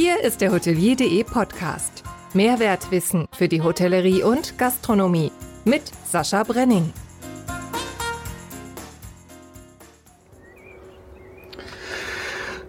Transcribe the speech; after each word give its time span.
Hier 0.00 0.22
ist 0.22 0.40
der 0.42 0.52
Hotelier.de 0.52 1.24
Podcast. 1.24 2.04
Mehrwertwissen 2.32 3.26
für 3.36 3.48
die 3.48 3.62
Hotellerie 3.62 4.22
und 4.22 4.56
Gastronomie 4.56 5.32
mit 5.64 5.82
Sascha 6.04 6.44
Brenning. 6.44 6.92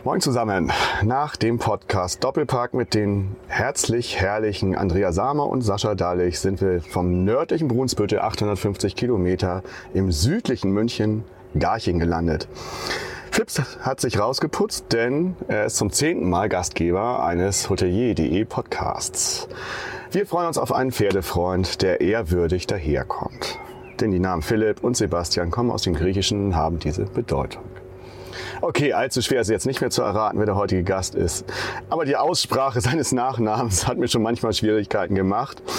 Moin 0.03 0.21
zusammen. 0.21 0.71
Nach 1.03 1.35
dem 1.35 1.59
Podcast 1.59 2.23
Doppelpark 2.23 2.73
mit 2.73 2.95
den 2.95 3.35
herzlich 3.47 4.19
herrlichen 4.19 4.75
Andrea 4.75 5.11
Samer 5.11 5.45
und 5.45 5.61
Sascha 5.61 5.93
Dahlich 5.93 6.39
sind 6.39 6.61
wir 6.61 6.81
vom 6.81 7.25
nördlichen 7.25 7.67
Brunsbüttel 7.67 8.21
850 8.21 8.95
Kilometer 8.95 9.61
im 9.93 10.11
südlichen 10.11 10.71
München 10.71 11.23
Garching 11.53 11.99
gelandet. 11.99 12.47
Flips 13.31 13.61
hat 13.81 14.01
sich 14.01 14.19
rausgeputzt, 14.19 14.85
denn 14.91 15.35
er 15.47 15.65
ist 15.65 15.77
zum 15.77 15.91
zehnten 15.91 16.29
Mal 16.29 16.49
Gastgeber 16.49 17.23
eines 17.23 17.69
Hotelier.de 17.69 18.43
Podcasts. 18.45 19.47
Wir 20.11 20.25
freuen 20.25 20.47
uns 20.47 20.57
auf 20.57 20.73
einen 20.73 20.91
Pferdefreund, 20.91 21.81
der 21.81 22.01
ehrwürdig 22.01 22.67
daherkommt. 22.67 23.57
Denn 23.99 24.11
die 24.11 24.19
Namen 24.19 24.41
Philipp 24.41 24.83
und 24.83 24.97
Sebastian 24.97 25.51
kommen 25.51 25.71
aus 25.71 25.83
dem 25.83 25.93
Griechischen 25.93 26.47
und 26.47 26.55
haben 26.55 26.79
diese 26.79 27.05
Bedeutung. 27.05 27.63
Okay, 28.61 28.93
allzu 28.93 29.21
schwer 29.21 29.41
ist 29.41 29.49
jetzt 29.49 29.65
nicht 29.65 29.79
mehr 29.81 29.89
zu 29.89 30.01
erraten, 30.01 30.39
wer 30.39 30.45
der 30.45 30.55
heutige 30.55 30.83
Gast 30.83 31.15
ist. 31.15 31.45
Aber 31.89 32.05
die 32.05 32.17
Aussprache 32.17 32.81
seines 32.81 33.11
Nachnamens 33.11 33.87
hat 33.87 33.97
mir 33.97 34.07
schon 34.07 34.21
manchmal 34.23 34.53
Schwierigkeiten 34.53 35.15
gemacht. 35.15 35.61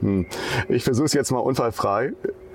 Hm. 0.00 0.26
ich 0.68 0.84
versuche 0.84 1.06
es 1.06 1.12
jetzt 1.12 1.32
mal 1.32 1.40
unfallfrei. 1.40 2.12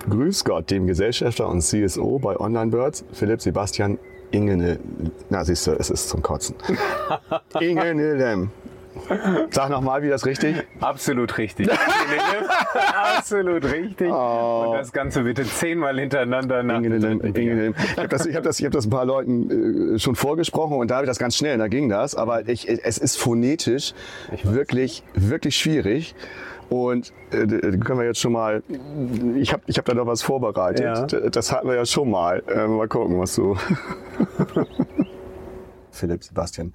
Grüß 0.08 0.44
Gott, 0.44 0.70
dem 0.70 0.86
Gesellschafter 0.86 1.48
und 1.48 1.62
CSO 1.62 2.18
bei 2.18 2.38
Online 2.38 2.70
Birds, 2.70 3.04
Philipp 3.12 3.40
Sebastian 3.40 3.98
Ingene. 4.30 4.78
Na, 5.30 5.44
siehst 5.44 5.66
du, 5.66 5.72
es 5.72 5.90
ist 5.90 6.08
zum 6.08 6.22
Kotzen. 6.22 6.56
Ingene 7.60 8.48
Sag 9.50 9.70
nochmal, 9.70 10.02
wie 10.02 10.08
das 10.08 10.24
richtig? 10.24 10.56
Absolut 10.80 11.36
richtig. 11.36 11.68
Absolut 13.16 13.64
richtig. 13.64 14.10
Oh. 14.10 14.66
Und 14.68 14.78
das 14.78 14.92
Ganze 14.92 15.22
bitte 15.22 15.44
zehnmal 15.44 15.98
hintereinander 15.98 16.62
nach. 16.62 16.80
Ich 16.80 17.96
habe 17.96 18.08
das, 18.08 18.26
ich 18.26 18.36
hab 18.36 18.44
das, 18.44 18.60
ich 18.60 18.66
hab 18.66 18.72
das 18.72 18.86
ein 18.86 18.90
paar 18.90 19.04
Leuten 19.04 19.94
äh, 19.94 19.98
schon 19.98 20.14
vorgesprochen 20.14 20.76
und 20.78 20.90
da 20.90 20.96
habe 20.96 21.06
ich 21.06 21.10
das 21.10 21.18
ganz 21.18 21.36
schnell, 21.36 21.58
da 21.58 21.68
ging 21.68 21.88
das. 21.88 22.14
Aber 22.14 22.48
ich, 22.48 22.68
es 22.68 22.98
ist 22.98 23.16
phonetisch 23.16 23.94
wirklich, 24.44 25.02
wirklich 25.14 25.56
schwierig. 25.56 26.14
Und 26.70 27.12
äh, 27.30 27.46
können 27.46 27.98
wir 27.98 28.06
jetzt 28.06 28.20
schon 28.20 28.32
mal, 28.32 28.62
ich 29.36 29.52
habe 29.52 29.62
ich 29.66 29.78
hab 29.78 29.84
da 29.84 29.94
noch 29.94 30.06
was 30.06 30.22
vorbereitet. 30.22 31.12
Ja. 31.12 31.30
Das 31.30 31.52
hatten 31.52 31.68
wir 31.68 31.76
ja 31.76 31.86
schon 31.86 32.10
mal. 32.10 32.42
Äh, 32.48 32.66
mal 32.66 32.88
gucken, 32.88 33.18
was 33.20 33.34
du. 33.34 33.56
Philipp, 35.90 36.24
Sebastian. 36.24 36.72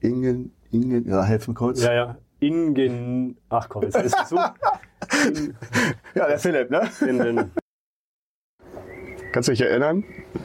Ingen, 0.00 0.52
Ingen, 0.70 1.08
ja, 1.08 1.22
helfen 1.22 1.54
kurz. 1.54 1.82
Ja, 1.82 1.92
ja. 1.92 2.16
Ingen, 2.40 3.36
ach 3.48 3.68
komm, 3.68 3.84
jetzt 3.84 3.96
ist 3.96 4.16
es 4.20 4.28
so. 4.28 4.36
ja, 6.14 6.26
der 6.26 6.38
Philipp, 6.38 6.70
ne? 6.70 6.82
In 7.08 7.18
den 7.18 7.50
Kannst 9.34 9.48
du 9.48 9.52
dich 9.52 9.62
erinnern? 9.62 10.04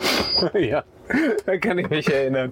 ja, 0.55 0.83
da 1.45 1.57
kann 1.57 1.77
ich 1.77 1.91
mich 1.91 2.11
erinnern. 2.11 2.51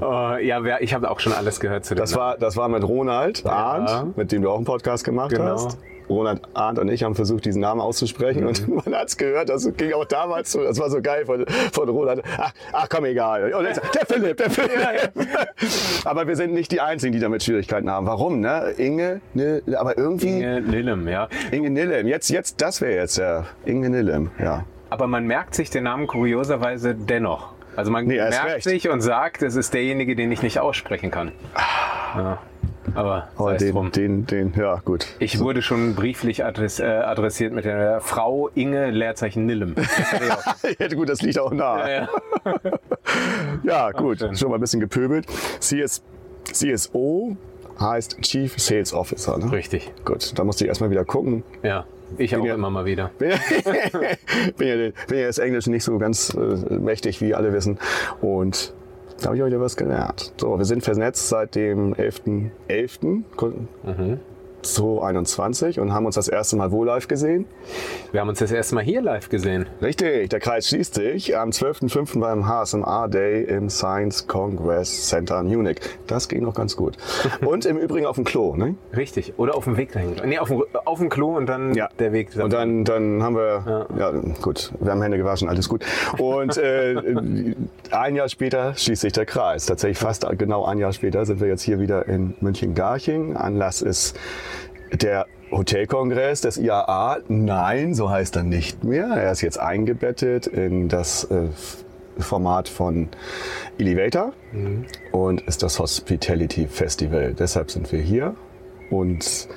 Oh, 0.00 0.34
ja, 0.40 0.78
ich 0.80 0.94
habe 0.94 1.10
auch 1.10 1.20
schon 1.20 1.34
alles 1.34 1.60
gehört 1.60 1.84
zu 1.84 1.94
dem. 1.94 1.98
Das 1.98 2.16
war, 2.16 2.38
das 2.38 2.56
war 2.56 2.70
mit 2.70 2.82
Ronald 2.84 3.44
Arndt, 3.44 3.90
ja. 3.90 4.06
mit 4.16 4.32
dem 4.32 4.40
du 4.40 4.48
auch 4.48 4.56
einen 4.56 4.64
Podcast 4.64 5.04
gemacht 5.04 5.32
genau. 5.32 5.44
hast. 5.44 5.76
Ronald 6.08 6.40
Arndt 6.54 6.78
und 6.78 6.88
ich 6.88 7.02
haben 7.02 7.14
versucht, 7.14 7.44
diesen 7.44 7.60
Namen 7.60 7.82
auszusprechen 7.82 8.44
mhm. 8.44 8.48
und 8.48 8.68
man 8.86 8.94
hat 8.94 9.08
es 9.08 9.18
gehört, 9.18 9.50
das 9.50 9.70
ging 9.76 9.92
auch 9.92 10.06
damals 10.06 10.52
so, 10.52 10.62
das 10.62 10.78
war 10.78 10.88
so 10.88 11.02
geil 11.02 11.26
von, 11.26 11.44
von 11.70 11.86
Ronald. 11.86 12.22
Ach, 12.38 12.52
ach 12.72 12.88
komm, 12.88 13.04
egal. 13.04 13.52
Jetzt, 13.62 13.82
der 13.94 14.06
Philipp, 14.06 14.38
der 14.38 14.48
Philipp. 14.48 14.80
Ja, 14.80 14.92
ja. 14.92 15.00
Aber 16.06 16.26
wir 16.26 16.36
sind 16.36 16.54
nicht 16.54 16.72
die 16.72 16.80
Einzigen, 16.80 17.12
die 17.12 17.20
damit 17.20 17.42
Schwierigkeiten 17.42 17.90
haben. 17.90 18.06
Warum, 18.06 18.40
ne? 18.40 18.72
Inge, 18.78 19.20
Nil, 19.34 19.62
aber 19.76 19.98
irgendwie... 19.98 20.28
Inge 20.28 20.62
Nillem, 20.62 21.08
ja. 21.08 21.28
Inge 21.50 21.68
Nillem, 21.68 22.06
jetzt, 22.06 22.30
jetzt, 22.30 22.62
das 22.62 22.80
wäre 22.80 22.94
jetzt 22.94 23.18
der 23.18 23.44
Inge 23.66 23.90
Nillem, 23.90 24.30
ja. 24.38 24.64
Aber 24.94 25.08
man 25.08 25.26
merkt 25.26 25.56
sich 25.56 25.70
den 25.70 25.82
Namen 25.82 26.06
kurioserweise 26.06 26.94
dennoch. 26.94 27.52
Also 27.74 27.90
man 27.90 28.06
nee, 28.06 28.14
merkt 28.14 28.44
recht. 28.44 28.62
sich 28.62 28.88
und 28.88 29.00
sagt, 29.00 29.42
es 29.42 29.56
ist 29.56 29.74
derjenige, 29.74 30.14
den 30.14 30.30
ich 30.30 30.40
nicht 30.40 30.60
aussprechen 30.60 31.10
kann. 31.10 31.32
Ja. 32.16 32.38
Aber 32.94 33.26
oh, 33.38 33.50
den, 33.50 33.72
drum. 33.72 33.90
den, 33.90 34.24
den, 34.24 34.54
ja, 34.56 34.76
gut. 34.84 35.08
Ich 35.18 35.40
wurde 35.40 35.62
schon 35.62 35.96
brieflich 35.96 36.44
adress, 36.44 36.78
äh, 36.78 36.84
adressiert 36.84 37.52
mit 37.52 37.64
der 37.64 38.00
Frau 38.02 38.50
Inge 38.54 38.92
Leerzeichen 38.92 39.46
Nillem. 39.46 39.74
ja, 40.78 40.86
gut, 40.86 41.08
das 41.08 41.20
liegt 41.22 41.40
auch 41.40 41.50
nah. 41.50 41.88
Ja, 41.88 42.08
ja. 42.44 42.54
ja 43.64 43.90
gut, 43.90 44.20
schon 44.38 44.50
mal 44.50 44.58
ein 44.58 44.60
bisschen 44.60 44.78
gepöbelt. 44.78 45.26
CS, 45.58 46.04
CSO 46.44 47.36
heißt 47.80 48.20
Chief 48.22 48.60
Sales 48.60 48.94
Officer, 48.94 49.38
ne? 49.38 49.50
Richtig. 49.50 49.92
Gut, 50.04 50.38
da 50.38 50.44
musste 50.44 50.62
ich 50.62 50.68
erstmal 50.68 50.90
wieder 50.90 51.04
gucken. 51.04 51.42
Ja. 51.64 51.84
Ich 52.18 52.36
auch 52.36 52.44
ja, 52.44 52.54
immer 52.54 52.70
mal 52.70 52.84
wieder. 52.84 53.10
bin, 53.18 53.30
ja, 53.30 53.36
bin, 54.56 54.68
ja, 54.68 54.90
bin 55.08 55.18
ja 55.18 55.26
das 55.26 55.38
Englische 55.38 55.70
nicht 55.70 55.84
so 55.84 55.98
ganz 55.98 56.34
äh, 56.34 56.74
mächtig, 56.74 57.20
wie 57.20 57.34
alle 57.34 57.52
wissen. 57.52 57.78
Und 58.20 58.74
da 59.20 59.26
habe 59.26 59.36
ich 59.36 59.42
heute 59.42 59.60
was 59.60 59.76
gelernt. 59.76 60.32
So, 60.38 60.58
wir 60.58 60.64
sind 60.64 60.82
vernetzt 60.82 61.28
seit 61.28 61.54
dem 61.54 61.94
11.11. 61.94 63.22
.11. 63.36 63.52
Mhm. 63.84 64.20
2021 64.64 65.80
und 65.80 65.92
haben 65.92 66.06
uns 66.06 66.14
das 66.14 66.28
erste 66.28 66.56
Mal 66.56 66.72
wo 66.72 66.84
live 66.84 67.08
gesehen? 67.08 67.46
Wir 68.12 68.20
haben 68.20 68.28
uns 68.28 68.38
das 68.38 68.50
erste 68.50 68.74
Mal 68.74 68.84
hier 68.84 69.02
live 69.02 69.28
gesehen. 69.28 69.66
Richtig, 69.82 70.30
der 70.30 70.40
Kreis 70.40 70.68
schließt 70.68 70.94
sich 70.94 71.36
am 71.36 71.50
12.05. 71.50 72.20
beim 72.20 72.46
HSMA 72.48 73.08
Day 73.08 73.44
im 73.44 73.70
Science 73.70 74.26
Congress 74.26 75.08
Center 75.08 75.40
in 75.40 75.46
Munich. 75.46 75.80
Das 76.06 76.28
ging 76.28 76.42
noch 76.42 76.54
ganz 76.54 76.76
gut. 76.76 76.96
Und 77.40 77.64
im 77.66 77.76
Übrigen 77.76 78.06
auf 78.06 78.16
dem 78.16 78.24
Klo, 78.24 78.56
ne? 78.56 78.74
Richtig, 78.96 79.34
oder 79.36 79.56
auf 79.56 79.64
dem 79.64 79.76
Weg 79.76 79.92
dahin. 79.92 80.16
Nee, 80.24 80.38
auf 80.38 80.48
dem, 80.48 80.64
auf 80.84 80.98
dem 80.98 81.08
Klo 81.08 81.36
und 81.36 81.46
dann 81.46 81.74
ja. 81.74 81.88
der 81.98 82.12
Weg. 82.12 82.30
Und 82.36 82.52
dann, 82.52 82.84
dann 82.84 83.22
haben 83.22 83.36
wir, 83.36 83.86
ja. 83.98 84.12
ja. 84.12 84.20
gut, 84.40 84.72
wir 84.80 84.90
haben 84.90 85.02
Hände 85.02 85.18
gewaschen, 85.18 85.48
alles 85.48 85.68
gut. 85.68 85.84
Und 86.18 86.56
äh, 86.56 86.96
ein 87.90 88.16
Jahr 88.16 88.28
später 88.28 88.74
schließt 88.74 89.02
sich 89.02 89.12
der 89.12 89.26
Kreis. 89.26 89.66
Tatsächlich 89.66 89.98
fast 89.98 90.26
genau 90.38 90.64
ein 90.64 90.78
Jahr 90.78 90.92
später 90.92 91.24
sind 91.26 91.40
wir 91.40 91.48
jetzt 91.48 91.62
hier 91.62 91.80
wieder 91.80 92.06
in 92.08 92.34
München-Garching. 92.40 93.36
Anlass 93.36 93.82
ist 93.82 94.18
der 95.02 95.26
Hotelkongress 95.50 96.40
des 96.40 96.56
IAA, 96.56 97.18
nein, 97.28 97.94
so 97.94 98.10
heißt 98.10 98.36
er 98.36 98.42
nicht 98.42 98.84
mehr. 98.84 99.06
Er 99.06 99.32
ist 99.32 99.40
jetzt 99.40 99.58
eingebettet 99.58 100.46
in 100.46 100.88
das 100.88 101.24
äh, 101.24 101.48
Format 102.18 102.68
von 102.68 103.08
Elevator 103.78 104.32
mhm. 104.52 104.86
und 105.12 105.42
ist 105.42 105.62
das 105.62 105.78
Hospitality 105.78 106.66
Festival. 106.66 107.34
Deshalb 107.34 107.70
sind 107.70 107.90
wir 107.92 108.00
hier. 108.00 108.34
Und 108.90 109.48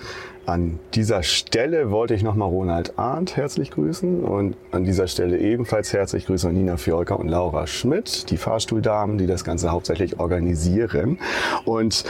an 0.46 0.80
dieser 0.94 1.24
Stelle 1.24 1.92
wollte 1.92 2.14
ich 2.14 2.24
nochmal 2.24 2.48
Ronald 2.48 2.98
Arndt 2.98 3.36
herzlich 3.36 3.69
grüßen 3.69 4.24
und 4.24 4.56
an 4.72 4.86
dieser 4.86 5.08
Stelle 5.08 5.38
ebenfalls 5.40 5.92
herzlich 5.92 6.25
grüßen 6.25 6.54
Nina 6.54 6.78
Fiolka 6.78 7.16
und 7.16 7.28
Laura 7.28 7.68
Schmidt, 7.68 8.31
die 8.31 8.38
Fahrstuhldamen, 8.38 9.18
die 9.18 9.28
das 9.28 9.44
Ganze 9.44 9.72
hauptsächlich 9.72 10.19
organisieren. 10.19 11.19
Und 11.66 12.06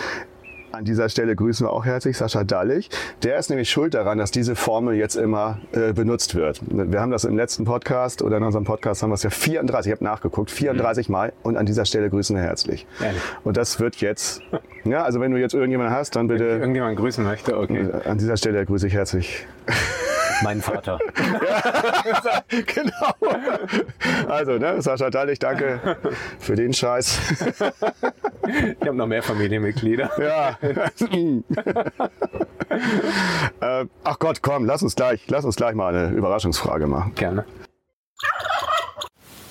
an 0.77 0.85
dieser 0.85 1.09
Stelle 1.09 1.35
grüßen 1.35 1.65
wir 1.65 1.71
auch 1.71 1.85
herzlich 1.85 2.17
Sascha 2.17 2.43
Dallig. 2.43 2.89
Der 3.23 3.37
ist 3.37 3.49
nämlich 3.49 3.69
schuld 3.69 3.95
daran, 3.95 4.19
dass 4.19 4.29
diese 4.29 4.55
Formel 4.55 4.95
jetzt 4.95 5.15
immer 5.15 5.59
äh, 5.71 5.91
benutzt 5.91 6.35
wird. 6.35 6.61
Wir 6.67 7.01
haben 7.01 7.09
das 7.09 7.23
im 7.23 7.35
letzten 7.35 7.65
Podcast 7.65 8.21
oder 8.21 8.37
in 8.37 8.43
unserem 8.43 8.63
Podcast 8.63 9.01
haben 9.01 9.09
wir 9.09 9.15
es 9.15 9.23
ja 9.23 9.31
34, 9.31 9.91
ich 9.91 9.97
habe 9.97 10.05
nachgeguckt, 10.05 10.51
34 10.51 11.09
mhm. 11.09 11.13
Mal 11.13 11.33
und 11.41 11.57
an 11.57 11.65
dieser 11.65 11.85
Stelle 11.85 12.11
grüßen 12.11 12.35
wir 12.35 12.43
herzlich. 12.43 12.85
Ehrlich? 13.01 13.21
Und 13.43 13.57
das 13.57 13.79
wird 13.79 13.95
jetzt, 13.97 14.41
ja, 14.85 15.03
also 15.03 15.19
wenn 15.19 15.31
du 15.31 15.39
jetzt 15.39 15.55
irgendjemanden 15.55 15.95
hast, 15.95 16.15
dann 16.15 16.27
bitte. 16.27 16.45
Wenn 16.45 16.59
irgendjemand 16.59 16.97
grüßen 16.97 17.23
möchte, 17.23 17.57
okay. 17.57 17.89
An 18.05 18.19
dieser 18.19 18.37
Stelle 18.37 18.63
grüße 18.63 18.85
ich 18.85 18.93
herzlich. 18.93 19.47
Mein 20.43 20.61
Vater. 20.61 20.99
ja, 21.17 22.43
genau. 22.65 23.13
Also, 24.27 24.57
ne, 24.57 24.81
Sascha 24.81 25.09
Dallig, 25.09 25.39
danke 25.39 25.97
für 26.39 26.55
den 26.55 26.73
Scheiß. 26.73 27.19
ich 27.41 28.87
habe 28.87 28.95
noch 28.95 29.07
mehr 29.07 29.23
Familienmitglieder. 29.23 30.11
Ja. 30.19 30.57
äh, 33.61 33.85
ach 34.03 34.19
Gott, 34.19 34.41
komm, 34.41 34.65
lass 34.65 34.83
uns 34.83 34.95
gleich, 34.95 35.23
lass 35.27 35.45
uns 35.45 35.55
gleich 35.55 35.75
mal 35.75 35.95
eine 35.95 36.15
Überraschungsfrage 36.15 36.87
machen. 36.87 37.13
Gerne. 37.15 37.45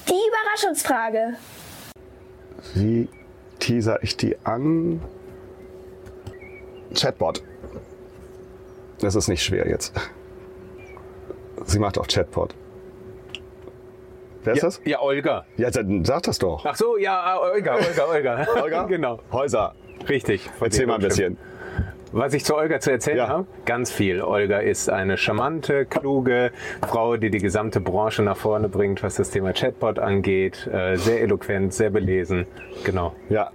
Die 0.08 0.12
Überraschungsfrage. 0.12 1.34
Wie 2.74 3.08
teaser 3.58 4.02
ich 4.02 4.16
die 4.16 4.36
an? 4.44 5.00
Chatbot. 6.94 7.42
Das 9.00 9.14
ist 9.14 9.28
nicht 9.28 9.42
schwer 9.42 9.68
jetzt. 9.68 9.92
Sie 11.66 11.78
macht 11.78 11.98
auch 11.98 12.06
Chatbot. 12.06 12.54
Wer 14.44 14.54
ist 14.54 14.62
ja, 14.62 14.66
das? 14.66 14.80
Ja, 14.84 15.02
Olga. 15.02 15.44
Ja, 15.56 15.70
dann 15.70 16.04
sag 16.04 16.22
das 16.22 16.38
doch. 16.38 16.64
Ach 16.64 16.76
so, 16.76 16.96
ja, 16.96 17.38
Olga, 17.40 17.74
Olga, 17.74 18.06
Olga. 18.08 18.46
Olga? 18.62 18.82
genau. 18.88 19.18
Häuser. 19.32 19.74
Richtig. 20.08 20.48
Erzähl 20.60 20.86
mal 20.86 20.94
ein 20.94 21.00
bisschen. 21.00 21.36
Was 22.12 22.32
ich 22.32 22.44
zu 22.44 22.54
Olga 22.56 22.78
zu 22.78 22.92
erzählen 22.92 23.18
ja. 23.18 23.28
habe? 23.28 23.46
Ganz 23.64 23.90
viel. 23.90 24.22
Olga 24.22 24.58
ist 24.58 24.88
eine 24.88 25.16
charmante, 25.18 25.84
kluge 25.84 26.52
Frau, 26.86 27.16
die 27.16 27.30
die 27.30 27.40
gesamte 27.40 27.80
Branche 27.80 28.22
nach 28.22 28.36
vorne 28.36 28.68
bringt, 28.68 29.02
was 29.02 29.16
das 29.16 29.30
Thema 29.30 29.52
Chatbot 29.52 29.98
angeht. 29.98 30.68
Äh, 30.72 30.96
sehr 30.96 31.20
eloquent, 31.22 31.74
sehr 31.74 31.90
belesen. 31.90 32.46
Genau. 32.84 33.14
Ja, 33.28 33.50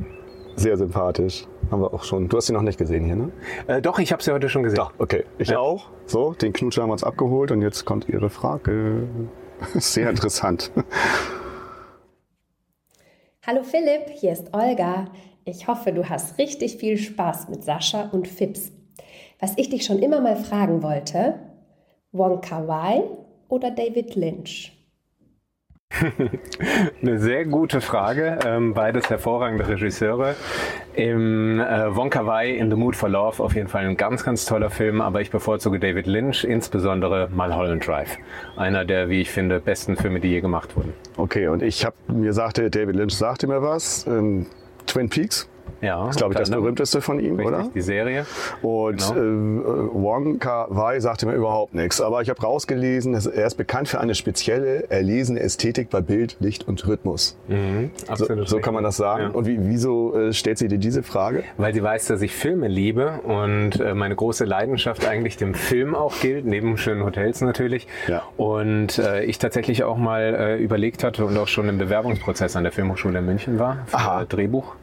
sehr 0.57 0.75
sympathisch. 0.75 1.47
Haben 1.71 1.81
wir 1.83 1.93
auch 1.93 2.03
schon. 2.03 2.27
Du 2.27 2.35
hast 2.35 2.47
sie 2.47 2.53
noch 2.53 2.63
nicht 2.63 2.77
gesehen 2.77 3.05
hier, 3.05 3.15
ne? 3.15 3.31
Äh, 3.67 3.81
doch, 3.81 3.97
ich 3.97 4.11
habe 4.11 4.21
sie 4.21 4.33
heute 4.33 4.49
schon 4.49 4.63
gesehen. 4.63 4.75
Doch, 4.75 4.91
okay. 4.97 5.23
Ich 5.37 5.47
ja. 5.47 5.59
auch. 5.59 5.87
So, 6.05 6.33
den 6.33 6.51
Knutsch 6.51 6.77
haben 6.77 6.89
wir 6.89 6.93
uns 6.93 7.05
abgeholt 7.05 7.49
und 7.51 7.61
jetzt 7.61 7.85
kommt 7.85 8.09
Ihre 8.09 8.29
Frage. 8.29 9.07
Sehr 9.75 10.09
interessant. 10.09 10.69
Hallo 13.47 13.63
Philipp, 13.63 14.09
hier 14.13 14.33
ist 14.33 14.53
Olga. 14.53 15.05
Ich 15.45 15.67
hoffe, 15.67 15.93
du 15.93 16.09
hast 16.09 16.37
richtig 16.37 16.75
viel 16.75 16.97
Spaß 16.97 17.47
mit 17.47 17.63
Sascha 17.63 18.09
und 18.11 18.27
Fips. 18.27 18.73
Was 19.39 19.57
ich 19.57 19.69
dich 19.69 19.85
schon 19.85 19.99
immer 19.99 20.19
mal 20.19 20.35
fragen 20.35 20.83
wollte, 20.83 21.39
Wonka 22.11 22.67
Wai 22.67 23.03
oder 23.47 23.71
David 23.71 24.15
Lynch? 24.15 24.77
Eine 27.01 27.19
sehr 27.19 27.45
gute 27.45 27.81
Frage. 27.81 28.39
Ähm, 28.45 28.73
beides 28.73 29.09
hervorragende 29.09 29.67
Regisseure. 29.67 30.35
Im 30.93 31.59
äh, 31.59 31.95
Wonka 31.95 32.25
Wai 32.25 32.51
in 32.51 32.69
The 32.69 32.75
Mood 32.75 32.95
for 32.95 33.09
Love 33.09 33.43
auf 33.43 33.55
jeden 33.55 33.67
Fall 33.67 33.85
ein 33.85 33.97
ganz, 33.97 34.23
ganz 34.23 34.45
toller 34.45 34.69
Film, 34.69 35.01
aber 35.01 35.21
ich 35.21 35.31
bevorzuge 35.31 35.79
David 35.79 36.07
Lynch, 36.07 36.43
insbesondere 36.43 37.29
Mulholland 37.33 37.85
Drive. 37.85 38.17
Einer 38.55 38.85
der, 38.85 39.09
wie 39.09 39.21
ich 39.21 39.29
finde, 39.29 39.59
besten 39.59 39.97
Filme, 39.97 40.19
die 40.19 40.29
je 40.29 40.41
gemacht 40.41 40.75
wurden. 40.75 40.93
Okay, 41.17 41.47
und 41.47 41.61
ich 41.61 41.85
habe 41.85 41.95
mir 42.07 42.33
sagte, 42.33 42.69
David 42.69 42.95
Lynch 42.95 43.15
sagte 43.15 43.47
mir 43.47 43.61
was. 43.61 44.07
Ähm, 44.07 44.45
Twin 44.85 45.09
Peaks. 45.09 45.50
Ja, 45.81 46.05
das 46.05 46.11
ist, 46.11 46.17
glaube 46.17 46.33
ich, 46.33 46.39
das 46.39 46.49
berühmteste 46.49 47.01
von 47.01 47.19
ihm, 47.19 47.37
richtig, 47.37 47.47
oder? 47.47 47.69
Die 47.73 47.81
Serie. 47.81 48.25
Und 48.61 48.97
genau. 48.97 49.19
äh, 49.19 49.89
Wong 49.93 50.39
Kar 50.39 50.67
Wai 50.69 50.99
sagte 50.99 51.25
mir 51.25 51.33
überhaupt 51.33 51.73
nichts. 51.73 51.99
Aber 52.01 52.21
ich 52.21 52.29
habe 52.29 52.41
rausgelesen, 52.41 53.13
er 53.13 53.47
ist 53.47 53.55
bekannt 53.55 53.87
für 53.87 53.99
eine 53.99 54.15
spezielle, 54.15 54.89
erlesene 54.89 55.39
Ästhetik 55.39 55.89
bei 55.89 56.01
Bild, 56.01 56.37
Licht 56.39 56.67
und 56.67 56.85
Rhythmus. 56.87 57.37
Mhm, 57.47 57.91
so, 58.15 58.45
so, 58.45 58.59
kann 58.59 58.73
man 58.73 58.83
das 58.83 58.97
sagen. 58.97 59.23
Ja. 59.23 59.29
Und 59.29 59.47
wie, 59.47 59.57
wieso 59.61 60.15
äh, 60.15 60.33
stellt 60.33 60.57
sie 60.57 60.67
dir 60.67 60.77
diese 60.77 61.03
Frage? 61.03 61.43
Weil 61.57 61.73
sie 61.73 61.81
weiß, 61.81 62.07
dass 62.07 62.21
ich 62.21 62.33
Filme 62.33 62.67
liebe 62.67 63.19
und 63.23 63.79
äh, 63.79 63.93
meine 63.93 64.15
große 64.15 64.45
Leidenschaft 64.45 65.07
eigentlich 65.07 65.37
dem 65.37 65.53
Film 65.53 65.95
auch 65.95 66.19
gilt, 66.19 66.45
neben 66.45 66.77
schönen 66.77 67.03
Hotels 67.03 67.41
natürlich. 67.41 67.87
Ja. 68.07 68.23
Und 68.37 68.99
äh, 68.99 69.23
ich 69.23 69.39
tatsächlich 69.39 69.83
auch 69.83 69.97
mal 69.97 70.21
äh, 70.21 70.57
überlegt 70.57 71.03
hatte 71.03 71.25
und 71.25 71.37
auch 71.37 71.47
schon 71.47 71.67
im 71.69 71.77
Bewerbungsprozess 71.77 72.55
an 72.55 72.63
der 72.63 72.71
Filmhochschule 72.71 73.19
in 73.19 73.25
München 73.25 73.59
war 73.59 73.77
für 73.87 73.97
Aha. 73.97 74.25
Drehbuch 74.25 74.75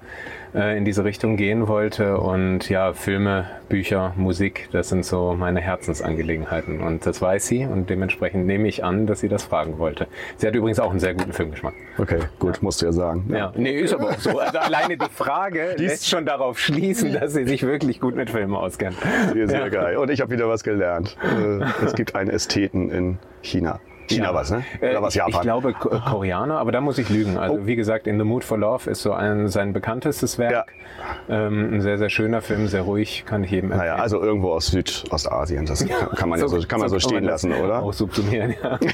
in 0.54 0.84
diese 0.84 1.04
Richtung 1.04 1.36
gehen 1.36 1.68
wollte. 1.68 2.18
Und 2.18 2.68
ja, 2.68 2.92
Filme, 2.92 3.46
Bücher, 3.68 4.12
Musik, 4.16 4.68
das 4.72 4.88
sind 4.88 5.04
so 5.04 5.34
meine 5.34 5.60
Herzensangelegenheiten. 5.60 6.80
Und 6.80 7.06
das 7.06 7.20
weiß 7.20 7.46
sie 7.46 7.64
und 7.64 7.90
dementsprechend 7.90 8.46
nehme 8.46 8.68
ich 8.68 8.84
an, 8.84 9.06
dass 9.06 9.20
sie 9.20 9.28
das 9.28 9.44
fragen 9.44 9.78
wollte. 9.78 10.06
Sie 10.36 10.46
hat 10.46 10.54
übrigens 10.54 10.80
auch 10.80 10.90
einen 10.90 11.00
sehr 11.00 11.14
guten 11.14 11.32
Filmgeschmack. 11.32 11.74
Okay, 11.98 12.20
gut, 12.38 12.56
ja. 12.56 12.62
musst 12.62 12.82
du 12.82 12.86
ja 12.86 12.92
sagen. 12.92 13.26
Ja, 13.28 13.36
ja. 13.36 13.52
nee, 13.56 13.78
ist 13.78 13.94
aber 13.94 14.10
auch 14.10 14.18
so. 14.18 14.38
Also 14.38 14.58
alleine 14.58 14.96
die 14.96 15.10
Frage 15.10 15.76
die 15.78 15.84
lässt 15.86 16.08
schon 16.08 16.24
darauf 16.24 16.58
schließen, 16.58 17.12
dass 17.12 17.34
sie 17.34 17.44
sich 17.44 17.62
wirklich 17.62 18.00
gut 18.00 18.16
mit 18.16 18.30
Filmen 18.30 18.54
auskennt. 18.54 18.96
Sehr, 19.32 19.48
sehr 19.48 19.60
ja. 19.60 19.68
geil. 19.68 19.96
Und 19.96 20.10
ich 20.10 20.20
habe 20.20 20.30
wieder 20.30 20.48
was 20.48 20.64
gelernt. 20.64 21.16
Äh, 21.22 21.64
es 21.84 21.94
gibt 21.94 22.14
einen 22.14 22.30
Ästheten 22.30 22.90
in 22.90 23.18
China. 23.42 23.80
China 24.08 24.26
ja. 24.26 24.34
was, 24.34 24.50
ne? 24.50 24.64
Oder 24.80 24.92
äh, 24.92 25.02
was 25.02 25.14
Japan? 25.14 25.34
Ich 25.34 25.40
glaube 25.40 25.72
Koreaner, 25.72 26.58
aber 26.58 26.72
da 26.72 26.80
muss 26.80 26.98
ich 26.98 27.08
lügen. 27.08 27.36
Also 27.36 27.56
oh. 27.56 27.66
wie 27.66 27.76
gesagt, 27.76 28.06
In 28.06 28.18
the 28.18 28.24
Mood 28.24 28.44
for 28.44 28.58
Love 28.58 28.90
ist 28.90 29.02
so 29.02 29.12
ein, 29.12 29.48
sein 29.48 29.72
bekanntestes 29.72 30.38
Werk. 30.38 30.52
Ja. 30.52 31.46
Ähm, 31.46 31.74
ein 31.74 31.80
sehr, 31.80 31.98
sehr 31.98 32.10
schöner 32.10 32.40
Film, 32.40 32.66
sehr 32.68 32.82
ruhig, 32.82 33.24
kann 33.26 33.44
ich 33.44 33.50
jedem 33.50 33.72
empfehlen. 33.72 33.90
Naja, 33.90 34.02
also 34.02 34.20
irgendwo 34.20 34.52
aus 34.52 34.68
Südostasien, 34.68 35.66
das 35.66 35.86
kann, 35.86 36.10
kann 36.10 36.28
man 36.28 36.38
so, 36.40 36.46
ja 36.46 36.60
so, 36.60 36.66
kann 36.66 36.80
man 36.80 36.88
so, 36.88 36.98
so 36.98 37.08
stehen 37.08 37.24
man 37.24 37.24
lassen, 37.24 37.52
oder? 37.52 37.82
Auch 37.82 37.92
subsumieren, 37.92 38.54
ja. 38.62 38.78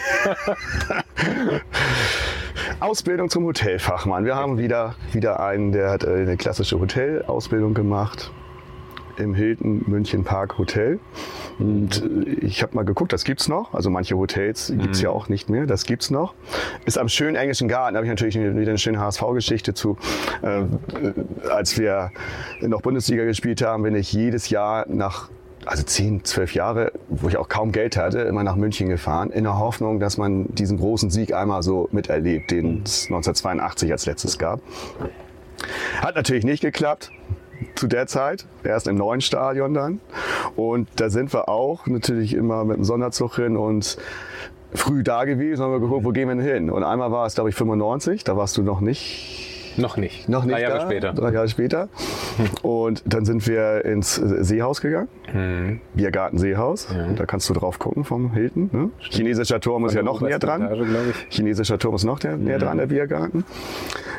Ausbildung 2.80 3.30
zum 3.30 3.44
Hotelfachmann. 3.44 4.24
Wir 4.24 4.34
haben 4.34 4.58
wieder, 4.58 4.94
wieder 5.12 5.40
einen, 5.40 5.72
der 5.72 5.90
hat 5.90 6.04
äh, 6.04 6.08
eine 6.08 6.36
klassische 6.36 6.78
Hotelausbildung 6.80 7.74
gemacht 7.74 8.30
im 9.18 9.34
Hilton 9.34 9.84
München 9.86 10.24
Park 10.24 10.58
Hotel. 10.58 10.98
Und 11.58 12.02
äh, 12.02 12.30
ich 12.30 12.62
habe 12.62 12.74
mal 12.74 12.84
geguckt, 12.84 13.12
das 13.12 13.24
gibt's 13.24 13.48
noch. 13.48 13.74
Also 13.74 13.90
manche 13.90 14.16
Hotels 14.16 14.72
gibt's 14.76 14.98
mhm. 14.98 15.04
ja 15.04 15.10
auch 15.10 15.28
nicht 15.28 15.48
mehr. 15.48 15.66
Das 15.66 15.84
gibt's 15.84 16.10
noch. 16.10 16.34
Ist 16.84 16.98
am 16.98 17.08
schönen 17.08 17.36
englischen 17.36 17.68
Garten. 17.68 17.94
Da 17.94 17.98
habe 17.98 18.06
ich 18.06 18.10
natürlich 18.10 18.34
wieder 18.34 18.50
eine 18.50 18.78
schöne 18.78 18.98
HSV-Geschichte 19.00 19.74
zu. 19.74 19.96
Äh, 20.42 20.60
äh, 20.60 20.66
als 21.50 21.78
wir 21.78 22.10
noch 22.60 22.82
Bundesliga 22.82 23.24
gespielt 23.24 23.62
haben, 23.62 23.82
bin 23.82 23.94
ich 23.94 24.12
jedes 24.12 24.50
Jahr 24.50 24.86
nach 24.88 25.30
also 25.66 25.82
10, 25.82 26.24
12 26.24 26.54
Jahre, 26.54 26.92
wo 27.08 27.28
ich 27.28 27.38
auch 27.38 27.48
kaum 27.48 27.72
Geld 27.72 27.96
hatte, 27.96 28.20
immer 28.20 28.44
nach 28.44 28.56
München 28.56 28.90
gefahren, 28.90 29.30
in 29.30 29.44
der 29.44 29.58
Hoffnung, 29.58 29.98
dass 29.98 30.18
man 30.18 30.54
diesen 30.54 30.78
großen 30.78 31.08
Sieg 31.08 31.32
einmal 31.32 31.62
so 31.62 31.88
miterlebt, 31.90 32.50
den 32.50 32.82
es 32.84 33.04
1982 33.04 33.90
als 33.90 34.04
letztes 34.04 34.38
gab. 34.38 34.60
Hat 36.02 36.16
natürlich 36.16 36.44
nicht 36.44 36.60
geklappt 36.60 37.10
zu 37.74 37.86
der 37.86 38.06
Zeit, 38.06 38.46
erst 38.62 38.88
im 38.88 38.96
neuen 38.96 39.20
Stadion 39.20 39.74
dann. 39.74 40.00
Und 40.56 40.88
da 40.96 41.10
sind 41.10 41.32
wir 41.32 41.48
auch 41.48 41.86
natürlich 41.86 42.34
immer 42.34 42.64
mit 42.64 42.76
dem 42.76 42.84
Sonderzug 42.84 43.36
hin 43.36 43.56
und 43.56 43.98
früh 44.74 45.02
da 45.02 45.24
gewesen, 45.24 45.62
haben 45.62 45.72
wir 45.72 45.80
geguckt, 45.80 46.04
wo 46.04 46.10
gehen 46.10 46.28
wir 46.28 46.34
denn 46.34 46.44
hin? 46.44 46.70
Und 46.70 46.82
einmal 46.82 47.12
war 47.12 47.26
es, 47.26 47.34
glaube 47.34 47.50
ich, 47.50 47.56
95, 47.56 48.24
da 48.24 48.36
warst 48.36 48.56
du 48.56 48.62
noch 48.62 48.80
nicht 48.80 49.53
noch 49.78 49.96
nicht. 49.96 50.28
Noch 50.28 50.44
nicht. 50.44 50.54
Drei 50.54 50.62
Jahre 50.62 50.78
da, 50.78 50.86
später. 50.86 51.12
Drei 51.12 51.32
Jahre 51.32 51.48
später. 51.48 51.88
Und 52.62 53.02
dann 53.06 53.24
sind 53.24 53.46
wir 53.46 53.84
ins 53.84 54.14
Seehaus 54.14 54.80
gegangen. 54.80 55.08
Mhm. 55.32 55.80
Biergarten 55.94 56.38
Seehaus. 56.38 56.88
Ja. 56.94 57.06
Da 57.12 57.26
kannst 57.26 57.48
du 57.48 57.54
drauf 57.54 57.78
gucken 57.78 58.04
vom 58.04 58.32
Hilton. 58.32 58.70
Ne? 58.72 58.90
Chinesischer 58.98 59.60
Turm 59.60 59.84
ist 59.86 59.94
ja 59.94 60.02
noch 60.02 60.20
näher 60.20 60.38
dran. 60.38 60.62
Etage, 60.62 61.14
Chinesischer 61.28 61.78
Turm 61.78 61.94
ist 61.94 62.04
noch 62.04 62.22
näher, 62.22 62.36
mhm. 62.36 62.58
dran, 62.58 62.78
der 62.78 62.86
Biergarten. 62.86 63.44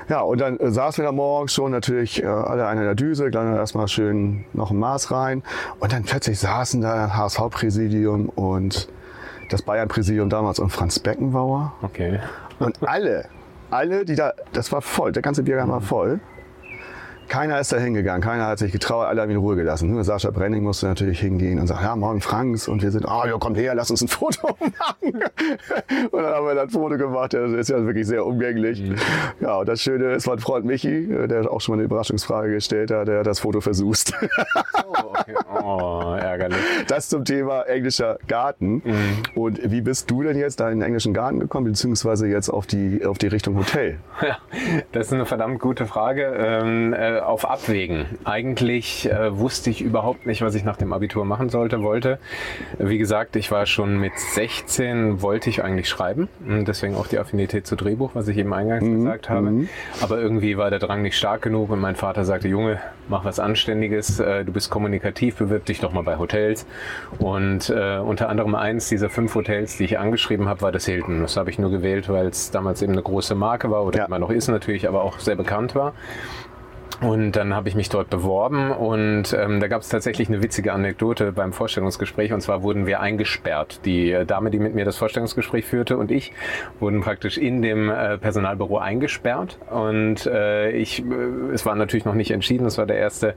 Ja, 0.09 0.21
und 0.21 0.39
dann 0.39 0.59
äh, 0.59 0.71
saßen 0.71 1.03
wir 1.03 1.07
da 1.07 1.11
morgens 1.11 1.53
schon 1.53 1.71
natürlich 1.71 2.21
äh, 2.21 2.27
alle 2.27 2.67
einer 2.67 2.83
der 2.83 2.95
Düse, 2.95 3.31
dann 3.31 3.55
erstmal 3.55 3.87
schön 3.87 4.45
noch 4.53 4.71
ein 4.71 4.77
Maß 4.77 5.11
rein. 5.11 5.43
Und 5.79 5.93
dann 5.93 6.03
plötzlich 6.03 6.39
saßen 6.39 6.81
da 6.81 7.15
HSV-Präsidium 7.15 8.29
und 8.29 8.87
das 9.49 9.61
Bayern-Präsidium 9.61 10.29
damals 10.29 10.59
und 10.59 10.69
Franz 10.69 10.99
Beckenbauer. 10.99 11.73
Okay. 11.81 12.19
Und 12.59 12.87
alle 12.87 13.25
alle, 13.75 14.05
die 14.05 14.15
da, 14.15 14.33
das 14.53 14.71
war 14.71 14.81
voll, 14.81 15.11
der 15.11 15.21
ganze 15.21 15.43
Biergarten 15.43 15.71
war 15.71 15.81
voll. 15.81 16.19
Keiner 17.27 17.59
ist 17.59 17.71
da 17.71 17.77
hingegangen, 17.77 18.21
keiner 18.21 18.47
hat 18.47 18.59
sich 18.59 18.71
getraut, 18.71 19.07
alle 19.07 19.21
haben 19.21 19.29
ihn 19.29 19.37
in 19.37 19.41
Ruhe 19.41 19.55
gelassen. 19.55 19.91
Nur 19.91 20.03
Sascha 20.03 20.31
Brenning 20.31 20.63
musste 20.63 20.87
natürlich 20.87 21.19
hingehen 21.19 21.59
und 21.59 21.67
sagen, 21.67 21.83
ja, 21.83 21.95
morgen 21.95 22.21
Franks 22.21 22.67
und 22.67 22.81
wir 22.81 22.91
sind, 22.91 23.07
ah, 23.07 23.23
oh, 23.23 23.27
ja, 23.27 23.37
kommt 23.37 23.57
her, 23.57 23.75
lass 23.75 23.91
uns 23.91 24.01
ein 24.01 24.07
Foto 24.07 24.47
machen. 24.59 25.23
und 26.11 26.21
dann 26.23 26.33
haben 26.33 26.45
wir 26.45 26.55
dann 26.55 26.67
ein 26.67 26.69
Foto 26.69 26.97
gemacht, 26.97 27.33
das 27.33 27.51
ist 27.51 27.69
ja 27.69 27.83
wirklich 27.85 28.07
sehr 28.07 28.25
umgänglich. 28.25 28.81
Mhm. 28.81 28.95
Ja, 29.39 29.57
und 29.57 29.67
das 29.67 29.81
Schöne, 29.81 30.11
es 30.11 30.27
war 30.27 30.35
ein 30.35 30.39
Freund 30.39 30.65
Michi, 30.65 31.07
der 31.07 31.51
auch 31.51 31.61
schon 31.61 31.75
mal 31.75 31.79
eine 31.79 31.85
Überraschungsfrage 31.85 32.51
gestellt 32.53 32.91
hat, 32.91 33.07
der 33.07 33.19
hat 33.19 33.27
das 33.27 33.39
Foto 33.39 33.61
versust. 33.61 34.13
oh, 34.83 34.93
okay. 35.09 35.35
oh, 35.63 36.15
ärgerlich. 36.17 36.59
Das 36.87 37.09
zum 37.09 37.25
Thema 37.25 37.63
englischer 37.63 38.17
Garten. 38.27 38.81
Mhm. 38.83 39.23
Und 39.35 39.71
wie 39.71 39.81
bist 39.81 40.09
du 40.09 40.23
denn 40.23 40.37
jetzt 40.37 40.59
da 40.59 40.69
in 40.69 40.79
den 40.79 40.85
englischen 40.85 41.13
Garten 41.13 41.39
gekommen, 41.39 41.65
beziehungsweise 41.65 42.27
jetzt 42.27 42.49
auf 42.49 42.67
die, 42.67 43.05
auf 43.05 43.17
die 43.17 43.27
Richtung 43.27 43.57
Hotel? 43.57 43.97
Ja, 44.25 44.37
das 44.91 45.07
ist 45.07 45.13
eine 45.13 45.25
verdammt 45.25 45.59
gute 45.59 45.85
Frage. 45.85 46.33
Ähm, 46.37 46.93
äh, 46.93 47.14
auf 47.19 47.49
Abwägen. 47.49 48.05
Eigentlich 48.23 49.09
äh, 49.09 49.37
wusste 49.37 49.69
ich 49.69 49.81
überhaupt 49.81 50.25
nicht, 50.25 50.41
was 50.41 50.55
ich 50.55 50.63
nach 50.63 50.77
dem 50.77 50.93
Abitur 50.93 51.25
machen 51.25 51.49
sollte, 51.49 51.81
wollte. 51.81 52.19
Wie 52.77 52.97
gesagt, 52.97 53.35
ich 53.35 53.51
war 53.51 53.65
schon 53.65 53.99
mit 53.99 54.17
16, 54.17 55.21
wollte 55.21 55.49
ich 55.49 55.63
eigentlich 55.63 55.89
schreiben. 55.89 56.27
Deswegen 56.39 56.95
auch 56.95 57.07
die 57.07 57.19
Affinität 57.19 57.67
zu 57.67 57.75
Drehbuch, 57.75 58.11
was 58.13 58.27
ich 58.27 58.37
eben 58.37 58.53
eingangs 58.53 58.83
mhm. 58.83 58.95
gesagt 58.97 59.29
habe. 59.29 59.51
Mhm. 59.51 59.69
Aber 60.01 60.19
irgendwie 60.19 60.57
war 60.57 60.69
der 60.69 60.79
Drang 60.79 61.01
nicht 61.01 61.17
stark 61.17 61.41
genug 61.41 61.69
und 61.69 61.79
mein 61.79 61.95
Vater 61.95 62.25
sagte, 62.25 62.47
Junge, 62.47 62.79
mach 63.07 63.25
was 63.25 63.39
Anständiges, 63.39 64.19
äh, 64.19 64.43
du 64.45 64.51
bist 64.51 64.69
kommunikativ, 64.69 65.37
bewirb 65.37 65.65
dich 65.65 65.79
doch 65.79 65.91
mal 65.91 66.03
bei 66.03 66.17
Hotels. 66.17 66.65
Und 67.19 67.69
äh, 67.69 67.97
unter 67.97 68.29
anderem 68.29 68.55
eins 68.55 68.89
dieser 68.89 69.09
fünf 69.09 69.35
Hotels, 69.35 69.77
die 69.77 69.85
ich 69.85 69.99
angeschrieben 69.99 70.47
habe, 70.47 70.61
war 70.61 70.71
das 70.71 70.85
Hilton. 70.85 71.21
Das 71.21 71.37
habe 71.37 71.49
ich 71.49 71.59
nur 71.59 71.71
gewählt, 71.71 72.09
weil 72.09 72.27
es 72.27 72.51
damals 72.51 72.81
eben 72.81 72.93
eine 72.93 73.03
große 73.03 73.35
Marke 73.35 73.71
war 73.71 73.83
oder 73.83 73.99
ja. 73.99 74.05
immer 74.05 74.19
noch 74.19 74.29
ist 74.29 74.47
natürlich, 74.47 74.87
aber 74.87 75.03
auch 75.03 75.19
sehr 75.19 75.35
bekannt 75.35 75.75
war. 75.75 75.93
Und 77.01 77.33
dann 77.33 77.53
habe 77.53 77.69
ich 77.69 77.75
mich 77.75 77.89
dort 77.89 78.09
beworben 78.09 78.71
und 78.71 79.33
ähm, 79.33 79.59
da 79.59 79.67
gab 79.67 79.81
es 79.81 79.89
tatsächlich 79.89 80.29
eine 80.29 80.41
witzige 80.41 80.73
Anekdote 80.73 81.31
beim 81.31 81.51
Vorstellungsgespräch. 81.51 82.31
Und 82.31 82.41
zwar 82.41 82.63
wurden 82.63 82.85
wir 82.85 83.01
eingesperrt. 83.01 83.81
Die 83.85 84.11
äh, 84.11 84.25
Dame, 84.25 84.49
die 84.49 84.59
mit 84.59 84.75
mir 84.75 84.85
das 84.85 84.97
Vorstellungsgespräch 84.97 85.65
führte 85.65 85.97
und 85.97 86.11
ich 86.11 86.31
wurden 86.79 87.01
praktisch 87.01 87.37
in 87.37 87.61
dem 87.61 87.89
äh, 87.89 88.17
Personalbüro 88.17 88.77
eingesperrt. 88.77 89.57
Und 89.69 90.25
äh, 90.25 90.71
ich, 90.71 91.03
äh, 91.03 91.53
es 91.53 91.65
war 91.65 91.75
natürlich 91.75 92.05
noch 92.05 92.13
nicht 92.13 92.31
entschieden. 92.31 92.65
Es 92.65 92.77
war 92.77 92.85
der 92.85 92.97
erste, 92.97 93.35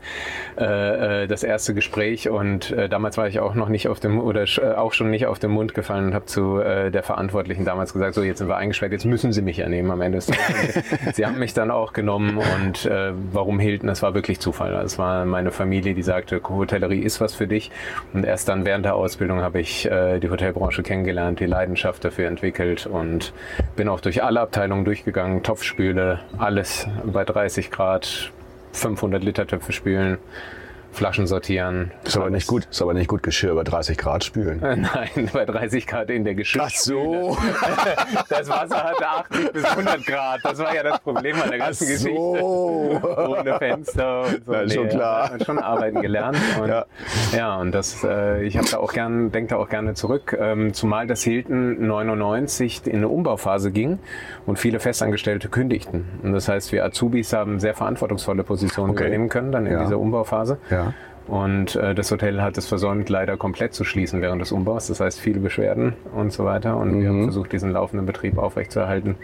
äh, 0.56 1.24
äh, 1.24 1.26
das 1.26 1.42
erste 1.42 1.74
Gespräch. 1.74 2.28
Und 2.28 2.70
äh, 2.70 2.88
damals 2.88 3.18
war 3.18 3.28
ich 3.28 3.40
auch 3.40 3.54
noch 3.54 3.68
nicht 3.68 3.88
auf 3.88 3.98
dem 3.98 4.20
oder 4.20 4.44
äh, 4.44 4.74
auch 4.74 4.92
schon 4.92 5.10
nicht 5.10 5.26
auf 5.26 5.38
den 5.38 5.50
Mund 5.50 5.74
gefallen 5.74 6.06
und 6.06 6.14
habe 6.14 6.26
zu 6.26 6.60
äh, 6.60 6.90
der 6.90 7.02
Verantwortlichen 7.02 7.64
damals 7.64 7.92
gesagt: 7.92 8.14
So, 8.14 8.22
jetzt 8.22 8.38
sind 8.38 8.48
wir 8.48 8.56
eingesperrt. 8.56 8.92
Jetzt 8.92 9.04
müssen 9.04 9.32
Sie 9.32 9.42
mich 9.42 9.58
ernehmen 9.58 9.90
am 9.90 10.00
Ende. 10.00 10.20
Sie 11.12 11.26
haben 11.26 11.38
mich 11.38 11.54
dann 11.54 11.70
auch 11.70 11.92
genommen 11.92 12.38
und 12.38 12.86
äh, 12.86 13.12
warum 13.32 13.47
warum 13.48 13.60
Hilton, 13.60 13.86
das 13.86 14.02
war 14.02 14.12
wirklich 14.12 14.40
Zufall. 14.40 14.74
Es 14.84 14.98
war 14.98 15.24
meine 15.24 15.50
Familie, 15.50 15.94
die 15.94 16.02
sagte, 16.02 16.42
Hotellerie 16.46 17.00
ist 17.00 17.18
was 17.18 17.32
für 17.32 17.46
dich. 17.46 17.70
Und 18.12 18.24
erst 18.24 18.46
dann 18.50 18.66
während 18.66 18.84
der 18.84 18.94
Ausbildung 18.94 19.40
habe 19.40 19.58
ich 19.58 19.90
äh, 19.90 20.18
die 20.18 20.28
Hotelbranche 20.28 20.82
kennengelernt, 20.82 21.40
die 21.40 21.46
Leidenschaft 21.46 22.04
dafür 22.04 22.28
entwickelt 22.28 22.86
und 22.86 23.32
bin 23.74 23.88
auch 23.88 24.00
durch 24.00 24.22
alle 24.22 24.40
Abteilungen 24.40 24.84
durchgegangen, 24.84 25.42
Topfspüle, 25.42 26.20
alles 26.36 26.86
bei 27.06 27.24
30 27.24 27.70
Grad, 27.70 28.32
500 28.72 29.24
Liter 29.24 29.46
Töpfe 29.46 29.72
spülen, 29.72 30.18
Flaschen 30.98 31.26
sortieren. 31.26 31.92
Ist 32.04 32.16
aber 32.16 32.28
nicht 32.30 32.46
gut, 32.46 32.66
ist 32.70 32.82
aber 32.82 32.92
nicht 32.92 33.08
gut 33.08 33.22
Geschirr 33.22 33.54
bei 33.54 33.62
30 33.64 33.96
Grad 33.96 34.24
spülen. 34.24 34.58
Nein, 34.60 35.30
bei 35.32 35.44
30 35.44 35.86
Grad 35.86 36.10
in 36.10 36.24
der 36.24 36.34
Geschirr. 36.34 36.62
Ach 36.66 36.70
so. 36.70 37.36
Das 38.28 38.48
Wasser 38.48 38.82
hatte 38.84 39.06
80 39.08 39.52
bis 39.52 39.64
100 39.64 40.04
Grad. 40.06 40.40
Das 40.44 40.58
war 40.58 40.74
ja 40.74 40.82
das 40.82 41.00
Problem 41.00 41.40
an 41.40 41.48
der 41.50 41.58
ganzen 41.58 41.84
Ach 41.84 41.98
so. 41.98 42.08
Geschichte. 42.08 43.28
Ohne 43.30 43.58
Fenster 43.58 44.20
und 44.22 44.44
so. 44.44 44.52
Ja, 44.52 44.60
ist 44.62 44.74
schon 44.74 44.88
klar. 44.88 45.22
hat 45.24 45.30
man 45.32 45.44
Schon 45.44 45.58
arbeiten 45.58 46.00
gelernt. 46.02 46.36
Und, 46.60 46.68
ja. 46.68 46.84
Ja. 47.36 47.56
und 47.56 47.72
das, 47.72 48.04
äh, 48.04 48.42
ich 48.44 48.56
habe 48.58 48.68
da 48.70 48.78
auch 48.78 48.92
gern, 48.92 49.30
denke 49.32 49.50
da 49.54 49.56
auch 49.56 49.68
gerne 49.68 49.94
zurück. 49.94 50.36
Ähm, 50.38 50.74
zumal 50.74 51.06
das 51.06 51.22
Hilton 51.22 51.86
99 51.86 52.86
in 52.86 52.96
eine 52.96 53.08
Umbauphase 53.08 53.70
ging 53.70 53.98
und 54.46 54.58
viele 54.58 54.80
Festangestellte 54.80 55.48
kündigten. 55.48 56.04
Und 56.22 56.32
das 56.32 56.48
heißt, 56.48 56.72
wir 56.72 56.84
Azubis 56.84 57.32
haben 57.32 57.60
sehr 57.60 57.74
verantwortungsvolle 57.74 58.42
Positionen 58.44 58.90
Okay. 58.92 59.02
übernehmen 59.04 59.28
können 59.28 59.52
dann 59.52 59.66
in 59.66 59.72
Ja. 59.72 59.84
dieser 59.84 59.98
Umbauphase. 59.98 60.58
Ja. 60.70 60.87
Und 61.28 61.76
äh, 61.76 61.94
das 61.94 62.10
Hotel 62.10 62.40
hat 62.42 62.56
es 62.58 62.66
versäumt, 62.66 63.08
leider 63.08 63.36
komplett 63.36 63.74
zu 63.74 63.84
schließen 63.84 64.20
während 64.22 64.40
des 64.40 64.50
Umbaus. 64.50 64.86
Das 64.88 65.00
heißt, 65.00 65.20
viele 65.20 65.40
Beschwerden 65.40 65.94
und 66.14 66.32
so 66.32 66.44
weiter. 66.44 66.76
Und 66.78 67.00
wir 67.00 67.08
haben 67.08 67.24
versucht, 67.24 67.52
diesen 67.52 67.70
laufenden 67.70 68.06
Betrieb 68.06 68.38
aufrechtzuerhalten. 68.38 69.16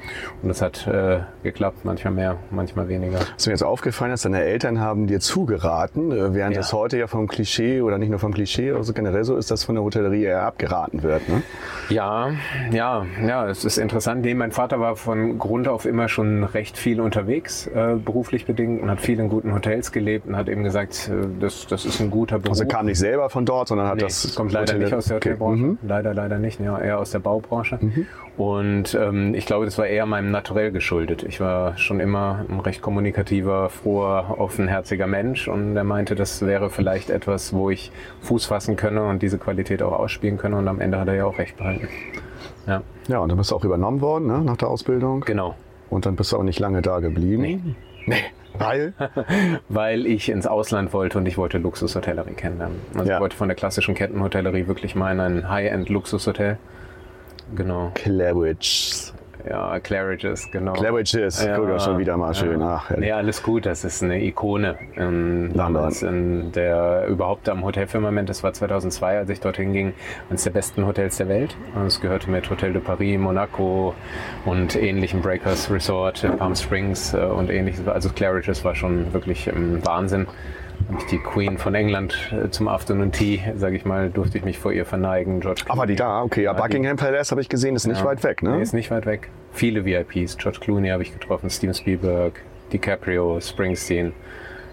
Und 0.42 0.48
das 0.48 0.60
hat 0.60 0.86
äh, 0.86 1.20
geklappt, 1.42 1.84
manchmal 1.84 2.12
mehr, 2.12 2.36
manchmal 2.50 2.88
weniger. 2.88 3.20
Was 3.34 3.46
mir 3.46 3.52
jetzt 3.52 3.62
aufgefallen 3.64 4.12
ist, 4.12 4.24
deine 4.24 4.42
Eltern 4.42 4.80
haben 4.80 5.06
dir 5.06 5.20
zugeraten, 5.20 6.12
äh, 6.12 6.34
während 6.34 6.54
Ja. 6.54 6.60
es 6.60 6.72
heute 6.72 6.98
ja 6.98 7.06
vom 7.06 7.26
Klischee 7.26 7.80
oder 7.80 7.96
nicht 7.98 8.10
nur 8.10 8.18
vom 8.18 8.34
Klischee, 8.34 8.72
also 8.72 8.92
generell 8.92 9.24
so 9.24 9.36
ist, 9.36 9.50
dass 9.50 9.64
von 9.64 9.74
der 9.74 9.84
Hotellerie 9.84 10.24
eher 10.24 10.42
abgeraten 10.42 11.02
wird. 11.02 11.26
Ne? 11.28 11.42
Ja, 11.88 12.30
ja, 12.70 13.06
ja, 13.26 13.48
es 13.48 13.64
ist 13.64 13.78
interessant. 13.78 14.22
Nee, 14.22 14.34
mein 14.34 14.52
Vater 14.52 14.78
war 14.78 14.96
von 14.96 15.38
Grund 15.38 15.68
auf 15.68 15.86
immer 15.86 16.08
schon 16.08 16.44
recht 16.44 16.76
viel 16.76 17.00
unterwegs, 17.00 17.66
äh, 17.68 17.94
beruflich 17.96 18.44
bedingt, 18.46 18.82
und 18.82 18.90
hat 18.90 19.00
viel 19.00 19.18
in 19.18 19.28
guten 19.30 19.54
Hotels 19.54 19.90
gelebt 19.90 20.26
und 20.26 20.36
hat 20.36 20.48
eben 20.48 20.64
gesagt, 20.64 21.08
äh, 21.10 21.26
das, 21.40 21.66
das 21.66 21.84
ist 21.86 21.93
ein 22.00 22.10
guter 22.10 22.38
Beruf. 22.38 22.50
Also 22.52 22.66
kam 22.66 22.86
nicht 22.86 22.98
selber 22.98 23.30
von 23.30 23.44
dort, 23.46 23.68
sondern 23.68 23.86
hat 23.88 23.96
Nee, 23.96 24.02
das. 24.02 24.34
kommt 24.34 24.52
leider 24.52 24.72
Hotel- 24.74 24.84
nicht 24.84 24.94
aus 24.94 25.06
der 25.06 25.16
Okay. 25.16 25.30
Hotelbranche. 25.30 25.62
Mhm. 25.62 25.78
Leider, 25.86 26.14
leider 26.14 26.38
nicht. 26.38 26.60
Ja, 26.60 26.78
eher 26.78 26.98
aus 26.98 27.10
der 27.10 27.18
Baubranche. 27.20 27.78
Und 28.36 28.94
ähm, 29.00 29.34
ich 29.34 29.46
glaube, 29.46 29.64
das 29.64 29.78
war 29.78 29.86
eher 29.86 30.06
meinem 30.06 30.30
Naturell 30.30 30.72
geschuldet. 30.72 31.22
Ich 31.22 31.40
war 31.40 31.76
schon 31.78 32.00
immer 32.00 32.44
ein 32.48 32.60
recht 32.60 32.82
kommunikativer, 32.82 33.68
froher, 33.70 34.36
offenherziger 34.38 35.06
Mensch 35.06 35.46
und 35.48 35.76
er 35.76 35.84
meinte, 35.84 36.14
das 36.14 36.44
wäre 36.44 36.70
vielleicht 36.70 37.10
etwas, 37.10 37.52
wo 37.52 37.70
ich 37.70 37.92
Fuß 38.22 38.46
fassen 38.46 38.76
könne 38.76 39.04
und 39.04 39.22
diese 39.22 39.38
Qualität 39.38 39.82
auch 39.82 39.92
ausspielen 39.92 40.36
könne. 40.38 40.56
Und 40.56 40.66
am 40.68 40.80
Ende 40.80 40.98
hat 40.98 41.08
er 41.08 41.14
ja 41.14 41.24
auch 41.26 41.38
recht 41.38 41.56
behalten. 41.56 41.88
Ja, 42.66 42.82
Ja, 43.08 43.18
und 43.18 43.28
dann 43.28 43.38
bist 43.38 43.50
du 43.50 43.56
auch 43.56 43.64
übernommen 43.64 44.00
worden 44.00 44.26
ne, 44.26 44.38
nach 44.42 44.56
der 44.56 44.68
Ausbildung. 44.68 45.20
genau. 45.20 45.54
Und 45.90 46.06
dann 46.06 46.16
bist 46.16 46.32
du 46.32 46.38
auch 46.38 46.42
nicht 46.42 46.58
lange 46.58 46.82
da 46.82 46.98
geblieben. 46.98 47.42
Nee. 47.42 47.60
Nee. 48.06 48.16
Weil? 48.58 48.92
weil 49.68 50.06
ich 50.06 50.28
ins 50.28 50.46
Ausland 50.46 50.92
wollte 50.92 51.18
und 51.18 51.26
ich 51.26 51.36
wollte 51.36 51.58
Luxushotellerie 51.58 52.34
kennenlernen. 52.34 52.80
Also 52.94 53.08
Ja. 53.10 53.16
ich 53.16 53.20
wollte 53.20 53.36
von 53.36 53.48
der 53.48 53.56
klassischen 53.56 53.94
Kettenhotellerie 53.94 54.66
wirklich 54.68 54.94
mal 54.94 55.12
in 55.12 55.20
ein 55.20 55.48
High-End-Luxushotel. 55.48 56.58
Genau. 57.56 57.90
Claridge's. 57.94 59.12
Ja, 59.48 59.78
Claridge's, 59.78 60.50
genau. 60.50 60.72
Claridge's. 60.72 61.46
Guck 61.54 61.68
mal, 61.68 61.80
schon 61.80 61.98
wieder 61.98 62.16
mal 62.16 62.34
schön. 62.34 62.62
Ach, 62.62 62.90
Nee, 62.96 63.12
alles 63.12 63.42
gut, 63.42 63.66
das 63.66 63.84
ist 63.84 64.02
eine 64.02 64.22
Ikone. 64.24 64.76
Ähm, 64.96 65.50
damals 65.54 66.02
in 66.02 66.52
der, 66.52 67.06
überhaupt 67.08 67.48
am 67.48 67.62
Hotelfirmament, 67.64 68.28
das 68.28 68.42
war 68.42 68.52
2002, 68.52 69.18
als 69.18 69.28
ich 69.28 69.40
dorthin 69.40 69.72
ging, 69.72 69.92
eines 70.30 70.44
der 70.44 70.50
besten 70.50 70.86
Hotels 70.86 71.18
der 71.18 71.28
Welt. 71.28 71.56
Und 71.74 71.86
Es 71.86 72.00
gehörte 72.00 72.30
mit 72.30 72.48
Hotel 72.48 72.72
de 72.72 72.80
Paris, 72.80 73.18
Monaco 73.18 73.94
und 74.46 74.76
ähnlichen 74.76 75.20
Breakers 75.20 75.70
Resort 75.70 76.24
in 76.24 76.36
Palm 76.38 76.54
Springs 76.56 77.12
äh, 77.12 77.18
und 77.18 77.50
ähnliches. 77.50 77.86
Also 77.86 78.08
Claridge's 78.10 78.64
war 78.64 78.74
schon 78.74 79.12
wirklich 79.12 79.46
ähm, 79.46 79.84
Wahnsinn. 79.84 80.26
Hab 80.90 80.98
ich 81.00 81.06
die 81.06 81.18
Queen 81.18 81.56
von 81.58 81.74
England 81.74 82.32
äh, 82.32 82.50
zum 82.50 82.68
Afternoon 82.68 83.10
Tea, 83.12 83.40
sage 83.56 83.76
ich 83.76 83.84
mal, 83.84 84.10
durfte 84.10 84.38
ich 84.38 84.44
mich 84.44 84.58
vor 84.58 84.72
ihr 84.72 84.84
verneigen. 84.84 85.40
George 85.40 85.62
Aber 85.68 85.82
Ah, 85.82 85.86
die 85.86 85.96
da, 85.96 86.22
okay. 86.22 86.42
Ja, 86.44 86.52
Buckingham 86.52 86.96
Palace 86.96 87.30
habe 87.30 87.40
ich 87.40 87.48
gesehen, 87.48 87.74
ist 87.76 87.86
nicht 87.86 88.00
Ja. 88.00 88.04
weit 88.04 88.22
weg, 88.22 88.42
ne? 88.42 88.56
Nee, 88.56 88.62
ist 88.62 88.74
nicht 88.74 88.90
weit 88.90 89.06
weg. 89.06 89.30
Viele 89.52 89.84
VIPs. 89.84 90.36
George 90.36 90.58
Clooney 90.60 90.88
habe 90.88 91.02
ich 91.02 91.12
getroffen, 91.12 91.48
Steven 91.50 91.74
Spielberg, 91.74 92.40
DiCaprio, 92.72 93.40
Springsteen. 93.40 94.12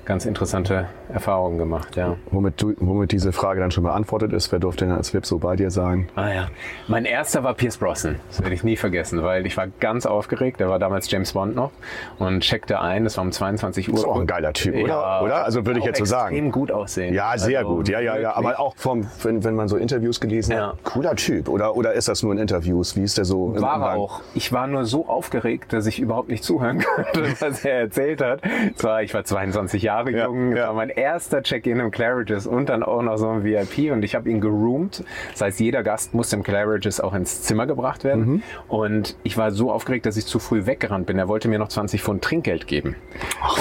Ganz 0.06 0.26
interessante 0.26 0.88
Erfahrungen 1.14 1.58
gemacht, 1.58 1.96
ja. 1.96 2.16
Womit, 2.32 2.62
du, 2.62 2.74
womit 2.80 3.12
diese 3.12 3.32
Frage 3.32 3.60
dann 3.60 3.70
schon 3.72 3.84
beantwortet 3.84 4.34
ist, 4.34 4.52
wer 4.52 4.60
durfte 4.60 4.86
denn 4.86 4.96
als 4.96 5.14
VIP 5.14 5.26
so 5.26 5.38
bei 5.38 5.56
dir 5.56 5.70
sein? 5.70 6.10
Ah 6.16 6.30
ja. 6.30 6.48
Mein 6.88 7.06
erster 7.06 7.44
war 7.44 7.54
Pierce 7.54 7.78
Brosnan. 7.78 8.16
Das 8.30 8.42
werde 8.42 8.56
ich 8.56 8.64
nie 8.64 8.78
vergessen, 8.78 9.22
weil 9.24 9.46
ich 9.46 9.58
war 9.58 9.68
ganz 9.80 10.06
aufgeregt. 10.08 10.60
Der 10.60 10.70
war 10.70 10.80
damals 10.80 11.10
James 11.12 11.34
Bond 11.34 11.56
noch 11.56 11.72
und 12.18 12.42
checkte 12.42 12.80
ein. 12.82 13.04
Das 13.04 13.18
war 13.18 13.24
um 13.24 13.32
22 13.32 13.90
Uhr. 13.90 13.96
Ist 13.96 14.06
auch 14.06 14.20
ein 14.20 14.26
geiler 14.28 14.54
Typ, 14.54 14.74
oder? 14.76 14.88
Ja, 14.88 15.22
oder? 15.22 15.46
Also 15.46 15.66
würde 15.66 15.80
ich 15.80 15.86
jetzt 15.86 16.00
so 16.00 16.06
sagen. 16.06 16.36
Extrem 16.36 16.52
gut 16.52 16.72
aussehen. 16.72 17.14
Ja, 17.14 17.38
sehr 17.38 17.60
Also 17.60 17.76
gut. 17.76 17.88
Ja, 17.90 18.00
ja, 18.00 18.18
ja. 18.18 18.36
Aber 18.36 18.60
auch 18.60 18.76
vom, 18.78 19.06
wenn, 19.22 19.44
wenn 19.44 19.54
man 19.56 19.68
so 19.68 19.78
Interviews 19.78 20.20
gelesen 20.20 20.54
Ja. 20.54 20.70
hat, 20.70 20.84
cooler 20.84 21.16
Typ. 21.16 21.48
Oder, 21.48 21.76
oder 21.76 21.94
ist 21.94 22.08
das 22.08 22.24
nur 22.24 22.34
in 22.34 22.40
Interviews? 22.40 22.96
Wie 22.96 23.04
ist 23.04 23.18
der 23.20 23.26
so 23.26 23.54
War 23.62 23.80
er 23.82 23.98
auch. 23.98 24.22
Ich 24.34 24.52
war 24.52 24.66
nur 24.66 24.86
so 24.86 25.08
aufgeregt, 25.08 25.74
dass 25.74 25.86
ich 25.86 26.00
überhaupt 26.00 26.30
nicht 26.30 26.44
zuhören 26.44 26.82
konnte, 26.96 27.34
was 27.40 27.64
er 27.64 27.82
erzählt 27.82 28.22
hat. 28.22 28.42
Zwar, 28.76 29.04
ich 29.04 29.14
war 29.14 29.24
22 29.24 29.84
Jahre 29.84 29.91
Ja, 29.92 30.26
jung, 30.26 30.56
ja. 30.56 30.68
war 30.68 30.74
mein 30.74 30.90
erster 30.90 31.44
Check-in 31.44 31.80
im 31.80 31.92
Claridge's 31.92 32.48
und 32.48 32.70
dann 32.70 32.84
auch 32.84 33.02
noch 33.02 33.18
so 33.18 33.30
ein 33.30 33.44
VIP 33.44 33.92
und 33.92 34.04
ich 34.04 34.16
habe 34.16 34.30
ihn 34.30 34.42
geroomt. 34.42 35.04
Das 35.32 35.42
heißt, 35.42 35.60
jeder 35.60 35.84
Gast 35.84 36.14
musste 36.14 36.36
im 36.36 36.44
Claridge's 36.44 37.00
auch 37.00 37.14
ins 37.14 37.42
Zimmer 37.44 37.68
gebracht 37.68 38.04
werden. 38.04 38.26
Mhm. 38.26 38.44
Und 38.68 39.16
ich 39.24 39.38
war 39.38 39.52
so 39.52 39.72
aufgeregt, 39.72 40.06
dass 40.06 40.18
ich 40.18 40.26
zu 40.26 40.40
früh 40.40 40.66
weggerannt 40.66 41.06
bin. 41.08 41.18
Er 41.20 41.28
wollte 41.28 41.48
mir 41.48 41.60
noch 41.60 41.68
20 41.70 42.02
Pfund 42.02 42.24
Trinkgeld 42.24 42.68
geben. 42.68 42.96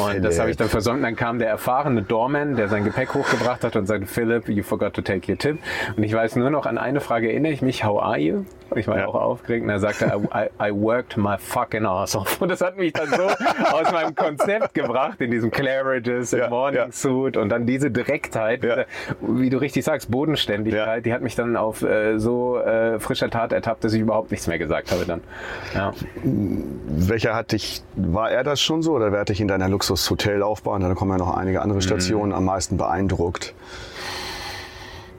und 0.06 0.22
das 0.22 0.38
habe 0.38 0.50
ich 0.50 0.56
dann 0.56 0.68
versäumt. 0.68 1.02
Dann 1.04 1.16
kam 1.16 1.38
der 1.38 1.48
erfahrene 1.48 2.02
Doorman, 2.02 2.56
der 2.56 2.68
sein 2.68 2.84
Gepäck 2.84 3.14
hochgebracht 3.14 3.64
hat 3.64 3.76
und 3.76 3.86
sagte, 3.86 4.06
Philip, 4.06 4.48
you 4.48 4.62
forgot 4.62 4.94
to 4.94 5.02
take 5.02 5.30
your 5.30 5.38
tip. 5.38 5.58
Und 5.96 6.02
ich 6.02 6.12
weiß 6.12 6.36
nur 6.36 6.50
noch, 6.50 6.66
an 6.66 6.78
eine 6.78 7.00
Frage 7.00 7.30
erinnere 7.30 7.52
ich 7.52 7.62
mich, 7.62 7.84
how 7.84 8.02
are 8.02 8.18
you? 8.18 8.44
Ich 8.76 8.86
war 8.86 8.98
Ja. 8.98 9.06
auch 9.08 9.16
aufgeregt 9.16 9.64
und 9.64 9.70
er 9.70 9.80
sagte, 9.80 10.04
I, 10.32 10.44
I, 10.62 10.68
I 10.68 10.72
worked 10.72 11.16
my 11.16 11.36
fucking 11.38 11.84
ass 11.86 12.14
off. 12.14 12.40
Und 12.40 12.50
das 12.50 12.60
hat 12.60 12.76
mich 12.76 12.92
dann 12.92 13.08
so 13.08 13.22
aus 13.72 13.90
meinem 13.90 14.14
Konzept 14.14 14.74
gebracht, 14.74 15.20
in 15.20 15.32
diesem 15.32 15.50
Claridge's, 15.50 16.19
im 16.32 16.38
Ja, 16.38 16.48
Morning 16.48 16.80
ja. 16.80 16.86
Suit 16.92 17.36
und 17.36 17.48
dann 17.48 17.66
diese 17.66 17.90
Direktheit, 17.90 18.62
Ja. 18.64 18.74
diese, 18.76 18.86
wie 19.20 19.50
du 19.50 19.58
richtig 19.58 19.84
sagst, 19.84 20.10
Bodenständigkeit, 20.10 20.86
Ja. 20.86 21.00
die 21.00 21.12
hat 21.12 21.22
mich 21.22 21.34
dann 21.34 21.56
auf 21.56 21.82
äh, 21.82 22.18
so 22.18 22.58
äh, 22.58 22.98
frischer 23.00 23.30
Tat 23.30 23.52
ertappt, 23.52 23.84
dass 23.84 23.92
ich 23.92 24.00
überhaupt 24.00 24.30
nichts 24.30 24.46
mehr 24.46 24.58
gesagt 24.58 24.90
habe 24.92 25.04
dann. 25.06 25.20
Ja. 25.74 25.92
Welcher 26.22 27.34
hat 27.34 27.52
dich, 27.52 27.82
war 27.96 28.30
er 28.30 28.44
das 28.44 28.60
schon 28.60 28.82
so 28.82 28.92
oder 28.92 29.12
wer 29.12 29.20
hat 29.20 29.28
dich 29.28 29.40
in 29.40 29.48
deiner 29.48 29.68
Luxus-Hotellaufbahn, 29.68 30.80
da 30.82 30.94
kommen 30.94 31.10
ja 31.12 31.18
noch 31.18 31.36
einige 31.36 31.58
Mhm. 31.58 31.62
andere 31.64 31.82
Stationen, 31.82 32.32
am 32.32 32.44
meisten 32.44 32.76
beeindruckt? 32.76 33.54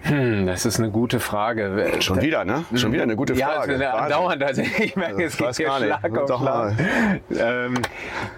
Hm, 0.03 0.47
das 0.47 0.65
ist 0.65 0.79
eine 0.79 0.89
gute 0.89 1.19
Frage. 1.19 1.91
Schon 1.99 2.21
wieder, 2.21 2.43
ne? 2.43 2.65
Schon 2.73 2.91
wieder 2.91 3.03
eine 3.03 3.15
gute 3.15 3.33
Ja, 3.33 3.49
Frage. 3.49 3.73
es 3.75 3.81
ist 3.81 3.85
Wahnsinn. 3.85 4.09
dauernd. 4.09 4.43
Also 4.43 4.61
ich 4.79 4.95
merke, 4.95 5.23
Also, 5.23 5.25
es 5.25 5.33
ich 5.33 5.39
geht 5.39 5.67
hier. 5.77 5.85
Schlag 5.99 6.17
auf 6.31 6.39
Schlag. 6.41 6.73
Ähm, 7.39 7.73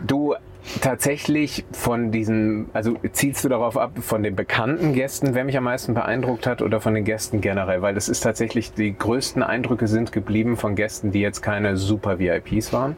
du, 0.06 0.36
tatsächlich 0.82 1.66
von 1.72 2.12
diesen, 2.12 2.70
also 2.74 2.96
zielst 3.12 3.44
du 3.44 3.50
darauf 3.50 3.78
ab, 3.78 3.92
von 4.00 4.24
den 4.24 4.36
bekannten 4.36 4.94
Gästen, 4.94 5.36
wer 5.36 5.44
mich 5.44 5.58
am 5.58 5.66
meisten 5.66 5.94
beeindruckt 5.94 6.48
hat 6.48 6.62
oder 6.62 6.82
von 6.82 6.94
den 6.94 7.04
Gästen 7.04 7.42
generell? 7.42 7.82
Weil 7.82 7.94
das 7.94 8.10
ist 8.10 8.22
tatsächlich, 8.22 8.74
die 8.74 8.98
größten 8.98 9.44
Eindrücke 9.44 9.88
sind 9.88 10.12
geblieben 10.12 10.58
von 10.58 10.76
Gästen, 10.76 11.12
die 11.12 11.22
jetzt 11.22 11.42
keine 11.42 11.78
super 11.78 12.20
VIPs 12.20 12.74
waren, 12.74 12.96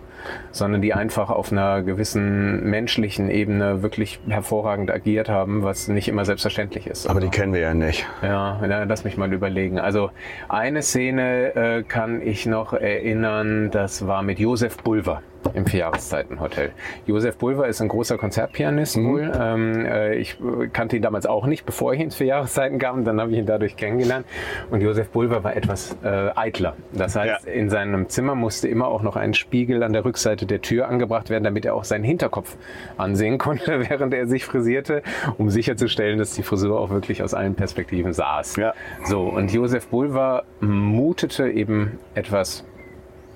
sondern 0.51 0.82
die 0.82 0.94
einfach 0.94 1.29
auf 1.29 1.51
einer 1.51 1.82
gewissen 1.84 2.70
menschlichen 2.70 3.29
Ebene 3.29 3.82
wirklich 3.82 4.20
hervorragend 4.27 4.91
agiert 4.91 5.29
haben, 5.29 5.63
was 5.63 5.88
nicht 5.88 6.08
immer 6.08 6.25
selbstverständlich 6.25 6.88
ist. 6.88 7.08
Aber 7.08 7.20
die 7.20 7.29
kennen 7.29 7.53
wir 7.53 7.62
ja 7.62 7.74
nicht. 7.74 8.05
Ja, 8.22 8.60
na, 8.65 8.84
lass 8.84 9.03
mich 9.03 9.17
mal 9.17 9.32
überlegen. 9.34 9.79
Also 9.79 10.12
eine 10.50 10.82
Szene 10.82 11.55
äh, 11.55 11.84
kann 11.84 12.22
ich 12.22 12.46
noch 12.46 12.74
erinnern, 12.74 13.70
das 13.72 14.08
war 14.08 14.24
mit 14.24 14.39
Josef 14.39 14.77
Bulver 14.77 15.22
im 15.53 15.67
Vierjahreszeitenhotel. 15.67 16.72
Josef 17.05 17.38
Bulver 17.38 17.67
ist 17.67 17.79
ein 17.79 17.88
großer 17.88 18.17
Konzertpianist 18.17 18.98
wohl. 18.98 19.32
Ähm, 19.39 19.86
äh, 19.86 20.15
ich 20.15 20.39
äh, 20.39 20.67
kannte 20.74 20.96
ihn 20.96 21.03
damals 21.03 21.27
auch 21.27 21.46
nicht, 21.46 21.67
bevor 21.67 21.94
ich 21.94 22.00
ins 22.00 22.15
Vierjahreszeiten 22.15 22.79
kam. 22.79 23.05
Dann 23.05 23.22
habe 23.22 23.29
ich 23.32 23.38
ihn 23.38 23.46
dadurch 23.46 23.75
kennengelernt. 23.77 24.25
Und 24.72 24.82
Josef 24.82 25.10
Bulver 25.10 25.44
war 25.44 25.55
etwas 25.55 25.96
äh, 26.03 26.29
eitler. 26.36 26.75
Das 26.94 27.15
heißt, 27.15 27.46
Ja. 27.46 27.51
in 27.51 27.70
seinem 27.70 28.10
Zimmer 28.10 28.34
musste 28.34 28.67
immer 28.67 28.88
auch 28.88 29.03
noch 29.03 29.15
ein 29.17 29.36
Spiegel 29.36 29.84
an 29.84 29.94
der 29.94 30.03
Rückseite 30.03 30.15
der 30.46 30.62
Tür 30.62 30.88
angebracht 30.88 31.30
werden, 31.30 31.44
damit 31.44 31.66
er 31.66 31.76
auch 31.76 31.84
seinen 31.84 32.04
Hinterkopf 32.04 32.58
ansehen 32.98 33.38
konnte, 33.38 33.80
während 33.90 34.14
er 34.14 34.28
sich 34.28 34.46
frisierte, 34.46 35.02
um 35.38 35.50
sicherzustellen, 35.50 36.18
dass 36.18 36.34
die 36.34 36.44
Frisur 36.44 36.80
auch 36.80 36.90
wirklich 36.90 37.24
aus 37.24 37.34
allen 37.34 37.56
Perspektiven 37.56 38.14
saß. 38.14 38.58
Ja. 38.58 38.74
So, 39.04 39.24
und 39.24 39.52
Josef 39.52 39.88
Bulver 39.88 40.44
mutete 40.60 41.50
eben 41.50 42.00
etwas 42.14 42.66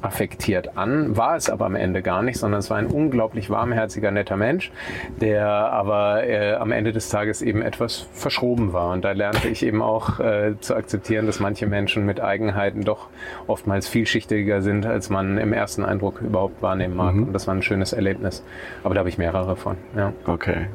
affektiert 0.02 0.78
an, 0.78 1.18
war 1.18 1.36
es 1.36 1.50
aber 1.50 1.66
am 1.66 1.76
Ende 1.76 2.02
gar 2.02 2.22
nicht, 2.22 2.38
sondern 2.38 2.60
es 2.60 2.70
war 2.70 2.78
ein 2.78 2.88
unglaublich 2.88 3.50
warmherziger, 3.50 4.12
netter 4.12 4.38
Mensch, 4.38 4.72
der 5.20 5.48
aber 5.48 6.26
äh, 6.26 6.54
am 6.54 6.72
Ende 6.72 6.92
des 6.92 7.10
Tages 7.10 7.42
eben 7.42 7.62
etwas 7.62 8.08
verschroben 8.14 8.74
war. 8.74 8.92
Und 8.92 9.04
da 9.04 9.12
lernte 9.12 9.48
ich 9.48 9.64
eben 9.64 9.82
auch 9.82 10.20
äh, 10.20 10.54
zu 10.60 10.76
akzeptieren, 10.76 11.26
dass 11.26 11.40
manche 11.40 11.68
Menschen 11.68 12.06
mit 12.06 12.22
Eigenheiten 12.22 12.84
doch 12.84 13.08
oftmals 13.48 13.88
vielschichtiger 13.88 14.62
sind, 14.62 14.86
als 14.86 15.10
man 15.10 15.38
im 15.38 15.54
ersten 15.54 15.84
Eindruck 15.84 16.22
überhaupt 16.22 16.62
wahrnehmen 16.62 16.96
mag. 16.96 17.16
Und 17.16 17.34
das 17.34 17.48
war 17.48 17.54
ein 17.54 17.62
schönes 17.62 17.94
Erlebnis. 17.94 18.44
Aber 18.84 18.94
da 18.94 19.00
habe 19.00 19.10
ich 19.10 19.18
mehrere 19.18 19.56
von. 19.56 19.78
Ja. 19.96 20.14
Okay. 20.26 20.68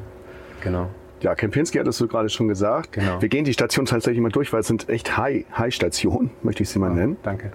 genau. 0.61 0.89
Ja, 1.21 1.33
Kempinski 1.33 1.77
hattest 1.77 1.99
du 2.01 2.07
gerade 2.07 2.29
schon 2.29 2.47
gesagt. 2.47 2.91
Genau. 2.93 3.21
Wir 3.21 3.29
gehen 3.29 3.45
die 3.45 3.53
Station 3.53 3.85
tatsächlich 3.85 4.21
mal 4.21 4.29
durch, 4.31 4.51
weil 4.53 4.59
es 4.59 4.67
sind 4.67 4.89
echt 4.89 5.17
High- 5.17 5.45
High-Stationen, 5.57 6.29
möchte 6.43 6.63
ich 6.63 6.69
sie 6.69 6.77
mal 6.77 6.91
nennen. 6.91 7.17
Danke. 7.23 7.51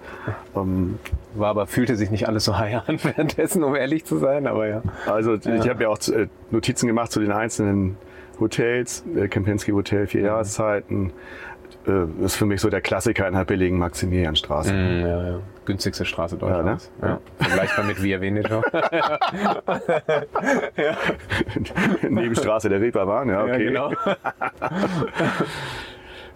Ähm, 0.55 0.97
War 1.35 1.49
aber, 1.49 1.67
fühlte 1.67 1.95
sich 1.95 2.09
nicht 2.11 2.27
alles 2.27 2.43
so 2.45 2.57
high 2.57 2.87
an 2.87 2.97
währenddessen, 3.03 3.63
um 3.63 3.75
ehrlich 3.75 4.03
zu 4.05 4.17
sein, 4.17 4.47
aber 4.47 4.67
ja. 4.67 4.81
also 5.05 5.35
ich 5.35 5.69
habe 5.69 5.83
ja 5.83 5.89
auch 5.89 5.99
äh, 6.09 6.27
Notizen 6.49 6.87
gemacht 6.87 7.11
zu 7.11 7.19
den 7.19 7.31
einzelnen 7.31 7.97
Hotels. 8.39 9.03
Äh, 9.15 9.27
Kempinski 9.27 9.71
Hotel, 9.71 10.07
vier 10.07 10.21
Jahreszeiten. 10.21 11.13
Äh, 11.87 12.05
ist 12.25 12.35
für 12.35 12.45
mich 12.45 12.61
so 12.61 12.69
der 12.69 12.81
Klassiker 12.81 13.27
in 13.27 13.33
der 13.33 13.45
billigen 13.45 13.77
Maximilianstraße. 13.77 14.73
Mm, 14.73 15.01
ja, 15.01 15.27
ja. 15.29 15.39
Günstigste 15.65 16.05
Straße 16.05 16.37
Deutschlands. 16.37 16.91
Ja, 17.01 17.07
Ja, 17.07 17.13
ne? 17.13 17.19
Vergleichbar 17.37 17.85
mit 17.85 18.01
Via 18.01 18.19
Veneto. 18.21 18.63
Nebenstraße 22.09 22.69
der 22.69 22.81
Reeperbahn, 22.81 23.29
ja, 23.29 23.43
okay. 23.43 23.51
Ja, 23.51 23.57
genau. 23.57 23.93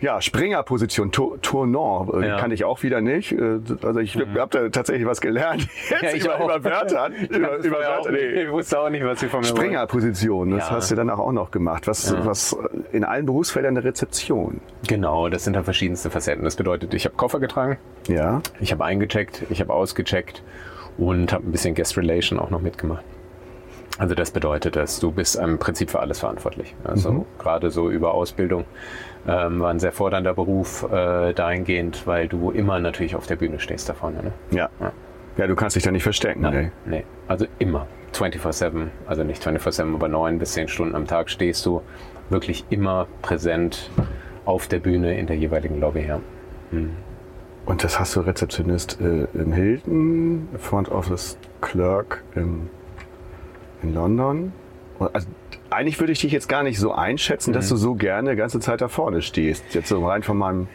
Ja, 0.02 0.22
Springerposition, 0.22 1.12
Tour- 1.12 1.42
Tournant, 1.42 2.14
äh, 2.14 2.28
Ja. 2.28 2.36
Mhm. 2.36 2.40
kann 2.40 2.52
ich 2.52 2.64
auch 2.66 2.84
wieder 2.84 3.02
nicht. 3.02 3.32
Äh, 3.32 3.60
Also 3.82 4.00
ich 4.00 4.16
habe 4.18 4.48
da 4.50 4.70
tatsächlich 4.70 5.06
was 5.08 5.22
gelernt. 5.22 5.68
Jetzt 5.90 6.02
Ja, 6.02 6.10
ich 6.14 6.24
über, 6.26 6.36
auch. 6.40 6.46
über 6.46 6.64
Wörter. 6.64 7.10
Über, 7.30 7.58
über 7.58 7.78
Wörter. 7.80 8.12
Nee. 8.12 8.44
Ich 8.44 8.52
wusste 8.52 8.80
auch 8.80 8.90
nicht, 8.90 9.06
was 9.06 9.20
sie 9.22 9.28
von 9.28 9.40
mir. 9.42 9.46
Springerposition, 9.48 10.52
das 10.52 10.70
Ja. 10.70 10.76
hast 10.76 10.92
du 10.92 10.96
dann 10.96 11.10
auch 11.10 11.32
noch 11.32 11.52
gemacht. 11.52 11.88
Was, 11.88 12.14
was 12.26 12.56
in 12.92 13.04
allen 13.04 13.26
Berufsfeldern 13.26 13.76
der 13.76 13.84
Rezeption. 13.84 14.60
Genau, 14.88 15.30
das 15.30 15.44
sind 15.46 15.54
da 15.56 15.64
verschiedenste 15.64 16.10
Facetten. 16.10 16.44
Das 16.44 16.56
bedeutet, 16.56 16.94
ich 16.94 17.06
habe 17.06 17.16
Koffer 17.16 17.40
getragen, 17.40 17.78
Ja. 18.08 18.42
ich 18.60 18.72
habe 18.72 18.84
eingecheckt, 18.84 19.44
ich 19.50 19.62
habe 19.62 19.74
ausgecheckt 19.74 20.44
und 20.98 21.32
habe 21.34 21.48
ein 21.48 21.52
bisschen 21.52 21.74
Guest 21.76 21.98
Relation 21.98 22.40
auch 22.40 22.50
noch 22.50 22.62
mitgemacht. 22.62 23.04
Also 23.98 24.14
das 24.14 24.32
bedeutet, 24.32 24.76
dass 24.76 25.00
du 25.00 25.12
bist 25.12 25.38
im 25.38 25.58
Prinzip 25.58 25.90
für 25.90 26.00
alles 26.02 26.20
verantwortlich. 26.20 26.76
Also 26.84 27.26
gerade 27.40 27.70
so 27.72 27.90
über 27.90 28.14
Ausbildung 28.14 28.66
ähm, 29.28 29.60
war 29.60 29.70
ein 29.72 29.80
sehr 29.80 29.92
fordernder 29.92 30.34
Beruf 30.34 30.84
äh, 30.92 31.34
dahingehend, 31.34 32.06
weil 32.08 32.28
du 32.28 32.52
immer 32.52 32.80
natürlich 32.80 33.16
auf 33.16 33.28
der 33.28 33.36
Bühne 33.36 33.60
stehst 33.60 33.90
da 33.90 33.94
vorne. 33.94 34.24
Ne? 34.24 34.32
Ja. 34.52 34.70
Ja. 34.80 34.92
Ja, 35.38 35.48
du 35.48 35.56
kannst 35.56 35.76
dich 35.76 35.84
da 35.84 35.92
nicht 35.92 36.04
verstecken. 36.04 36.42
Nein, 36.42 36.72
Nee. 36.86 36.98
nee. 37.00 37.04
Also 37.28 37.46
immer 37.60 37.88
24/7, 38.14 38.88
also 39.06 39.24
nicht 39.26 39.44
24/7, 39.46 39.94
aber 39.94 40.08
neun 40.08 40.40
bis 40.40 40.54
zehn 40.54 40.68
Stunden 40.70 40.96
am 40.96 41.08
Tag 41.08 41.30
stehst 41.30 41.66
du 41.66 41.82
wirklich 42.30 42.64
immer 42.70 43.08
präsent 43.22 43.90
auf 44.46 44.68
der 44.68 44.80
Bühne 44.80 45.18
in 45.18 45.28
der 45.28 45.36
jeweiligen 45.36 45.80
Lobby. 45.82 46.06
Ja. 46.08 46.20
Und 47.66 47.84
das 47.84 48.00
hast 48.00 48.16
du 48.16 48.22
Rezeptionist 48.22 49.00
äh, 49.02 49.28
in 49.34 49.52
Hilton, 49.52 50.48
Front 50.60 50.90
Office 50.90 51.38
Clerk 51.62 52.24
in, 52.36 52.70
in 53.84 53.94
London. 53.94 54.54
Also, 55.00 55.28
eigentlich 55.76 56.00
würde 56.00 56.14
ich 56.14 56.22
dich 56.22 56.32
jetzt 56.32 56.48
gar 56.48 56.64
nicht 56.64 56.80
so 56.80 56.94
einschätzen, 56.94 57.54
dass 57.54 57.70
du 57.70 57.76
so 57.76 57.96
gerne 57.96 58.32
die 58.32 58.36
ganze 58.36 58.60
Zeit 58.60 58.82
da 58.82 58.88
vorne 58.88 59.22
stehst. 59.22 59.76
Jetzt 59.76 59.90
so 59.90 60.06
rein 60.06 60.24
von 60.24 60.38
meinem. 60.38 60.68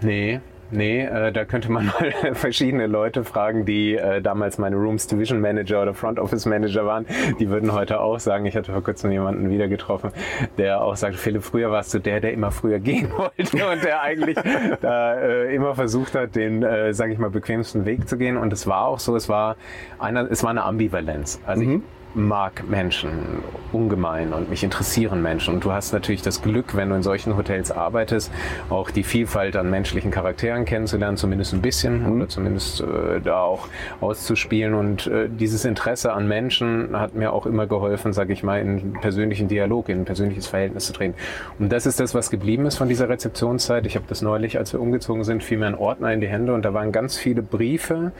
Nee, 0.00 0.40
nee, 0.70 1.02
äh, 1.02 1.32
da 1.32 1.44
könnte 1.44 1.72
man 1.72 1.86
mal 2.00 2.34
verschiedene 2.34 2.86
Leute 2.86 3.24
fragen, 3.24 3.64
die 3.64 3.96
äh, 3.96 4.22
damals 4.22 4.58
meine 4.58 4.76
Rooms 4.76 5.06
Division 5.06 5.40
Manager 5.40 5.82
oder 5.82 5.94
Front 5.94 6.18
Office 6.18 6.46
Manager 6.46 6.86
waren. 6.86 7.06
Die 7.38 7.48
würden 7.48 7.72
heute 7.72 8.00
auch 8.00 8.20
sagen, 8.20 8.46
ich 8.46 8.56
hatte 8.56 8.72
vor 8.72 8.82
kurzem 8.82 9.10
jemanden 9.10 9.50
wieder 9.50 9.68
getroffen, 9.68 10.12
der 10.56 10.80
auch 10.80 10.96
sagt, 10.96 11.16
Philipp, 11.16 11.42
früher 11.42 11.70
warst 11.70 11.94
du 11.94 11.98
der, 11.98 12.20
der 12.20 12.32
immer 12.32 12.52
früher 12.52 12.78
gehen 12.78 13.10
wollte 13.10 13.66
und 13.66 13.84
der 13.84 14.02
eigentlich 14.02 14.38
da 14.80 15.14
äh, 15.14 15.54
immer 15.54 15.74
versucht 15.74 16.14
hat, 16.14 16.36
den, 16.36 16.62
äh, 16.62 16.94
sage 16.94 17.12
ich 17.12 17.18
mal, 17.18 17.30
bequemsten 17.30 17.84
Weg 17.86 18.08
zu 18.08 18.16
gehen. 18.16 18.36
Und 18.36 18.52
es 18.52 18.66
war 18.66 18.86
auch 18.86 19.00
so, 19.00 19.16
es 19.16 19.28
war 19.28 19.56
einer, 19.98 20.30
es 20.30 20.42
war 20.42 20.50
eine 20.50 20.64
Ambivalenz. 20.64 21.40
Also 21.44 21.62
ich 21.62 21.80
mag 22.14 22.68
Menschen 22.68 23.42
ungemein 23.72 24.32
und 24.32 24.48
mich 24.48 24.64
interessieren 24.64 25.22
Menschen. 25.22 25.54
Und 25.54 25.64
du 25.64 25.72
hast 25.72 25.92
natürlich 25.92 26.22
das 26.22 26.42
Glück, 26.42 26.74
wenn 26.74 26.88
du 26.88 26.96
in 26.96 27.02
solchen 27.02 27.36
Hotels 27.36 27.70
arbeitest, 27.70 28.32
auch 28.70 28.90
die 28.90 29.02
Vielfalt 29.02 29.56
an 29.56 29.70
menschlichen 29.70 30.10
Charakteren 30.10 30.64
kennenzulernen, 30.64 31.16
zumindest 31.16 31.52
ein 31.52 31.60
bisschen 31.60 32.06
oder 32.06 32.28
zumindest 32.28 32.80
äh, 32.80 33.20
da 33.20 33.40
auch 33.42 33.68
auszuspielen. 34.00 34.74
Und 34.74 35.06
äh, 35.06 35.28
dieses 35.28 35.64
Interesse 35.64 36.12
an 36.12 36.26
Menschen 36.26 36.98
hat 36.98 37.14
mir 37.14 37.32
auch 37.32 37.46
immer 37.46 37.66
geholfen, 37.66 38.12
sage 38.12 38.32
ich 38.32 38.42
mal, 38.42 38.60
in 38.60 38.94
persönlichen 38.94 39.48
Dialog, 39.48 39.88
in 39.88 40.00
ein 40.00 40.04
persönliches 40.04 40.46
Verhältnis 40.46 40.86
zu 40.86 40.92
treten. 40.92 41.14
Und 41.58 41.70
das 41.70 41.86
ist 41.86 42.00
das, 42.00 42.14
was 42.14 42.30
geblieben 42.30 42.66
ist 42.66 42.76
von 42.76 42.88
dieser 42.88 43.08
Rezeptionszeit. 43.08 43.86
Ich 43.86 43.96
habe 43.96 44.06
das 44.08 44.22
neulich, 44.22 44.58
als 44.58 44.72
wir 44.72 44.80
umgezogen 44.80 45.24
sind, 45.24 45.42
fiel 45.42 45.58
mir 45.58 45.66
ein 45.66 45.74
Ordner 45.74 46.12
in 46.12 46.20
die 46.20 46.28
Hände 46.28 46.54
und 46.54 46.64
da 46.64 46.72
waren 46.74 46.92
ganz 46.92 47.18
viele 47.18 47.42
Briefe 47.42 48.12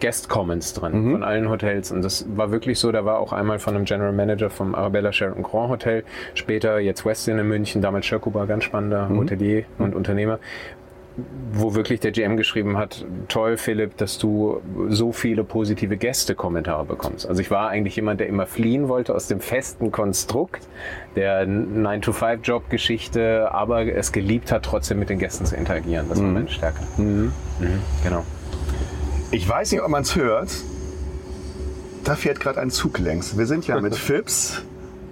Guest 0.00 0.28
Comments 0.28 0.72
drin 0.72 1.12
von 1.12 1.22
allen 1.22 1.48
Hotels. 1.48 1.92
Und 1.92 2.02
das 2.02 2.26
war 2.36 2.50
wirklich 2.50 2.78
so, 2.78 2.92
da 2.92 3.04
war 3.04 3.18
auch 3.18 3.32
einmal 3.32 3.58
von 3.58 3.74
einem 3.74 3.84
General 3.84 4.12
Manager 4.12 4.50
vom 4.50 4.74
Arabella 4.74 5.12
Sheraton 5.12 5.42
Grand 5.42 5.70
Hotel, 5.70 6.04
später 6.34 6.78
jetzt 6.78 7.06
Westin 7.06 7.38
in 7.38 7.48
München, 7.48 7.82
damals 7.82 8.06
Schökuba, 8.06 8.44
ganz 8.46 8.64
spannender 8.64 9.08
Hotelier 9.08 9.64
und 9.78 9.94
Unternehmer, 9.94 10.38
wo 11.52 11.76
wirklich 11.76 12.00
der 12.00 12.10
GM 12.10 12.36
geschrieben 12.36 12.76
hat, 12.76 13.06
toll 13.28 13.56
Philipp, 13.56 13.96
dass 13.98 14.18
du 14.18 14.60
so 14.88 15.12
viele 15.12 15.44
positive 15.44 15.96
Gäste-Kommentare 15.96 16.84
bekommst. 16.84 17.28
Also 17.28 17.40
ich 17.40 17.52
war 17.52 17.68
eigentlich 17.68 17.94
jemand, 17.94 18.18
der 18.18 18.26
immer 18.26 18.46
fliehen 18.46 18.88
wollte 18.88 19.14
aus 19.14 19.28
dem 19.28 19.38
festen 19.38 19.92
Konstrukt 19.92 20.66
der 21.14 21.46
9-to-5-Job-Geschichte, 21.46 23.48
aber 23.52 23.86
es 23.86 24.10
geliebt 24.10 24.50
hat, 24.50 24.64
trotzdem 24.64 24.98
mit 24.98 25.08
den 25.08 25.20
Gästen 25.20 25.46
zu 25.46 25.54
interagieren. 25.54 26.06
Das 26.08 26.20
war 26.20 26.26
meine 26.26 26.48
Stärke. 26.48 26.80
Mhm. 26.96 27.32
Genau. 28.02 28.24
Ich 29.30 29.48
weiß 29.48 29.72
nicht, 29.72 29.82
ob 29.82 29.88
man 29.88 30.02
es 30.02 30.14
hört. 30.16 30.50
Da 32.04 32.14
fährt 32.16 32.40
gerade 32.40 32.60
ein 32.60 32.70
Zug 32.70 32.98
längs. 32.98 33.36
Wir 33.38 33.46
sind 33.46 33.66
ja 33.66 33.80
mit 33.80 33.94
Fips. 33.96 34.62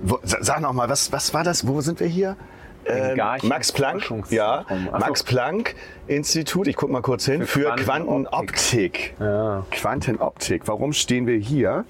Wo, 0.03 0.19
sa- 0.23 0.39
sag 0.41 0.61
noch 0.61 0.73
mal, 0.73 0.89
was, 0.89 1.13
was 1.13 1.33
war 1.35 1.45
das? 1.45 1.67
Wo 1.67 1.81
sind 1.81 2.01
wir 2.01 2.07
hier? 2.07 2.37
Garching 2.85 3.49
Max 3.49 3.71
Planck, 3.71 4.03
ja. 4.31 4.67
Max 4.99 5.23
Planck 5.23 5.77
Institut. 6.09 6.67
Ich 6.67 6.75
guck 6.75 6.91
mal 6.91 7.01
kurz 7.01 7.25
hin 7.25 7.47
für, 7.47 7.61
Für 7.61 7.77
Quantenoptik. 7.77 9.15
Ja. 9.21 9.65
Quantenoptik. 9.71 10.63
Warum 10.67 10.93
stehen 10.93 11.29
wir 11.29 11.37
hier? 11.39 11.85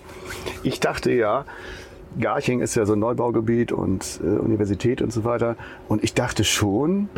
Ich 0.62 0.80
dachte 0.80 1.11
ja, 1.11 1.46
Garching 2.20 2.61
ist 2.61 2.74
ja 2.74 2.85
so 2.85 2.92
ein 2.92 2.98
Neubaugebiet 2.98 3.72
und 3.72 4.20
äh, 4.22 4.26
Universität 4.26 5.00
und 5.00 5.11
so 5.14 5.24
weiter. 5.24 5.56
Und 5.88 6.04
ich 6.04 6.12
dachte 6.12 6.44
schon, 6.44 7.08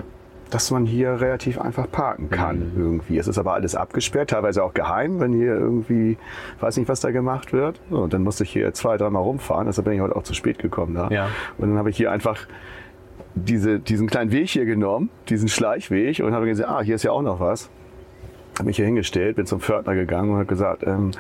dass 0.55 0.71
man 0.71 0.87
hier 0.87 1.21
relativ 1.21 1.61
einfach 1.61 1.91
parken 1.91 2.31
kann 2.31 2.71
irgendwie. 2.77 3.19
Es 3.19 3.27
ist 3.27 3.39
aber 3.39 3.55
alles 3.55 3.75
abgesperrt, 3.75 4.31
teilweise 4.31 4.63
auch 4.63 4.73
geheim, 4.73 5.19
wenn 5.19 5.33
hier 5.33 5.55
irgendwie, 5.55 6.17
weiß 6.61 6.77
nicht, 6.77 6.89
was 6.89 7.01
da 7.01 7.11
gemacht 7.11 7.53
wird. 7.53 7.81
So, 7.91 8.03
und 8.03 8.15
dann 8.15 8.23
musste 8.23 8.45
ich 8.45 8.51
hier 8.51 8.73
zwei, 8.73 8.97
dreimal 8.97 9.25
rumfahren, 9.25 9.67
deshalb 9.67 9.87
bin 9.87 9.95
ich 9.95 10.01
heute 10.01 10.15
auch 10.15 10.23
zu 10.23 10.33
spät 10.33 10.61
gekommen 10.61 10.95
da. 10.95 11.09
Ja. 11.11 11.29
Und 11.59 11.71
dann 11.71 11.79
habe 11.79 11.91
ich 11.91 11.97
hier 11.97 12.13
einfach 12.13 12.47
diese, 13.35 13.81
diesen 13.81 14.07
kleinen 14.07 14.31
Weg 14.31 14.49
hier 14.49 14.65
genommen, 14.65 15.11
diesen 15.29 15.49
Schleichweg 15.49 16.21
und 16.21 16.33
habe 16.33 16.47
gesehen, 16.47 16.67
ah, 16.69 16.83
hier 16.83 16.95
ist 16.95 17.03
ja 17.03 17.11
auch 17.11 17.23
noch 17.23 17.41
was. 17.41 17.69
Habe 18.57 18.67
mich 18.67 18.77
hier 18.77 18.87
hingestellt, 18.87 19.35
bin 19.35 19.47
zum 19.47 19.59
Pförtner 19.59 19.97
gegangen 19.97 20.31
und 20.31 20.37
habe 20.37 20.47
gesagt, 20.47 20.85
ähm, 20.87 21.11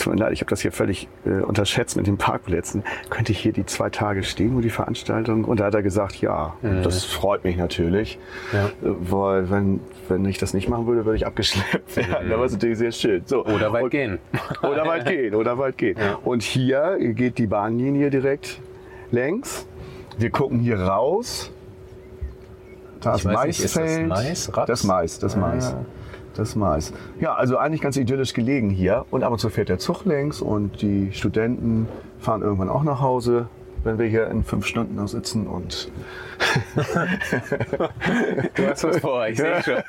tut 0.00 0.12
mir 0.14 0.18
leid, 0.18 0.32
ich 0.32 0.40
habe 0.40 0.50
das 0.50 0.60
hier 0.60 0.72
völlig 0.72 1.08
äh, 1.24 1.40
unterschätzt 1.42 1.96
mit 1.96 2.06
den 2.06 2.16
Parkplätzen. 2.18 2.82
Könnte 3.10 3.32
ich 3.32 3.38
hier 3.38 3.52
die 3.52 3.64
zwei 3.66 3.88
Tage 3.90 4.22
stehen, 4.22 4.56
wo 4.56 4.60
die 4.60 4.70
Veranstaltung? 4.70 5.44
Und 5.44 5.60
da 5.60 5.66
hat 5.66 5.74
er 5.74 5.82
gesagt, 5.82 6.16
ja. 6.20 6.54
Und 6.62 6.82
Das 6.84 7.04
freut 7.04 7.44
mich 7.44 7.56
natürlich, 7.56 8.18
Ja. 8.52 8.66
äh, 8.66 8.70
weil 8.82 9.50
wenn, 9.50 9.80
wenn 10.08 10.24
ich 10.24 10.38
das 10.38 10.54
nicht 10.54 10.68
machen 10.68 10.86
würde, 10.86 11.04
würde 11.04 11.16
ich 11.16 11.26
abgeschleppt 11.26 11.96
werden. 11.96 12.28
Da 12.28 12.38
war 12.38 12.44
es 12.46 12.52
natürlich 12.52 12.78
sehr 12.78 12.92
schön. 12.92 13.22
So. 13.26 13.44
Oder 13.44 13.72
weit 13.72 13.84
und, 13.84 13.90
gehen. 13.90 14.18
Oder 14.62 14.86
weit 14.86 15.06
gehen, 15.06 15.34
oder 15.34 15.58
weit 15.58 15.78
gehen. 15.78 15.96
Und 16.24 16.42
hier 16.42 16.96
geht 17.14 17.38
die 17.38 17.46
Bahnlinie 17.46 18.10
direkt 18.10 18.60
längs. 19.10 19.66
Wir 20.18 20.30
gucken 20.30 20.58
hier 20.58 20.78
raus. 20.80 21.50
Da 23.00 23.14
Ich 23.14 23.24
ist 23.24 23.32
weiß 23.32 23.46
nicht, 23.46 23.60
ist 23.64 23.76
das 23.76 23.82
Maisfeld. 23.82 24.08
Mais, 24.08 24.56
Raps? 24.56 24.66
Das 24.66 24.84
Mais, 24.84 25.18
das 25.18 25.36
Mais. 25.36 25.74
Das 26.34 26.54
Mais. 26.56 26.92
Ja, 27.20 27.34
also 27.34 27.58
eigentlich 27.58 27.80
ganz 27.80 27.96
idyllisch 27.96 28.32
gelegen 28.34 28.70
hier. 28.70 29.04
Und 29.10 29.24
ab 29.24 29.32
und 29.32 29.38
zu 29.38 29.48
fährt 29.50 29.68
der 29.68 29.78
Zug 29.78 30.04
längs 30.04 30.40
und 30.40 30.80
die 30.82 31.12
Studenten 31.12 31.88
fahren 32.20 32.42
irgendwann 32.42 32.68
auch 32.68 32.84
nach 32.84 33.00
Hause, 33.00 33.48
wenn 33.82 33.98
wir 33.98 34.06
hier 34.06 34.28
in 34.28 34.44
fünf 34.44 34.66
Stunden 34.66 34.94
noch 34.96 35.08
sitzen 35.08 35.46
und 35.46 35.90
Du 38.54 38.66
hast 38.66 38.84
was 38.84 38.98
vor, 38.98 39.26
ich 39.26 39.38
sehe 39.38 39.62
schon. 39.62 39.82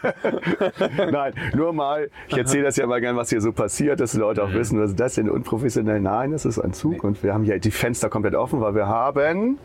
Nein, 1.11 1.33
nur 1.53 1.73
mal, 1.73 2.09
ich 2.27 2.37
erzähle 2.37 2.63
das 2.63 2.77
ja 2.77 2.87
mal 2.87 3.01
gern, 3.01 3.15
was 3.15 3.29
hier 3.29 3.41
so 3.41 3.51
passiert, 3.51 3.99
dass 3.99 4.11
die 4.11 4.17
Leute 4.17 4.43
auch 4.43 4.53
wissen, 4.53 4.79
was 4.79 4.91
ist 4.91 4.99
das 4.99 5.15
denn 5.15 5.29
unprofessionell? 5.29 5.99
Nein, 5.99 6.31
das 6.31 6.45
ist 6.45 6.59
ein 6.59 6.73
Zug 6.73 7.03
und 7.03 7.21
wir 7.23 7.33
haben 7.33 7.43
hier 7.43 7.59
die 7.59 7.71
Fenster 7.71 8.09
komplett 8.09 8.35
offen, 8.35 8.61
weil 8.61 8.75
wir 8.75 8.87
haben 8.87 9.57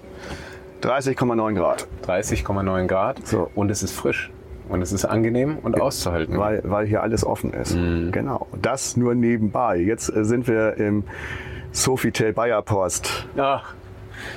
30,9 0.83 1.55
Grad. 1.55 1.87
30,9 2.07 2.87
Grad 2.87 3.27
So. 3.27 3.51
und 3.55 3.71
es 3.71 3.83
ist 3.83 3.93
frisch. 3.93 4.31
Und 4.69 4.83
es 4.83 4.93
ist 4.93 5.05
angenehm 5.05 5.59
und 5.63 5.81
auszuhalten. 5.81 6.39
Weil, 6.39 6.61
weil 6.65 6.87
hier 6.87 7.03
alles 7.03 7.25
offen 7.25 7.53
ist. 7.53 7.73
Genau. 7.75 8.47
Das 8.61 8.97
nur 8.97 9.15
nebenbei. 9.15 9.77
Jetzt 9.79 10.09
äh, 10.15 10.25
sind 10.25 10.49
wir 10.49 10.77
im 10.77 11.05
Sofitel 11.73 12.33
Bayer 12.33 12.63
Post. 12.63 13.27
Ach, 13.37 13.75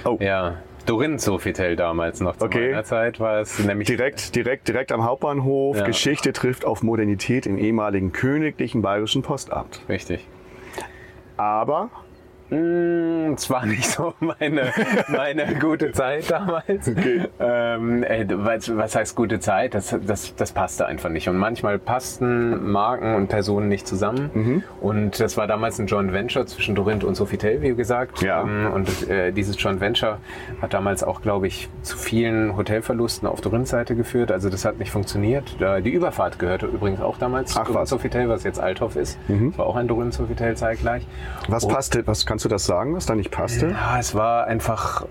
Oh. 0.05 0.17
ja. 0.19 0.57
Dorin 0.85 1.19
Sofitel 1.19 1.75
damals 1.75 2.19
noch 2.19 2.35
zu 2.35 2.45
Okay. 2.45 2.71
meiner 2.71 2.83
Zeit 2.83 3.19
war 3.19 3.39
es 3.41 3.59
nämlich 3.59 3.87
Direkt, 3.87 4.35
direkt, 4.35 4.67
direkt 4.67 4.91
am 4.91 5.03
Hauptbahnhof. 5.03 5.77
Ja. 5.77 5.85
Geschichte 5.85 6.33
trifft 6.33 6.65
auf 6.65 6.83
Modernität 6.83 7.45
im 7.45 7.57
ehemaligen 7.57 8.11
königlichen 8.11 8.81
bayerischen 8.81 9.21
Postamt. 9.21 9.81
richtig. 9.87 10.27
Aber 11.37 11.89
Mm, 12.49 13.33
es 13.33 13.49
war 13.49 13.65
nicht 13.65 13.85
so 13.85 14.13
meine, 14.19 14.73
meine 15.07 15.55
gute 15.55 15.91
Zeit 15.91 16.29
damals. 16.29 16.87
Okay. 16.87 17.27
Ähm, 17.39 18.03
äh, 18.03 18.25
was, 18.29 18.75
was, 18.75 18.95
heißt 18.95 19.15
gute 19.15 19.39
Zeit? 19.39 19.75
Das, 19.75 19.95
das, 20.05 20.35
das 20.35 20.51
passte 20.51 20.85
einfach 20.85 21.09
nicht. 21.09 21.29
Und 21.29 21.37
manchmal 21.37 21.77
passten 21.77 22.71
Marken 22.71 23.15
und 23.15 23.27
Personen 23.27 23.67
nicht 23.67 23.87
zusammen. 23.87 24.31
Mhm. 24.33 24.63
Und 24.81 25.19
das 25.19 25.37
war 25.37 25.47
damals 25.47 25.79
ein 25.79 25.87
Joint 25.87 26.11
Venture 26.11 26.45
zwischen 26.47 26.75
Dorint 26.75 27.03
und 27.03 27.15
Sofitel, 27.15 27.61
wie 27.61 27.75
gesagt. 27.75 28.21
Ja. 28.21 28.41
Ähm, 28.41 28.71
und 28.73 29.09
äh, 29.09 29.31
dieses 29.31 29.61
Joint 29.61 29.79
Venture 29.79 30.17
hat 30.61 30.73
damals 30.73 31.03
auch, 31.03 31.21
glaube 31.21 31.47
ich, 31.47 31.69
zu 31.83 31.97
vielen 31.97 32.57
Hotelverlusten 32.57 33.27
auf 33.27 33.41
Dorints 33.41 33.69
Seite 33.69 33.95
geführt. 33.95 34.31
Also 34.31 34.49
das 34.49 34.65
hat 34.65 34.79
nicht 34.79 34.91
funktioniert. 34.91 35.57
Die 35.59 35.89
Überfahrt 35.89 36.39
gehörte 36.39 36.65
übrigens 36.65 37.01
auch 37.01 37.17
damals 37.17 37.55
Ach, 37.55 37.67
zu 37.67 37.85
Sofitel, 37.85 38.27
was 38.29 38.43
jetzt 38.43 38.59
Althoff 38.59 38.95
ist. 38.95 39.17
Mhm. 39.29 39.57
War 39.57 39.67
auch 39.67 39.75
ein 39.75 39.87
Dorint 39.87 40.13
Sofitel 40.13 40.55
zeitgleich. 40.55 41.05
Was 41.47 41.67
passte, 41.67 42.05
was 42.07 42.25
kannst 42.39 42.45
du 42.45 42.49
das 42.49 42.65
sagen, 42.65 42.95
was 42.95 43.05
da 43.05 43.15
nicht 43.15 43.31
passte? 43.31 43.71
Ja, 43.71 43.99
es 43.99 44.15
war 44.15 44.47
einfach 44.47 45.05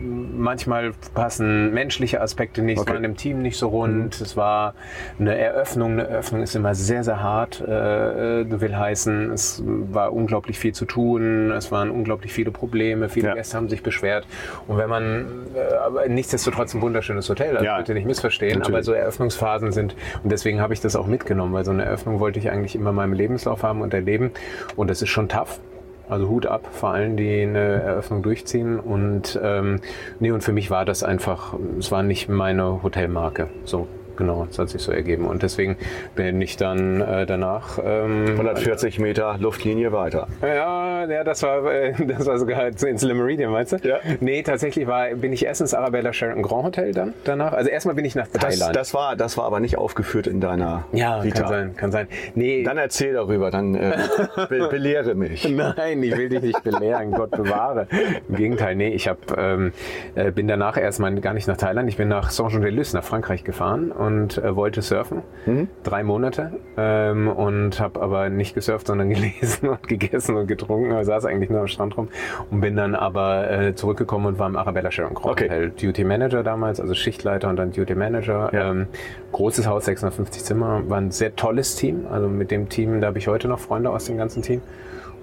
manchmal 0.00 0.90
passen 1.14 1.72
menschliche 1.72 2.20
Aspekte 2.20 2.60
nicht, 2.60 2.78
okay. 2.78 2.88
es 2.88 2.90
war 2.90 2.96
in 2.96 3.04
dem 3.04 3.16
Team 3.16 3.40
nicht 3.40 3.56
so 3.56 3.68
rund, 3.68 4.18
mhm. 4.18 4.24
es 4.24 4.36
war 4.36 4.74
eine 5.20 5.38
Eröffnung, 5.38 5.92
eine 5.92 6.08
Eröffnung 6.08 6.42
ist 6.42 6.56
immer 6.56 6.74
sehr, 6.74 7.04
sehr 7.04 7.22
hart, 7.22 7.60
äh, 7.60 8.40
äh, 8.40 8.60
will 8.60 8.76
heißen, 8.76 9.30
es 9.30 9.62
war 9.64 10.12
unglaublich 10.12 10.58
viel 10.58 10.74
zu 10.74 10.86
tun, 10.86 11.52
es 11.52 11.70
waren 11.70 11.92
unglaublich 11.92 12.32
viele 12.32 12.50
Probleme, 12.50 13.08
viele 13.08 13.28
ja. 13.28 13.34
Gäste 13.34 13.56
haben 13.56 13.68
sich 13.68 13.84
beschwert 13.84 14.26
und 14.66 14.76
wenn 14.76 14.90
man, 14.90 15.26
äh, 15.54 15.74
aber 15.76 16.08
nichtsdestotrotz 16.08 16.74
ein 16.74 16.82
wunderschönes 16.82 17.30
Hotel, 17.30 17.52
also 17.52 17.64
ja. 17.64 17.78
bitte 17.78 17.94
nicht 17.94 18.06
missverstehen, 18.06 18.58
Natürlich. 18.58 18.74
aber 18.74 18.82
so 18.82 18.92
Eröffnungsphasen 18.92 19.70
sind 19.70 19.94
und 20.24 20.32
deswegen 20.32 20.60
habe 20.60 20.74
ich 20.74 20.80
das 20.80 20.96
auch 20.96 21.06
mitgenommen, 21.06 21.52
weil 21.52 21.64
so 21.64 21.70
eine 21.70 21.84
Eröffnung 21.84 22.18
wollte 22.18 22.40
ich 22.40 22.50
eigentlich 22.50 22.74
immer 22.74 22.90
in 22.90 22.96
meinem 22.96 23.12
Lebenslauf 23.12 23.62
haben 23.62 23.80
und 23.80 23.94
erleben 23.94 24.32
und 24.74 24.90
das 24.90 25.00
ist 25.00 25.10
schon 25.10 25.28
tough, 25.28 25.60
also 26.08 26.28
Hut 26.28 26.46
ab 26.46 26.68
vor 26.70 26.90
allen, 26.90 27.16
die 27.16 27.42
eine 27.42 27.82
Eröffnung 27.82 28.22
durchziehen. 28.22 28.78
Und 28.78 29.38
ähm, 29.42 29.80
nee, 30.20 30.30
und 30.30 30.42
für 30.42 30.52
mich 30.52 30.70
war 30.70 30.84
das 30.84 31.02
einfach, 31.02 31.54
es 31.78 31.90
war 31.90 32.02
nicht 32.02 32.28
meine 32.28 32.82
Hotelmarke. 32.82 33.48
So, 33.64 33.88
Genau, 34.16 34.46
das 34.46 34.58
hat 34.58 34.68
sich 34.68 34.82
so 34.82 34.92
ergeben. 34.92 35.26
Und 35.26 35.42
deswegen 35.42 35.76
bin 36.14 36.40
ich 36.40 36.56
dann 36.56 37.00
äh, 37.00 37.26
danach. 37.26 37.78
Ähm, 37.82 38.26
140 38.32 38.98
Meter 38.98 39.36
Luftlinie 39.38 39.92
weiter. 39.92 40.28
Ja, 40.42 41.04
ja 41.06 41.24
das, 41.24 41.42
war, 41.42 41.70
äh, 41.72 41.92
das 42.06 42.26
war 42.26 42.38
sogar 42.38 42.66
ins 42.66 43.02
Le 43.02 43.14
Meridian, 43.14 43.50
meinst 43.52 43.72
du? 43.72 43.76
Ja. 43.76 43.98
Nee, 44.20 44.42
tatsächlich 44.42 44.86
war, 44.86 45.08
bin 45.14 45.32
ich 45.32 45.44
erst 45.44 45.60
ins 45.60 45.74
Arabella 45.74 46.12
Sheraton 46.12 46.42
Grand 46.42 46.64
Hotel 46.64 46.92
dann 46.92 47.14
danach. 47.24 47.52
Also 47.52 47.70
erstmal 47.70 47.94
bin 47.94 48.04
ich 48.04 48.14
nach 48.14 48.28
Thailand. 48.28 48.60
Das, 48.60 48.72
das, 48.72 48.94
war, 48.94 49.16
das 49.16 49.36
war 49.36 49.44
aber 49.44 49.60
nicht 49.60 49.78
aufgefürt 49.78 50.26
in 50.26 50.40
deiner 50.40 50.84
Ja, 50.92 51.22
Vita. 51.22 51.40
kann 51.40 51.48
sein, 51.48 51.76
kann 51.76 51.92
sein. 51.92 52.08
Nee. 52.34 52.62
Dann 52.62 52.78
erzähl 52.78 53.14
darüber, 53.14 53.50
dann 53.50 53.74
äh, 53.74 53.96
be 54.48 54.68
belehre 54.70 55.14
mich. 55.14 55.48
Nein, 55.48 56.02
ich 56.02 56.16
will 56.16 56.28
dich 56.28 56.42
nicht 56.42 56.62
belehren, 56.62 57.12
Gott 57.12 57.30
bewahre. 57.30 57.86
Im 58.28 58.36
Gegenteil, 58.36 58.76
nee, 58.76 58.88
ich 58.88 59.08
hab, 59.08 59.36
ähm, 59.38 59.72
äh, 60.14 60.30
bin 60.30 60.48
danach 60.48 60.76
erstmal 60.76 61.14
gar 61.20 61.34
nicht 61.34 61.48
nach 61.48 61.56
Thailand, 61.56 61.88
ich 61.88 61.96
bin 61.96 62.08
nach 62.08 62.30
Saint-Jean-de-Luz, 62.30 62.92
nach 62.92 63.04
Frankreich 63.04 63.44
gefahren 63.44 63.92
und 64.04 64.38
äh, 64.38 64.54
wollte 64.54 64.82
surfen. 64.82 65.22
Mhm. 65.46 65.68
Drei 65.82 66.02
Monate. 66.02 66.52
Ähm, 66.76 67.28
und 67.28 67.80
habe 67.80 68.00
aber 68.00 68.28
nicht 68.28 68.54
gesurft, 68.54 68.86
sondern 68.86 69.08
gelesen 69.14 69.68
und 69.68 69.86
gegessen 69.88 70.36
und 70.36 70.46
getrunken. 70.46 70.96
Ich 70.98 71.06
saß 71.06 71.24
eigentlich 71.24 71.50
nur 71.50 71.60
am 71.60 71.68
Strand 71.68 71.96
rum 71.96 72.08
und 72.50 72.60
bin 72.60 72.76
dann 72.76 72.94
aber 72.94 73.50
äh, 73.50 73.74
zurückgekommen 73.74 74.26
und 74.26 74.38
war 74.38 74.46
im 74.46 74.56
Arabella 74.56 74.90
Sharon 74.90 75.14
Crown 75.14 75.32
okay. 75.32 75.44
Hotel. 75.44 75.70
Duty 75.70 76.04
Manager 76.04 76.42
damals, 76.42 76.80
also 76.80 76.94
Schichtleiter 76.94 77.48
und 77.48 77.56
dann 77.56 77.72
Duty 77.72 77.94
Manager. 77.94 78.50
Ja. 78.52 78.70
Ähm, 78.70 78.86
großes 79.32 79.66
Haus, 79.66 79.86
650 79.86 80.44
Zimmer. 80.44 80.82
War 80.88 80.98
ein 80.98 81.10
sehr 81.10 81.34
tolles 81.36 81.76
Team. 81.76 82.06
Also 82.10 82.28
mit 82.28 82.50
dem 82.50 82.68
Team, 82.68 83.00
da 83.00 83.08
habe 83.08 83.18
ich 83.18 83.28
heute 83.28 83.48
noch 83.48 83.58
Freunde 83.58 83.90
aus 83.90 84.04
dem 84.04 84.16
ganzen 84.16 84.42
Team. 84.42 84.60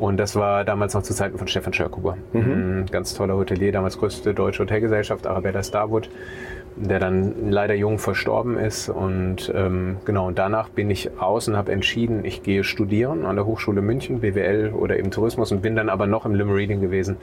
Und 0.01 0.17
das 0.17 0.35
war 0.35 0.65
damals 0.65 0.95
noch 0.95 1.03
zu 1.03 1.13
Zeiten 1.13 1.37
von 1.37 1.47
Stefan 1.47 1.73
Schörkuber. 1.73 2.17
Mhm. 2.33 2.87
Ganz 2.89 3.13
toller 3.13 3.35
Hotelier, 3.35 3.71
damals 3.71 3.99
größte 3.99 4.33
deutsche 4.33 4.63
Hotelgesellschaft, 4.63 5.27
Arabella 5.27 5.61
Starwood 5.61 6.09
der 6.75 6.99
dann 6.99 7.49
leider 7.49 7.73
jung 7.73 7.99
verstorben 7.99 8.57
ist. 8.57 8.89
Und 8.89 9.51
ähm, 9.53 9.97
genau, 10.05 10.27
und 10.27 10.39
danach 10.39 10.69
bin 10.69 10.89
ich 10.89 11.09
raus 11.19 11.47
und 11.47 11.57
habe 11.57 11.71
entschieden, 11.71 12.23
ich 12.25 12.43
gehe 12.43 12.63
studieren 12.63 13.25
an 13.25 13.35
der 13.35 13.45
Hochschule 13.45 13.81
München, 13.81 14.21
BWL 14.21 14.71
oder 14.73 14.97
eben 14.97 15.11
Tourismus 15.11 15.51
und 15.51 15.61
bin 15.61 15.75
dann 15.75 15.89
aber 15.89 16.07
noch 16.07 16.25
im 16.25 16.33
Limeridian 16.33 16.81
gewesen. 16.81 17.17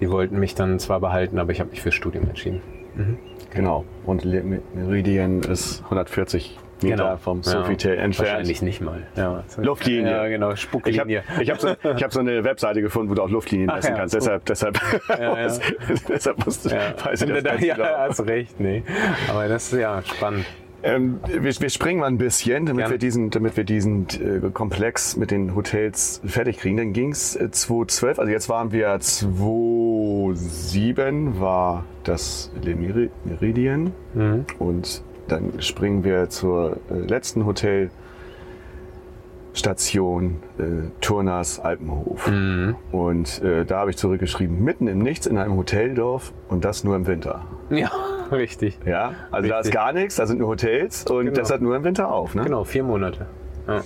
Die 0.00 0.10
wollten 0.10 0.38
mich 0.38 0.54
dann 0.54 0.78
zwar 0.78 1.00
behalten, 1.00 1.38
aber 1.38 1.52
ich 1.52 1.60
habe 1.60 1.70
mich 1.70 1.82
fürs 1.82 1.94
Studium 1.94 2.28
entschieden. 2.28 2.60
Mhm. 2.94 3.18
Genau. 3.52 3.84
Und 4.06 4.24
Meridian 4.24 5.40
ist 5.40 5.82
140 5.84 6.58
Meter 6.82 6.96
genau. 6.96 7.16
vom 7.16 7.42
Sofitel 7.42 7.94
ja. 7.94 8.02
entfernt. 8.02 8.28
Wahrscheinlich 8.28 8.62
nicht 8.62 8.80
mal. 8.80 9.02
Ja. 9.16 9.44
Luftlinie. 9.58 10.10
Ja, 10.10 10.28
genau, 10.28 10.56
Spucklinie. 10.56 11.22
Ich 11.40 11.50
habe 11.50 11.60
hab 11.60 11.82
so, 11.82 12.04
hab 12.04 12.12
so 12.12 12.20
eine 12.20 12.44
Webseite 12.44 12.82
gefunden, 12.82 13.10
wo 13.10 13.14
du 13.14 13.22
auch 13.22 13.30
Luftlinien 13.30 13.68
messen 13.68 13.92
ja, 13.92 13.96
kannst. 13.96 14.12
So. 14.12 14.18
Deshalb, 14.18 14.44
deshalb, 14.46 14.80
deshalb 16.08 16.44
musst 16.44 16.64
du, 16.64 16.70
ja. 16.70 16.94
weiß 17.04 17.22
ich 17.22 17.28
das 17.28 17.42
da, 17.42 17.54
Ja, 17.56 17.74
genau. 17.74 17.88
hast 17.98 18.26
recht. 18.26 18.60
Nee. 18.60 18.82
Aber 19.28 19.48
das 19.48 19.72
ist 19.72 19.78
ja 19.78 20.02
spannend. 20.02 20.46
Ähm, 20.84 21.20
wir, 21.26 21.44
wir, 21.44 21.70
springen 21.70 22.00
mal 22.00 22.06
ein 22.06 22.18
bisschen, 22.18 22.66
damit 22.66 22.80
Gerne. 22.80 22.94
wir 22.94 22.98
diesen, 22.98 23.30
damit 23.30 23.56
wir 23.56 23.62
diesen 23.64 24.08
äh, 24.08 24.40
Komplex 24.52 25.16
mit 25.16 25.30
den 25.30 25.54
Hotels 25.54 26.20
fertig 26.26 26.58
kriegen. 26.58 26.76
Dann 26.76 26.92
ging's 26.92 27.36
äh, 27.36 27.52
2012, 27.52 28.18
also 28.18 28.28
jetzt 28.30 28.48
waren 28.48 28.72
wir 28.72 28.98
2007 28.98 31.40
war 31.40 31.84
das 32.02 32.50
Le 32.62 32.74
Meridian 32.74 33.92
mhm. 34.14 34.44
und 34.58 35.04
dann 35.32 35.60
springen 35.60 36.04
wir 36.04 36.28
zur 36.28 36.76
äh, 36.90 36.94
letzten 36.94 37.46
Hotelstation, 37.46 40.42
äh, 40.58 40.62
Turners 41.00 41.58
Alpenhof. 41.58 42.28
Mhm. 42.28 42.76
Und 42.92 43.42
äh, 43.42 43.64
da 43.64 43.80
habe 43.80 43.90
ich 43.90 43.96
zurückgeschrieben, 43.96 44.62
mitten 44.62 44.86
im 44.88 44.98
Nichts 44.98 45.26
in 45.26 45.38
einem 45.38 45.56
Hoteldorf 45.56 46.32
und 46.48 46.64
das 46.64 46.84
nur 46.84 46.94
im 46.96 47.06
Winter. 47.06 47.46
Ja, 47.70 47.90
richtig. 48.30 48.78
Ja, 48.84 49.14
also 49.30 49.36
richtig. 49.36 49.50
da 49.50 49.60
ist 49.60 49.72
gar 49.72 49.92
nichts, 49.92 50.16
da 50.16 50.26
sind 50.26 50.38
nur 50.38 50.48
Hotels 50.48 51.06
und 51.06 51.24
genau. 51.24 51.36
das 51.36 51.50
hat 51.50 51.62
nur 51.62 51.74
im 51.74 51.84
Winter 51.84 52.12
auf. 52.12 52.34
Ne? 52.34 52.44
Genau, 52.44 52.64
vier 52.64 52.84
Monate. 52.84 53.26
Ja. 53.66 53.82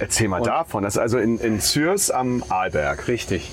Erzähl 0.00 0.28
mal 0.28 0.38
und 0.38 0.48
davon. 0.48 0.82
Das 0.82 0.96
ist 0.96 1.00
also 1.00 1.18
in, 1.18 1.38
in 1.38 1.60
Zürs 1.60 2.10
am 2.10 2.42
Arlberg. 2.48 3.06
Richtig. 3.06 3.52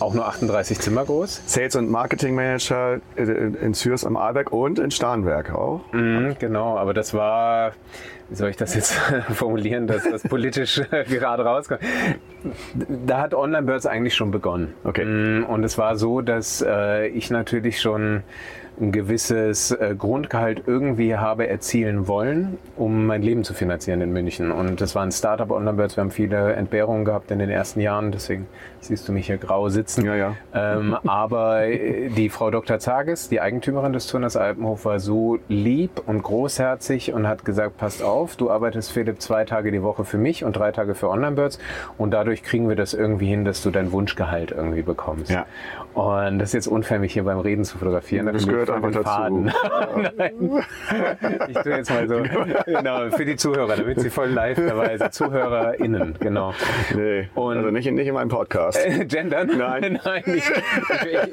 Auch 0.00 0.14
nur 0.14 0.26
38 0.26 0.78
Zimmer 0.78 1.04
groß. 1.04 1.42
Sales- 1.46 1.74
und 1.74 1.90
Marketing 1.90 2.34
Manager 2.34 3.00
in 3.16 3.74
Zürs 3.74 4.04
am 4.04 4.16
Arlberg 4.16 4.52
und 4.52 4.78
in 4.78 4.92
Starnberg 4.92 5.52
auch. 5.52 5.80
Mhm, 5.92 6.36
genau, 6.38 6.78
aber 6.78 6.94
das 6.94 7.14
war, 7.14 7.72
wie 8.28 8.36
soll 8.36 8.50
ich 8.50 8.56
das 8.56 8.74
jetzt 8.74 8.92
formulieren, 9.34 9.88
dass 9.88 10.08
das 10.08 10.22
politisch 10.22 10.80
gerade 10.90 11.44
rauskommt. 11.44 11.80
Da 13.06 13.20
hat 13.20 13.34
Online 13.34 13.66
Birds 13.66 13.86
eigentlich 13.86 14.14
schon 14.14 14.30
begonnen. 14.30 14.74
Okay. 14.84 15.04
Mm, 15.04 15.44
und 15.44 15.64
es 15.64 15.78
war 15.78 15.96
so, 15.96 16.20
dass 16.20 16.64
äh, 16.66 17.08
ich 17.08 17.30
natürlich 17.30 17.80
schon 17.80 18.22
ein 18.80 18.92
gewisses 18.92 19.72
äh, 19.72 19.94
Grundgehalt 19.98 20.62
irgendwie 20.66 21.16
habe 21.16 21.48
erzielen 21.48 22.06
wollen, 22.06 22.58
um 22.76 23.06
mein 23.06 23.22
Leben 23.22 23.44
zu 23.44 23.54
finanzieren 23.54 24.00
in 24.00 24.12
München. 24.12 24.52
Und 24.52 24.80
das 24.80 24.94
war 24.94 25.02
ein 25.02 25.12
Startup 25.12 25.50
Online-Birds. 25.50 25.96
Wir 25.96 26.02
haben 26.02 26.10
viele 26.10 26.52
Entbehrungen 26.52 27.04
gehabt 27.04 27.30
in 27.30 27.38
den 27.38 27.50
ersten 27.50 27.80
Jahren, 27.80 28.12
deswegen 28.12 28.46
siehst 28.80 29.08
du 29.08 29.12
mich 29.12 29.26
hier 29.26 29.38
grau 29.38 29.68
sitzen. 29.68 30.04
Ja, 30.04 30.14
ja. 30.14 30.34
Ähm, 30.54 30.96
aber 31.06 31.66
äh, 31.66 32.08
die 32.08 32.28
Frau 32.28 32.50
Dr. 32.50 32.78
Zages, 32.78 33.28
die 33.28 33.40
Eigentümerin 33.40 33.92
des 33.92 34.06
Turners 34.06 34.36
Alpenhof, 34.36 34.84
war 34.84 35.00
so 35.00 35.38
lieb 35.48 36.02
und 36.06 36.22
großherzig 36.22 37.12
und 37.12 37.26
hat 37.26 37.44
gesagt, 37.44 37.76
passt 37.76 38.02
auf, 38.02 38.36
du 38.36 38.50
arbeitest 38.50 38.92
Philipp 38.92 39.20
zwei 39.20 39.44
Tage 39.44 39.72
die 39.72 39.82
Woche 39.82 40.04
für 40.04 40.18
mich 40.18 40.44
und 40.44 40.56
drei 40.56 40.72
Tage 40.72 40.94
für 40.94 41.08
Online-Birds 41.08 41.58
und 41.96 42.10
dadurch 42.10 42.42
kriegen 42.42 42.68
wir 42.68 42.76
das 42.76 42.94
irgendwie 42.94 43.26
hin, 43.26 43.44
dass 43.44 43.62
du 43.62 43.70
dein 43.70 43.92
Wunschgehalt 43.92 44.50
irgendwie 44.50 44.82
bekommst. 44.82 45.30
Ja. 45.30 45.46
Und 45.94 46.38
das 46.38 46.50
ist 46.50 46.54
jetzt 46.54 46.68
unfair, 46.68 46.98
mich 46.98 47.12
hier 47.12 47.24
beim 47.24 47.38
Reden 47.38 47.64
zu 47.64 47.78
fotografieren. 47.78 48.26
Das 48.32 48.46
gehört 48.46 48.70
einfach 48.70 48.92
dazu. 48.92 49.04
Faden. 49.04 49.52
Nein. 50.16 50.32
Ich 51.48 51.58
tue 51.58 51.72
jetzt 51.72 51.90
mal 51.90 52.06
so, 52.08 52.22
genau, 52.66 53.10
für 53.10 53.24
die 53.24 53.36
Zuhörer, 53.36 53.76
damit 53.76 54.00
sie 54.00 54.10
voll 54.10 54.28
live 54.28 54.58
dabei 54.58 54.96
sind. 54.96 55.12
ZuhörerInnen, 55.12 56.16
genau. 56.20 56.52
Nee, 56.94 57.28
Und 57.34 57.58
also 57.58 57.70
nicht, 57.70 57.90
nicht 57.90 58.06
in 58.06 58.14
meinem 58.14 58.28
Podcast. 58.28 58.67
Äh, 58.76 59.04
gendern? 59.04 59.50
Nein. 59.58 60.00
Nein, 60.04 60.22
ich, 60.26 60.44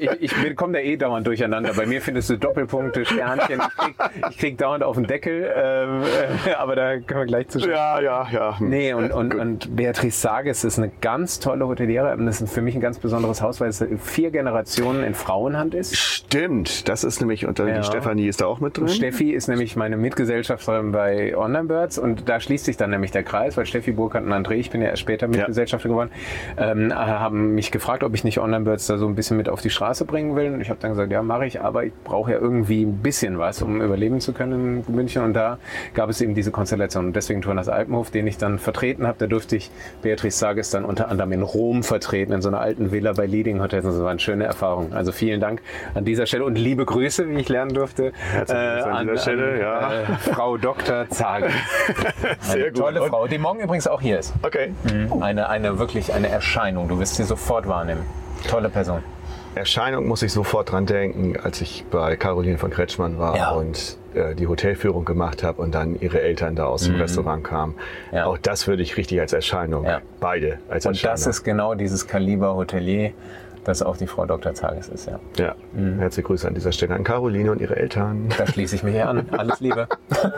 ich, 0.00 0.10
ich, 0.20 0.44
ich 0.44 0.56
komme 0.56 0.74
da 0.74 0.78
eh 0.78 0.96
dauernd 0.96 1.26
durcheinander. 1.26 1.72
Bei 1.74 1.86
mir 1.86 2.00
findest 2.00 2.30
du 2.30 2.38
Doppelpunkte, 2.38 3.04
Sternchen. 3.04 3.60
Ich 3.60 3.76
krieg, 3.76 3.94
ich 4.30 4.38
krieg 4.38 4.58
dauernd 4.58 4.82
auf 4.82 4.96
den 4.96 5.06
Deckel, 5.06 5.50
ähm, 5.54 6.02
äh, 6.46 6.54
aber 6.58 6.76
da 6.76 6.98
können 6.98 7.20
wir 7.20 7.26
gleich 7.26 7.48
zu 7.48 7.58
Ja, 7.60 8.00
ja, 8.00 8.28
ja. 8.30 8.56
Nee, 8.60 8.92
und, 8.92 9.12
und, 9.12 9.34
und 9.34 9.76
Beatrice 9.76 10.20
Sages 10.20 10.64
ist 10.64 10.78
eine 10.78 10.90
ganz 11.00 11.40
tolle 11.40 11.66
Hoteliere. 11.66 12.16
Das 12.18 12.40
ist 12.40 12.52
für 12.52 12.62
mich 12.62 12.74
ein 12.74 12.80
ganz 12.80 12.98
besonderes 12.98 13.42
Haus, 13.42 13.60
weil 13.60 13.68
es 13.68 13.84
vier 13.98 14.30
Generationen 14.30 15.04
in 15.04 15.14
Frauenhand 15.14 15.74
ist. 15.74 15.96
Stimmt, 15.96 16.88
das 16.88 17.04
ist 17.04 17.20
nämlich, 17.20 17.46
und 17.46 17.58
ja. 17.58 17.66
die 17.66 17.84
Stefanie 17.84 18.28
ist 18.28 18.40
da 18.40 18.46
auch 18.46 18.60
mit 18.60 18.76
drin. 18.76 18.88
Steffi 18.88 19.32
ist 19.32 19.48
nämlich 19.48 19.76
meine 19.76 19.96
Mitgesellschafterin 19.96 20.92
bei 20.92 21.36
Online 21.36 21.64
Birds 21.64 21.98
und 21.98 22.28
da 22.28 22.40
schließt 22.40 22.64
sich 22.64 22.76
dann 22.76 22.90
nämlich 22.90 23.10
der 23.10 23.22
Kreis, 23.22 23.56
weil 23.56 23.66
Steffi 23.66 23.92
Burkhardt 23.92 24.24
und 24.24 24.32
André, 24.32 24.54
ich 24.54 24.70
bin 24.70 24.82
ja 24.82 24.88
erst 24.88 25.02
später 25.02 25.28
Mitgesellschafter 25.28 25.88
ja. 25.88 25.92
geworden, 25.92 26.10
ähm, 26.56 26.92
haben 27.26 27.54
mich 27.54 27.70
gefragt, 27.70 28.04
ob 28.04 28.14
ich 28.14 28.24
nicht 28.24 28.38
Online 28.38 28.64
Birds 28.64 28.86
da 28.86 28.98
so 28.98 29.06
ein 29.06 29.14
bisschen 29.14 29.36
mit 29.36 29.48
auf 29.48 29.60
die 29.60 29.70
Straße 29.70 30.04
bringen 30.04 30.36
will. 30.36 30.54
Und 30.54 30.60
ich 30.60 30.70
habe 30.70 30.78
dann 30.80 30.92
gesagt, 30.92 31.10
ja, 31.10 31.22
mache 31.22 31.46
ich, 31.46 31.60
aber 31.60 31.84
ich 31.84 31.92
brauche 32.04 32.30
ja 32.30 32.38
irgendwie 32.38 32.84
ein 32.84 32.98
bisschen 32.98 33.38
was, 33.38 33.62
um 33.62 33.80
überleben 33.82 34.20
zu 34.20 34.32
können 34.32 34.84
in 34.86 34.94
München. 34.94 35.22
Und 35.22 35.34
da 35.34 35.58
gab 35.94 36.08
es 36.08 36.20
eben 36.20 36.34
diese 36.34 36.50
Konstellation. 36.50 37.06
Und 37.06 37.16
deswegen 37.16 37.42
Turnas 37.42 37.68
Alpenhof, 37.68 38.10
den 38.10 38.26
ich 38.26 38.38
dann 38.38 38.58
vertreten 38.58 39.06
habe, 39.06 39.16
da 39.18 39.26
durfte 39.26 39.56
ich 39.56 39.70
Beatrice 40.02 40.38
Sages 40.38 40.70
dann 40.70 40.84
unter 40.84 41.08
anderem 41.08 41.32
in 41.32 41.42
Rom 41.42 41.82
vertreten, 41.82 42.32
in 42.32 42.42
so 42.42 42.48
einer 42.48 42.60
alten 42.60 42.92
Villa 42.92 43.12
bei 43.12 43.26
Leading 43.26 43.60
Hotels. 43.60 43.84
Das 43.84 44.00
war 44.00 44.10
eine 44.10 44.20
schöne 44.20 44.44
Erfahrung. 44.44 44.92
Also 44.92 45.12
vielen 45.12 45.40
Dank 45.40 45.62
an 45.94 46.04
dieser 46.04 46.26
Stelle 46.26 46.44
und 46.44 46.56
liebe 46.56 46.84
Grüße, 46.84 47.28
wie 47.28 47.40
ich 47.40 47.48
lernen 47.48 47.74
durfte, 47.74 48.12
äh, 48.48 48.52
an, 48.52 49.06
dieser 49.08 49.18
Stelle, 49.18 49.52
an, 49.52 49.60
ja. 49.60 49.92
Äh, 49.92 50.04
Frau 50.32 50.56
Dr. 50.56 51.08
Zages. 51.08 51.52
Sehr 52.40 52.70
gut. 52.70 52.78
Tolle 52.78 53.02
Frau, 53.02 53.26
die 53.26 53.38
morgen 53.38 53.60
übrigens 53.60 53.88
auch 53.88 54.00
hier 54.00 54.18
ist. 54.18 54.32
Okay. 54.42 54.72
Mhm. 54.84 55.22
Eine, 55.22 55.48
eine 55.48 55.78
wirklich 55.78 56.12
eine 56.12 56.28
Erscheinung. 56.28 56.88
Du 56.88 56.98
wirst 56.98 57.15
sie 57.16 57.24
sofort 57.24 57.66
wahrnehmen. 57.68 58.02
Tolle 58.48 58.68
Person. 58.68 59.02
Erscheinung 59.56 60.06
muss 60.06 60.22
ich 60.22 60.32
sofort 60.32 60.70
dran 60.70 60.84
denken, 60.84 61.38
als 61.42 61.62
ich 61.62 61.86
bei 61.90 62.16
Caroline 62.16 62.58
von 62.58 62.70
Kretschmann 62.70 63.18
war 63.18 63.36
ja. 63.36 63.50
und 63.52 63.96
äh, 64.12 64.34
die 64.34 64.46
Hotelführung 64.48 65.06
gemacht 65.06 65.42
habe 65.42 65.62
und 65.62 65.74
dann 65.74 65.98
ihre 65.98 66.20
Eltern 66.20 66.56
da 66.56 66.66
aus 66.66 66.84
dem 66.84 66.96
mhm. 66.96 67.00
Restaurant 67.00 67.42
kamen. 67.42 67.74
Ja. 68.12 68.26
Auch 68.26 68.36
das 68.36 68.66
würde 68.66 68.82
ich 68.82 68.98
richtig 68.98 69.18
als 69.18 69.32
Erscheinung, 69.32 69.84
ja. 69.86 70.02
beide 70.20 70.58
als 70.68 70.84
und 70.84 70.92
Erscheinung. 70.92 71.14
Und 71.14 71.20
das 71.20 71.26
ist 71.26 71.42
genau 71.42 71.74
dieses 71.74 72.06
Kaliber 72.06 72.54
Hotelier, 72.54 73.12
das 73.66 73.82
auch 73.82 73.96
die 73.96 74.06
Frau 74.06 74.26
Dr. 74.26 74.54
Zages 74.54 74.88
ist, 74.88 75.08
ja. 75.08 75.18
Ja, 75.36 75.56
mhm. 75.72 75.98
herzliche 75.98 76.26
Grüße 76.28 76.46
an 76.46 76.54
dieser 76.54 76.70
Stelle 76.70 76.94
an 76.94 77.02
Caroline 77.02 77.50
und 77.50 77.60
ihre 77.60 77.76
Eltern. 77.76 78.28
Da 78.38 78.46
schließe 78.46 78.76
ich 78.76 78.82
mich 78.84 78.94
hier 78.94 79.08
an. 79.08 79.28
Alles 79.30 79.58
Liebe. 79.58 79.88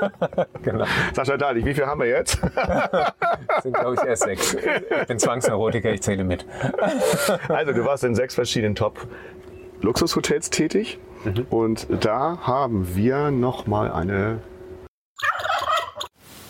genau. 0.63 0.87
Sascha 1.13 1.37
Dali, 1.37 1.63
wie 1.65 1.75
viel 1.75 1.87
haben 1.87 2.01
wir 2.01 2.09
jetzt? 2.09 2.41
Das 2.43 3.63
sind, 3.63 3.75
glaube 3.75 3.97
ich, 3.97 4.03
erst 4.03 4.23
sechs. 4.23 4.55
Ich 4.55 5.07
bin 5.07 5.19
Zwangsneurotiker, 5.19 5.93
ich 5.93 6.01
zähle 6.01 6.25
mit. 6.25 6.47
also, 7.49 7.73
du 7.73 7.85
warst 7.85 8.03
in 8.05 8.15
sechs 8.15 8.35
verschiedenen 8.35 8.75
Top-Luxushotels 8.75 10.49
tätig. 10.49 10.99
Mhm. 11.25 11.47
Und 11.51 11.87
da 12.03 12.39
haben 12.41 12.97
wir 12.97 13.31
noch 13.31 13.67
mal 13.67 13.93
eine... 13.93 14.39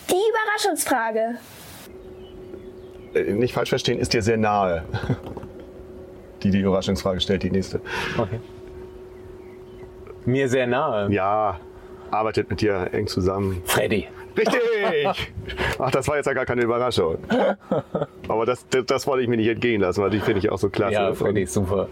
Die 0.09 0.13
Überraschungsfrage. 0.13 1.39
Äh, 3.13 3.33
nicht 3.33 3.53
falsch 3.53 3.69
verstehen, 3.69 3.99
ist 3.99 4.13
dir 4.13 4.21
sehr 4.21 4.37
nahe 4.37 4.85
die 6.43 6.51
die 6.51 6.59
Überraschungsfrage 6.59 7.19
stellt, 7.19 7.43
die 7.43 7.51
nächste. 7.51 7.81
Okay. 8.17 8.39
Mir 10.25 10.47
sehr 10.49 10.67
nahe. 10.67 11.11
Ja, 11.11 11.59
arbeitet 12.11 12.49
mit 12.49 12.61
dir 12.61 12.89
eng 12.91 13.07
zusammen. 13.07 13.61
Freddy. 13.65 14.07
Richtig! 14.37 15.33
Ach, 15.79 15.91
das 15.91 16.07
war 16.07 16.17
jetzt 16.17 16.27
ja 16.27 16.33
gar 16.33 16.45
keine 16.45 16.61
Überraschung. 16.61 17.17
Aber 18.27 18.45
das, 18.45 18.67
das, 18.69 18.85
das 18.85 19.07
wollte 19.07 19.23
ich 19.23 19.29
mir 19.29 19.37
nicht 19.37 19.47
entgehen 19.47 19.81
lassen, 19.81 20.01
weil 20.01 20.09
die 20.09 20.19
finde 20.19 20.39
ich 20.39 20.51
auch 20.51 20.57
so 20.57 20.69
klasse. 20.69 20.93
Ja, 20.93 21.13
Freddy 21.13 21.43
ist 21.43 21.53
super. 21.53 21.89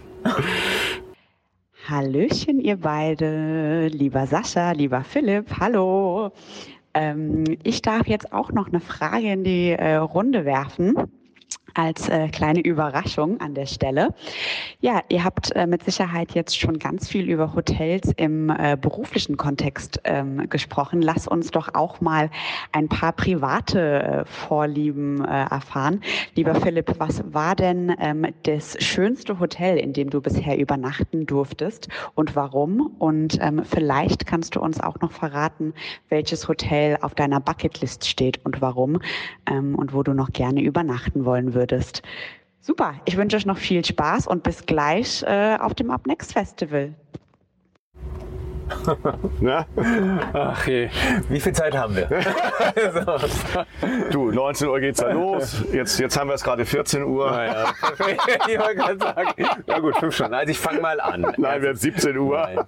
Hallöchen, 1.88 2.60
ihr 2.60 2.76
beide. 2.76 3.88
Lieber 3.88 4.26
Sascha, 4.26 4.72
lieber 4.72 5.02
Philipp, 5.02 5.46
hallo. 5.58 6.32
Ähm, 6.94 7.44
ich 7.62 7.82
darf 7.82 8.06
jetzt 8.06 8.32
auch 8.32 8.52
noch 8.52 8.68
eine 8.68 8.80
Frage 8.80 9.32
in 9.32 9.44
die 9.44 9.70
äh, 9.70 9.96
Runde 9.96 10.44
werfen 10.44 10.96
als 11.74 12.08
äh, 12.08 12.28
kleine 12.28 12.60
Überraschung 12.60 13.40
an 13.40 13.54
der 13.54 13.66
Stelle. 13.66 14.14
Ja, 14.80 15.02
ihr 15.08 15.24
habt 15.24 15.54
äh, 15.54 15.66
mit 15.66 15.84
Sicherheit 15.84 16.32
jetzt 16.32 16.58
schon 16.58 16.78
ganz 16.78 17.08
viel 17.08 17.28
über 17.28 17.54
Hotels 17.54 18.12
im 18.16 18.50
äh, 18.50 18.76
beruflichen 18.80 19.36
Kontext 19.36 20.00
ähm, 20.04 20.48
gesprochen. 20.48 21.02
Lass 21.02 21.28
uns 21.28 21.50
doch 21.50 21.74
auch 21.74 22.00
mal 22.00 22.30
ein 22.72 22.88
paar 22.88 23.12
private 23.12 24.02
äh, 24.02 24.24
Vorlieben 24.24 25.24
äh, 25.24 25.44
erfahren. 25.50 26.00
Lieber 26.34 26.54
Philipp, 26.54 26.94
was 26.98 27.22
war 27.32 27.54
denn 27.54 27.94
ähm, 28.00 28.26
das 28.44 28.76
schönste 28.82 29.38
Hotel, 29.38 29.78
in 29.78 29.92
dem 29.92 30.10
du 30.10 30.20
bisher 30.20 30.58
übernachten 30.58 31.26
durftest 31.26 31.88
und 32.14 32.34
warum? 32.34 32.94
Und 32.98 33.38
ähm, 33.40 33.62
vielleicht 33.64 34.26
kannst 34.26 34.56
du 34.56 34.60
uns 34.60 34.80
auch 34.80 35.00
noch 35.00 35.12
verraten, 35.12 35.74
welches 36.08 36.48
Hotel 36.48 36.98
auf 37.02 37.14
deiner 37.14 37.40
Bucketlist 37.40 38.06
steht 38.06 38.44
und 38.44 38.60
warum 38.60 39.00
ähm, 39.50 39.74
und 39.74 39.92
wo 39.92 40.02
du 40.02 40.14
noch 40.14 40.32
gerne 40.32 40.62
übernachten 40.62 41.24
wollen 41.24 41.54
würdest 41.54 41.57
würdest. 41.58 42.02
Super, 42.60 42.94
ich 43.04 43.16
wünsche 43.16 43.36
euch 43.36 43.46
noch 43.46 43.58
viel 43.58 43.84
Spaß 43.84 44.26
und 44.26 44.42
bis 44.42 44.64
gleich 44.64 45.22
äh, 45.24 45.56
auf 45.58 45.74
dem 45.74 45.90
Up 45.90 46.06
Next 46.06 46.32
Festival. 46.32 46.94
Na? 49.40 49.66
Ach 50.32 50.66
je, 50.66 50.88
wie 51.28 51.40
viel 51.40 51.52
Zeit 51.52 51.76
haben 51.76 51.96
wir? 51.96 52.08
du, 54.10 54.30
19 54.30 54.68
Uhr 54.68 54.80
geht's 54.80 55.00
ja 55.00 55.10
los. 55.10 55.64
Jetzt, 55.72 55.98
jetzt 55.98 56.18
haben 56.18 56.28
wir 56.28 56.34
es 56.34 56.44
gerade 56.44 56.64
14 56.64 57.02
Uhr. 57.04 57.30
Naja, 57.30 57.66
ich 58.48 58.58
wollte 58.58 58.74
gerade 58.76 58.98
sagen, 58.98 59.30
na 59.66 59.78
gut, 59.78 59.96
fünf 59.96 60.14
Stunden. 60.14 60.34
Also 60.34 60.50
ich 60.50 60.58
fange 60.58 60.80
mal 60.80 61.00
an. 61.00 61.22
Nein, 61.36 61.62
wir 61.62 61.68
haben 61.70 61.76
17 61.76 62.16
Uhr. 62.16 62.38
Nein. 62.38 62.58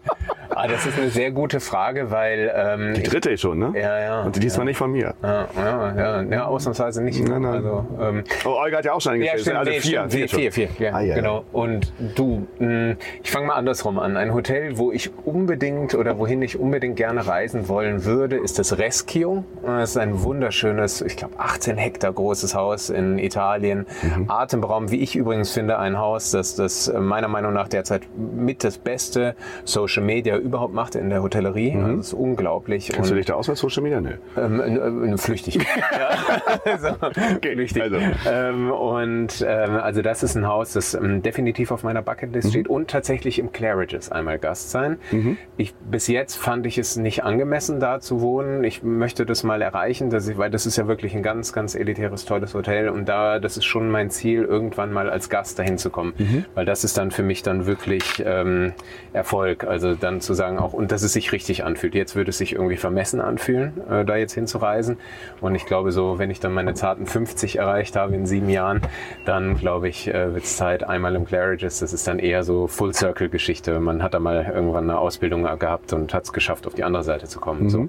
Ah, 0.53 0.67
das 0.67 0.85
ist 0.85 0.99
eine 0.99 1.11
sehr 1.11 1.31
gute 1.31 1.61
Frage, 1.61 2.11
weil... 2.11 2.53
Ähm, 2.55 2.95
die 2.95 3.03
dritte 3.03 3.37
schon, 3.39 3.59
ne? 3.59 3.73
Ja, 3.75 4.01
ja. 4.01 4.23
Und 4.23 4.43
diesmal 4.43 4.67
ja. 4.67 4.71
nicht 4.71 4.77
von 4.79 4.91
mir. 4.91 5.15
Ja, 5.23 5.49
ja, 5.57 5.95
ja, 5.95 6.23
ja 6.23 6.45
ausnahmsweise 6.47 7.03
nicht. 7.03 7.27
Nein, 7.27 7.43
nein. 7.43 7.55
Also, 7.55 7.87
ähm, 8.01 8.25
oh, 8.45 8.61
Olga 8.61 8.79
hat 8.79 8.85
ja 8.85 8.93
auch 8.93 9.01
schon 9.01 9.13
eingestellt. 9.13 9.39
Ja, 9.39 9.43
stimmt, 9.43 9.59
also 9.59 9.71
nee, 9.71 9.81
vier, 9.81 10.11
vier, 10.11 10.29
vier, 10.29 10.53
vier, 10.53 10.69
vier, 10.69 10.87
ja, 10.87 10.95
ah, 10.95 11.01
ja, 11.01 11.15
genau. 11.15 11.45
Und 11.53 11.93
du, 12.17 12.47
mh, 12.59 12.97
ich 13.23 13.31
fange 13.31 13.47
mal 13.47 13.55
andersrum 13.55 13.99
an. 13.99 14.17
Ein 14.17 14.35
Hotel, 14.35 14.77
wo 14.77 14.91
ich 14.93 15.11
unbedingt 15.25 15.90
oder 15.95 16.19
wohin 16.19 16.43
ich 16.43 16.59
unbedingt 16.59 16.97
gerne 16.97 17.27
reisen 17.27 17.69
wollen 17.69 18.05
würde, 18.05 18.37
ist 18.37 18.59
das 18.59 18.79
Rescue. 18.79 19.45
Das 19.65 19.91
ist 19.91 19.97
ein 19.97 20.23
wunderschönes, 20.23 21.03
ich 21.03 21.17
glaube 21.17 21.39
18 21.39 21.77
Hektar 21.77 22.13
großes 22.13 22.55
Haus 22.55 22.91
in 22.91 23.19
Italien. 23.19 23.87
Mhm. 24.03 24.31
Atemberaum, 24.31 24.91
wie 24.91 25.01
ich 25.01 25.17
übrigens 25.17 25.53
finde, 25.53 25.79
ein 25.79 25.99
Haus, 25.99 26.31
das 26.31 26.57
das 26.57 26.93
meiner 26.93 27.29
Meinung 27.29 27.53
nach 27.53 27.69
derzeit 27.69 28.03
mit 28.17 28.65
das 28.65 28.79
beste 28.79 29.35
Social 29.65 30.03
Media 30.03 30.37
überhaupt 30.37 30.75
macht 30.75 30.95
in 30.95 31.11
der 31.11 31.23
Hotellerie. 31.23 31.73
Mhm. 31.73 31.99
Das 31.99 32.09
ist 32.09 32.13
unglaublich. 32.15 32.89
Kennst 32.89 33.11
du 33.11 33.15
dich 33.15 33.27
da 33.27 33.35
aus 33.35 33.49
mit 33.49 33.57
Social 33.57 33.83
Media? 33.83 34.01
Nee. 34.01 34.15
Ähm, 34.37 35.13
äh, 35.13 35.19
flüchtig. 35.19 35.59
ja. 35.93 36.79
so, 36.79 36.89
okay, 37.01 37.53
flüchtig. 37.55 37.83
Also. 37.83 37.97
Ähm, 38.29 38.71
und 38.71 39.45
ähm, 39.47 39.77
also 39.77 40.03
das 40.03 40.23
ist 40.23 40.37
ein 40.37 40.47
Haus, 40.47 40.73
das 40.73 40.95
ähm, 40.95 41.23
definitiv 41.23 41.71
auf 41.71 41.83
meiner 41.83 42.03
Bucketlist 42.03 42.49
mhm. 42.49 42.51
steht 42.51 42.69
und 42.69 42.89
tatsächlich 42.89 43.39
im 43.39 43.53
Claridge's 43.53 44.11
einmal 44.11 44.39
Gast 44.39 44.71
sein. 44.71 44.99
Mhm. 45.11 45.37
Ich, 45.57 45.75
bis 45.91 46.07
jetzt 46.07 46.37
fand 46.37 46.67
ich 46.67 46.79
es 46.79 46.97
nicht 46.97 47.25
angemessen, 47.25 47.81
da 47.81 48.01
zu 48.01 48.23
wohnen. 48.23 48.65
Ich 48.65 48.83
möchte 48.83 49.27
das 49.27 49.43
mal 49.43 49.61
erreichen, 49.61 50.09
dass 50.09 50.27
ich, 50.29 50.39
weil 50.39 50.51
das 50.51 50.65
ist 50.65 50.77
ja 50.77 50.89
wirklich 50.89 51.15
ein 51.15 51.23
ganz, 51.23 51.53
ganz 51.53 51.75
elitäres, 51.75 52.25
tolles 52.25 52.55
Hotel 52.55 52.89
und 52.89 53.09
da, 53.09 53.39
das 53.39 53.59
ist 53.59 53.67
schon 53.67 53.91
mein 53.91 54.09
Ziel, 54.11 54.45
irgendwann 54.45 54.93
mal 54.93 55.11
als 55.11 55.29
Gast 55.29 55.59
dahin 55.59 55.77
zu 55.77 55.91
kommen, 55.91 56.15
mhm. 56.17 56.45
weil 56.55 56.65
das 56.65 56.85
ist 56.85 56.97
dann 56.97 57.11
für 57.11 57.23
mich 57.23 57.43
dann 57.43 57.67
wirklich 57.67 58.23
ähm, 58.25 58.73
Erfolg. 59.13 59.65
Also 59.65 59.95
dann 59.95 60.21
zu 60.21 60.33
sagen 60.33 60.59
auch, 60.59 60.73
und 60.73 60.93
das 60.93 61.03
ist 61.03 61.11
es 61.11 61.15
sich 61.15 61.33
richtig 61.33 61.65
anfühlt. 61.65 61.95
Jetzt 61.95 62.15
würde 62.15 62.31
es 62.31 62.39
sich 62.39 62.55
irgendwie 62.55 62.77
vermessen 62.77 63.21
anfühlen, 63.21 63.73
äh, 63.91 64.05
da 64.05 64.17
jetzt 64.17 64.33
hinzureisen. 64.33 64.97
Und 65.41 65.55
ich 65.55 65.67
glaube 65.67 65.93
so, 65.93 66.19
wenn 66.19 66.31
ich 66.31 66.41
dann 66.41 66.53
meine 66.53 66.75
zarten 66.75 67.07
50 67.07 67.59
erreicht 67.59 67.97
habe 67.97 68.15
in 68.15 68.27
sieben 68.27 68.49
Jahren, 68.49 68.81
dann 69.25 69.57
glaube 69.57 69.89
ich, 69.89 70.09
äh, 70.09 70.35
wird 70.35 70.45
es 70.45 70.57
Zeit 70.57 70.85
einmal 70.85 71.15
im 71.17 71.25
Claridge's. 71.25 71.81
Das 71.81 71.93
ist 71.93 72.07
dann 72.07 72.19
eher 72.19 72.45
so 72.45 72.69
Full-Circle-Geschichte. 72.69 73.81
Man 73.81 74.03
hat 74.03 74.15
da 74.15 74.21
mal 74.21 74.53
irgendwann 74.55 74.89
eine 74.89 74.99
Ausbildung 74.99 75.47
gehabt 75.71 75.93
und 75.93 76.13
hat 76.13 76.25
es 76.25 76.33
geschafft, 76.33 76.67
auf 76.67 76.75
die 76.75 76.85
andere 76.85 77.05
Seite 77.05 77.29
zu 77.29 77.39
kommen. 77.39 77.65
Mhm. 77.65 77.71
So 77.71 77.89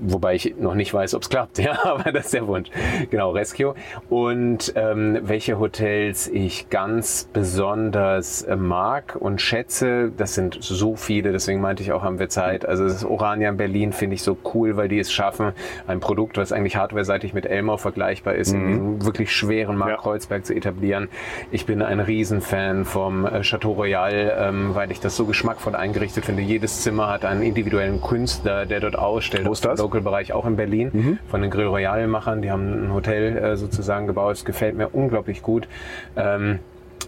wobei 0.00 0.34
ich 0.34 0.54
noch 0.58 0.74
nicht 0.74 0.92
weiß, 0.92 1.14
ob 1.14 1.22
es 1.22 1.30
klappt, 1.30 1.58
ja, 1.58 1.78
aber 1.84 2.12
das 2.12 2.26
ist 2.26 2.34
der 2.34 2.46
Wunsch. 2.46 2.70
Genau, 3.10 3.30
Rescue. 3.30 3.74
Und 4.08 4.72
ähm, 4.76 5.18
welche 5.22 5.58
Hotels 5.58 6.28
ich 6.28 6.70
ganz 6.70 7.28
besonders 7.32 8.42
äh, 8.42 8.56
mag 8.56 9.16
und 9.18 9.40
schätze, 9.40 10.12
das 10.16 10.34
sind 10.34 10.58
so 10.60 10.96
viele, 10.96 11.32
deswegen 11.32 11.60
meinte 11.60 11.82
ich 11.82 11.92
auch, 11.92 12.02
haben 12.02 12.18
wir 12.18 12.28
Zeit. 12.28 12.66
Also 12.66 12.84
das 12.84 13.04
Orania 13.04 13.48
in 13.50 13.56
Berlin 13.56 13.92
finde 13.92 14.14
ich 14.14 14.22
so 14.22 14.36
cool, 14.54 14.76
weil 14.76 14.88
die 14.88 14.98
es 14.98 15.12
schaffen, 15.12 15.52
ein 15.86 16.00
Produkt, 16.00 16.36
was 16.36 16.52
eigentlich 16.52 16.76
hardware-seitig 16.76 17.34
mit 17.34 17.46
Elmau 17.46 17.76
vergleichbar 17.76 18.34
ist, 18.34 18.52
mhm. 18.52 18.60
in 18.60 18.68
diesem 18.68 19.04
wirklich 19.04 19.32
schweren 19.32 19.76
Markt 19.76 19.96
ja. 19.96 20.02
Kreuzberg 20.02 20.46
zu 20.46 20.54
etablieren. 20.54 21.08
Ich 21.50 21.66
bin 21.66 21.82
ein 21.82 22.00
Riesenfan 22.00 22.84
vom 22.84 23.26
äh, 23.26 23.42
Chateau 23.42 23.72
Royal, 23.72 24.34
ähm, 24.38 24.74
weil 24.74 24.90
ich 24.90 25.00
das 25.00 25.16
so 25.16 25.26
geschmackvoll 25.26 25.74
eingerichtet 25.74 26.24
finde. 26.24 26.42
Jedes 26.42 26.82
Zimmer 26.82 27.08
hat 27.08 27.24
einen 27.24 27.42
individuellen 27.42 28.00
Künstler, 28.00 28.66
der 28.66 28.80
dort 28.80 28.96
ausstellt. 28.96 29.46
Wo 29.46 29.52
ist 29.52 29.64
das? 29.72 29.80
Local-Bereich 29.80 30.32
auch 30.32 30.46
in 30.46 30.56
Berlin 30.56 30.90
mhm. 30.92 31.18
von 31.28 31.42
den 31.42 31.50
Grill 31.50 31.66
Royal-Machern. 31.66 32.42
Die 32.42 32.50
haben 32.50 32.86
ein 32.86 32.94
Hotel 32.94 33.36
äh, 33.36 33.56
sozusagen 33.56 34.06
gebaut. 34.06 34.36
Es 34.36 34.44
gefällt 34.44 34.76
mir 34.76 34.88
unglaublich 34.88 35.42
gut. 35.42 35.68
Ähm, 36.16 36.60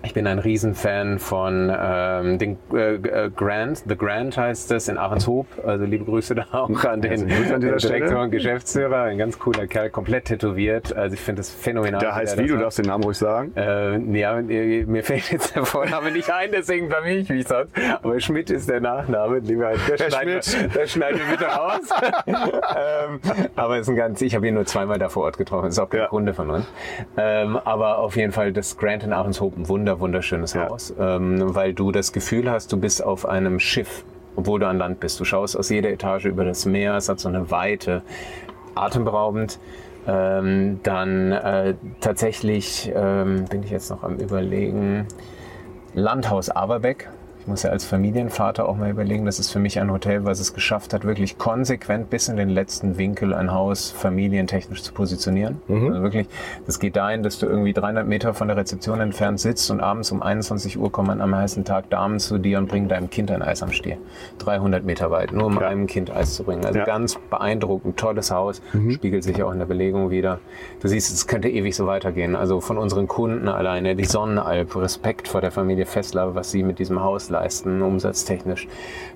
Ich 0.05 0.13
bin 0.13 0.27
ein 0.27 0.39
Riesenfan 0.39 1.19
von 1.19 1.73
ähm, 1.75 2.39
den 2.39 2.59
äh, 2.75 2.95
äh, 2.95 3.31
Grand, 3.35 3.85
The 3.89 3.97
Grand 3.97 4.37
heißt 4.37 4.71
das 4.71 4.89
in 4.89 4.99
Ahrenshoop. 4.99 5.47
Also 5.67 5.87
liebe 5.87 6.05
Grüße 6.05 6.35
da 6.35 6.47
auch 6.53 6.69
an 6.85 7.01
den, 7.01 7.31
an 7.53 7.61
den 7.61 7.79
Direktor 7.79 8.21
und 8.21 8.31
Geschäftsführer. 8.31 9.05
Ein 9.05 9.17
ganz 9.17 9.39
cooler 9.39 9.67
Kerl, 9.67 9.89
komplett 9.89 10.27
tätowiert. 10.27 10.95
Also 10.95 11.15
ich 11.15 11.21
finde 11.21 11.41
das 11.41 11.51
phänomenal. 11.51 12.01
Der 12.01 12.15
heißt 12.15 12.39
wie? 12.39 12.47
Du 12.47 12.59
darfst 12.59 12.79
den 12.79 12.85
Namen 12.85 13.05
ruhig 13.05 13.17
sagen. 13.17 13.53
Äh, 13.57 13.99
ja, 14.19 14.35
mir 14.43 15.03
fällt 15.03 15.33
jetzt 15.33 15.57
der 15.57 15.65
Vorname 15.65 16.11
nicht 16.11 16.31
ein, 16.31 16.51
deswegen 16.53 16.89
blamier 16.89 17.17
ich 17.17 17.29
mich 17.31 17.49
sonst. 17.49 17.73
Aber 18.03 18.21
Schmidt 18.21 18.51
ist 18.51 18.69
der 18.69 18.81
Nachname. 18.81 19.39
Lieber, 19.39 19.73
der 19.89 19.97
Herr 19.97 20.11
schneiden, 20.11 20.43
Schmidt. 20.43 20.75
Der 20.75 20.87
schneiden 20.87 21.21
wir 21.21 21.37
bitte 21.37 21.47
raus. 21.47 21.81
ähm, 22.27 23.21
aber 23.57 23.79
ist 23.79 23.89
ein 23.89 23.97
ganz, 23.97 24.21
ich 24.21 24.35
habe 24.35 24.47
ihn 24.47 24.55
nur 24.55 24.67
zweimal 24.67 24.99
da 24.99 25.09
vor 25.09 25.25
Ort 25.25 25.39
getroffen. 25.39 25.69
Ist 25.69 25.79
auch 25.79 25.89
kein 25.89 26.01
ja. 26.01 26.07
Kunde 26.09 26.35
von 26.35 26.51
uns. 26.51 26.67
Ähm, 27.17 27.57
aber 27.57 27.99
auf 27.99 28.17
jeden 28.17 28.33
Fall 28.33 28.53
das 28.53 28.77
Grand 28.77 29.03
in 29.03 29.13
Ahrenshoop, 29.13 29.57
ein 29.57 29.69
wunder 29.69 29.94
wunderschönes 30.01 30.55
ja. 30.55 30.69
Haus, 30.69 30.95
ähm, 30.99 31.55
weil 31.55 31.75
du 31.75 31.93
das 31.93 32.13
Gefühl 32.13 32.51
hast, 32.51 32.73
du 32.73 32.77
bist 32.77 33.05
auf 33.05 33.27
einem 33.27 33.61
Schiff, 33.61 34.05
obwohl 34.37 34.61
du 34.61 34.69
an 34.69 34.79
Land 34.79 35.01
bist. 35.01 35.19
Du 35.21 35.25
schaust 35.25 35.57
aus 35.57 35.69
jeder 35.71 35.91
Etage 35.91 36.27
über 36.27 36.45
das 36.45 36.67
Meer, 36.67 36.97
es 36.97 37.09
hat 37.09 37.21
so 37.21 37.29
eine 37.29 37.51
Weite, 37.51 38.03
atemberaubend. 38.75 39.59
Ähm, 40.07 40.81
dann 40.83 41.33
äh, 41.33 41.75
tatsächlich 42.01 42.93
ähm, 42.95 43.47
bin 43.47 43.63
ich 43.63 43.71
jetzt 43.71 43.91
noch 43.91 44.03
am 44.03 44.17
Überlegen. 44.17 45.07
Landhaus 45.95 46.51
Averbeck 46.51 47.09
ich 47.45 47.49
muss 47.49 47.63
ja 47.63 47.69
als 47.69 47.85
Familienvater 47.85 48.67
auch 48.67 48.75
mal 48.79 48.89
überlegen, 48.89 49.27
das 49.27 49.39
ist 49.39 49.51
für 49.51 49.59
mich 49.59 49.79
ein 49.79 49.93
Hotel, 49.93 50.25
was 50.25 50.41
es 50.41 50.55
geschafft 50.55 50.95
hat, 50.95 51.05
wirklich 51.05 51.37
konsequent 51.37 52.09
bis 52.09 52.29
in 52.29 52.39
den 52.39 52.49
letzten 52.49 52.97
Winkel 52.97 53.35
ein 53.35 53.53
Haus 53.53 53.91
familientechnisch 53.91 54.83
zu 54.83 54.95
positionieren. 54.95 55.61
Mhm. 55.69 55.89
Also 55.89 56.03
wirklich, 56.03 56.27
das 56.65 56.79
geht 56.79 56.97
dahin, 56.97 57.23
dass 57.23 57.39
du 57.39 57.45
irgendwie 57.45 57.75
300 57.75 58.07
Meter 58.07 58.33
von 58.33 58.49
der 58.49 58.57
Rezeption 58.57 58.99
entfernt 58.99 59.41
sitzt 59.41 59.71
und 59.71 59.83
abends 59.83 60.11
um 60.11 60.23
21 60.23 60.79
Uhr 60.79 60.91
kommen 60.91 61.21
am 61.21 61.37
heißen 61.37 61.67
Tag 61.67 61.91
Damen 61.91 62.19
zu 62.19 62.39
dir 62.39 62.57
und 62.57 62.67
bringen 62.67 62.89
deinem 62.89 63.11
Kind 63.11 63.31
ein 63.31 63.43
Eis 63.43 63.63
am 63.63 63.73
Stiel. 63.73 63.99
300 64.39 64.83
Meter 64.83 65.11
weit, 65.11 65.33
nur 65.33 65.45
um 65.49 65.61
ja. 65.61 65.69
einem 65.69 65.87
Kind 65.87 66.11
Eis 66.11 66.37
zu 66.37 66.45
bringen. 66.45 66.65
Also 66.65 66.79
ja. 66.79 66.87
ganz 66.87 67.19
beeindruckend, 67.29 67.99
tolles 67.99 68.31
Haus, 68.31 68.63
mhm. 68.73 68.93
spiegelt 68.93 69.23
sich 69.23 69.43
auch 69.43 69.53
in 69.53 69.59
der 69.59 69.67
Belegung 69.67 70.09
wieder. 70.09 70.39
Du 70.81 70.89
siehst, 70.89 71.13
es 71.13 71.27
könnte 71.27 71.51
ewig 71.51 71.77
so 71.77 71.87
weitergehen. 71.87 72.37
Also 72.37 72.63
von 72.63 72.79
unseren 72.79 73.07
Kunden 73.07 73.49
alleine, 73.49 73.97
die 73.97 74.07
Sonnenalp, 74.07 74.75
Respekt 74.77 75.29
vor 75.29 75.43
der 75.43 75.51
Familie 75.51 75.85
Fessler, 75.85 76.35
was 76.35 76.51
sie 76.51 76.63
mit 76.63 76.79
diesem 76.79 77.03
Haus 77.03 77.34
leisten, 77.35 77.83
umsatztechnisch. 77.83 78.67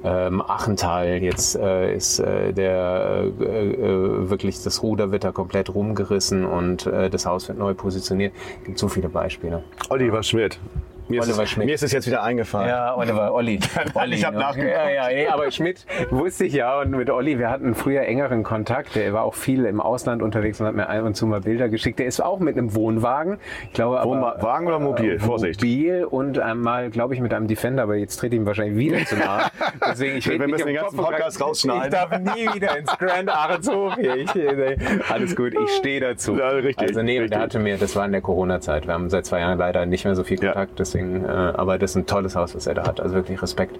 Ähm, 0.04 0.42
Achental, 0.42 1.22
jetzt 1.22 1.56
äh, 1.56 1.94
ist 1.94 2.18
äh, 2.18 2.52
der 2.52 3.30
äh, 3.40 3.70
äh, 3.70 4.30
wirklich 4.30 4.62
das 4.62 4.82
Ruder 4.82 5.10
wird 5.10 5.24
da 5.24 5.32
komplett 5.32 5.74
rumgerissen 5.74 6.44
und 6.44 6.86
äh, 6.86 7.08
das 7.10 7.26
Haus 7.26 7.48
wird 7.48 7.58
neu 7.58 7.74
positioniert. 7.74 8.32
Es 8.60 8.66
gibt 8.66 8.78
so 8.78 8.88
viele 8.88 9.08
Beispiele. 9.08 9.62
Oliver 9.88 10.22
Schmidt. 10.22 10.58
Mir 11.08 11.22
Oliver 11.22 11.42
ist, 11.42 11.50
Schmidt. 11.50 11.66
Mir 11.66 11.74
ist 11.74 11.82
es 11.82 11.92
jetzt 11.92 12.06
wieder 12.06 12.22
eingefallen. 12.22 12.68
Ja, 12.68 12.96
Oliver, 12.96 13.32
Olli. 13.32 13.58
Olli 13.94 14.16
ich 14.16 14.24
habe 14.24 14.38
nachgeguckt. 14.38 14.72
Ja, 14.72 15.10
ja, 15.10 15.32
aber 15.32 15.50
Schmidt 15.50 15.86
wusste 16.10 16.44
ich 16.44 16.52
ja 16.52 16.80
und 16.80 16.90
mit 16.90 17.10
Olli, 17.10 17.38
wir 17.38 17.50
hatten 17.50 17.74
früher 17.74 18.02
engeren 18.02 18.42
Kontakt. 18.42 18.94
Der 18.94 19.12
war 19.12 19.24
auch 19.24 19.34
viel 19.34 19.64
im 19.64 19.80
Ausland 19.80 20.22
unterwegs 20.22 20.60
und 20.60 20.66
hat 20.66 20.74
mir 20.74 20.88
ein 20.88 21.02
und 21.02 21.14
zu 21.14 21.26
mal 21.26 21.40
Bilder 21.40 21.68
geschickt. 21.68 21.98
Der 21.98 22.06
ist 22.06 22.20
auch 22.20 22.40
mit 22.40 22.56
einem 22.56 22.74
Wohnwagen. 22.74 23.38
Ich 23.64 23.72
glaube, 23.72 24.02
Wohnwagen 24.04 24.66
oder 24.66 24.78
mobil? 24.78 25.14
Äh, 25.14 25.18
Vorsicht. 25.18 25.60
Mobil 25.60 26.04
und 26.04 26.38
einmal, 26.38 26.90
glaube 26.90 27.14
ich, 27.14 27.20
mit 27.20 27.32
einem 27.32 27.46
Defender, 27.46 27.84
aber 27.84 27.96
jetzt 27.96 28.16
trete 28.16 28.34
ich 28.34 28.40
ihm 28.40 28.46
wahrscheinlich 28.46 28.76
wieder 28.76 29.04
zu 29.04 29.16
nahe. 29.16 29.46
Deswegen, 29.90 30.16
ich 30.16 30.28
Wir 30.28 30.46
müssen 30.46 30.66
den 30.66 30.76
ganzen 30.76 30.96
Podcast 30.96 31.40
rausschneiden. 31.40 31.84
Ich 31.84 31.90
darf 31.90 32.18
nie 32.18 32.54
wieder 32.54 32.78
ins 32.78 32.96
Grand 32.98 33.30
hier. 33.96 34.16
Ich, 34.16 35.10
alles 35.10 35.36
gut, 35.36 35.54
ich 35.54 35.70
stehe 35.76 36.00
dazu. 36.00 36.36
Ja, 36.36 36.48
richtig. 36.48 36.88
Also 36.88 37.02
nee, 37.02 37.18
richtig. 37.18 37.30
der 37.30 37.40
hatte 37.40 37.58
mir, 37.58 37.76
das 37.78 37.96
war 37.96 38.04
in 38.04 38.12
der 38.12 38.20
Corona-Zeit. 38.20 38.86
Wir 38.86 38.94
haben 38.94 39.10
seit 39.10 39.26
zwei 39.26 39.40
Jahren 39.40 39.58
leider 39.58 39.86
nicht 39.86 40.04
mehr 40.04 40.14
so 40.14 40.24
viel 40.24 40.38
Kontakt, 40.38 40.70
ja. 40.70 40.76
deswegen, 40.78 40.97
äh, 40.98 41.28
aber 41.28 41.78
das 41.78 41.90
ist 41.92 41.96
ein 41.96 42.06
tolles 42.06 42.36
Haus, 42.36 42.54
was 42.54 42.66
er 42.66 42.74
da 42.74 42.86
hat. 42.86 43.00
Also 43.00 43.14
wirklich 43.14 43.40
Respekt. 43.42 43.78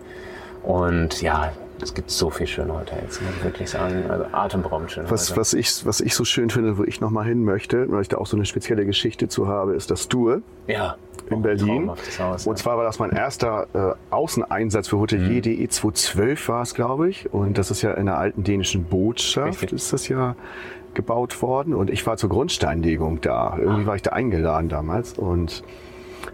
Und 0.63 1.23
ja, 1.23 1.53
es 1.81 1.95
gibt 1.95 2.11
so 2.11 2.31
viele 2.31 2.49
schöne 2.49 2.75
Hotels, 2.75 3.21
muss 3.21 3.31
ich 3.39 3.45
wirklich 3.45 3.71
sagen. 3.71 4.05
Also 4.09 4.25
atemberaubend 4.33 4.91
schön. 4.91 5.05
Was, 5.09 5.37
was, 5.37 5.55
ich, 5.55 5.87
was 5.87 6.01
ich 6.01 6.15
so 6.15 6.25
schön 6.25 6.51
finde, 6.51 6.79
wo 6.79 6.85
ich 6.85 7.01
nochmal 7.01 7.25
hin 7.25 7.45
möchte, 7.45 7.91
weil 7.91 8.03
ich 8.03 8.09
da 8.09 8.19
auch 8.19 8.27
so 8.27 8.37
eine 8.37 8.47
spezielle 8.47 8.85
Geschichte 8.85 9.29
zu 9.29 9.47
habe, 9.47 9.75
ist 9.75 9.91
das 9.91 10.09
Tour. 10.09 10.43
Ja. 10.67 10.97
In 11.31 11.43
Berlin. 11.43 11.91
Haus, 12.19 12.47
und 12.47 12.57
zwar 12.57 12.79
war 12.79 12.85
das 12.85 12.99
mein 12.99 13.11
erster 13.11 13.67
äh, 13.75 14.15
Außeneinsatz 14.15 14.89
für 14.89 14.99
Hotelier.de 14.99 15.61
mhm. 15.61 15.71
2012 15.71 16.49
war 16.49 16.63
es, 16.63 16.75
glaube 16.75 17.11
ich. 17.11 17.33
Und 17.33 17.59
das 17.59 17.71
ist 17.71 17.83
ja 17.83 17.93
in 17.93 18.07
der 18.07 18.17
alten 18.17 18.45
dänischen 18.45 18.85
Botschaft 18.85 19.63
Richtig. 19.63 19.73
ist 19.73 19.93
das 19.93 20.09
ja 20.09 20.37
gebaut 20.95 21.43
worden. 21.43 21.75
Und 21.75 21.91
ich 21.91 22.07
war 22.07 22.17
zur 22.17 22.31
Grundsteinlegung 22.31 23.21
da. 23.21 23.59
Irgendwie 23.59 23.87
war 23.87 23.95
ich 23.95 24.03
da 24.03 24.13
eingeladen 24.13 24.71
damals. 24.71 25.19
Und 25.19 25.63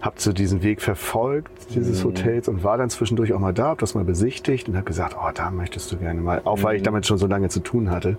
habe 0.05 0.21
so 0.21 0.33
diesen 0.33 0.63
Weg 0.63 0.83
verfolgt, 0.83 1.51
dieses 1.75 2.05
mhm. 2.05 2.09
Hotels 2.09 2.49
und 2.49 2.63
war 2.63 2.77
dann 2.77 2.91
zwischendurch 2.91 3.33
auch 3.33 3.39
mal 3.39 3.55
da, 3.55 3.69
habe 3.69 3.81
das 3.81 3.95
mal 3.95 4.05
besichtigt 4.05 4.69
und 4.69 4.77
habe 4.77 4.85
gesagt, 4.85 5.17
oh, 5.19 5.31
da 5.35 5.51
möchtest 5.51 5.91
du 5.91 5.97
gerne 5.97 6.21
mal, 6.21 6.43
auch 6.45 6.63
weil 6.63 6.77
ich 6.77 6.83
mhm. 6.83 6.87
damit 6.87 7.07
schon 7.07 7.17
so 7.17 7.27
lange 7.27 7.49
zu 7.49 7.61
tun 7.61 7.91
hatte, 7.91 8.19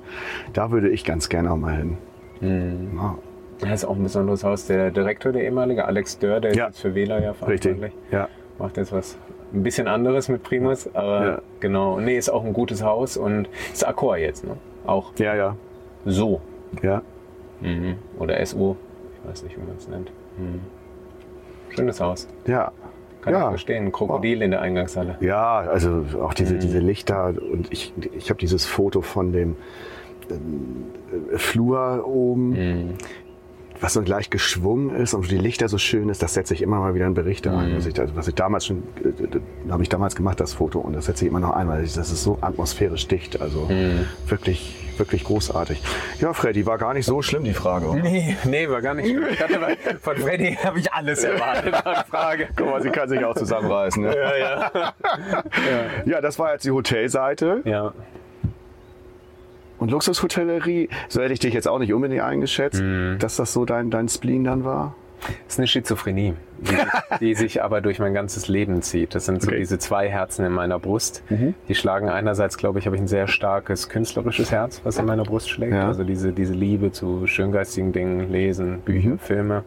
da 0.54 0.71
würde 0.71 0.89
ich 0.89 1.04
ganz 1.04 1.30
gerne 1.30 1.52
auch 1.52 1.58
mal 1.58 1.76
hin. 1.76 1.98
Mhm. 2.41 2.98
Ja. 2.98 3.17
Das 3.60 3.71
ist 3.71 3.86
auch 3.86 3.95
ein 3.95 4.04
besonderes 4.04 4.43
Haus. 4.43 4.65
Der 4.65 4.91
Direktor, 4.91 5.32
der 5.32 5.43
ehemalige 5.43 5.86
Alex 5.86 6.19
Dörr, 6.19 6.41
der 6.41 6.54
ja. 6.54 6.65
ist 6.65 6.76
jetzt 6.76 6.82
für 6.82 6.95
Wähler 6.95 7.21
ja 7.21 7.34
verantwortlich. 7.34 7.84
Richtig. 7.84 8.12
Ja. 8.12 8.28
Macht 8.60 8.78
jetzt 8.78 8.91
was 8.91 9.17
ein 9.54 9.63
bisschen 9.63 9.88
anderes 9.88 10.28
mit 10.28 10.43
Primus, 10.43 10.93
aber 10.93 11.26
ja. 11.26 11.41
genau. 11.60 12.00
Nee, 12.00 12.17
ist 12.17 12.30
auch 12.30 12.43
ein 12.43 12.52
gutes 12.52 12.84
Haus 12.84 13.15
und 13.15 13.48
ist 13.71 13.88
Accor 13.88 14.17
jetzt, 14.17 14.43
ne? 14.43 14.58
Auch. 14.86 15.13
Ja, 15.17 15.36
ja. 15.36 15.56
So. 16.06 16.41
Ja. 16.82 17.02
Mhm. 17.62 17.95
Oder 18.19 18.45
SO. 18.45 18.76
Ich 19.13 19.30
weiß 19.30 19.43
nicht, 19.43 19.56
wie 19.56 19.62
man 19.62 19.78
es 19.78 19.88
nennt. 19.88 20.12
Mhm. 20.38 20.60
Schönes 21.76 22.00
Haus. 22.02 22.28
Ja. 22.48 22.72
Kann 23.22 23.34
ja. 23.34 23.42
ich 23.42 23.50
verstehen. 23.50 23.92
Krokodil 23.92 24.42
in 24.42 24.52
der 24.52 24.62
Eingangshalle. 24.62 25.18
Ja, 25.20 25.60
also 25.60 26.06
auch 26.22 26.34
diese, 26.34 26.56
mhm. 26.56 26.60
diese 26.60 26.80
Lichter. 26.80 27.34
Und 27.52 27.72
ich, 27.72 27.94
ich 28.16 28.30
habe 28.30 28.40
dieses 28.40 28.66
Foto 28.66 29.02
von 29.02 29.32
dem 29.32 29.56
äh, 30.30 31.38
Flur 31.38 32.06
oben. 32.08 32.50
Mhm 32.50 32.94
was 33.80 33.94
so 33.94 34.02
gleich 34.02 34.30
geschwungen 34.30 34.96
ist 34.96 35.14
und 35.14 35.30
die 35.30 35.38
Lichter 35.38 35.68
so 35.68 35.78
schön 35.78 36.10
ist, 36.10 36.22
das 36.24 36.34
setze 36.34 36.54
ich 36.54 36.62
immer 36.62 36.80
mal 36.80 36.96
wieder 36.96 37.08
in 37.08 37.14
Berichte 37.14 37.52
mhm. 37.52 37.58
ein. 37.58 37.76
Was 37.76 37.86
ich, 37.86 37.96
was 38.16 38.28
ich 38.28 38.36
damals 38.36 38.66
schon, 38.66 38.84
äh, 39.04 39.72
habe 39.72 39.84
ich 39.84 39.90
damals 39.90 40.16
gemacht, 40.16 40.40
das 40.40 40.54
Foto, 40.54 40.80
und 40.80 40.94
das 40.94 41.06
setze 41.06 41.26
ich 41.26 41.32
immer 41.32 41.40
noch 41.40 41.52
ein, 41.52 41.68
weil 41.68 41.82
das 41.84 41.98
ist 41.98 42.24
so 42.24 42.38
atmosphärisch 42.42 43.08
dicht. 43.08 43.42
Also 43.42 43.68
mhm. 43.70 44.06
wirklich, 44.28 44.85
wirklich 45.00 45.24
großartig. 45.24 45.82
Ja, 46.20 46.34
Freddy, 46.34 46.66
war 46.66 46.78
gar 46.78 46.94
nicht 46.94 47.06
so 47.06 47.22
schlimm, 47.22 47.44
die 47.44 47.54
Frage. 47.54 47.88
Oder? 47.88 48.02
Nee, 48.02 48.38
nee, 48.46 48.70
war 48.70 48.82
gar 48.82 48.94
nicht 48.94 49.08
schlimm. 49.10 49.26
Ich 49.32 49.42
hatte, 49.42 49.60
von 50.02 50.18
Freddy 50.18 50.58
habe 50.64 50.80
ich 50.80 50.92
alles 50.94 51.24
erwartet 51.24 51.74
an 51.86 52.06
Frage. 52.10 52.48
Guck 52.56 52.70
mal, 52.70 52.82
sie 52.82 52.90
kann 52.90 53.10
sich 53.10 53.24
auch 53.24 53.36
zusammenreißen. 53.36 54.04
Ne? 54.04 54.16
Ja, 54.16 54.38
ja. 54.38 54.72
ja. 54.74 54.92
ja, 56.06 56.22
das 56.22 56.40
war 56.40 56.54
jetzt 56.54 56.66
die 56.66 56.72
Hotelseite. 56.72 57.62
Ja. 57.66 57.94
Und 59.78 59.92
Luxushotellerie, 59.92 60.90
so 61.10 61.22
hätte 61.22 61.34
ich 61.34 61.40
dich 61.40 61.54
jetzt 61.54 61.68
auch 61.68 61.80
nicht 61.80 61.94
unbedingt 61.94 62.22
eingeschätzt, 62.22 62.82
mhm. 62.82 63.18
dass 63.20 63.36
das 63.36 63.54
so 63.54 63.66
dein, 63.66 63.92
dein 63.92 64.08
Spleen 64.08 64.44
dann 64.44 64.64
war? 64.64 64.96
Das 65.21 65.56
ist 65.56 65.60
eine 65.60 65.67
Schizophrenie, 65.67 66.34
die, 66.60 66.75
die, 67.19 67.36
sich 67.36 67.63
aber 67.63 67.82
durch 67.82 67.99
mein 67.99 68.13
ganzes 68.13 68.47
Leben 68.47 68.82
zieht. 68.82 69.15
Das 69.15 69.25
sind 69.25 69.41
so 69.41 69.49
okay. 69.49 69.60
diese 69.60 69.80
zwei 69.80 70.10
Herzen 70.10 70.45
in 70.45 70.51
meiner 70.51 70.80
Brust. 70.80 71.23
Mhm. 71.30 71.56
Die 71.67 71.75
schlagen 71.75 72.10
einerseits, 72.10 72.58
glaube 72.58 72.80
ich, 72.80 72.86
habe 72.86 72.95
ich 72.95 73.01
ein 73.01 73.08
sehr 73.08 73.28
starkes 73.28 73.89
künstlerisches 73.89 74.51
Herz, 74.51 74.82
was 74.84 74.97
in 74.97 75.06
meiner 75.06 75.23
Brust 75.23 75.49
schlägt. 75.49 75.73
Ja. 75.73 75.88
Also 75.88 76.04
diese, 76.04 76.34
diese 76.34 76.54
Liebe 76.54 76.91
zu 76.91 77.28
schöngeistigen 77.28 77.91
Dingen, 77.91 78.32
Lesen, 78.32 78.82
Bücher, 78.82 79.10
mhm. 79.10 79.19
Filme 79.19 79.63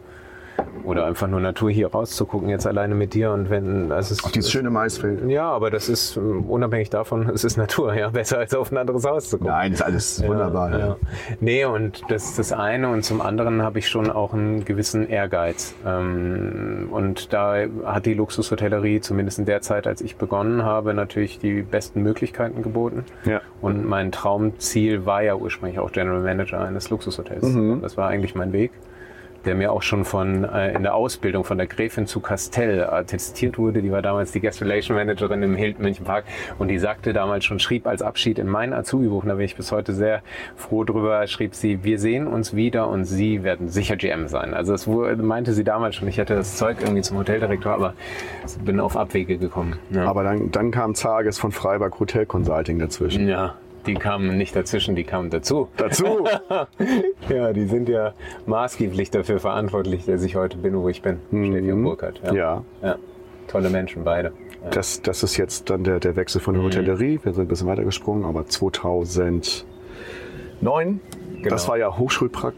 oder 0.83 1.05
einfach 1.05 1.27
nur 1.27 1.39
Natur 1.39 1.69
hier 1.69 1.91
rauszugucken, 1.91 2.49
jetzt 2.49 2.65
alleine 2.65 2.95
mit 2.95 3.13
dir 3.13 3.31
und 3.31 3.49
wenn 3.49 3.91
es 3.91 4.11
ist. 4.11 4.23
Auch 4.23 4.31
dieses 4.31 4.51
schöne 4.51 4.69
Maisfeld. 4.69 5.27
Ja, 5.29 5.49
aber 5.49 5.69
das 5.69 5.89
ist 5.89 6.17
ähm, 6.17 6.45
unabhängig 6.45 6.89
davon, 6.89 7.29
es 7.33 7.43
ist 7.43 7.57
Natur, 7.57 7.93
ja, 7.93 8.09
besser 8.09 8.39
als 8.39 8.53
auf 8.55 8.71
ein 8.71 8.77
anderes 8.77 9.05
Haus 9.05 9.29
zu 9.29 9.37
gucken. 9.37 9.53
Nein, 9.53 9.73
ist 9.73 9.81
alles 9.81 10.23
wunderbar. 10.25 10.71
Ja, 10.71 10.79
ja. 10.79 10.95
Nee, 11.39 11.65
und 11.65 12.01
das 12.09 12.25
ist 12.25 12.39
das 12.39 12.51
eine 12.51 12.89
und 12.89 13.03
zum 13.03 13.21
anderen 13.21 13.61
habe 13.61 13.79
ich 13.79 13.87
schon 13.87 14.09
auch 14.09 14.33
einen 14.33 14.65
gewissen 14.65 15.07
Ehrgeiz. 15.07 15.75
Ähm, 15.85 16.89
und 16.91 17.33
da 17.33 17.65
hat 17.85 18.05
die 18.05 18.13
Luxushotellerie, 18.13 19.01
zumindest 19.01 19.39
in 19.39 19.45
der 19.45 19.61
Zeit, 19.61 19.87
als 19.87 20.01
ich 20.01 20.15
begonnen 20.15 20.63
habe, 20.63 20.93
natürlich 20.93 21.39
die 21.39 21.61
besten 21.61 22.01
Möglichkeiten 22.01 22.61
geboten. 22.61 23.05
Ja. 23.25 23.41
Und 23.61 23.85
mein 23.85 24.11
Traumziel 24.11 25.05
war 25.05 25.23
ja 25.23 25.35
ursprünglich 25.35 25.79
auch 25.79 25.91
General 25.91 26.21
Manager 26.21 26.61
eines 26.61 26.89
Luxushotels. 26.89 27.43
Mhm. 27.43 27.81
Das 27.81 27.97
war 27.97 28.09
eigentlich 28.09 28.35
mein 28.35 28.53
Weg 28.53 28.71
der 29.45 29.55
mir 29.55 29.71
auch 29.71 29.81
schon 29.81 30.05
von 30.05 30.43
äh, 30.43 30.73
in 30.73 30.83
der 30.83 30.95
Ausbildung 30.95 31.43
von 31.43 31.57
der 31.57 31.67
Gräfin 31.67 32.07
zu 32.07 32.19
Castell 32.19 32.83
attestiert 32.83 33.57
wurde. 33.57 33.81
Die 33.81 33.91
war 33.91 34.01
damals 34.01 34.31
die 34.31 34.39
Guest 34.39 34.61
Relation 34.61 34.95
Managerin 34.95 35.43
im 35.43 35.55
Hilton 35.55 35.83
München 35.83 36.05
Park 36.05 36.25
und 36.57 36.67
die 36.67 36.79
sagte 36.79 37.13
damals 37.13 37.45
schon, 37.45 37.59
schrieb 37.59 37.87
als 37.87 38.01
Abschied 38.01 38.39
in 38.39 38.47
mein 38.47 38.73
Azubi-Buch, 38.73 39.23
da 39.25 39.35
bin 39.35 39.45
ich 39.45 39.55
bis 39.55 39.71
heute 39.71 39.93
sehr 39.93 40.21
froh 40.55 40.83
drüber, 40.83 41.25
schrieb 41.27 41.55
sie, 41.55 41.83
wir 41.83 41.99
sehen 41.99 42.27
uns 42.27 42.55
wieder 42.55 42.89
und 42.89 43.05
Sie 43.05 43.43
werden 43.43 43.69
sicher 43.69 43.95
GM 43.95 44.27
sein. 44.27 44.53
Also 44.53 44.71
das 44.71 44.87
meinte 44.87 45.53
sie 45.53 45.63
damals 45.63 45.95
schon, 45.95 46.07
ich 46.07 46.17
hätte 46.17 46.35
das 46.35 46.57
Zeug 46.57 46.77
irgendwie 46.81 47.01
zum 47.01 47.17
Hoteldirektor, 47.17 47.73
aber 47.73 47.93
bin 48.63 48.79
auf 48.79 48.97
Abwege 48.97 49.37
gekommen. 49.37 49.79
Ja. 49.89 50.05
Aber 50.05 50.23
dann, 50.23 50.51
dann 50.51 50.71
kam 50.71 50.95
Zages 50.95 51.39
von 51.39 51.51
Freiberg 51.51 51.99
Hotel 51.99 52.25
Consulting 52.25 52.79
dazwischen. 52.79 53.27
Ja, 53.27 53.55
Die 53.85 53.93
kamen 53.93 54.37
nicht 54.37 54.55
dazwischen, 54.55 54.95
die 54.95 55.03
kamen 55.03 55.29
dazu. 55.29 55.67
Dazu? 55.77 56.25
ja, 57.29 57.53
die 57.53 57.65
sind 57.65 57.89
ja 57.89 58.13
maßgeblich 58.45 59.11
dafür 59.11 59.39
verantwortlich, 59.39 60.05
dass 60.05 60.23
ich 60.23 60.35
heute 60.35 60.57
bin, 60.57 60.75
wo 60.75 60.89
ich 60.89 61.01
bin. 61.01 61.19
Mhm. 61.31 61.51
Steffi 61.51 61.71
und 61.71 61.83
Burkhardt. 61.83 62.21
Ja. 62.25 62.33
Ja. 62.33 62.63
ja. 62.81 62.95
Tolle 63.47 63.69
Menschen, 63.69 64.03
beide. 64.03 64.31
Ja. 64.63 64.69
Das, 64.71 65.01
das 65.01 65.23
ist 65.23 65.37
jetzt 65.37 65.69
dann 65.69 65.83
der, 65.83 65.99
der 65.99 66.15
Wechsel 66.15 66.41
von 66.41 66.53
der 66.53 66.63
Hotellerie. 66.63 67.19
Wir 67.23 67.33
sind 67.33 67.45
ein 67.45 67.47
bisschen 67.47 67.67
weitergesprungen, 67.67 68.25
aber 68.25 68.45
2009, 68.45 69.65
das 71.43 71.67
war 71.67 71.77
ja 71.77 71.97
Hochschulprakt. 71.97 72.57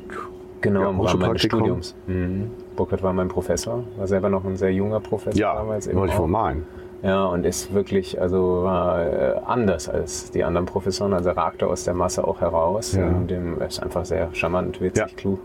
Genau, 0.62 0.92
ja, 0.92 0.98
Hochschulpraktikum. 0.98 1.60
Studiums. 1.60 1.96
Mhm. 2.08 2.52
Burkhardt 2.76 3.04
war 3.04 3.14
mein 3.14 3.28
Professor, 3.28 3.84
war 3.98 4.08
selber 4.08 4.30
noch 4.30 4.46
ein 4.46 4.58
sehr 4.58 4.72
junger 4.74 5.00
Professor 5.00 5.40
Ja, 5.40 5.56
damals. 5.56 5.88
eben 5.88 5.98
wollte 5.98 6.14
ich 6.14 6.20
wohl 6.20 6.28
meinen. 6.28 6.66
Ja, 7.04 7.26
und 7.26 7.46
ist 7.46 7.74
wirklich, 7.74 8.22
also 8.22 8.64
war 8.64 9.02
äh, 9.06 9.36
anders 9.46 9.90
als 9.90 10.30
die 10.32 10.44
anderen 10.44 10.68
Professoren. 10.68 11.14
Also 11.14 11.30
er 11.30 11.38
ragte 11.38 11.68
aus 11.68 11.84
der 11.84 11.94
Masse 11.96 12.28
auch 12.28 12.42
heraus. 12.42 12.94
Ja. 12.94 13.08
In 13.08 13.28
dem 13.28 13.60
er 13.60 13.68
ist 13.68 13.82
einfach 13.82 14.06
sehr 14.06 14.30
charmant, 14.34 14.82
witzig, 14.82 15.08
Ja. 15.08 15.16
klug. 15.16 15.40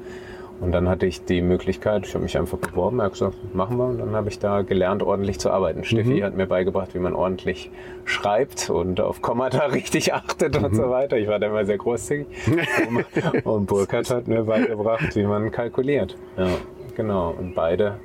Und 0.59 0.73
dann 0.73 0.89
hatte 0.89 1.05
ich 1.05 1.23
die 1.25 1.43
Möglichkeit, 1.43 2.07
ich 2.07 2.15
habe 2.15 2.23
mich 2.23 2.39
einfach 2.39 2.57
beworben, 2.57 2.99
er 3.01 3.07
hat 3.07 3.13
gesagt, 3.13 3.55
machen 3.55 3.77
wir. 3.77 3.85
Und 3.87 3.99
dann 3.99 4.13
habe 4.15 4.31
ich 4.31 4.39
da 4.39 4.63
gelernt, 4.63 5.03
ordentlich 5.03 5.39
zu 5.39 5.51
arbeiten. 5.51 5.85
Steffi 5.85 6.21
hat 6.21 6.35
mir 6.35 6.47
beigebracht, 6.47 6.95
wie 6.95 6.99
man 6.99 7.15
ordentlich 7.15 7.71
schreibt 8.07 8.71
und 8.71 9.01
auf 9.01 9.21
Kommata 9.21 9.67
richtig 9.67 10.15
achtet 10.15 10.57
und 10.63 10.75
so 10.75 10.89
weiter. 10.89 11.19
Ich 11.19 11.29
war 11.29 11.39
da 11.39 11.49
immer 11.49 11.67
sehr 11.67 11.77
großzügig. 11.77 12.27
und 13.45 13.67
Burkhardt 13.67 14.09
hat 14.11 14.29
mir 14.29 14.45
beigebracht, 14.45 15.15
wie 15.15 15.25
man 15.25 15.51
kalkuliert. 15.51 16.17
Ja, 16.39 16.49
genau. 16.97 17.35
Und 17.39 17.55
beide 17.55 17.97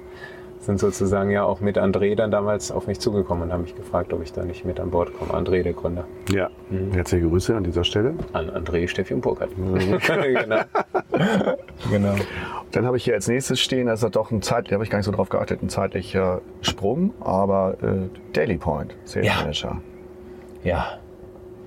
sind 0.61 0.79
sozusagen 0.79 1.31
ja 1.31 1.43
auch 1.43 1.59
mit 1.59 1.77
André 1.77 2.15
dann 2.15 2.29
damals 2.31 2.71
auf 2.71 2.85
mich 2.87 2.99
zugekommen 2.99 3.43
und 3.45 3.53
haben 3.53 3.63
mich 3.63 3.75
gefragt, 3.75 4.13
ob 4.13 4.21
ich 4.21 4.31
da 4.31 4.43
nicht 4.45 4.63
mit 4.63 4.79
an 4.79 4.91
Bord 4.91 5.11
komme. 5.17 5.31
André, 5.33 5.63
der 5.63 5.73
Gründer. 5.73 6.05
Ja, 6.31 6.49
Mhm. 6.69 6.91
herzliche 6.93 7.27
Grüße 7.27 7.55
an 7.55 7.63
dieser 7.63 7.83
Stelle. 7.83 8.13
An 8.33 8.49
André, 8.49 8.87
Steffi 8.87 9.13
und 9.15 9.21
Burkhardt. 9.21 9.49
genau. 10.07 10.61
genau. 11.89 12.13
Dann 12.71 12.85
habe 12.85 12.97
ich 12.97 13.03
hier 13.03 13.15
als 13.15 13.27
nächstes 13.27 13.59
stehen, 13.59 13.87
das 13.87 14.03
ist 14.03 14.15
doch 14.15 14.31
ein 14.31 14.41
Zeit, 14.41 14.67
da 14.69 14.75
habe 14.75 14.83
ich 14.83 14.89
gar 14.89 14.99
nicht 14.99 15.05
so 15.05 15.11
drauf 15.11 15.29
geachtet, 15.29 15.61
ein 15.61 15.69
zeitlicher 15.69 16.41
Sprung, 16.61 17.13
aber 17.19 17.75
äh, 17.81 18.09
Daily 18.33 18.57
Point, 18.57 18.95
Sales 19.03 19.27
Ja. 19.27 19.33
Manager. 19.41 19.77
Ja. 20.63 20.85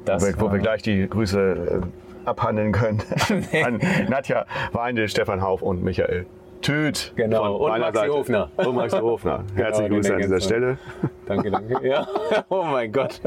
Wo 0.01 0.05
Das 0.07 0.27
wir, 0.27 0.41
wo 0.41 0.53
wir 0.53 0.59
gleich 0.61 0.83
die 0.83 1.09
Grüße 1.09 1.83
äh, 1.83 2.29
abhandeln 2.29 2.73
können 2.73 3.03
an 3.65 3.81
Nadja 4.09 4.47
Weindl, 4.73 5.09
Stefan 5.09 5.43
Hauf 5.43 5.61
und 5.63 5.83
Michael 5.83 6.27
Tüt. 6.65 7.13
Genau, 7.15 7.57
und 7.57 7.79
Maxi 7.79 7.99
Seite. 7.99 8.13
Hofner. 8.15 8.51
Und 8.57 8.75
Maxi 8.75 8.97
Hofner. 9.01 9.45
Herzliche 9.55 9.89
den 9.91 9.97
Grüße 9.97 10.15
an 10.15 10.23
dieser 10.23 10.41
Stelle. 10.41 10.79
Danke, 11.27 11.51
danke. 11.51 11.87
Ja. 11.87 12.07
Oh 12.49 12.63
mein 12.63 12.93
Gott. 12.93 13.21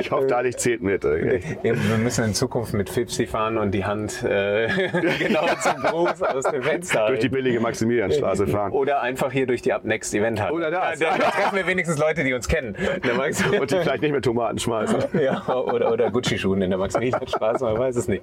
Ich 0.00 0.10
hoffe, 0.10 0.26
da 0.26 0.42
nicht 0.42 0.58
zählt 0.60 0.82
mit. 0.82 1.04
äh, 1.04 1.36
Ja, 1.62 1.74
wir 1.74 1.98
müssen 1.98 2.24
in 2.24 2.34
Zukunft 2.34 2.72
mit 2.74 2.88
Fipsi 2.90 3.26
fahren 3.26 3.58
und 3.58 3.72
die 3.72 3.84
Hand 3.84 4.22
äh, 4.24 4.68
genau 5.18 5.46
zum 5.60 5.82
Gruß 5.82 6.22
aus 6.22 6.44
dem 6.44 6.62
Fenster 6.62 7.06
Durch 7.08 7.20
die 7.20 7.28
billige 7.28 7.60
Maximilianstraße 7.60 8.46
fahren. 8.46 8.72
Oder 8.72 9.00
einfach 9.02 9.30
hier 9.32 9.46
durch 9.46 9.62
die 9.62 9.72
Up 9.72 9.84
Next 9.84 10.14
Event 10.14 10.40
halten. 10.40 10.54
Oder 10.56 10.70
das. 10.70 10.98
Ja, 11.00 11.16
da 11.16 11.30
treffen 11.30 11.56
wir 11.56 11.66
wenigstens 11.66 11.98
Leute, 11.98 12.24
die 12.24 12.32
uns 12.34 12.48
kennen. 12.48 12.74
Und 13.60 13.70
die 13.70 13.76
vielleicht 13.76 14.02
nicht 14.02 14.12
mit 14.12 14.24
Tomaten 14.24 14.58
schmeißen. 14.58 14.98
ja, 15.20 15.46
oder, 15.48 15.92
oder 15.92 16.10
Gucci-Schuhen 16.10 16.62
in 16.62 16.70
der 16.70 16.78
Maximilianstraße, 16.78 17.64
man 17.64 17.78
weiß 17.78 17.96
es 17.96 18.08
nicht. 18.08 18.22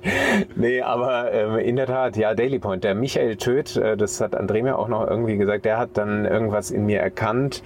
Nee, 0.56 0.82
aber 0.82 1.32
ähm, 1.32 1.58
in 1.58 1.76
der 1.76 1.88
Tat, 1.88 2.18
ja, 2.18 2.34
Daily 2.34 2.60
Point. 2.60 2.84
Der 2.84 2.96
Michael 2.96 3.36
Töth, 3.38 3.76
äh, 3.78 3.96
das 3.98 4.20
hat 4.22 4.40
André 4.40 4.64
mir 4.64 4.78
auch 4.78 4.88
noch 4.88 5.08
irgendwie 5.08 5.38
gesagt, 5.38 5.66
der 5.66 5.78
hat 5.78 5.92
dann 5.94 6.26
irgendwas 6.26 6.72
in 6.72 6.86
mir 6.86 7.00
erkannt, 7.00 7.64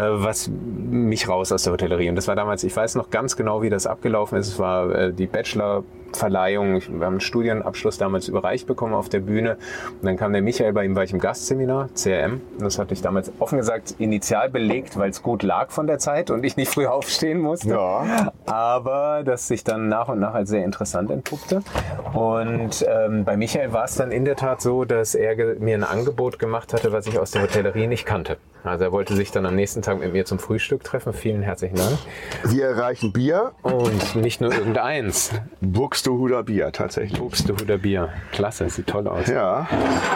was 0.00 0.48
mich 0.48 1.28
raus 1.28 1.52
aus 1.52 1.64
der 1.64 1.72
Hotellerie. 1.74 2.08
Und 2.08 2.16
das 2.16 2.28
war 2.28 2.36
damals, 2.36 2.64
ich 2.64 2.74
weiß 2.74 2.94
noch 2.94 3.10
ganz 3.10 3.36
genau, 3.36 3.62
wie 3.62 3.70
das 3.70 3.86
abgelaufen 3.86 4.38
ist. 4.38 4.48
Es 4.48 4.58
war 4.58 4.90
äh, 4.94 5.12
die 5.12 5.26
Bachelor-Verleihung. 5.26 6.80
Wir 6.80 7.06
haben 7.06 7.14
einen 7.14 7.20
Studienabschluss 7.20 7.98
damals 7.98 8.28
überreicht 8.28 8.66
bekommen 8.66 8.94
auf 8.94 9.08
der 9.08 9.20
Bühne. 9.20 9.56
Und 10.00 10.04
dann 10.06 10.16
kam 10.16 10.32
der 10.32 10.40
Michael, 10.42 10.72
bei 10.72 10.84
ihm 10.84 10.96
war 10.96 11.04
ich 11.04 11.12
im 11.12 11.18
Gastseminar, 11.18 11.90
CRM. 11.94 12.40
Und 12.54 12.62
das 12.62 12.78
hatte 12.78 12.94
ich 12.94 13.02
damals 13.02 13.32
offen 13.38 13.58
gesagt 13.58 13.96
initial 13.98 14.48
belegt, 14.48 14.96
weil 14.98 15.10
es 15.10 15.22
gut 15.22 15.42
lag 15.42 15.70
von 15.70 15.86
der 15.86 15.98
Zeit 15.98 16.30
und 16.30 16.44
ich 16.44 16.56
nicht 16.56 16.72
früh 16.72 16.86
aufstehen 16.86 17.40
musste 17.40 17.70
Ja. 17.70 18.32
aber 18.46 19.22
das 19.24 19.48
sich 19.48 19.62
dann 19.64 19.88
nach 19.88 20.08
und 20.08 20.20
nach 20.20 20.34
als 20.34 20.48
sehr 20.50 20.64
interessant 20.64 21.10
entpuppte. 21.10 21.62
Und 22.14 22.84
ähm, 22.88 23.24
bei 23.24 23.36
Michael 23.36 23.72
war 23.72 23.84
es 23.84 23.94
dann 23.96 24.10
in 24.10 24.24
der 24.24 24.36
Tat 24.36 24.60
so, 24.62 24.84
dass 24.84 25.14
er 25.14 25.36
mir 25.58 25.74
ein 25.76 25.84
Angebot 25.84 26.38
gemacht 26.38 26.72
hatte, 26.72 26.92
was 26.92 27.06
ich 27.06 27.18
aus 27.18 27.30
der 27.32 27.42
Hotellerie 27.42 27.86
nicht 27.86 28.06
kannte. 28.06 28.36
Also 28.64 28.84
er 28.84 28.92
wollte 28.92 29.16
sich 29.16 29.32
dann 29.32 29.44
am 29.44 29.56
nächsten 29.56 29.82
Tag 29.82 29.98
mit 29.98 30.12
mir 30.12 30.24
zum 30.24 30.38
Frühstück 30.38 30.84
treffen. 30.84 31.12
Vielen 31.12 31.42
herzlichen 31.42 31.76
Dank. 31.76 31.98
Wir 32.44 32.66
erreichen 32.66 33.12
Bier. 33.12 33.52
Und 33.62 34.14
nicht 34.14 34.40
nur 34.40 34.52
irgendeins. 34.52 35.32
Buxtehuder 35.60 36.44
Bier, 36.44 36.70
tatsächlich. 36.70 37.18
Buxtehuder 37.18 37.78
Bier. 37.78 38.10
Klasse, 38.30 38.68
sieht 38.70 38.86
toll 38.86 39.08
aus. 39.08 39.26
Ja. 39.26 39.66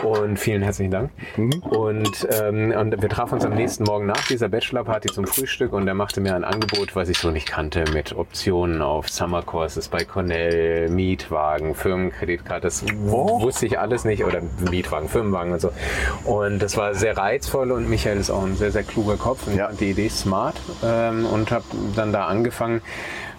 Und 0.05 0.38
vielen 0.38 0.62
herzlichen 0.62 0.92
Dank. 0.92 1.11
Und, 1.36 2.28
ähm, 2.40 2.72
und 2.72 3.03
wir 3.03 3.09
trafen 3.09 3.34
uns 3.34 3.44
am 3.44 3.55
nächsten 3.55 3.82
Morgen 3.82 4.07
nach 4.07 4.24
dieser 4.28 4.49
Bachelorparty 4.49 5.09
zum 5.09 5.26
Frühstück 5.26 5.72
und 5.72 5.88
er 5.88 5.94
machte 5.94 6.20
mir 6.20 6.36
ein 6.36 6.44
Angebot, 6.44 6.94
was 6.94 7.09
ich 7.09 7.18
so 7.18 7.32
nicht 7.32 7.49
kannte, 7.49 7.84
mit 7.92 8.14
Optionen 8.16 8.80
auf 8.80 9.09
Summer 9.09 9.42
Courses 9.42 9.88
bei 9.88 10.05
Cornell, 10.05 10.88
Mietwagen, 10.88 11.74
Firmenkreditkarte. 11.74 12.62
Das 12.62 12.84
wusste 12.97 13.66
ich 13.66 13.78
alles 13.78 14.05
nicht. 14.05 14.24
Oder 14.24 14.40
Mietwagen, 14.70 15.09
Firmenwagen 15.09 15.53
und 15.53 15.61
so. 15.61 15.72
Und 16.24 16.61
das 16.61 16.76
war 16.76 16.94
sehr 16.94 17.16
reizvoll 17.16 17.72
und 17.72 17.90
Michael 17.90 18.18
ist 18.18 18.30
auch 18.30 18.36
ein 18.45 18.57
sehr, 18.57 18.70
sehr 18.72 18.82
kluger 18.84 19.16
Kopf 19.16 19.47
und 19.47 19.57
Ja. 19.57 19.70
ich 19.70 19.78
die 19.78 19.91
Idee 19.91 20.09
smart 20.09 20.57
ähm, 20.84 21.24
und 21.26 21.51
habe 21.51 21.64
dann 21.95 22.12
da 22.12 22.26
angefangen. 22.26 22.80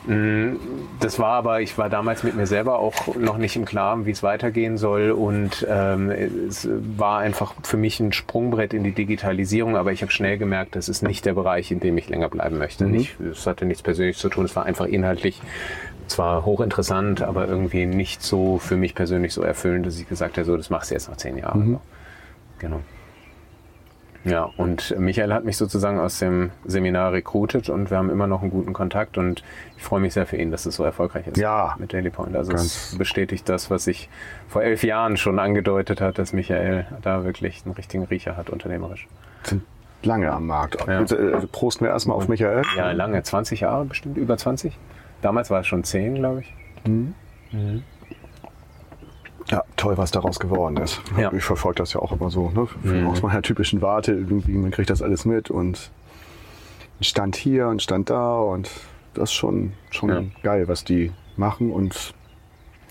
Mm, 0.08 0.56
Das 1.00 1.20
war 1.20 1.34
aber, 1.34 1.62
ich 1.62 1.78
war 1.78 1.90
damals 1.90 2.24
mit 2.24 2.36
mir 2.36 2.48
selber 2.48 2.80
auch 2.80 2.94
noch 3.20 3.38
nicht 3.38 3.56
im 3.58 3.66
Klaren, 3.66 4.06
wie 4.06 4.12
es 4.12 4.24
weitergehen 4.24 4.78
soll. 4.78 5.12
Und 5.12 5.68
ähm, 5.70 6.10
es 6.10 6.68
war 6.98 7.20
einfach 7.20 7.54
für 7.64 7.78
mich 7.78 8.00
ein 8.00 8.14
Sprungbrett 8.14 8.74
in 8.74 8.84
die 8.84 8.94
Digitalisierung. 8.94 9.76
Aber 9.76 9.92
ich 9.92 10.02
habe 10.02 10.12
schnell 10.12 10.38
gemerkt, 10.38 10.76
das 10.76 10.88
ist 10.90 11.04
nicht 11.04 11.26
der 11.26 11.34
Bereich, 11.34 11.72
in 11.72 11.80
dem 11.82 11.98
ich 11.98 12.08
länger 12.10 12.30
bleiben 12.30 12.58
möchte. 12.58 12.86
Nicht, 12.86 13.20
es 13.20 13.46
hatte 13.46 13.66
nichts 13.66 13.84
Persönliches 13.84 14.22
zu 14.22 14.30
tun. 14.30 14.46
Es 14.46 14.56
war 14.56 14.66
einfach 14.66 14.86
inhaltlich 14.86 15.42
zwar 16.08 16.46
hochinteressant, 16.46 17.22
aber 17.22 17.48
irgendwie 17.50 17.86
nicht 17.86 18.24
so 18.24 18.60
für 18.60 18.78
mich 18.78 18.96
persönlich 18.96 19.34
so 19.34 19.42
erfüllend, 19.42 19.86
dass 19.86 20.00
ich 20.00 20.08
gesagt 20.08 20.38
habe, 20.38 20.46
so, 20.46 20.56
das 20.56 20.70
machst 20.70 20.90
du 20.90 20.96
jetzt 20.96 21.10
nach 21.10 21.18
zehn 21.18 21.38
Jahren. 21.38 21.80
Genau. 22.60 22.80
Ja, 24.24 24.50
und 24.58 24.94
Michael 25.00 25.34
hat 25.34 25.46
mich 25.46 25.56
sozusagen 25.58 26.00
aus 26.00 26.20
dem 26.20 26.52
Seminar 26.66 27.14
recruited 27.14 27.70
und 27.70 27.90
wir 27.90 27.98
haben 27.98 28.10
immer 28.10 28.28
noch 28.28 28.42
einen 28.42 28.52
guten 28.52 28.74
Kontakt 28.74 29.18
und 29.18 29.42
ich 29.78 29.84
freue 29.84 30.02
mich 30.02 30.14
sehr 30.14 30.26
für 30.26 30.36
ihn, 30.38 30.52
dass 30.52 30.66
es 30.66 30.76
so 30.76 30.84
erfolgreich 30.84 31.28
ist 31.28 31.38
Ja. 31.38 31.76
mit 31.80 31.94
Daily 31.94 32.10
Point. 32.10 32.36
Also 32.36 32.52
es 32.52 32.96
bestätigt 32.98 33.48
das, 33.48 33.70
was 33.72 33.88
ich 33.88 34.10
vor 34.50 34.64
elf 34.64 34.84
Jahren 34.84 35.16
schon 35.18 35.40
angedeutet 35.40 36.02
hat, 36.02 36.18
dass 36.18 36.34
Michael 36.34 36.86
da 37.02 37.24
wirklich 37.24 37.62
einen 37.66 37.74
richtigen 37.76 38.04
Riecher 38.04 38.36
hat, 38.36 38.50
unternehmerisch. 38.50 39.08
Sind 39.44 39.64
lange 40.04 40.32
am 40.32 40.46
Markt. 40.46 40.78
Ja. 40.88 41.00
Bitte, 41.00 41.16
äh, 41.18 41.48
Prosten 41.48 41.86
wir 41.86 41.92
erstmal 41.92 42.18
auf 42.18 42.28
Michael. 42.28 42.64
Ja, 42.76 42.92
lange, 42.92 43.24
20 43.24 43.62
Jahre 43.62 43.86
bestimmt, 43.86 44.18
über 44.18 44.38
20. 44.38 44.78
Damals 45.22 45.50
war 45.50 45.62
es 45.62 45.68
schon 45.68 45.84
10, 45.84 46.16
glaube 46.16 46.42
ich. 46.42 46.54
Ja, 49.50 49.64
toll, 49.78 49.98
was 49.98 50.12
daraus 50.12 50.40
geworden 50.40 50.78
ist. 50.78 51.02
Ja. 51.18 51.32
Ich 51.32 51.44
verfolge 51.44 51.78
das 51.78 51.94
ja 51.94 52.02
auch 52.02 52.12
immer 52.12 52.30
so. 52.30 52.50
Ne? 52.50 52.68
Mhm. 52.84 53.08
Aus 53.08 53.22
meiner 53.22 53.42
typischen 53.42 53.82
Warte, 53.82 54.12
irgendwie, 54.12 54.52
man 54.54 54.72
kriegt 54.72 54.90
das 54.90 55.02
alles 55.02 55.24
mit 55.26 55.50
und 55.50 55.90
stand 57.00 57.36
hier 57.36 57.68
und 57.68 57.82
stand 57.82 58.10
da 58.10 58.38
und 58.40 58.70
das 59.14 59.30
ist 59.30 59.34
schon, 59.34 59.74
schon 59.90 60.10
Ja. 60.10 60.22
geil, 60.44 60.68
was 60.68 60.84
die 60.84 61.12
machen 61.38 61.72
und 61.72 62.14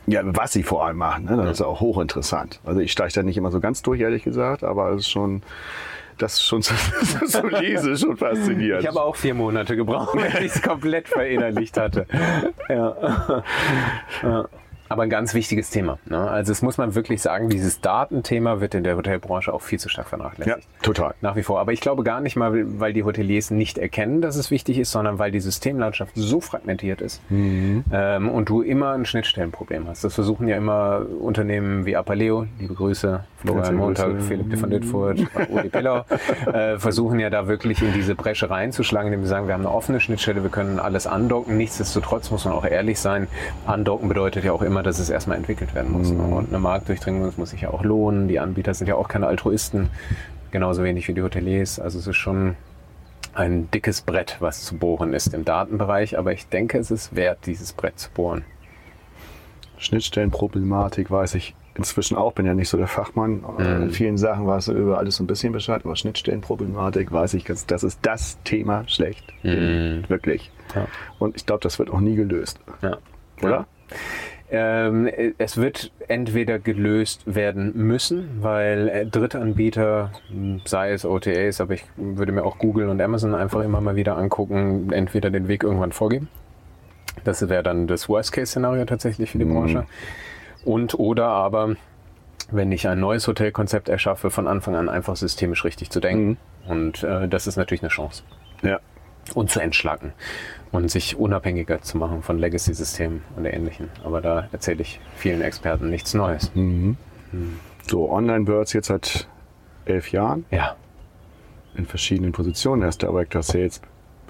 ja, 0.06 0.20
was 0.24 0.52
sie 0.52 0.62
vor 0.62 0.86
allem 0.86 0.98
machen. 0.98 1.24
Ne? 1.24 1.36
Das 1.36 1.58
ist 1.58 1.62
auch 1.62 1.80
hochinteressant. 1.80 2.60
Also 2.64 2.80
ich 2.80 2.92
steige 2.92 3.12
da 3.12 3.22
nicht 3.24 3.36
immer 3.36 3.50
so 3.50 3.58
ganz 3.60 3.82
durch, 3.82 4.00
ehrlich 4.00 4.22
gesagt, 4.22 4.62
aber 4.62 4.90
es 4.92 5.00
ist 5.02 5.10
schon, 5.10 5.42
das 6.16 6.34
ist 6.36 6.46
schon 6.46 6.62
lese, 7.50 7.90
ist 7.90 8.02
schon 8.02 8.16
faszinierend. 8.16 8.82
Ich 8.82 8.88
habe 8.88 9.02
auch 9.02 9.16
vier 9.16 9.34
Monate 9.34 9.74
gebraucht, 9.76 10.12
bis 10.32 10.34
ich 10.40 10.54
es 10.56 10.62
komplett 10.62 11.08
verinnerlicht 11.08 11.76
hatte. 11.76 12.06
Ja. 12.68 13.42
Ja. 14.22 14.44
Aber 14.88 15.02
ein 15.02 15.10
ganz 15.10 15.34
wichtiges 15.34 15.70
Thema. 15.70 15.98
Ne? 16.06 16.18
Also 16.18 16.52
es 16.52 16.62
muss 16.62 16.78
man 16.78 16.94
wirklich 16.94 17.22
sagen, 17.22 17.48
dieses 17.48 17.80
Datenthema 17.80 18.60
wird 18.60 18.74
in 18.74 18.84
der 18.84 18.96
Hotelbranche 18.96 19.52
auch 19.52 19.62
viel 19.62 19.78
zu 19.78 19.88
stark 19.88 20.06
ja, 20.06 20.10
vernachlässigt. 20.10 20.68
total. 20.82 21.14
Nach 21.20 21.36
wie 21.36 21.42
vor. 21.42 21.60
Aber 21.60 21.72
ich 21.72 21.80
glaube 21.80 22.02
gar 22.02 22.20
nicht 22.20 22.36
mal, 22.36 22.52
weil 22.80 22.92
die 22.92 23.02
Hoteliers 23.04 23.50
nicht 23.50 23.78
erkennen, 23.78 24.20
dass 24.20 24.36
es 24.36 24.50
wichtig 24.50 24.78
ist, 24.78 24.92
sondern 24.92 25.18
weil 25.18 25.30
die 25.30 25.40
Systemlandschaft 25.40 26.12
so 26.14 26.40
fragmentiert 26.40 27.00
ist 27.00 27.20
Mhm. 27.30 27.84
ähm, 27.92 28.28
und 28.28 28.48
du 28.48 28.62
immer 28.62 28.92
ein 28.92 29.04
Schnittstellenproblem 29.04 29.86
hast. 29.88 30.04
Das 30.04 30.14
versuchen 30.14 30.48
ja 30.48 30.56
immer 30.56 31.02
Unternehmen 31.20 31.86
wie 31.86 31.96
Apaleo, 31.96 32.46
liebe 32.58 32.74
Grüße, 32.74 33.24
Florian 33.38 33.74
Montag. 33.76 34.20
Philipp 34.22 34.50
de 34.50 34.58
von 34.58 34.70
Dittfurt, 34.70 35.20
Uli 35.50 35.68
Pillau, 35.68 36.04
äh, 36.52 36.78
versuchen 36.78 37.18
ja 37.20 37.30
da 37.30 37.48
wirklich 37.48 37.82
in 37.82 37.92
diese 37.92 38.14
Bresche 38.14 38.50
reinzuschlagen, 38.50 39.08
indem 39.08 39.20
wir 39.22 39.28
sagen, 39.28 39.46
wir 39.46 39.54
haben 39.54 39.66
eine 39.66 39.74
offene 39.74 40.00
Schnittstelle, 40.00 40.42
wir 40.42 40.50
können 40.50 40.78
alles 40.78 41.06
andocken. 41.06 41.56
Nichtsdestotrotz 41.56 42.30
muss 42.30 42.44
man 42.44 42.54
auch 42.54 42.64
ehrlich 42.64 42.98
sein, 43.00 43.28
andocken 43.66 44.08
bedeutet 44.08 44.44
ja 44.44 44.52
auch 44.52 44.62
immer, 44.62 44.75
dass 44.82 44.98
es 44.98 45.10
erstmal 45.10 45.36
entwickelt 45.36 45.74
werden 45.74 45.92
muss. 45.92 46.10
Mhm. 46.10 46.16
Ne? 46.16 46.34
Und 46.34 46.48
eine 46.48 46.58
Marktdurchdringung, 46.58 47.32
muss 47.36 47.50
sich 47.50 47.62
ja 47.62 47.70
auch 47.70 47.84
lohnen. 47.84 48.28
Die 48.28 48.40
Anbieter 48.40 48.74
sind 48.74 48.86
ja 48.86 48.94
auch 48.96 49.08
keine 49.08 49.26
Altruisten, 49.26 49.88
genauso 50.50 50.82
wenig 50.82 51.08
wie 51.08 51.14
die 51.14 51.22
Hoteliers. 51.22 51.78
Also 51.78 51.98
es 51.98 52.06
ist 52.06 52.16
schon 52.16 52.56
ein 53.34 53.70
dickes 53.70 54.00
Brett, 54.00 54.36
was 54.40 54.64
zu 54.64 54.76
bohren 54.76 55.12
ist 55.12 55.34
im 55.34 55.44
Datenbereich, 55.44 56.18
aber 56.18 56.32
ich 56.32 56.48
denke, 56.48 56.78
es 56.78 56.90
ist 56.90 57.14
wert, 57.14 57.40
dieses 57.46 57.72
Brett 57.72 57.98
zu 57.98 58.10
bohren. 58.10 58.44
Schnittstellenproblematik 59.78 61.10
weiß 61.10 61.34
ich 61.34 61.54
inzwischen 61.74 62.16
auch, 62.16 62.32
bin 62.32 62.46
ja 62.46 62.54
nicht 62.54 62.70
so 62.70 62.78
der 62.78 62.86
Fachmann. 62.86 63.44
Mhm. 63.58 63.82
In 63.82 63.90
vielen 63.90 64.16
Sachen 64.16 64.46
weiß 64.46 64.68
ich 64.68 64.74
über 64.74 64.96
alles 64.96 65.16
so 65.16 65.24
ein 65.24 65.26
bisschen 65.26 65.52
Bescheid, 65.52 65.82
aber 65.84 65.94
Schnittstellenproblematik 65.96 67.12
weiß 67.12 67.34
ich, 67.34 67.44
das 67.44 67.82
ist 67.82 67.98
das 68.02 68.42
Thema 68.44 68.84
schlecht. 68.88 69.24
Mhm. 69.42 70.04
Wirklich. 70.08 70.50
Ja. 70.74 70.86
Und 71.18 71.36
ich 71.36 71.44
glaube, 71.44 71.60
das 71.62 71.78
wird 71.78 71.90
auch 71.90 72.00
nie 72.00 72.16
gelöst. 72.16 72.58
Ja. 72.80 72.96
Oder? 73.42 73.50
Ja. 73.50 73.96
Ähm, 74.48 75.10
es 75.38 75.56
wird 75.56 75.90
entweder 76.06 76.60
gelöst 76.60 77.22
werden 77.26 77.72
müssen, 77.74 78.42
weil 78.42 78.88
äh, 78.88 79.06
Drittanbieter, 79.06 80.12
sei 80.64 80.92
es 80.92 81.04
OTAs, 81.04 81.60
aber 81.60 81.74
ich 81.74 81.84
würde 81.96 82.30
mir 82.30 82.44
auch 82.44 82.58
Google 82.58 82.88
und 82.88 83.00
Amazon 83.00 83.34
einfach 83.34 83.62
immer 83.62 83.80
mal 83.80 83.96
wieder 83.96 84.16
angucken, 84.16 84.92
entweder 84.92 85.30
den 85.30 85.48
Weg 85.48 85.64
irgendwann 85.64 85.90
vorgeben. 85.90 86.28
Das 87.24 87.48
wäre 87.48 87.64
dann 87.64 87.88
das 87.88 88.08
Worst-Case-Szenario 88.08 88.84
tatsächlich 88.84 89.32
für 89.32 89.38
die 89.38 89.44
mhm. 89.44 89.54
Branche. 89.54 89.86
Und 90.64 90.94
oder 90.98 91.26
aber, 91.26 91.74
wenn 92.50 92.70
ich 92.70 92.86
ein 92.86 93.00
neues 93.00 93.26
Hotelkonzept 93.26 93.88
erschaffe, 93.88 94.30
von 94.30 94.46
Anfang 94.46 94.76
an 94.76 94.88
einfach 94.88 95.16
systemisch 95.16 95.64
richtig 95.64 95.90
zu 95.90 95.98
denken. 95.98 96.38
Mhm. 96.66 96.70
Und 96.70 97.02
äh, 97.02 97.26
das 97.26 97.48
ist 97.48 97.56
natürlich 97.56 97.82
eine 97.82 97.90
Chance. 97.90 98.22
Ja. 98.62 98.78
Und 99.34 99.50
zu 99.50 99.60
entschlacken 99.60 100.12
und 100.72 100.90
sich 100.90 101.16
unabhängiger 101.16 101.82
zu 101.82 101.98
machen 101.98 102.22
von 102.22 102.38
Legacy-Systemen 102.38 103.22
und 103.36 103.44
Ähnlichem. 103.44 103.88
Aber 104.04 104.20
da 104.20 104.48
erzähle 104.52 104.82
ich 104.82 105.00
vielen 105.16 105.40
Experten 105.40 105.90
nichts 105.90 106.14
Neues. 106.14 106.50
Mhm. 106.54 106.96
Mhm. 107.32 107.58
So, 107.88 108.10
Online-Birds 108.10 108.72
jetzt 108.72 108.88
seit 108.88 109.28
elf 109.84 110.12
Jahren. 110.12 110.44
Ja. 110.50 110.76
In 111.76 111.86
verschiedenen 111.86 112.32
Positionen. 112.32 112.82
Er 112.82 112.88
ist 112.88 113.02
Director 113.02 113.42
Sales, 113.42 113.80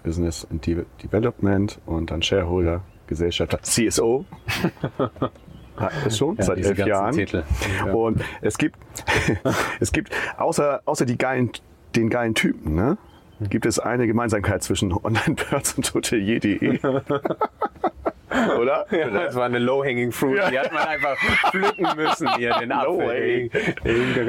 Business 0.03 0.47
and 0.51 0.65
De 0.67 0.85
Development 1.03 1.79
und 1.87 2.11
dann 2.11 2.23
Shareholder, 2.23 2.83
Gesellschafter, 3.07 3.61
CSO. 3.63 4.25
Hat 5.77 5.93
es 6.07 6.19
schon, 6.19 6.37
ja, 6.37 6.45
seit 6.45 6.59
elf 6.59 6.79
Jahren. 6.79 7.15
Titel. 7.15 7.45
Und 7.93 8.23
es 8.41 8.59
gibt, 8.59 8.79
es 9.81 9.93
gibt 9.93 10.13
außer, 10.37 10.83
außer 10.85 11.07
die 11.07 11.17
geilen, 11.17 11.51
den 11.95 12.11
geilen 12.11 12.35
Typen, 12.35 12.75
ne? 12.75 12.99
Gibt 13.41 13.67
es 13.67 13.79
eine 13.79 14.07
Gemeinsamkeit 14.07 14.63
zwischen 14.63 14.93
Online-Birds 14.93 15.75
und 15.75 15.95
Hotelier.de. 15.95 16.79
Oder? 18.59 18.87
Ja, 18.91 19.09
das 19.11 19.35
war 19.35 19.45
eine 19.45 19.59
Low-Hanging 19.59 20.13
Fruit. 20.13 20.41
Die 20.51 20.59
hat 20.59 20.73
man 20.73 20.83
einfach 20.87 21.17
pflücken 21.51 21.87
müssen 21.97 22.29
hier, 22.37 22.55
den 22.59 22.73
Apfel. 22.73 23.51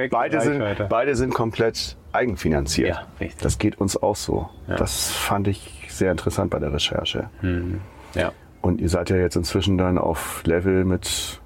beide, 0.09 0.41
sind, 0.41 0.89
beide 0.89 1.15
sind 1.15 1.33
komplett 1.33 1.97
eigenfinanziert. 2.13 2.89
Ja, 2.89 3.07
richtig. 3.19 3.41
Das 3.41 3.57
geht 3.57 3.79
uns 3.79 4.01
auch 4.01 4.15
so. 4.15 4.49
Ja. 4.67 4.75
Das 4.75 5.11
fand 5.11 5.47
ich 5.47 5.87
sehr 5.89 6.11
interessant 6.11 6.51
bei 6.51 6.59
der 6.59 6.71
Recherche. 6.73 7.29
Mhm. 7.41 7.81
Ja. 8.13 8.31
Und 8.61 8.81
ihr 8.81 8.89
seid 8.89 9.09
ja 9.09 9.17
jetzt 9.17 9.35
inzwischen 9.35 9.77
dann 9.77 9.97
auf 9.97 10.43
Level 10.45 10.85
mit 10.85 11.39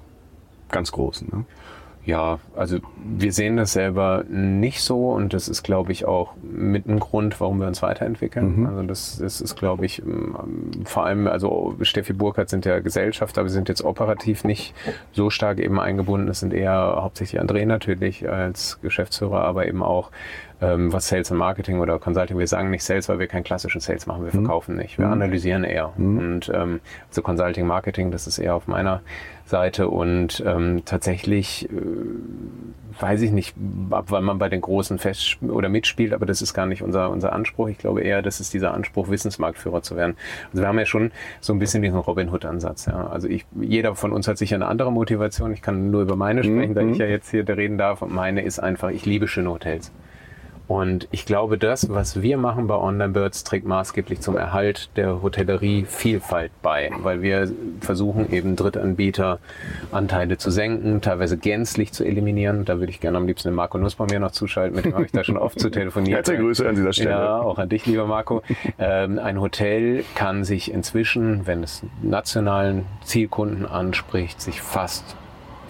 ganz 0.70 0.92
großen. 0.92 1.28
Ne? 1.32 1.44
Ja, 2.04 2.40
also 2.56 2.78
wir 2.96 3.32
sehen 3.32 3.56
das 3.56 3.74
selber 3.74 4.24
nicht 4.28 4.82
so 4.82 5.10
und 5.10 5.32
das 5.32 5.46
ist, 5.48 5.62
glaube 5.62 5.92
ich, 5.92 6.04
auch 6.04 6.32
mit 6.42 6.86
ein 6.86 6.98
Grund, 6.98 7.40
warum 7.40 7.60
wir 7.60 7.68
uns 7.68 7.80
weiterentwickeln. 7.80 8.60
Mhm. 8.60 8.66
Also 8.66 8.82
das, 8.82 9.18
das 9.18 9.40
ist, 9.40 9.54
glaube 9.54 9.86
ich, 9.86 10.02
ähm, 10.02 10.34
vor 10.84 11.06
allem, 11.06 11.28
also 11.28 11.76
Steffi 11.82 12.12
Burkhardt 12.12 12.48
sind 12.48 12.64
ja 12.64 12.80
Gesellschafter, 12.80 13.44
wir 13.44 13.50
sind 13.50 13.68
jetzt 13.68 13.84
operativ 13.84 14.42
nicht 14.42 14.74
so 15.12 15.30
stark 15.30 15.60
eben 15.60 15.78
eingebunden. 15.78 16.26
Es 16.28 16.40
sind 16.40 16.52
eher 16.52 16.98
hauptsächlich 17.00 17.40
André 17.40 17.66
natürlich 17.66 18.28
als 18.28 18.80
Geschäftsführer, 18.82 19.44
aber 19.44 19.68
eben 19.68 19.84
auch 19.84 20.10
ähm, 20.60 20.92
was 20.92 21.08
Sales 21.08 21.30
und 21.30 21.38
Marketing 21.38 21.78
oder 21.80 22.00
Consulting, 22.00 22.38
wir 22.38 22.46
sagen 22.48 22.70
nicht 22.70 22.84
Sales, 22.84 23.08
weil 23.08 23.18
wir 23.18 23.26
keinen 23.28 23.44
klassischen 23.44 23.80
Sales 23.80 24.06
machen, 24.06 24.24
wir 24.24 24.32
mhm. 24.32 24.44
verkaufen 24.44 24.76
nicht, 24.76 24.98
wir 24.98 25.06
mhm. 25.06 25.12
analysieren 25.12 25.64
eher. 25.64 25.92
Mhm. 25.96 26.18
Und 26.18 26.52
ähm, 26.54 26.80
so 27.10 27.22
Consulting, 27.22 27.66
Marketing, 27.66 28.10
das 28.10 28.26
ist 28.26 28.38
eher 28.38 28.54
auf 28.54 28.66
meiner 28.66 29.02
Seite 29.52 29.88
und 29.88 30.42
ähm, 30.46 30.82
tatsächlich 30.86 31.68
äh, 31.70 31.76
weiß 32.98 33.20
ich 33.22 33.32
nicht, 33.32 33.54
ab 33.90 34.06
wann 34.08 34.24
man 34.24 34.38
bei 34.38 34.48
den 34.48 34.62
Großen 34.62 34.98
fest 34.98 35.36
oder 35.42 35.68
mitspielt, 35.68 36.14
aber 36.14 36.24
das 36.24 36.40
ist 36.40 36.54
gar 36.54 36.66
nicht 36.66 36.82
unser, 36.82 37.10
unser 37.10 37.32
Anspruch. 37.32 37.68
Ich 37.68 37.78
glaube 37.78 38.00
eher, 38.00 38.22
das 38.22 38.40
ist 38.40 38.54
dieser 38.54 38.72
Anspruch, 38.72 39.08
Wissensmarktführer 39.10 39.82
zu 39.82 39.94
werden. 39.94 40.16
Also 40.50 40.62
wir 40.62 40.68
haben 40.68 40.78
ja 40.78 40.86
schon 40.86 41.12
so 41.40 41.52
ein 41.52 41.58
bisschen 41.58 41.82
diesen 41.82 41.98
Robin 41.98 42.30
Hood-Ansatz. 42.30 42.86
Ja. 42.86 43.08
Also 43.08 43.28
ich, 43.28 43.44
jeder 43.60 43.94
von 43.94 44.12
uns 44.12 44.26
hat 44.26 44.38
sicher 44.38 44.56
eine 44.56 44.66
andere 44.66 44.90
Motivation. 44.90 45.52
Ich 45.52 45.60
kann 45.60 45.90
nur 45.90 46.02
über 46.02 46.16
meine 46.16 46.42
sprechen, 46.42 46.70
mhm. 46.70 46.74
da 46.74 46.82
ich 46.82 46.98
ja 46.98 47.06
jetzt 47.06 47.30
hier 47.30 47.46
reden 47.46 47.76
darf. 47.76 48.00
Und 48.00 48.12
meine 48.12 48.42
ist 48.42 48.58
einfach, 48.58 48.90
ich 48.90 49.04
liebe 49.04 49.28
schöne 49.28 49.50
Hotels. 49.50 49.92
Und 50.68 51.08
ich 51.10 51.26
glaube, 51.26 51.58
das, 51.58 51.90
was 51.90 52.22
wir 52.22 52.38
machen 52.38 52.66
bei 52.66 52.76
Online 52.76 53.12
Birds, 53.12 53.44
trägt 53.44 53.66
maßgeblich 53.66 54.20
zum 54.20 54.36
Erhalt 54.36 54.90
der 54.96 55.22
Hotellerie 55.22 55.84
Vielfalt 55.86 56.50
bei, 56.62 56.90
weil 57.02 57.20
wir 57.20 57.52
versuchen 57.80 58.32
eben 58.32 58.56
Drittanbieter-Anteile 58.56 60.38
zu 60.38 60.50
senken, 60.50 61.00
teilweise 61.00 61.36
gänzlich 61.36 61.92
zu 61.92 62.04
eliminieren. 62.04 62.64
Da 62.64 62.78
würde 62.78 62.90
ich 62.90 63.00
gerne 63.00 63.18
am 63.18 63.26
liebsten 63.26 63.48
den 63.48 63.54
Marco 63.54 63.76
Nuss 63.78 63.96
bei 63.96 64.06
mir 64.06 64.20
noch 64.20 64.30
zuschalten, 64.30 64.76
mit 64.76 64.84
dem 64.84 64.94
habe 64.94 65.04
ich 65.04 65.12
da 65.12 65.24
schon 65.24 65.36
oft 65.36 65.58
zu 65.58 65.70
telefonieren. 65.70 66.14
Herzliche 66.14 66.40
Grüße 66.40 66.68
an 66.68 66.74
dieser 66.74 66.92
Stelle. 66.92 67.10
Ja, 67.10 67.40
auch 67.40 67.58
an 67.58 67.68
dich, 67.68 67.86
lieber 67.86 68.06
Marco. 68.06 68.42
Ähm, 68.78 69.18
ein 69.18 69.40
Hotel 69.40 70.04
kann 70.14 70.44
sich 70.44 70.72
inzwischen, 70.72 71.46
wenn 71.46 71.62
es 71.62 71.82
nationalen 72.02 72.86
Zielkunden 73.04 73.66
anspricht, 73.66 74.40
sich 74.40 74.62
fast 74.62 75.16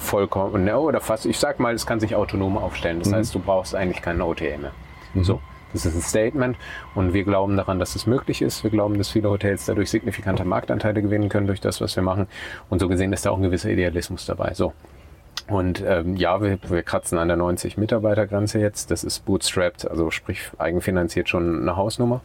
vollkommen, 0.02 0.68
oder 0.68 1.00
fast, 1.00 1.26
ich 1.26 1.38
sag 1.38 1.60
mal, 1.60 1.74
es 1.74 1.86
kann 1.86 2.00
sich 2.00 2.14
autonom 2.14 2.58
aufstellen. 2.58 2.98
Das 2.98 3.08
mhm. 3.08 3.16
heißt, 3.16 3.34
du 3.34 3.38
brauchst 3.38 3.74
eigentlich 3.74 4.02
keine 4.02 4.24
OTA 4.24 4.58
mehr. 4.58 4.72
Mhm. 5.14 5.24
So. 5.24 5.40
Das 5.72 5.86
ist 5.86 5.94
ein 5.94 6.02
Statement 6.02 6.56
und 6.94 7.14
wir 7.14 7.24
glauben 7.24 7.56
daran, 7.56 7.78
dass 7.78 7.94
es 7.96 8.06
möglich 8.06 8.42
ist. 8.42 8.62
Wir 8.62 8.70
glauben, 8.70 8.98
dass 8.98 9.08
viele 9.08 9.30
Hotels 9.30 9.64
dadurch 9.64 9.90
signifikante 9.90 10.44
Marktanteile 10.44 11.00
gewinnen 11.00 11.30
können 11.30 11.46
durch 11.46 11.60
das, 11.60 11.80
was 11.80 11.96
wir 11.96 12.02
machen. 12.02 12.26
Und 12.68 12.80
so 12.80 12.88
gesehen 12.88 13.12
ist 13.12 13.24
da 13.24 13.30
auch 13.30 13.38
ein 13.38 13.42
gewisser 13.42 13.70
Idealismus 13.70 14.26
dabei. 14.26 14.52
So. 14.52 14.74
Und 15.48 15.82
ähm, 15.86 16.16
ja, 16.16 16.40
wir, 16.42 16.58
wir 16.68 16.82
kratzen 16.82 17.18
an 17.18 17.28
der 17.28 17.36
90 17.36 17.78
Mitarbeitergrenze 17.78 18.60
jetzt. 18.60 18.90
Das 18.90 19.02
ist 19.02 19.24
bootstrapped, 19.24 19.90
also 19.90 20.10
sprich 20.10 20.50
eigenfinanziert 20.58 21.28
schon 21.28 21.62
eine 21.62 21.76
Hausnummer. 21.76 22.20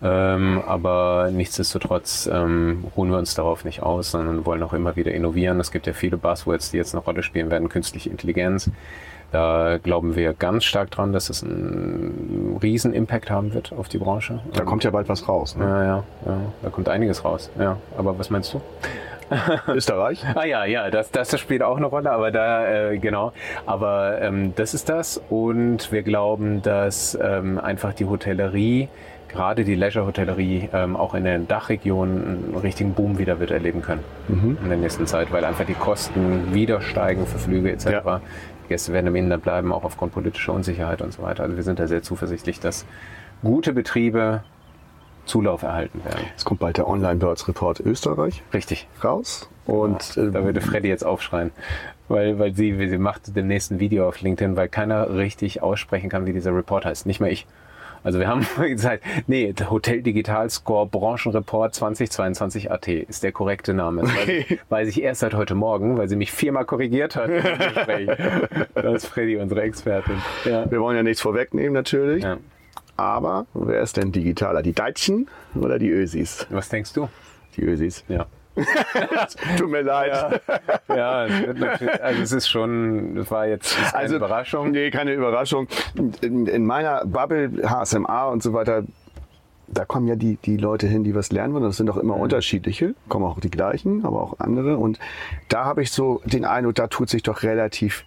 Ähm, 0.00 0.62
aber 0.66 1.30
nichtsdestotrotz 1.32 2.28
ähm, 2.32 2.84
ruhen 2.96 3.10
wir 3.10 3.18
uns 3.18 3.34
darauf 3.34 3.64
nicht 3.64 3.82
aus, 3.82 4.12
sondern 4.12 4.46
wollen 4.46 4.62
auch 4.62 4.72
immer 4.72 4.94
wieder 4.94 5.12
innovieren. 5.12 5.58
Es 5.58 5.72
gibt 5.72 5.86
ja 5.86 5.92
viele 5.92 6.16
Buzzwords, 6.16 6.70
die 6.70 6.76
jetzt 6.76 6.94
eine 6.94 7.02
Rolle 7.02 7.22
spielen 7.22 7.50
werden. 7.50 7.68
Künstliche 7.68 8.08
Intelligenz, 8.08 8.70
da 9.32 9.78
glauben 9.82 10.16
wir 10.16 10.32
ganz 10.32 10.64
stark 10.64 10.90
dran, 10.90 11.12
dass 11.12 11.28
es 11.28 11.42
einen 11.42 12.58
riesen 12.62 12.94
Impact 12.94 13.30
haben 13.30 13.52
wird 13.52 13.72
auf 13.72 13.88
die 13.88 13.98
Branche. 13.98 14.40
Da 14.54 14.64
kommt 14.64 14.84
ja 14.84 14.90
bald 14.90 15.08
was 15.08 15.28
raus. 15.28 15.54
Ne? 15.56 15.64
Ja, 15.64 15.84
ja, 15.84 16.04
ja, 16.26 16.40
da 16.62 16.70
kommt 16.70 16.88
einiges 16.88 17.24
raus. 17.24 17.50
Ja, 17.58 17.76
aber 17.96 18.18
was 18.18 18.30
meinst 18.30 18.54
du? 18.54 18.60
Österreich? 19.68 20.24
ah 20.34 20.46
ja, 20.46 20.64
ja, 20.64 20.90
das, 20.90 21.10
das 21.10 21.38
spielt 21.38 21.62
auch 21.62 21.76
eine 21.76 21.84
Rolle, 21.84 22.10
aber 22.10 22.30
da, 22.30 22.90
äh, 22.92 22.98
genau. 22.98 23.32
Aber 23.66 24.22
ähm, 24.22 24.54
das 24.56 24.72
ist 24.72 24.88
das 24.88 25.20
und 25.28 25.92
wir 25.92 26.02
glauben, 26.02 26.62
dass 26.62 27.18
ähm, 27.20 27.58
einfach 27.58 27.92
die 27.92 28.06
Hotellerie 28.06 28.88
gerade 29.28 29.64
die 29.64 29.74
Leisure-Hotellerie 29.74 30.70
ähm, 30.72 30.96
auch 30.96 31.14
in 31.14 31.24
den 31.24 31.48
Dachregionen 31.48 32.22
einen 32.22 32.56
richtigen 32.56 32.94
Boom 32.94 33.18
wieder 33.18 33.40
wird 33.40 33.50
erleben 33.50 33.82
können 33.82 34.02
mhm. 34.28 34.58
in 34.62 34.68
der 34.68 34.78
nächsten 34.78 35.06
Zeit, 35.06 35.32
weil 35.32 35.44
einfach 35.44 35.66
die 35.66 35.74
Kosten 35.74 36.54
wieder 36.54 36.80
steigen 36.80 37.26
für 37.26 37.38
Flüge 37.38 37.70
etc. 37.70 37.86
Ja. 37.86 38.20
Gäste 38.68 38.92
werden 38.92 39.06
im 39.06 39.16
Inland 39.16 39.42
bleiben, 39.42 39.72
auch 39.72 39.84
aufgrund 39.84 40.12
politischer 40.12 40.52
Unsicherheit 40.52 41.00
und 41.02 41.12
so 41.12 41.22
weiter. 41.22 41.42
Also 41.42 41.56
wir 41.56 41.62
sind 41.62 41.78
da 41.78 41.86
sehr 41.86 42.02
zuversichtlich, 42.02 42.60
dass 42.60 42.86
gute 43.42 43.72
Betriebe 43.72 44.42
Zulauf 45.28 45.62
erhalten 45.62 46.02
werden. 46.04 46.24
Es 46.36 46.44
kommt 46.44 46.60
bald 46.60 46.78
der 46.78 46.88
Online-Birds 46.88 47.48
Report 47.48 47.80
Österreich. 47.80 48.42
Richtig. 48.52 48.88
Raus. 49.04 49.48
Und 49.66 50.16
ja, 50.16 50.24
da 50.26 50.44
würde 50.44 50.60
Freddy 50.60 50.88
jetzt 50.88 51.04
aufschreien. 51.04 51.50
Weil, 52.08 52.38
weil 52.38 52.54
sie, 52.54 52.88
sie 52.88 52.98
macht 52.98 53.36
demnächst 53.36 53.70
ein 53.70 53.78
Video 53.78 54.08
auf 54.08 54.20
LinkedIn, 54.22 54.56
weil 54.56 54.68
keiner 54.68 55.14
richtig 55.14 55.62
aussprechen 55.62 56.08
kann, 56.08 56.24
wie 56.24 56.32
dieser 56.32 56.56
Report 56.56 56.86
heißt. 56.86 57.04
Nicht 57.04 57.20
mal 57.20 57.30
ich. 57.30 57.46
Also 58.08 58.20
wir 58.20 58.28
haben 58.28 58.46
gesagt, 58.58 59.04
nee, 59.26 59.54
Hotel 59.68 60.00
Digital 60.00 60.48
Score 60.48 60.86
Branchenreport 60.86 61.74
2022 61.74 62.70
AT 62.70 62.88
ist 62.88 63.22
der 63.22 63.32
korrekte 63.32 63.74
Name. 63.74 64.04
Okay. 64.04 64.46
weiß, 64.48 64.58
weiß, 64.70 64.88
ich 64.88 65.02
erst 65.02 65.20
seit 65.20 65.34
heute 65.34 65.54
Morgen, 65.54 65.98
weil 65.98 66.08
sie 66.08 66.16
mich 66.16 66.32
viermal 66.32 66.64
korrigiert 66.64 67.16
hat. 67.16 67.28
das 68.74 68.94
ist 68.94 69.06
Freddy, 69.08 69.36
unsere 69.36 69.60
Expertin. 69.60 70.22
Ja. 70.46 70.70
Wir 70.70 70.80
wollen 70.80 70.96
ja 70.96 71.02
nichts 71.02 71.20
vorwegnehmen 71.20 71.74
natürlich. 71.74 72.24
Ja. 72.24 72.38
Aber 72.96 73.44
wer 73.52 73.82
ist 73.82 73.98
denn 73.98 74.10
digitaler? 74.10 74.62
Die 74.62 74.72
Deutschen 74.72 75.28
oder 75.54 75.78
die 75.78 75.90
Ösis? 75.90 76.46
Was 76.48 76.70
denkst 76.70 76.94
du? 76.94 77.10
Die 77.58 77.62
Ösis. 77.62 78.06
Ja. 78.08 78.24
Tut 79.56 79.70
mir 79.70 79.82
leid. 79.82 80.40
Ja, 80.88 80.96
ja 80.96 81.26
es 81.26 82.00
also 82.00 82.22
es 82.22 82.32
ist 82.32 82.48
schon, 82.48 83.14
das 83.14 83.30
war 83.30 83.46
jetzt 83.46 83.76
keine 83.76 83.94
also, 83.94 84.16
Überraschung. 84.16 84.70
Nee, 84.70 84.90
keine 84.90 85.12
Überraschung. 85.12 85.68
In, 86.20 86.46
in 86.46 86.66
meiner 86.66 87.04
Bubble, 87.04 87.50
HSMA 87.64 88.24
und 88.28 88.42
so 88.42 88.52
weiter, 88.52 88.84
da 89.68 89.84
kommen 89.84 90.08
ja 90.08 90.16
die, 90.16 90.36
die 90.36 90.56
Leute 90.56 90.86
hin, 90.86 91.04
die 91.04 91.14
was 91.14 91.30
lernen 91.30 91.54
wollen. 91.54 91.64
Das 91.64 91.76
sind 91.76 91.90
auch 91.90 91.96
immer 91.96 92.16
mhm. 92.16 92.22
unterschiedliche, 92.22 92.94
kommen 93.08 93.24
auch 93.24 93.40
die 93.40 93.50
gleichen, 93.50 94.04
aber 94.04 94.22
auch 94.22 94.40
andere. 94.40 94.78
Und 94.78 94.98
da 95.48 95.64
habe 95.64 95.82
ich 95.82 95.90
so 95.90 96.22
den 96.24 96.44
Eindruck, 96.44 96.74
da 96.74 96.86
tut 96.86 97.08
sich 97.08 97.22
doch 97.22 97.42
relativ 97.42 98.04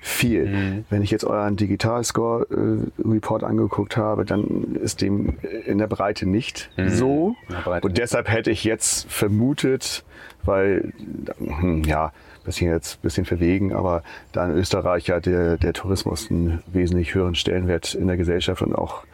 viel. 0.00 0.46
Mhm. 0.46 0.84
Wenn 0.90 1.02
ich 1.02 1.10
jetzt 1.10 1.24
euren 1.24 1.56
Digital 1.56 2.04
Score 2.04 2.46
äh, 2.50 3.08
Report 3.08 3.42
angeguckt 3.42 3.96
habe, 3.96 4.24
dann 4.24 4.76
ist 4.82 5.00
dem 5.00 5.38
in 5.66 5.78
der 5.78 5.86
Breite 5.86 6.26
nicht 6.26 6.70
mhm. 6.76 6.90
so. 6.90 7.36
Breite 7.64 7.86
Und 7.86 7.98
deshalb 7.98 8.30
hätte 8.30 8.50
ich 8.50 8.64
jetzt 8.64 9.10
vermutet, 9.10 10.04
weil, 10.44 10.92
hm, 11.38 11.82
ja, 11.84 12.12
bisschen 12.44 12.70
jetzt 12.70 13.02
bisschen 13.02 13.26
verwegen, 13.26 13.74
aber 13.74 14.02
da 14.32 14.46
in 14.46 14.56
Österreich 14.56 15.06
ja 15.06 15.20
der, 15.20 15.58
der 15.58 15.74
Tourismus 15.74 16.30
einen 16.30 16.62
wesentlich 16.66 17.14
höheren 17.14 17.34
Stellenwert 17.34 17.94
in 17.94 18.06
der 18.06 18.16
Gesellschaft 18.16 18.62
und 18.62 18.74
auch 18.74 19.04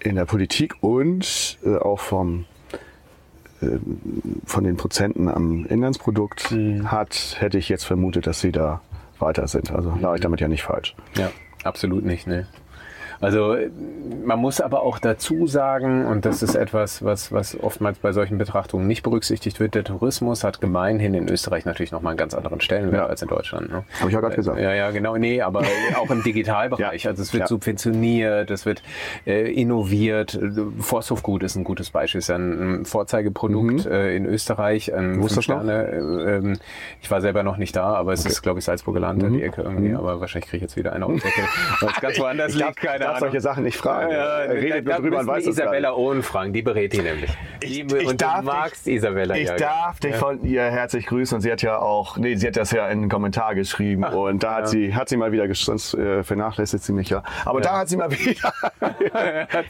in 0.00 0.16
der 0.16 0.24
Politik 0.24 0.74
und 0.80 1.58
äh, 1.64 1.76
auch 1.76 2.00
vom 2.00 2.44
äh, 3.60 3.78
von 4.44 4.64
den 4.64 4.76
Prozenten 4.76 5.28
am 5.28 5.64
Inlandsprodukt 5.66 6.50
mhm. 6.50 6.90
hat, 6.90 7.36
hätte 7.38 7.58
ich 7.58 7.68
jetzt 7.68 7.84
vermutet, 7.84 8.26
dass 8.26 8.40
sie 8.40 8.50
da 8.50 8.80
weiter 9.22 9.46
sind. 9.48 9.72
Also 9.72 9.96
lag 10.00 10.14
ich 10.14 10.20
damit 10.20 10.40
ja 10.40 10.48
nicht 10.48 10.62
falsch. 10.62 10.94
Ja, 11.16 11.30
absolut 11.64 12.04
nicht. 12.04 12.26
Ne. 12.26 12.46
Also 13.22 13.56
man 14.24 14.38
muss 14.40 14.60
aber 14.60 14.82
auch 14.82 14.98
dazu 14.98 15.46
sagen, 15.46 16.06
und 16.06 16.24
das 16.24 16.42
ist 16.42 16.56
etwas, 16.56 17.04
was, 17.04 17.30
was 17.30 17.58
oftmals 17.58 17.98
bei 17.98 18.12
solchen 18.12 18.36
Betrachtungen 18.36 18.88
nicht 18.88 19.04
berücksichtigt 19.04 19.60
wird, 19.60 19.76
der 19.76 19.84
Tourismus 19.84 20.42
hat 20.42 20.60
gemeinhin 20.60 21.14
in 21.14 21.28
Österreich 21.28 21.64
natürlich 21.64 21.92
nochmal 21.92 22.12
einen 22.12 22.18
ganz 22.18 22.34
anderen 22.34 22.60
Stellenwert 22.60 23.04
ja. 23.04 23.06
als 23.06 23.22
in 23.22 23.28
Deutschland. 23.28 23.70
Ne? 23.70 23.84
Habe 24.00 24.08
ich 24.08 24.14
ja 24.14 24.20
gerade 24.20 24.34
gesagt. 24.34 24.58
Ja, 24.60 24.74
ja, 24.74 24.90
genau. 24.90 25.16
Nee, 25.16 25.40
aber 25.40 25.62
auch 25.96 26.10
im 26.10 26.22
Digitalbereich. 26.24 27.04
ja. 27.04 27.10
Also 27.10 27.22
es 27.22 27.32
wird 27.32 27.46
subventioniert, 27.46 28.50
es 28.50 28.66
wird 28.66 28.82
äh, 29.24 29.52
innoviert. 29.52 30.38
Forsthofgut 30.80 31.44
ist 31.44 31.54
ein 31.54 31.62
gutes 31.62 31.90
Beispiel, 31.90 32.18
ist 32.18 32.30
ein 32.30 32.84
Vorzeigeprodukt 32.84 33.86
mhm. 33.86 33.92
äh, 33.92 34.16
in 34.16 34.26
Österreich. 34.26 34.92
Ein 34.92 35.22
Wo 35.22 35.26
ist 35.26 35.36
das 35.36 35.44
Sterne, 35.44 35.86
äh, 35.86 36.36
ähm, 36.36 36.58
ich 37.00 37.10
war 37.10 37.20
selber 37.20 37.44
noch 37.44 37.56
nicht 37.56 37.76
da, 37.76 37.94
aber 37.94 38.12
es 38.12 38.20
okay. 38.20 38.30
ist, 38.30 38.42
glaube 38.42 38.58
ich, 38.58 38.64
Salzburger 38.64 39.00
Land, 39.00 39.22
mhm. 39.22 39.34
die 39.34 39.42
Ecke 39.42 39.62
irgendwie. 39.62 39.90
Mhm. 39.90 39.96
Aber 39.96 40.20
wahrscheinlich 40.20 40.50
kriege 40.50 40.56
ich 40.56 40.62
jetzt 40.62 40.76
wieder 40.76 40.92
eine 40.92 41.06
auf 41.06 41.20
ganz 42.00 42.18
woanders 42.18 42.54
liegt. 42.54 42.76
Keine 42.76 43.11
darf 43.12 43.20
solche 43.20 43.40
Sachen 43.40 43.64
nicht 43.64 43.76
fragen. 43.76 44.12
Ja, 44.12 44.38
Redet 44.38 44.88
da, 44.88 44.98
drüber 44.98 45.20
und 45.20 45.26
weiß 45.26 45.46
Isabella 45.46 45.94
Ohn 45.94 46.22
fragen, 46.22 46.52
die 46.52 46.62
berät 46.62 46.94
ihn 46.94 47.04
nämlich. 47.04 47.30
Ich, 47.62 47.80
ich 47.80 48.06
und 48.06 48.20
darf 48.20 48.40
du 48.40 48.46
magst 48.46 48.86
dich, 48.86 48.96
Isabella. 48.96 49.36
Ich 49.36 49.48
ja, 49.48 49.56
darf 49.56 50.00
dich 50.00 50.16
von 50.16 50.44
ihr 50.44 50.62
herzlich 50.62 51.06
grüßen 51.06 51.36
und 51.36 51.42
sie 51.42 51.52
hat 51.52 51.62
ja 51.62 51.78
auch, 51.78 52.16
nee, 52.16 52.34
sie 52.34 52.46
hat 52.46 52.56
das 52.56 52.70
ja 52.72 52.86
in 52.86 53.02
einen 53.02 53.08
Kommentar 53.08 53.54
geschrieben 53.54 54.04
Ach, 54.04 54.12
und 54.12 54.42
da 54.42 54.56
hat 54.56 54.60
ja. 54.62 54.66
sie, 54.66 54.94
hat 54.94 55.08
sie 55.08 55.16
mal 55.16 55.32
wieder, 55.32 55.52
sonst 55.54 55.94
äh, 55.94 56.22
vernachlässigt 56.22 56.84
sie 56.84 56.92
mich 56.92 57.10
ja, 57.10 57.22
aber 57.44 57.60
ja. 57.60 57.64
da 57.64 57.78
hat 57.78 57.88
sie 57.88 57.96
mal 57.96 58.10
wieder 58.18 58.52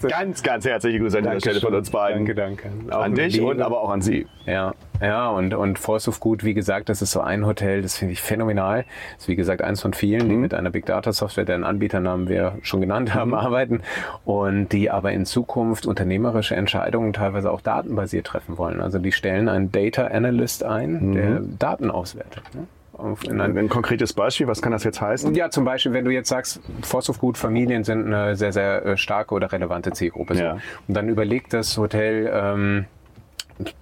ganz, 0.09 0.43
ganz 0.43 0.65
herzliche 0.65 0.99
Grüße 0.99 1.19
an 1.19 1.25
dieser 1.25 1.41
Stelle 1.41 1.61
von 1.61 1.75
uns 1.75 1.91
beiden. 1.91 2.25
Danke, 2.25 2.35
danke. 2.35 2.95
Auch 2.95 3.03
an 3.03 3.15
dich 3.15 3.35
Liebe. 3.35 3.47
und 3.47 3.61
aber 3.61 3.81
auch 3.81 3.91
an 3.91 4.03
sie. 4.03 4.27
Ja. 4.47 4.75
Ja, 5.01 5.31
und, 5.31 5.53
und 5.55 5.81
Force 5.81 6.07
of 6.07 6.21
Good, 6.21 6.45
wie 6.45 6.55
gesagt, 6.55 6.89
das 6.89 7.03
ist 7.03 7.11
so 7.11 7.21
ein 7.21 7.45
Hotel, 7.45 7.83
das 7.83 7.97
finde 7.97 8.13
ich 8.13 8.23
phänomenal. 8.23 8.85
Das 9.15 9.25
ist 9.25 9.29
wie 9.29 9.37
gesagt 9.37 9.61
eins 9.63 9.81
von 9.81 9.95
vielen, 9.95 10.29
die 10.29 10.37
mhm. 10.37 10.43
mit 10.43 10.55
einer 10.55 10.71
Big 10.71 10.87
Data 10.87 11.13
Software, 11.13 11.45
deren 11.45 11.65
Anbieternamen 11.65 12.29
wir 12.29 12.59
schon 12.63 12.81
genannt 12.81 13.13
haben, 13.15 13.31
mhm. 13.31 13.37
arbeiten 13.37 13.81
und 14.25 14.69
die 14.73 14.91
aber 14.91 15.13
in 15.13 15.27
Zukunft 15.27 15.87
unternehmerische 15.87 16.55
Entscheidungen 16.55 17.13
teilweise 17.13 17.51
auch 17.51 17.61
datenbasiert 17.61 18.29
treffen 18.29 18.59
wollen. 18.59 18.81
Also 18.81 19.01
die 19.01 19.11
stellen 19.11 19.49
einen 19.49 19.73
Data 19.73 20.07
Analyst 20.07 20.63
ein, 20.65 21.09
mhm. 21.09 21.13
der 21.15 21.41
Daten 21.59 21.91
auswertet. 21.91 22.45
Ne? 22.55 22.67
ein, 22.99 23.59
ein, 23.59 23.69
konkretes 23.69 24.13
Beispiel, 24.13 24.47
was 24.47 24.63
kann 24.63 24.73
das 24.73 24.85
jetzt 24.85 25.01
heißen? 25.01 25.35
Ja, 25.35 25.51
zum 25.51 25.65
Beispiel, 25.65 25.93
wenn 25.93 26.05
du 26.05 26.11
jetzt 26.11 26.29
sagst, 26.29 26.61
Force 26.83 27.11
of 27.11 27.19
Good 27.19 27.39
Familien 27.39 27.85
sind 27.85 28.07
eine 28.07 28.37
sehr, 28.37 28.53
sehr 28.53 28.85
äh, 28.85 28.97
starke 28.97 29.35
oder 29.35 29.51
relevante 29.51 29.93
Zielgruppe. 29.93 30.35
Ja. 30.35 30.59
Und 30.87 30.95
dann 30.95 31.09
überlegt 31.09 31.53
das 31.53 31.77
Hotel, 31.77 32.31
ähm, 32.33 32.85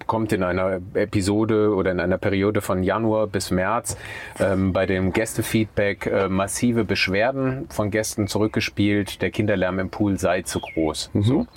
kommt 0.07 0.33
in 0.33 0.43
einer 0.43 0.79
Episode 0.93 1.73
oder 1.73 1.91
in 1.91 1.99
einer 1.99 2.17
Periode 2.17 2.61
von 2.61 2.83
Januar 2.83 3.27
bis 3.27 3.51
März 3.51 3.97
ähm, 4.39 4.73
bei 4.73 4.85
dem 4.85 5.13
Gästefeedback 5.13 6.05
äh, 6.05 6.29
massive 6.29 6.83
Beschwerden 6.83 7.67
von 7.69 7.91
Gästen 7.91 8.27
zurückgespielt, 8.27 9.21
der 9.21 9.31
Kinderlärm 9.31 9.79
im 9.79 9.89
Pool 9.89 10.17
sei 10.17 10.41
zu 10.41 10.59
groß. 10.59 11.11
Mhm. 11.13 11.23
So 11.23 11.47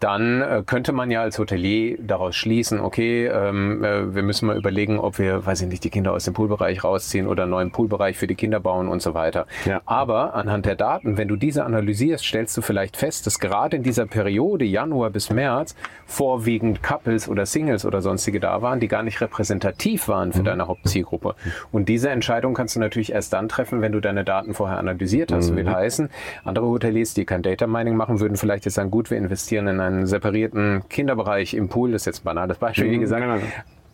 dann 0.00 0.42
äh, 0.42 0.62
könnte 0.64 0.92
man 0.92 1.10
ja 1.10 1.22
als 1.22 1.38
Hotelier 1.38 1.98
daraus 2.00 2.36
schließen, 2.36 2.80
okay, 2.80 3.26
ähm, 3.26 3.82
äh, 3.84 4.14
wir 4.14 4.22
müssen 4.22 4.46
mal 4.46 4.56
überlegen, 4.56 4.98
ob 4.98 5.18
wir, 5.18 5.44
weiß 5.44 5.62
ich 5.62 5.68
nicht, 5.68 5.84
die 5.84 5.90
Kinder 5.90 6.12
aus 6.12 6.24
dem 6.24 6.34
Poolbereich 6.34 6.84
rausziehen 6.84 7.26
oder 7.26 7.44
einen 7.44 7.50
neuen 7.50 7.70
Poolbereich 7.70 8.16
für 8.16 8.26
die 8.26 8.34
Kinder 8.34 8.60
bauen 8.60 8.88
und 8.88 9.02
so 9.02 9.14
weiter. 9.14 9.46
Ja. 9.64 9.80
Aber 9.86 10.34
anhand 10.34 10.66
der 10.66 10.76
Daten, 10.76 11.16
wenn 11.16 11.28
du 11.28 11.36
diese 11.36 11.64
analysierst, 11.64 12.24
stellst 12.24 12.56
du 12.56 12.62
vielleicht 12.62 12.96
fest, 12.96 13.26
dass 13.26 13.38
gerade 13.38 13.76
in 13.76 13.82
dieser 13.82 14.06
Periode, 14.06 14.64
Januar 14.64 15.10
bis 15.10 15.30
März, 15.30 15.74
vorwiegend 16.06 16.82
Couples 16.82 17.28
oder 17.28 17.46
Singles 17.46 17.84
oder 17.84 18.00
sonstige 18.00 18.40
da 18.40 18.62
waren, 18.62 18.80
die 18.80 18.88
gar 18.88 19.02
nicht 19.02 19.20
repräsentativ 19.20 20.08
waren 20.08 20.32
für 20.32 20.40
mhm. 20.40 20.44
deine 20.44 20.68
Hauptzielgruppe. 20.68 21.34
Und 21.72 21.88
diese 21.88 22.10
Entscheidung 22.10 22.54
kannst 22.54 22.76
du 22.76 22.80
natürlich 22.80 23.12
erst 23.12 23.32
dann 23.32 23.48
treffen, 23.48 23.80
wenn 23.80 23.92
du 23.92 24.00
deine 24.00 24.24
Daten 24.24 24.54
vorher 24.54 24.78
analysiert 24.78 25.32
hast. 25.32 25.50
Mhm. 25.50 25.56
Will 25.56 25.70
heißen, 25.70 26.10
andere 26.44 26.66
Hoteliers, 26.66 27.14
die 27.14 27.24
kein 27.24 27.42
Data 27.42 27.66
Mining 27.66 27.96
machen, 27.96 28.20
würden 28.20 28.36
vielleicht 28.36 28.64
jetzt 28.64 28.74
sagen, 28.74 28.90
gut, 28.90 29.10
wir 29.10 29.18
investieren 29.18 29.66
in 29.66 29.80
einen 29.88 30.06
separierten 30.06 30.82
Kinderbereich 30.88 31.54
im 31.54 31.68
Pool. 31.68 31.92
Das 31.92 32.02
ist 32.02 32.06
jetzt 32.06 32.20
ein 32.22 32.24
banales 32.24 32.58
Beispiel, 32.58 32.90
wie 32.90 32.96
mhm, 32.96 33.02
gesagt. 33.02 33.42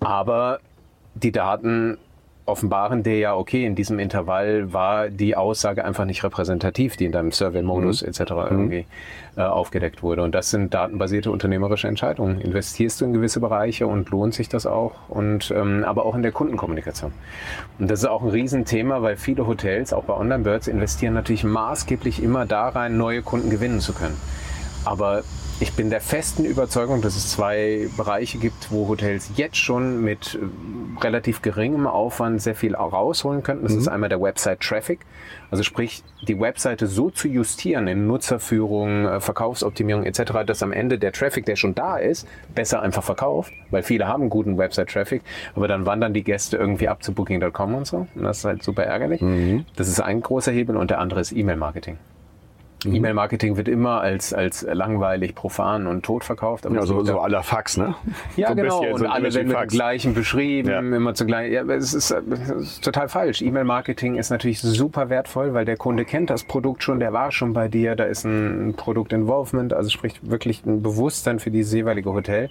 Aber 0.00 0.60
die 1.14 1.32
Daten 1.32 1.98
offenbaren 2.46 3.02
dir 3.02 3.18
ja, 3.18 3.34
okay, 3.34 3.64
in 3.64 3.74
diesem 3.74 3.98
Intervall 3.98 4.72
war 4.72 5.08
die 5.08 5.34
Aussage 5.34 5.84
einfach 5.84 6.04
nicht 6.04 6.22
repräsentativ, 6.24 6.96
die 6.96 7.06
in 7.06 7.12
deinem 7.12 7.32
Survey-Modus 7.32 8.02
mhm. 8.02 8.08
etc. 8.08 8.20
irgendwie 8.50 8.86
äh, 9.36 9.42
aufgedeckt 9.42 10.02
wurde. 10.02 10.22
Und 10.22 10.34
das 10.34 10.50
sind 10.50 10.74
datenbasierte 10.74 11.30
unternehmerische 11.30 11.88
Entscheidungen. 11.88 12.40
Investierst 12.40 13.00
du 13.00 13.06
in 13.06 13.14
gewisse 13.14 13.40
Bereiche 13.40 13.86
und 13.86 14.10
lohnt 14.10 14.34
sich 14.34 14.48
das 14.48 14.66
auch? 14.66 14.92
Und 15.08 15.52
ähm, 15.56 15.84
aber 15.84 16.04
auch 16.04 16.14
in 16.14 16.22
der 16.22 16.32
Kundenkommunikation. 16.32 17.12
Und 17.78 17.90
das 17.90 18.00
ist 18.00 18.06
auch 18.06 18.22
ein 18.22 18.28
Riesenthema, 18.28 19.00
weil 19.00 19.16
viele 19.16 19.46
Hotels, 19.46 19.94
auch 19.94 20.04
bei 20.04 20.14
Online-Birds, 20.14 20.68
investieren 20.68 21.14
natürlich 21.14 21.44
maßgeblich 21.44 22.22
immer 22.22 22.44
da 22.44 22.68
rein, 22.68 22.98
neue 22.98 23.22
Kunden 23.22 23.48
gewinnen 23.48 23.80
zu 23.80 23.94
können. 23.94 24.16
Aber 24.84 25.22
ich 25.60 25.72
bin 25.74 25.88
der 25.88 26.00
festen 26.00 26.44
Überzeugung, 26.44 27.00
dass 27.00 27.16
es 27.16 27.30
zwei 27.30 27.88
Bereiche 27.96 28.38
gibt, 28.38 28.72
wo 28.72 28.88
Hotels 28.88 29.30
jetzt 29.36 29.56
schon 29.56 30.02
mit 30.02 30.34
äh, 30.34 31.02
relativ 31.02 31.42
geringem 31.42 31.86
Aufwand 31.86 32.42
sehr 32.42 32.54
viel 32.54 32.74
rausholen 32.74 33.42
könnten. 33.42 33.64
Das 33.64 33.72
mhm. 33.72 33.78
ist 33.78 33.88
einmal 33.88 34.08
der 34.08 34.20
Website 34.20 34.60
Traffic. 34.60 35.00
Also 35.50 35.62
sprich, 35.62 36.02
die 36.26 36.40
Webseite 36.40 36.88
so 36.88 37.10
zu 37.10 37.28
justieren 37.28 37.86
in 37.86 38.06
Nutzerführung, 38.06 39.06
äh, 39.06 39.20
Verkaufsoptimierung 39.20 40.04
etc., 40.04 40.44
dass 40.44 40.62
am 40.62 40.72
Ende 40.72 40.98
der 40.98 41.12
Traffic, 41.12 41.46
der 41.46 41.56
schon 41.56 41.74
da 41.74 41.98
ist, 41.98 42.26
besser 42.54 42.82
einfach 42.82 43.04
verkauft, 43.04 43.52
weil 43.70 43.82
viele 43.82 44.08
haben 44.08 44.30
guten 44.30 44.58
Website-Traffic, 44.58 45.22
aber 45.54 45.68
dann 45.68 45.86
wandern 45.86 46.14
die 46.14 46.24
Gäste 46.24 46.56
irgendwie 46.56 46.88
ab 46.88 47.02
zu 47.02 47.12
Booking.com 47.12 47.74
und 47.74 47.86
so. 47.86 48.08
Und 48.14 48.24
das 48.24 48.38
ist 48.38 48.44
halt 48.44 48.62
super 48.62 48.84
ärgerlich. 48.84 49.20
Mhm. 49.20 49.64
Das 49.76 49.88
ist 49.88 50.00
ein 50.00 50.20
großer 50.20 50.50
Hebel 50.50 50.76
und 50.76 50.90
der 50.90 50.98
andere 50.98 51.20
ist 51.20 51.32
E-Mail-Marketing. 51.32 51.98
Mhm. 52.84 52.94
E-Mail-Marketing 52.94 53.56
wird 53.56 53.68
immer 53.68 54.00
als, 54.00 54.32
als 54.32 54.66
langweilig, 54.70 55.34
profan 55.34 55.86
und 55.86 56.04
tot 56.04 56.24
verkauft. 56.24 56.64
ja, 56.70 56.82
so, 56.82 57.04
so 57.04 57.20
aller 57.20 57.42
Fax, 57.42 57.76
ne? 57.76 57.94
Ja, 58.36 58.48
so 58.48 58.54
genau. 58.54 58.80
Und 58.80 58.98
so 58.98 59.06
alle 59.06 59.34
werden 59.34 59.48
mit 59.48 59.56
dem 59.56 59.68
gleichen 59.68 60.14
beschrieben, 60.14 60.68
ja. 60.68 60.78
immer 60.78 61.14
zugleich. 61.14 61.52
Ja, 61.52 61.62
es 61.62 61.94
ist, 61.94 62.10
es 62.10 62.50
ist 62.50 62.84
total 62.84 63.08
falsch. 63.08 63.42
E-Mail-Marketing 63.42 64.16
ist 64.16 64.30
natürlich 64.30 64.60
super 64.60 65.08
wertvoll, 65.08 65.54
weil 65.54 65.64
der 65.64 65.76
Kunde 65.76 66.04
kennt 66.04 66.30
das 66.30 66.44
Produkt 66.44 66.82
schon, 66.82 67.00
der 67.00 67.12
war 67.12 67.32
schon 67.32 67.52
bei 67.52 67.68
dir, 67.68 67.96
da 67.96 68.04
ist 68.04 68.24
ein 68.24 68.74
Produkt-Involvement, 68.76 69.72
also 69.72 69.90
sprich 69.90 70.20
wirklich 70.22 70.64
ein 70.64 70.82
Bewusstsein 70.82 71.38
für 71.38 71.50
dieses 71.50 71.72
jeweilige 71.72 72.12
Hotel. 72.12 72.50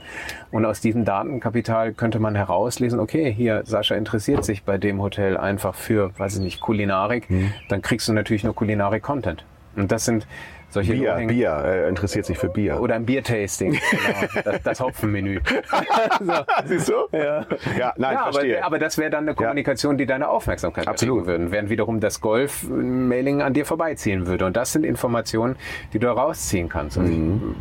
Und 0.52 0.66
aus 0.66 0.82
diesem 0.82 1.06
Datenkapital 1.06 1.94
könnte 1.94 2.20
man 2.20 2.36
herauslesen, 2.36 3.00
okay, 3.00 3.32
hier, 3.32 3.64
Sascha 3.66 3.96
interessiert 3.96 4.46
sich 4.46 4.64
bei 4.64 4.78
dem 4.78 5.02
Hotel 5.02 5.38
einfach 5.38 5.76
für, 5.76 6.12
weiß 6.18 6.38
ich 6.38 6.42
nicht, 6.42 6.60
Kulinarik, 6.60 7.30
mhm. 7.30 7.54
dann 7.70 7.82
kriegst 7.82 8.08
du 8.08 8.14
natürlich 8.14 8.44
nur 8.44 8.56
Kulinarik-Content. 8.56 9.46
Und 9.76 9.91
das 9.91 10.05
sind 10.05 10.28
solche 10.74 10.93
Bier, 10.93 11.15
Bier 11.28 11.63
äh, 11.65 11.89
interessiert 11.89 12.26
sich 12.26 12.38
für 12.38 12.49
Bier. 12.49 12.82
Oder 12.82 12.95
ein 12.95 13.05
Biertasting, 13.05 13.74
genau. 13.91 14.43
das, 14.43 14.63
das 14.63 14.80
Hopfenmenü. 14.80 15.39
so. 16.19 16.34
Siehst 16.65 16.89
du? 16.89 16.93
Ja, 17.11 17.45
ja 17.78 17.93
nein, 17.97 18.13
ja, 18.13 18.24
verstehe. 18.24 18.57
Aber, 18.57 18.65
aber 18.65 18.80
das 18.80 18.97
wäre 18.97 19.11
dann 19.11 19.26
eine 19.26 19.36
Kommunikation, 19.36 19.97
die 19.97 20.07
deine 20.07 20.30
Aufmerksamkeit 20.30 20.88
Absolut. 20.88 21.28
würden, 21.28 21.51
während 21.51 21.69
wiederum 21.69 21.99
das 21.99 22.21
Golf-Mailing 22.21 23.43
an 23.43 23.53
dir 23.53 23.65
vorbeiziehen 23.65 24.26
würde. 24.26 24.45
Und 24.45 24.57
das 24.57 24.74
sind 24.74 24.84
Informationen, 24.84 25.57
die 25.93 25.99
du 25.99 26.07
rausziehen 26.07 26.69
kannst. 26.69 26.97
Mhm. 26.97 27.55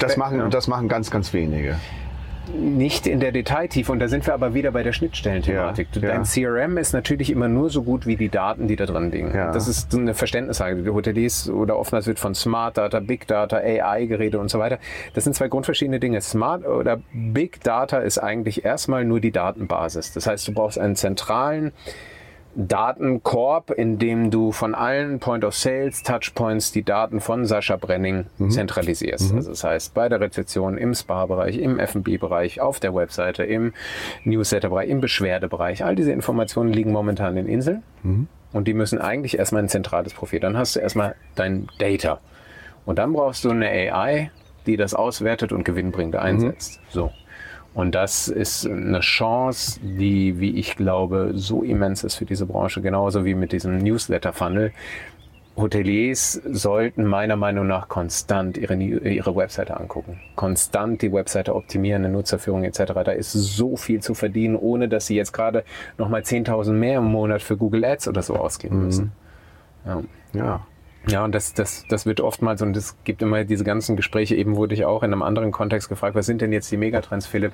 Das, 0.00 0.16
machen, 0.16 0.50
das 0.50 0.66
machen 0.66 0.88
ganz, 0.88 1.10
ganz 1.10 1.34
wenige 1.34 1.76
nicht 2.52 3.06
in 3.06 3.20
der 3.20 3.32
Detailtiefe. 3.32 3.90
Und 3.90 4.00
da 4.00 4.08
sind 4.08 4.26
wir 4.26 4.34
aber 4.34 4.54
wieder 4.54 4.70
bei 4.70 4.82
der 4.82 4.92
Schnittstellenthematik. 4.92 5.88
Ja, 5.94 6.00
Dein 6.00 6.24
ja. 6.24 6.50
CRM 6.50 6.78
ist 6.78 6.92
natürlich 6.92 7.30
immer 7.30 7.48
nur 7.48 7.70
so 7.70 7.82
gut 7.82 8.06
wie 8.06 8.16
die 8.16 8.28
Daten, 8.28 8.68
die 8.68 8.76
da 8.76 8.86
drin 8.86 9.10
liegen. 9.10 9.34
Ja. 9.34 9.52
Das 9.52 9.68
ist 9.68 9.94
eine 9.94 10.14
Verständnisfrage. 10.14 10.82
Die 10.82 10.90
Hoteliers 10.90 11.48
oder 11.48 11.78
oftmals 11.78 12.06
wird 12.06 12.18
von 12.18 12.34
Smart 12.34 12.76
Data, 12.76 13.00
Big 13.00 13.26
Data, 13.26 13.56
AI-Geräte 13.56 14.38
und 14.38 14.50
so 14.50 14.58
weiter. 14.58 14.78
Das 15.14 15.24
sind 15.24 15.34
zwei 15.34 15.48
grundverschiedene 15.48 16.00
Dinge. 16.00 16.20
Smart 16.20 16.66
oder 16.66 17.00
Big 17.12 17.62
Data 17.62 17.98
ist 17.98 18.18
eigentlich 18.18 18.64
erstmal 18.64 19.04
nur 19.04 19.20
die 19.20 19.30
Datenbasis. 19.30 20.12
Das 20.12 20.26
heißt, 20.26 20.46
du 20.48 20.52
brauchst 20.52 20.78
einen 20.78 20.96
zentralen 20.96 21.72
Datenkorb, 22.56 23.70
in 23.70 23.98
dem 23.98 24.30
du 24.30 24.52
von 24.52 24.74
allen 24.74 25.18
Point 25.18 25.44
of 25.44 25.54
Sales 25.54 26.02
Touchpoints 26.02 26.72
die 26.72 26.82
Daten 26.82 27.20
von 27.20 27.44
Sascha 27.44 27.76
Brenning 27.76 28.26
mhm. 28.38 28.50
zentralisierst. 28.50 29.32
Mhm. 29.32 29.38
Also 29.38 29.50
das 29.50 29.64
heißt, 29.64 29.94
bei 29.94 30.08
der 30.08 30.20
Rezeption, 30.20 30.78
im 30.78 30.94
Spa-Bereich, 30.94 31.58
im 31.58 31.78
F&B-Bereich, 31.78 32.60
auf 32.60 32.80
der 32.80 32.94
Webseite, 32.94 33.44
im 33.44 33.72
Newsletter-Bereich, 34.24 34.88
im 34.88 35.00
Beschwerdebereich. 35.00 35.84
All 35.84 35.96
diese 35.96 36.12
Informationen 36.12 36.72
liegen 36.72 36.92
momentan 36.92 37.36
in 37.36 37.48
Inseln. 37.48 37.82
Mhm. 38.02 38.28
und 38.52 38.68
die 38.68 38.74
müssen 38.74 39.00
eigentlich 39.00 39.38
erstmal 39.38 39.62
ein 39.62 39.68
zentrales 39.68 40.14
Profil. 40.14 40.40
Dann 40.40 40.56
hast 40.56 40.76
du 40.76 40.80
erstmal 40.80 41.16
dein 41.34 41.68
Data. 41.78 42.20
Und 42.84 42.98
dann 42.98 43.12
brauchst 43.12 43.44
du 43.44 43.50
eine 43.50 43.68
AI, 43.68 44.30
die 44.66 44.76
das 44.76 44.94
auswertet 44.94 45.52
und 45.52 45.64
gewinnbringend 45.64 46.16
einsetzt. 46.16 46.80
Mhm. 46.80 46.86
So. 46.90 47.10
Und 47.74 47.94
das 47.94 48.28
ist 48.28 48.66
eine 48.66 49.00
Chance, 49.00 49.80
die, 49.82 50.38
wie 50.38 50.56
ich 50.56 50.76
glaube, 50.76 51.32
so 51.34 51.62
immens 51.62 52.04
ist 52.04 52.14
für 52.14 52.24
diese 52.24 52.46
Branche, 52.46 52.80
genauso 52.80 53.24
wie 53.24 53.34
mit 53.34 53.52
diesem 53.52 53.78
Newsletter-Funnel. 53.78 54.72
Hoteliers 55.56 56.40
sollten 56.50 57.04
meiner 57.04 57.36
Meinung 57.36 57.66
nach 57.66 57.88
konstant 57.88 58.56
ihre, 58.56 58.74
ihre 58.74 59.36
Webseite 59.36 59.76
angucken. 59.76 60.20
Konstant 60.34 61.02
die 61.02 61.12
Webseite 61.12 61.54
optimieren, 61.54 62.04
eine 62.04 62.12
Nutzerführung 62.12 62.64
etc. 62.64 62.92
Da 63.04 63.12
ist 63.12 63.32
so 63.32 63.76
viel 63.76 64.00
zu 64.00 64.14
verdienen, 64.14 64.56
ohne 64.56 64.88
dass 64.88 65.06
sie 65.06 65.16
jetzt 65.16 65.32
gerade 65.32 65.64
nochmal 65.96 66.22
10.000 66.22 66.72
mehr 66.72 66.98
im 66.98 67.04
Monat 67.04 67.42
für 67.42 67.56
Google 67.56 67.84
Ads 67.84 68.08
oder 68.08 68.22
so 68.22 68.34
ausgeben 68.34 68.78
mhm. 68.78 68.84
müssen. 68.84 69.12
Ja. 69.86 70.02
ja. 70.32 70.66
Ja, 71.06 71.22
und 71.22 71.34
das, 71.34 71.52
das, 71.52 71.84
das 71.88 72.06
wird 72.06 72.20
oftmals, 72.20 72.62
und 72.62 72.76
es 72.76 72.96
gibt 73.04 73.20
immer 73.20 73.44
diese 73.44 73.62
ganzen 73.62 73.94
Gespräche, 73.94 74.34
eben 74.36 74.56
wurde 74.56 74.74
ich 74.74 74.86
auch 74.86 75.02
in 75.02 75.12
einem 75.12 75.22
anderen 75.22 75.52
Kontext 75.52 75.90
gefragt, 75.90 76.14
was 76.14 76.24
sind 76.24 76.40
denn 76.40 76.52
jetzt 76.52 76.72
die 76.72 76.78
Megatrends, 76.78 77.26
Philipp, 77.26 77.52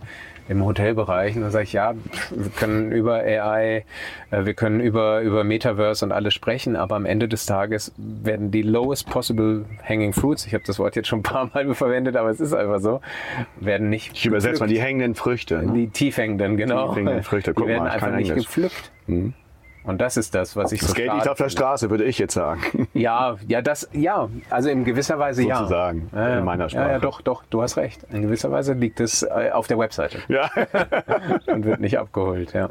im 0.49 0.65
Hotelbereich? 0.65 1.35
Und 1.35 1.43
dann 1.43 1.51
sage 1.51 1.65
ich, 1.65 1.73
ja, 1.73 1.95
wir 2.31 2.51
können 2.51 2.93
über 2.93 3.15
AI, 3.15 3.85
äh, 4.31 4.45
wir 4.45 4.55
können 4.55 4.81
über, 4.81 5.21
über 5.23 5.43
Metaverse 5.43 6.05
und 6.05 6.13
alles 6.13 6.33
sprechen, 6.33 6.77
aber 6.77 6.95
am 6.95 7.07
Ende 7.07 7.27
des 7.27 7.45
Tages 7.45 7.93
werden 7.97 8.53
die 8.53 8.63
lowest 8.63 9.11
possible 9.11 9.65
hanging 9.83 10.13
fruits, 10.13 10.47
ich 10.47 10.55
habe 10.55 10.65
das 10.65 10.79
Wort 10.79 10.95
jetzt 10.95 11.09
schon 11.09 11.21
ein 11.21 11.25
paar 11.25 11.51
Mal 11.53 11.75
verwendet, 11.75 12.17
aber 12.17 12.31
es 12.31 12.39
ist 12.39 12.55
einfach 12.55 12.79
so, 12.79 13.01
werden 13.59 13.91
nicht 13.91 14.13
Ich 14.15 14.27
übersetze 14.27 14.61
mal 14.61 14.69
die 14.69 14.81
hängenden 14.81 15.17
Früchte. 15.17 15.59
Ne? 15.59 15.73
Die 15.73 15.89
tiefhängenden, 15.89 16.57
genau. 16.57 16.91
Die 16.91 17.01
hängenden 17.01 17.25
Früchte, 17.25 17.53
Guck 17.53 17.65
die 17.65 17.71
werden 17.71 17.85
mal, 17.85 17.91
einfach 17.91 18.13
nicht 18.13 18.33
gepflückt. 18.33 18.93
Mhm. 19.09 19.35
Und 19.83 20.01
das 20.01 20.17
ist 20.17 20.35
das, 20.35 20.57
was 20.57 20.73
ich 20.73 20.81
das 20.81 20.91
so 20.91 20.95
Geld 20.95 21.13
liegt 21.13 21.29
auf 21.29 21.39
der 21.39 21.49
Straße, 21.49 21.89
würde 21.91 22.05
ich 22.05 22.19
jetzt 22.19 22.35
sagen. 22.35 22.61
Ja, 22.93 23.37
ja, 23.49 23.63
das, 23.63 23.89
ja, 23.93 24.29
also 24.51 24.69
in 24.69 24.85
gewisser 24.85 25.19
Weise 25.19 25.43
ja. 25.43 25.59
Sozusagen, 25.59 26.11
ja, 26.15 26.39
in 26.39 26.45
meiner 26.45 26.69
Sprache. 26.69 26.87
Ja, 26.87 26.93
ja, 26.93 26.99
doch, 26.99 27.23
doch, 27.23 27.45
du 27.49 27.63
hast 27.63 27.77
recht. 27.77 28.05
In 28.11 28.23
gewisser 28.23 28.51
Weise 28.51 28.75
liegt 28.75 29.01
es 29.01 29.23
äh, 29.23 29.51
auf 29.53 29.69
der 29.69 29.79
Webseite. 29.79 30.19
Ja. 30.29 30.51
Und 31.47 31.65
wird 31.65 31.81
nicht 31.81 31.99
abgeholt, 31.99 32.53
ja. 32.53 32.69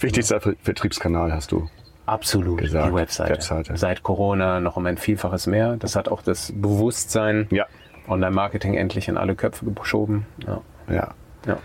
Wichtigster 0.00 0.40
Vertriebskanal 0.40 1.32
hast 1.32 1.52
du. 1.52 1.68
Absolut, 2.06 2.58
gesagt. 2.58 2.88
die 2.88 2.94
Webseite. 2.94 3.30
Webseite. 3.30 3.76
Seit 3.76 4.02
Corona 4.02 4.60
noch 4.60 4.76
um 4.76 4.86
ein 4.86 4.96
Vielfaches 4.96 5.46
mehr. 5.46 5.76
Das 5.76 5.94
hat 5.94 6.08
auch 6.08 6.22
das 6.22 6.52
Bewusstsein 6.56 7.46
ja. 7.50 7.66
Online-Marketing 8.08 8.74
endlich 8.74 9.08
in 9.08 9.18
alle 9.18 9.34
Köpfe 9.34 9.66
geschoben. 9.70 10.26
Ja. 10.46 10.60
ja. 10.88 11.14
ja. 11.46 11.58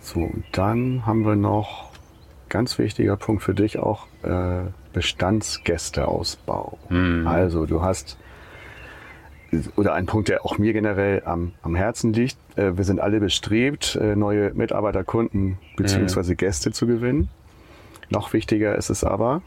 So, 0.00 0.30
dann 0.52 1.06
haben 1.06 1.24
wir 1.24 1.34
noch 1.34 1.90
ganz 2.48 2.78
wichtiger 2.78 3.16
Punkt 3.16 3.42
für 3.42 3.54
dich 3.54 3.78
auch 3.78 4.06
äh, 4.22 4.64
Bestandsgästeausbau. 4.92 6.78
Mhm. 6.88 7.26
Also 7.26 7.66
du 7.66 7.82
hast 7.82 8.16
oder 9.76 9.94
ein 9.94 10.06
Punkt, 10.06 10.28
der 10.28 10.44
auch 10.44 10.58
mir 10.58 10.72
generell 10.72 11.22
am, 11.24 11.52
am 11.62 11.74
Herzen 11.74 12.12
liegt. 12.12 12.36
Äh, 12.56 12.76
wir 12.76 12.84
sind 12.84 13.00
alle 13.00 13.20
bestrebt, 13.20 13.96
äh, 13.96 14.16
neue 14.16 14.52
Mitarbeiter, 14.54 15.04
Kunden 15.04 15.58
bzw. 15.76 16.32
Mhm. 16.32 16.36
Gäste 16.36 16.72
zu 16.72 16.86
gewinnen. 16.86 17.28
Noch 18.08 18.32
wichtiger 18.32 18.76
ist 18.76 18.90
es 18.90 19.04
aber, 19.04 19.42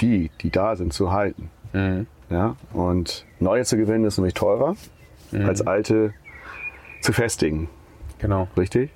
die, 0.00 0.30
die 0.40 0.50
da 0.50 0.76
sind, 0.76 0.92
zu 0.92 1.12
halten. 1.12 1.50
Mhm. 1.72 2.06
Ja? 2.28 2.56
Und 2.72 3.26
neue 3.38 3.64
zu 3.64 3.76
gewinnen 3.76 4.04
ist 4.04 4.18
nämlich 4.18 4.34
teurer, 4.34 4.76
mhm. 5.30 5.46
als 5.46 5.66
alte 5.66 6.12
zu 7.00 7.12
festigen. 7.12 7.68
Genau. 8.18 8.48
Richtig? 8.56 8.90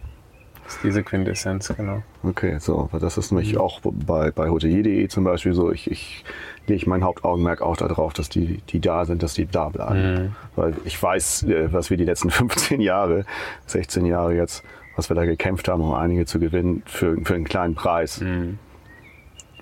Das 0.65 0.77
ist 0.77 0.85
diese 0.85 1.03
Quintessenz, 1.03 1.73
genau. 1.77 2.03
Okay, 2.23 2.59
so, 2.59 2.89
das 2.99 3.19
ist 3.19 3.33
nämlich 3.33 3.59
auch 3.59 3.81
bei, 3.83 4.31
bei 4.31 4.49
hotelier.de 4.49 5.09
zum 5.09 5.25
Beispiel 5.25 5.53
so, 5.53 5.71
ich, 5.71 5.91
ich 5.91 6.25
lege 6.67 6.89
mein 6.89 7.05
Hauptaugenmerk 7.05 7.61
auch 7.61 7.77
darauf, 7.77 8.15
dass 8.15 8.31
die, 8.31 8.63
die 8.69 8.81
da 8.81 9.05
sind, 9.05 9.23
dass 9.23 9.35
die 9.35 9.47
da 9.47 9.69
bleiben. 9.69 10.15
Mhm. 10.15 10.37
Weil 10.57 10.75
ich 10.85 11.01
weiß, 11.01 11.45
äh, 11.45 11.73
was 11.73 11.91
wir 11.91 11.97
die 11.97 12.05
letzten 12.05 12.31
15 12.31 12.81
Jahre, 12.81 13.25
16 13.67 14.07
Jahre 14.07 14.35
jetzt, 14.35 14.65
was 14.97 15.11
wir 15.11 15.17
da 15.17 15.25
gekämpft 15.25 15.69
haben, 15.69 15.83
um 15.83 15.93
einige 15.93 16.25
zu 16.25 16.39
gewinnen 16.39 16.83
für, 16.87 17.17
für 17.23 17.35
einen 17.35 17.45
kleinen 17.45 17.75
Preis. 17.75 18.21
Mhm. 18.21 18.59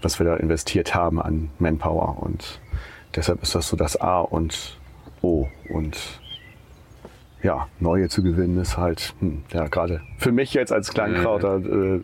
Was 0.02 0.18
wir 0.18 0.26
da 0.26 0.36
investiert 0.36 0.94
haben 0.94 1.20
an 1.22 1.50
Manpower. 1.58 2.20
Und 2.20 2.60
deshalb 3.14 3.42
ist 3.42 3.54
das 3.54 3.68
so 3.68 3.76
das 3.76 4.00
A 4.00 4.20
und 4.20 4.78
O. 5.20 5.46
Und 5.68 6.20
ja, 7.42 7.68
neue 7.80 8.08
zu 8.08 8.22
gewinnen 8.22 8.60
ist 8.60 8.76
halt, 8.76 9.14
hm, 9.20 9.42
ja, 9.52 9.66
gerade 9.66 10.00
für 10.18 10.32
mich 10.32 10.54
jetzt 10.54 10.72
als 10.72 10.92
Kleinkrauter 10.92 11.56
äh, 11.56 12.00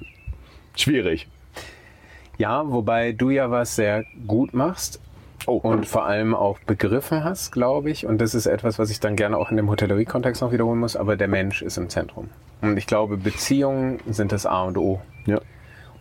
schwierig. 0.75 1.29
Ja, 2.39 2.71
wobei 2.71 3.13
du 3.13 3.31
ja 3.31 3.51
was 3.51 3.77
sehr 3.77 4.05
gut 4.27 4.55
machst. 4.55 5.01
Oh. 5.47 5.57
Und 5.57 5.87
vor 5.87 6.05
allem 6.05 6.35
auch 6.35 6.59
begriffen 6.61 7.25
hast, 7.25 7.53
glaube 7.53 7.91
ich. 7.91 8.07
Und 8.07 8.21
das 8.21 8.35
ist 8.35 8.47
etwas, 8.47 8.79
was 8.79 8.91
ich 8.91 9.01
dann 9.01 9.17
gerne 9.17 9.39
auch 9.39 9.51
in 9.51 9.57
dem 9.57 9.71
Hotellerie-Kontext 9.71 10.43
noch 10.43 10.53
wiederholen 10.53 10.79
muss. 10.79 10.95
Aber 10.95 11.17
der 11.17 11.29
Mensch 11.29 11.63
ist 11.63 11.79
im 11.79 11.89
Zentrum. 11.89 12.29
Und 12.61 12.77
ich 12.77 12.87
glaube, 12.87 13.17
Beziehungen 13.17 13.99
sind 14.09 14.33
das 14.33 14.47
A 14.47 14.65
und 14.65 14.77
O. 14.77 15.01
Ja. 15.27 15.41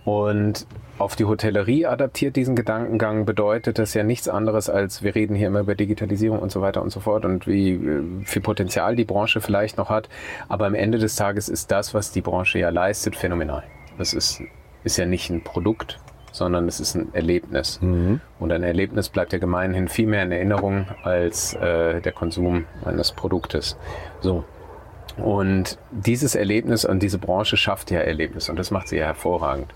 Und 0.07 0.67
auf 0.99 1.17
die 1.17 1.25
Hotellerie 1.25 1.85
adaptiert 1.85 2.37
diesen 2.37 2.55
Gedankengang 2.55 3.25
bedeutet 3.25 3.77
das 3.77 3.93
ja 3.93 4.03
nichts 4.03 4.29
anderes 4.29 4.69
als, 4.69 5.03
wir 5.03 5.15
reden 5.15 5.35
hier 5.35 5.47
immer 5.47 5.59
über 5.59 5.75
Digitalisierung 5.75 6.39
und 6.39 6.49
so 6.49 6.61
weiter 6.61 6.81
und 6.81 6.91
so 6.91 7.01
fort 7.01 7.25
und 7.25 7.45
wie 7.45 7.73
äh, 7.73 8.03
viel 8.23 8.41
Potenzial 8.41 8.95
die 8.95 9.03
Branche 9.03 9.41
vielleicht 9.41 9.77
noch 9.77 9.89
hat. 9.89 10.07
Aber 10.47 10.65
am 10.65 10.75
Ende 10.75 10.97
des 10.97 11.17
Tages 11.17 11.49
ist 11.49 11.71
das, 11.71 11.93
was 11.93 12.13
die 12.13 12.21
Branche 12.21 12.57
ja 12.57 12.69
leistet, 12.69 13.17
phänomenal. 13.17 13.63
Das 13.97 14.13
ist, 14.13 14.41
ist 14.85 14.95
ja 14.95 15.05
nicht 15.05 15.29
ein 15.29 15.43
Produkt, 15.43 15.99
sondern 16.31 16.69
es 16.69 16.79
ist 16.79 16.95
ein 16.95 17.13
Erlebnis. 17.13 17.81
Mhm. 17.81 18.21
Und 18.39 18.53
ein 18.53 18.63
Erlebnis 18.63 19.09
bleibt 19.09 19.33
ja 19.33 19.39
gemeinhin 19.39 19.89
viel 19.89 20.07
mehr 20.07 20.23
in 20.23 20.31
Erinnerung 20.31 20.87
als 21.03 21.53
äh, 21.55 21.99
der 21.99 22.13
Konsum 22.13 22.63
eines 22.85 23.11
Produktes. 23.11 23.75
So. 24.21 24.45
Und 25.17 25.77
dieses 25.91 26.35
Erlebnis 26.35 26.85
und 26.85 27.01
diese 27.01 27.17
Branche 27.17 27.57
schafft 27.57 27.91
ja 27.91 27.99
Erlebnis 27.99 28.49
und 28.49 28.57
das 28.57 28.71
macht 28.71 28.87
sie 28.87 28.97
ja 28.97 29.05
hervorragend. 29.05 29.73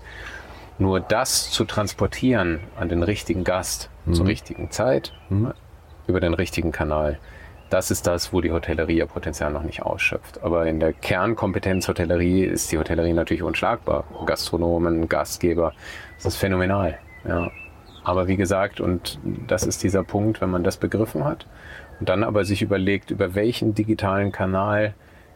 Nur 0.78 1.00
das 1.00 1.50
zu 1.50 1.64
transportieren 1.64 2.60
an 2.78 2.88
den 2.88 3.02
richtigen 3.02 3.44
Gast 3.44 3.90
mhm. 4.06 4.14
zur 4.14 4.26
richtigen 4.26 4.70
Zeit, 4.70 5.12
mhm. 5.28 5.52
über 6.06 6.20
den 6.20 6.34
richtigen 6.34 6.72
Kanal, 6.72 7.18
das 7.72 7.90
ist 7.90 8.06
das, 8.06 8.34
wo 8.34 8.42
die 8.42 8.52
Hotellerie 8.52 8.98
ihr 8.98 9.06
Potenzial 9.06 9.50
noch 9.50 9.62
nicht 9.62 9.82
ausschöpft. 9.82 10.42
Aber 10.42 10.66
in 10.66 10.78
der 10.78 10.92
Kernkompetenz 10.92 11.88
Hotellerie 11.88 12.44
ist 12.44 12.70
die 12.70 12.76
Hotellerie 12.76 13.14
natürlich 13.14 13.42
unschlagbar. 13.42 14.04
Gastronomen, 14.26 15.08
Gastgeber, 15.08 15.72
das 16.16 16.34
ist 16.34 16.36
phänomenal. 16.36 16.98
Ja. 17.26 17.50
Aber 18.04 18.28
wie 18.28 18.36
gesagt, 18.36 18.80
und 18.80 19.18
das 19.46 19.62
ist 19.62 19.82
dieser 19.82 20.04
Punkt, 20.04 20.42
wenn 20.42 20.50
man 20.50 20.64
das 20.64 20.76
begriffen 20.76 21.24
hat 21.24 21.46
und 21.98 22.10
dann 22.10 22.24
aber 22.24 22.44
sich 22.44 22.60
überlegt, 22.60 23.10
über 23.10 23.34
welchen 23.34 23.74
digitalen 23.74 24.32
Kanal 24.32 24.92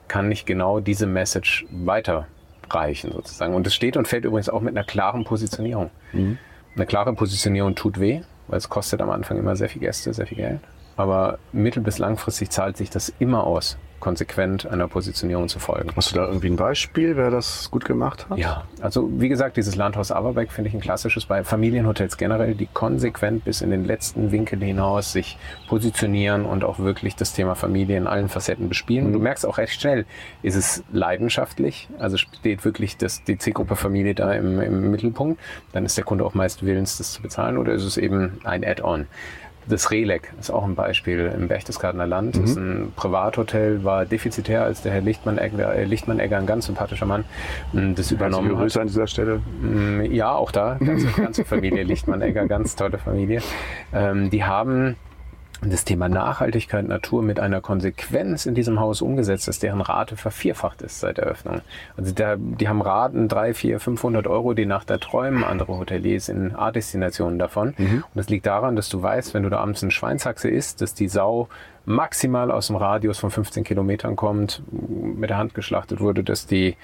kann 0.09 0.30
ich 0.30 0.44
genau 0.44 0.80
diese 0.80 1.07
Message 1.07 1.66
weiterreichen 1.70 3.12
sozusagen. 3.12 3.54
Und 3.54 3.66
es 3.66 3.74
steht 3.74 3.96
und 3.96 4.09
fällt 4.09 4.24
übrigens 4.24 4.48
auch 4.48 4.61
mit 4.61 4.76
einer 4.76 4.86
klaren 4.86 5.24
Positionierung. 5.24 5.90
Mhm. 6.12 6.38
Eine 6.74 6.86
klare 6.86 7.14
Positionierung 7.14 7.74
tut 7.74 7.98
weh, 8.00 8.20
weil 8.48 8.59
es 8.59 8.68
kostet 8.68 9.00
am 9.00 9.11
Anfang 9.11 9.38
immer 9.38 9.57
sehr 9.57 9.68
viel 9.68 9.80
Gäste, 9.80 10.12
sehr 10.12 10.26
viel 10.26 10.38
Geld. 10.38 10.61
Aber 10.96 11.38
mittel- 11.52 11.82
bis 11.82 11.98
langfristig 11.98 12.50
zahlt 12.50 12.76
sich 12.76 12.90
das 12.90 13.12
immer 13.18 13.44
aus 13.44 13.76
konsequent 14.01 14.66
einer 14.66 14.88
Positionierung 14.88 15.49
zu 15.49 15.59
folgen. 15.59 15.90
Hast 15.97 16.12
du 16.12 16.16
da 16.16 16.26
irgendwie 16.26 16.49
ein 16.49 16.57
Beispiel, 16.57 17.16
wer 17.16 17.30
das 17.30 17.70
gut 17.70 17.84
gemacht 17.84 18.28
hat? 18.28 18.38
Ja, 18.38 18.64
also 18.80 19.09
wie 19.20 19.28
gesagt, 19.28 19.57
dieses 19.57 19.76
Landhaus 19.76 20.12
Averbeck 20.12 20.53
finde 20.53 20.68
ich 20.68 20.74
ein 20.74 20.80
klassisches 20.80 21.26
bei 21.26 21.44
Familienhotels 21.44 22.16
generell, 22.16 22.55
die 22.55 22.66
konsequent 22.66 23.44
bis 23.44 23.61
in 23.61 23.70
den 23.70 23.84
letzten 23.84 24.32
Winkel 24.32 24.62
hinaus 24.62 25.12
sich 25.12 25.38
positionieren 25.68 26.44
und 26.44 26.64
auch 26.64 26.78
wirklich 26.78 27.16
das 27.16 27.32
Thema 27.32 27.55
Familie 27.55 27.97
in 27.97 28.07
allen 28.07 28.28
Facetten 28.28 28.68
bespielen. 28.68 29.09
Mhm. 29.09 29.12
du 29.14 29.18
merkst 29.18 29.47
auch 29.47 29.59
recht 29.59 29.80
schnell, 29.80 30.07
ist 30.42 30.57
es 30.57 30.84
leidenschaftlich, 30.92 31.88
also 31.99 32.16
steht 32.16 32.64
wirklich 32.64 32.97
das, 32.97 33.24
die 33.24 33.38
Zielgruppe 33.38 33.76
Familie 33.76 34.14
da 34.14 34.32
im, 34.32 34.61
im 34.61 34.90
Mittelpunkt, 34.90 35.40
dann 35.72 35.84
ist 35.84 35.97
der 35.97 36.05
Kunde 36.05 36.24
auch 36.24 36.34
meist 36.34 36.64
willens, 36.64 36.99
das 36.99 37.12
zu 37.12 37.22
bezahlen 37.22 37.59
oder 37.59 37.72
ist 37.72 37.84
es 37.84 37.97
eben 37.97 38.40
ein 38.44 38.64
Add-on. 38.64 39.07
Das 39.68 39.90
Relek 39.90 40.32
ist 40.40 40.50
auch 40.50 40.64
ein 40.64 40.74
Beispiel 40.74 41.32
im 41.34 41.48
Berchtesgadener 41.48 42.06
Land. 42.06 42.36
Mhm. 42.36 42.40
Das 42.40 42.50
ist 42.50 42.56
ein 42.56 42.92
Privathotel, 42.94 43.84
war 43.84 44.04
defizitär, 44.04 44.62
als 44.64 44.82
der 44.82 44.92
Herr 44.92 45.00
Lichtmann-Egger, 45.00 45.74
äh, 45.74 45.84
Lichtmann-Egger 45.84 46.38
ein 46.38 46.46
ganz 46.46 46.66
sympathischer 46.66 47.06
Mann, 47.06 47.24
das 47.72 48.10
übernommen 48.10 48.52
hat. 48.52 48.58
Grüße 48.58 48.80
an 48.80 48.86
dieser 48.86 49.06
Stelle. 49.06 49.40
Mm, 49.60 50.02
ja, 50.12 50.32
auch 50.32 50.52
da, 50.52 50.74
ganze, 50.74 51.06
ganze 51.08 51.44
Familie 51.46 51.82
Lichtmann-Egger, 51.82 52.46
ganz 52.46 52.76
tolle 52.76 52.98
Familie. 52.98 53.42
Ähm, 53.92 54.30
die 54.30 54.44
haben 54.44 54.96
das 55.62 55.84
Thema 55.84 56.09
Nachhaltigkeit, 56.09 56.86
Natur 56.86 57.22
mit 57.22 57.40
einer 57.40 57.61
Konsequenz 57.61 58.46
in 58.46 58.54
diesem 58.54 58.78
Haus 58.78 59.00
umgesetzt, 59.00 59.48
dass 59.48 59.59
deren 59.59 59.80
Rate 59.80 60.16
vervierfacht 60.16 60.82
ist 60.82 61.00
seit 61.00 61.18
Eröffnung. 61.18 61.62
Also 61.96 62.12
da, 62.12 62.36
die 62.36 62.68
haben 62.68 62.82
Raten 62.82 63.28
drei, 63.28 63.54
vier, 63.54 63.80
500 63.80 64.26
Euro 64.26 64.52
die 64.52 64.66
Nacht 64.66 64.90
da 64.90 64.98
träumen 64.98 65.44
andere 65.44 65.78
Hoteliers 65.78 66.28
in 66.28 66.54
A-Destinationen 66.54 67.38
davon. 67.38 67.74
Mhm. 67.78 68.04
Und 68.04 68.14
das 68.14 68.28
liegt 68.28 68.46
daran, 68.46 68.76
dass 68.76 68.88
du 68.88 69.02
weißt, 69.02 69.32
wenn 69.34 69.44
du 69.44 69.50
da 69.50 69.59
abends 69.59 69.82
eine 69.82 69.92
Schweinshaxe 69.92 70.48
isst, 70.48 70.82
dass 70.82 70.94
die 70.94 71.09
Sau 71.09 71.48
maximal 71.87 72.51
aus 72.51 72.66
dem 72.66 72.76
Radius 72.76 73.18
von 73.18 73.30
15 73.30 73.64
Kilometern 73.64 74.16
kommt, 74.16 74.62
mit 74.70 75.30
der 75.30 75.39
Hand 75.39 75.55
geschlachtet 75.55 76.01
wurde, 76.01 76.22
dass 76.22 76.47
die, 76.47 76.76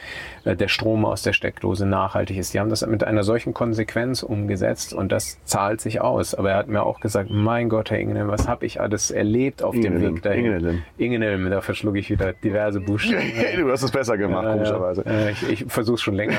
äh, 0.44 0.56
der 0.56 0.68
Strom 0.68 1.04
aus 1.04 1.22
der 1.22 1.32
Steckdose 1.32 1.86
nachhaltig 1.86 2.38
ist. 2.38 2.54
Die 2.54 2.60
haben 2.60 2.70
das 2.70 2.86
mit 2.86 3.04
einer 3.04 3.22
solchen 3.22 3.52
Konsequenz 3.52 4.22
umgesetzt 4.22 4.94
und 4.94 5.12
das 5.12 5.42
zahlt 5.44 5.80
sich 5.80 6.00
aus. 6.00 6.34
Aber 6.34 6.52
er 6.52 6.56
hat 6.56 6.68
mir 6.68 6.82
auch 6.82 7.00
gesagt, 7.00 7.30
mein 7.30 7.68
Gott, 7.68 7.90
Herr 7.90 7.98
Ingenelm, 7.98 8.28
was 8.28 8.48
habe 8.48 8.64
ich 8.64 8.80
alles 8.80 9.10
erlebt 9.10 9.62
auf 9.62 9.74
dem 9.74 10.00
Weg 10.00 10.22
dahin? 10.22 10.46
Ingenelm. 10.46 10.82
Ingenelm, 10.98 11.50
da 11.50 11.60
verschlug 11.60 11.96
ich 11.96 12.08
wieder 12.08 12.32
diverse 12.32 12.80
Buchstaben. 12.80 13.22
du 13.56 13.70
hast 13.70 13.82
es 13.82 13.90
besser 13.90 14.16
gemacht, 14.16 14.44
ja, 14.44 14.52
komischerweise. 14.52 15.04
Ja, 15.06 15.28
ich 15.28 15.42
ich 15.52 15.64
versuche 15.66 15.94
es 15.94 16.00
schon 16.00 16.14
länger. 16.14 16.38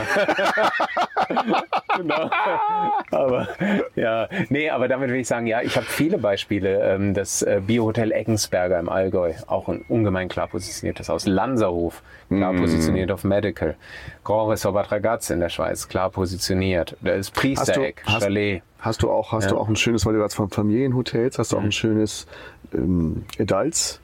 genau. 1.97 2.29
Aber 3.11 3.47
ja, 3.95 4.27
nee, 4.49 4.69
aber 4.69 4.87
damit 4.87 5.09
will 5.09 5.19
ich 5.19 5.27
sagen, 5.27 5.47
ja, 5.47 5.61
ich 5.61 5.75
habe 5.75 5.85
viele 5.85 6.17
Beispiele. 6.17 6.81
Ähm, 6.81 7.13
das 7.13 7.41
äh, 7.41 7.61
Biohotel 7.65 8.11
Eggensberger 8.53 8.79
im 8.79 8.89
Allgäu, 8.89 9.33
auch 9.47 9.67
ein 9.67 9.83
ungemein 9.87 10.29
klar 10.29 10.47
positioniertes 10.47 11.09
Haus. 11.09 11.25
Lanzerhof, 11.25 12.03
klar 12.29 12.53
mm. 12.53 12.57
positioniert 12.57 13.11
auf 13.11 13.23
Medical. 13.23 13.75
Grand 14.23 14.51
Ressort 14.51 14.75
Bad 14.75 14.91
Ragaz 14.91 15.29
in 15.29 15.39
der 15.39 15.49
Schweiz, 15.49 15.87
klar 15.87 16.09
positioniert. 16.09 16.95
Da 17.01 17.11
ist 17.11 17.31
Priestereck, 17.33 18.03
Chalet. 18.05 18.61
Hast 18.79 19.01
du 19.01 19.09
auch, 19.09 19.31
hast 19.31 19.45
ja. 19.45 19.51
du 19.51 19.57
auch 19.57 19.69
ein 19.69 19.75
schönes, 19.75 20.05
weil 20.05 20.13
du 20.13 20.21
jetzt 20.21 20.35
von 20.35 20.49
Familienhotels, 20.49 21.39
hast 21.39 21.51
du 21.51 21.57
auch 21.57 21.61
ein 21.61 21.67
mhm. 21.67 21.71
schönes 21.71 22.27
ähm, 22.73 23.25
Adults 23.39 23.99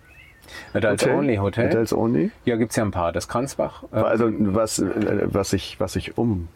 Adults 0.73 1.03
Hotel? 1.03 1.17
Only 1.17 1.35
Hotel? 1.35 1.67
Adults 1.67 1.93
Only? 1.93 2.31
Ja, 2.45 2.55
gibt 2.55 2.71
es 2.71 2.77
ja 2.77 2.83
ein 2.83 2.91
paar. 2.91 3.11
Das 3.11 3.27
Kranzbach. 3.27 3.83
Also 3.91 4.31
was, 4.31 4.79
äh, 4.79 5.21
was 5.25 5.53
ich, 5.53 5.79
was 5.79 5.95
ich 5.95 6.17
um 6.17 6.47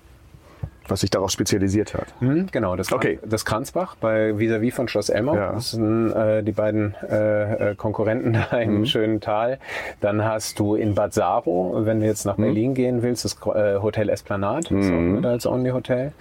was 0.88 1.02
sich 1.02 1.10
darauf 1.10 1.30
spezialisiert 1.32 1.94
hat. 1.94 2.08
Mhm, 2.20 2.48
genau, 2.52 2.76
das, 2.76 2.92
okay. 2.92 3.20
das 3.26 3.46
Kranzbach 3.46 3.96
bei 3.96 4.38
vis-à-vis 4.38 4.74
-vis 4.74 4.76
von 4.76 4.88
Schloss 4.88 5.10
Elmau. 5.10 5.36
Ja. 5.36 5.54
Das 5.54 5.72
sind 5.72 6.12
äh, 6.12 6.44
die 6.44 6.52
beiden 6.52 6.96
äh, 7.10 7.72
äh, 7.72 7.76
Konkurrenten 7.76 8.34
da 8.34 8.58
im 8.58 8.80
mhm. 8.80 8.86
schönen 8.86 9.22
Tal. 9.22 9.60
Dann 10.02 10.24
hast 10.24 10.60
du 10.60 10.76
in 10.76 10.96
Bad 10.96 11.14
Saro, 11.14 11.74
wenn 11.86 12.00
du 12.00 12.06
jetzt 12.06 12.26
nach 12.26 12.38
mhm. 12.38 12.44
Berlin 12.44 12.74
gehen 12.74 13.02
willst, 13.02 13.26
das 13.26 13.38
äh, 13.54 13.80
Hotel 13.82 14.10
Esplanade, 14.10 14.68
das 14.70 14.86
ist 14.86 14.92
auch 14.92 14.98
mhm. 14.98 15.26
als 15.26 15.46
Only 15.46 15.72
Hotel. 15.72 16.14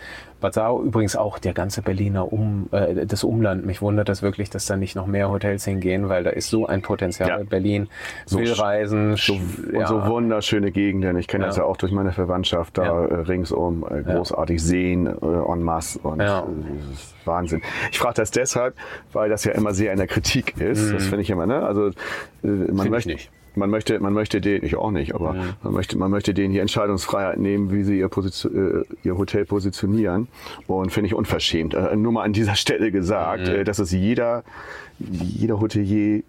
Bad 0.43 0.55
Saro 0.55 0.83
übrigens 0.83 1.17
auch 1.17 1.39
der 1.39 1.55
ganze 1.55 1.81
Berliner 1.83 2.33
um, 2.33 2.69
äh, 2.73 3.07
das 3.07 3.25
Umland. 3.25 3.65
Mich 3.65 3.81
wundert 3.81 4.09
das 4.09 4.23
wirklich, 4.23 4.51
dass 4.51 4.67
da 4.67 4.77
nicht 4.77 4.97
noch 4.97 5.07
mehr 5.07 5.31
Hotels 5.31 5.65
hingehen, 5.65 6.09
weil 6.09 6.25
da 6.25 6.31
ist 6.31 6.51
so 6.51 6.67
ein 6.67 6.83
Potenzial. 6.83 7.29
Ja. 7.29 7.39
Berlin 7.45 7.89
so 8.27 8.39
will 8.39 8.53
reisen. 8.53 9.17
So, 9.17 9.35
ja. 9.73 9.81
Und 9.81 9.87
so 9.87 10.07
wunderschöne 10.07 10.73
Gegenden. 10.73 11.17
Ich 11.17 11.29
kenne 11.29 11.47
das 11.47 11.57
ja 11.57 11.65
auch 11.65 11.77
durch 11.77 11.93
meine 11.93 12.13
Verwandtschaft 12.13 12.77
da 12.77 12.93
ringsum. 12.93 13.87
Äh, 13.89 14.03
großartig 14.53 14.63
sehen 14.63 15.07
äh, 15.07 15.53
en 15.53 15.63
masse 15.63 15.99
und 16.01 16.21
ja. 16.21 16.41
Äh, 16.41 17.27
Wahnsinn. 17.27 17.63
Ich 17.91 17.99
frage 17.99 18.15
das 18.15 18.31
deshalb, 18.31 18.75
weil 19.13 19.29
das 19.29 19.45
ja 19.45 19.53
immer 19.53 19.75
sehr 19.75 19.93
in 19.93 19.99
der 19.99 20.07
Kritik 20.07 20.59
ist. 20.59 20.89
Mhm. 20.89 20.93
Das 20.95 21.05
finde 21.05 21.23
ich 21.23 21.31
immer, 21.31 21.47
ne? 21.47 21.63
Also 21.63 21.89
äh, 21.89 21.93
man 22.43 22.79
Find 22.79 22.91
möchte 22.91 23.11
nicht 23.11 23.31
man 23.55 23.69
möchte, 23.69 24.01
man 24.01 24.15
möchte 24.15 24.41
den, 24.41 24.65
ich 24.65 24.77
auch 24.77 24.91
nicht, 24.91 25.15
aber 25.15 25.35
ja. 25.35 25.43
man 25.63 25.75
möchte, 25.75 25.99
man 25.99 26.11
möchte 26.11 26.33
denen 26.33 26.55
die 26.55 26.59
Entscheidungsfreiheit 26.59 27.39
nehmen, 27.39 27.71
wie 27.71 27.83
sie 27.83 27.99
ihr, 27.99 28.09
Position, 28.09 28.87
äh, 28.91 29.07
ihr 29.07 29.19
Hotel 29.19 29.45
positionieren. 29.45 30.29
Und 30.69 30.91
finde 30.91 31.09
ich 31.09 31.15
unverschämt. 31.15 31.75
Äh, 31.75 31.95
nur 31.97 32.13
mal 32.13 32.23
an 32.23 32.33
dieser 32.33 32.55
Stelle 32.55 32.91
gesagt, 32.91 33.49
mhm. 33.49 33.55
äh, 33.57 33.65
dass 33.65 33.79
es 33.79 33.93
jeder, 33.93 34.43
jeder 34.99 35.61
Hotelier 35.61 36.23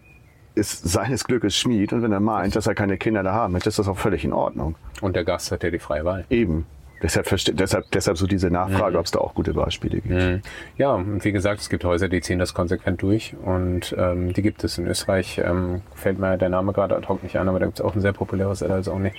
ist 0.55 0.83
seines 0.83 1.23
Glückes 1.23 1.57
Schmied 1.57 1.93
und 1.93 2.01
wenn 2.01 2.11
er 2.11 2.19
meint, 2.19 2.57
dass 2.57 2.67
er 2.67 2.75
keine 2.75 2.97
Kinder 2.97 3.23
da 3.23 3.31
haben 3.31 3.53
möchte, 3.53 3.69
ist 3.69 3.79
das 3.79 3.87
auch 3.87 3.97
völlig 3.97 4.25
in 4.25 4.33
Ordnung. 4.33 4.75
Und 4.99 5.15
der 5.15 5.23
Gast 5.23 5.49
hat 5.53 5.63
ja 5.63 5.71
die 5.71 5.79
freie 5.79 6.03
Wahl. 6.03 6.25
Eben. 6.29 6.65
Deshalb, 7.03 7.27
deshalb, 7.57 7.91
deshalb 7.91 8.17
so 8.17 8.25
diese 8.25 8.49
Nachfrage, 8.49 8.93
mhm. 8.93 8.99
ob 8.99 9.05
es 9.05 9.11
da 9.11 9.19
auch 9.19 9.35
gute 9.35 9.53
Beispiele 9.53 9.99
gibt. 9.99 10.13
Mhm. 10.13 10.41
Ja, 10.77 10.93
und 10.93 11.23
wie 11.25 11.33
gesagt, 11.33 11.59
es 11.59 11.69
gibt 11.69 11.83
Häuser, 11.83 12.07
die 12.07 12.21
ziehen 12.21 12.39
das 12.39 12.53
konsequent 12.53 13.01
durch 13.01 13.35
und 13.43 13.93
ähm, 13.97 14.31
die 14.31 14.41
gibt 14.41 14.63
es 14.63 14.77
in 14.77 14.87
Österreich. 14.87 15.41
Ähm, 15.43 15.81
fällt 15.95 16.17
mir 16.17 16.37
der 16.37 16.49
Name 16.49 16.71
gerade 16.71 16.95
ad 16.95 17.07
hoc 17.07 17.21
nicht 17.21 17.37
ein, 17.37 17.49
aber 17.49 17.59
da 17.59 17.65
gibt 17.65 17.79
es 17.79 17.85
auch 17.85 17.93
ein 17.93 18.01
sehr 18.01 18.13
populäres 18.13 18.63
Adults 18.63 18.87
Only. 18.87 19.11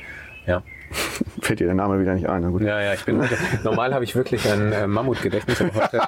Ja. 0.46 0.62
Fällt 1.42 1.60
dir 1.60 1.66
der 1.66 1.74
Name 1.74 2.00
wieder 2.00 2.14
nicht 2.14 2.28
ein? 2.28 2.50
Gut. 2.50 2.62
Ja, 2.62 2.80
ja, 2.80 2.94
ich 2.94 3.04
bin 3.04 3.22
normal 3.64 3.92
habe 3.94 4.04
ich 4.04 4.16
wirklich 4.16 4.50
ein 4.50 4.72
äh, 4.72 4.86
Mammutgedächtnis, 4.86 5.60
aber 5.60 5.74
heute 5.74 6.00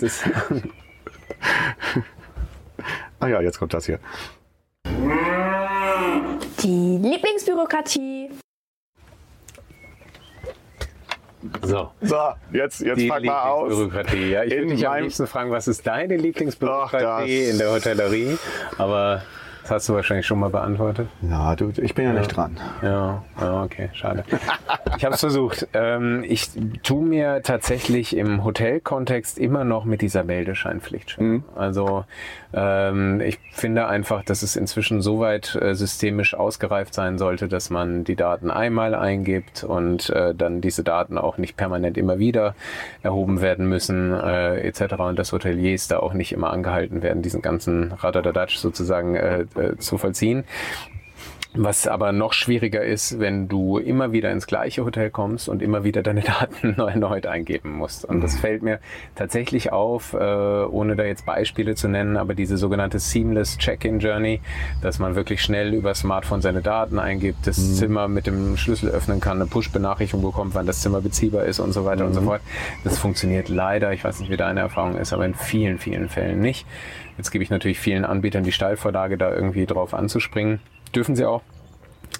ist 0.00 0.24
Ah 3.20 3.28
ja, 3.28 3.40
jetzt 3.40 3.58
kommt 3.58 3.72
das 3.72 3.86
hier. 3.86 3.98
Die 6.62 6.98
Lieblingsbürokratie 6.98 8.23
So. 11.62 11.90
So, 12.00 12.16
jetzt, 12.52 12.80
jetzt 12.80 12.98
die 12.98 13.08
fang 13.08 13.24
mal 13.24 13.42
aus. 13.42 13.68
Bürokratie. 13.68 14.30
Ja, 14.30 14.44
ich 14.44 14.52
würde 14.52 14.66
dich 14.68 14.88
am 14.88 15.02
liebsten 15.02 15.26
fragen, 15.26 15.50
was 15.50 15.68
ist 15.68 15.86
deine 15.86 16.16
Lieblingsbürokratie 16.16 17.44
Ach, 17.46 17.52
in 17.52 17.58
der 17.58 17.72
Hotellerie? 17.72 18.38
Aber 18.78 19.22
das 19.64 19.70
hast 19.70 19.88
du 19.88 19.94
wahrscheinlich 19.94 20.26
schon 20.26 20.40
mal 20.40 20.50
beantwortet. 20.50 21.08
Ja, 21.22 21.56
du, 21.56 21.72
ich 21.78 21.94
bin 21.94 22.04
ja, 22.04 22.12
ja. 22.12 22.18
nicht 22.18 22.36
dran. 22.36 22.60
Ja, 22.82 23.24
ja 23.40 23.62
okay, 23.62 23.88
schade. 23.94 24.22
ich 24.98 25.04
habe 25.06 25.14
es 25.14 25.20
versucht. 25.20 25.66
Ähm, 25.72 26.22
ich 26.26 26.50
tue 26.82 27.02
mir 27.02 27.40
tatsächlich 27.42 28.14
im 28.14 28.44
Hotelkontext 28.44 29.38
immer 29.38 29.64
noch 29.64 29.86
mit 29.86 30.02
dieser 30.02 30.22
Meldescheinpflicht. 30.22 31.18
Mhm. 31.18 31.44
Also 31.54 32.04
ähm, 32.54 33.20
ich 33.20 33.38
finde 33.50 33.86
einfach, 33.86 34.24
dass 34.24 34.42
es 34.42 34.54
inzwischen 34.54 35.02
so 35.02 35.18
weit 35.18 35.56
äh, 35.60 35.74
systemisch 35.74 36.34
ausgereift 36.34 36.94
sein 36.94 37.18
sollte, 37.18 37.48
dass 37.48 37.68
man 37.70 38.04
die 38.04 38.14
Daten 38.14 38.50
einmal 38.50 38.94
eingibt 38.94 39.64
und 39.64 40.10
äh, 40.10 40.34
dann 40.34 40.60
diese 40.60 40.84
Daten 40.84 41.18
auch 41.18 41.36
nicht 41.36 41.56
permanent 41.56 41.98
immer 41.98 42.18
wieder 42.18 42.54
erhoben 43.02 43.40
werden 43.40 43.68
müssen 43.68 44.12
äh, 44.12 44.60
etc. 44.60 44.94
Und 44.98 45.18
dass 45.18 45.32
Hoteliers 45.32 45.88
da 45.88 45.98
auch 45.98 46.14
nicht 46.14 46.32
immer 46.32 46.50
angehalten 46.50 47.02
werden, 47.02 47.22
diesen 47.22 47.42
ganzen 47.42 47.92
Radadadatsch 47.92 48.56
sozusagen 48.56 49.16
äh, 49.16 49.40
äh, 49.56 49.76
zu 49.78 49.98
vollziehen. 49.98 50.44
Was 51.56 51.86
aber 51.86 52.10
noch 52.10 52.32
schwieriger 52.32 52.82
ist, 52.82 53.20
wenn 53.20 53.46
du 53.46 53.78
immer 53.78 54.10
wieder 54.10 54.32
ins 54.32 54.48
gleiche 54.48 54.84
Hotel 54.84 55.10
kommst 55.10 55.48
und 55.48 55.62
immer 55.62 55.84
wieder 55.84 56.02
deine 56.02 56.20
Daten 56.22 56.74
neu 56.76 56.90
erneut 56.90 57.26
eingeben 57.26 57.70
musst. 57.70 58.04
Und 58.04 58.22
das 58.22 58.34
mhm. 58.34 58.38
fällt 58.38 58.62
mir 58.62 58.80
tatsächlich 59.14 59.70
auf, 59.70 60.14
äh, 60.14 60.16
ohne 60.16 60.96
da 60.96 61.04
jetzt 61.04 61.24
Beispiele 61.24 61.76
zu 61.76 61.86
nennen, 61.86 62.16
aber 62.16 62.34
diese 62.34 62.56
sogenannte 62.56 62.98
Seamless 62.98 63.56
Check-in 63.58 64.00
Journey, 64.00 64.40
dass 64.82 64.98
man 64.98 65.14
wirklich 65.14 65.42
schnell 65.42 65.74
über 65.74 65.94
Smartphone 65.94 66.40
seine 66.40 66.60
Daten 66.60 66.98
eingibt, 66.98 67.46
das 67.46 67.58
mhm. 67.58 67.74
Zimmer 67.74 68.08
mit 68.08 68.26
dem 68.26 68.56
Schlüssel 68.56 68.88
öffnen 68.88 69.20
kann, 69.20 69.40
eine 69.40 69.46
Push-Benachrichtigung 69.46 70.24
bekommt, 70.24 70.56
wann 70.56 70.66
das 70.66 70.80
Zimmer 70.80 71.00
beziehbar 71.00 71.44
ist 71.44 71.60
und 71.60 71.72
so 71.72 71.84
weiter 71.84 72.02
mhm. 72.02 72.08
und 72.08 72.14
so 72.14 72.20
mhm. 72.20 72.26
fort. 72.26 72.40
Das 72.82 72.98
funktioniert 72.98 73.48
leider, 73.48 73.92
ich 73.92 74.02
weiß 74.02 74.18
nicht, 74.18 74.30
wie 74.30 74.36
deine 74.36 74.58
Erfahrung 74.58 74.96
ist, 74.96 75.12
aber 75.12 75.24
in 75.24 75.34
vielen, 75.34 75.78
vielen 75.78 76.08
Fällen 76.08 76.40
nicht. 76.40 76.66
Jetzt 77.16 77.30
gebe 77.30 77.44
ich 77.44 77.50
natürlich 77.50 77.78
vielen 77.78 78.04
Anbietern 78.04 78.42
die 78.42 78.50
Steilvorlage, 78.50 79.16
da 79.16 79.32
irgendwie 79.32 79.66
drauf 79.66 79.94
anzuspringen. 79.94 80.58
Dürfen 80.94 81.16
sie 81.16 81.24
auch. 81.24 81.42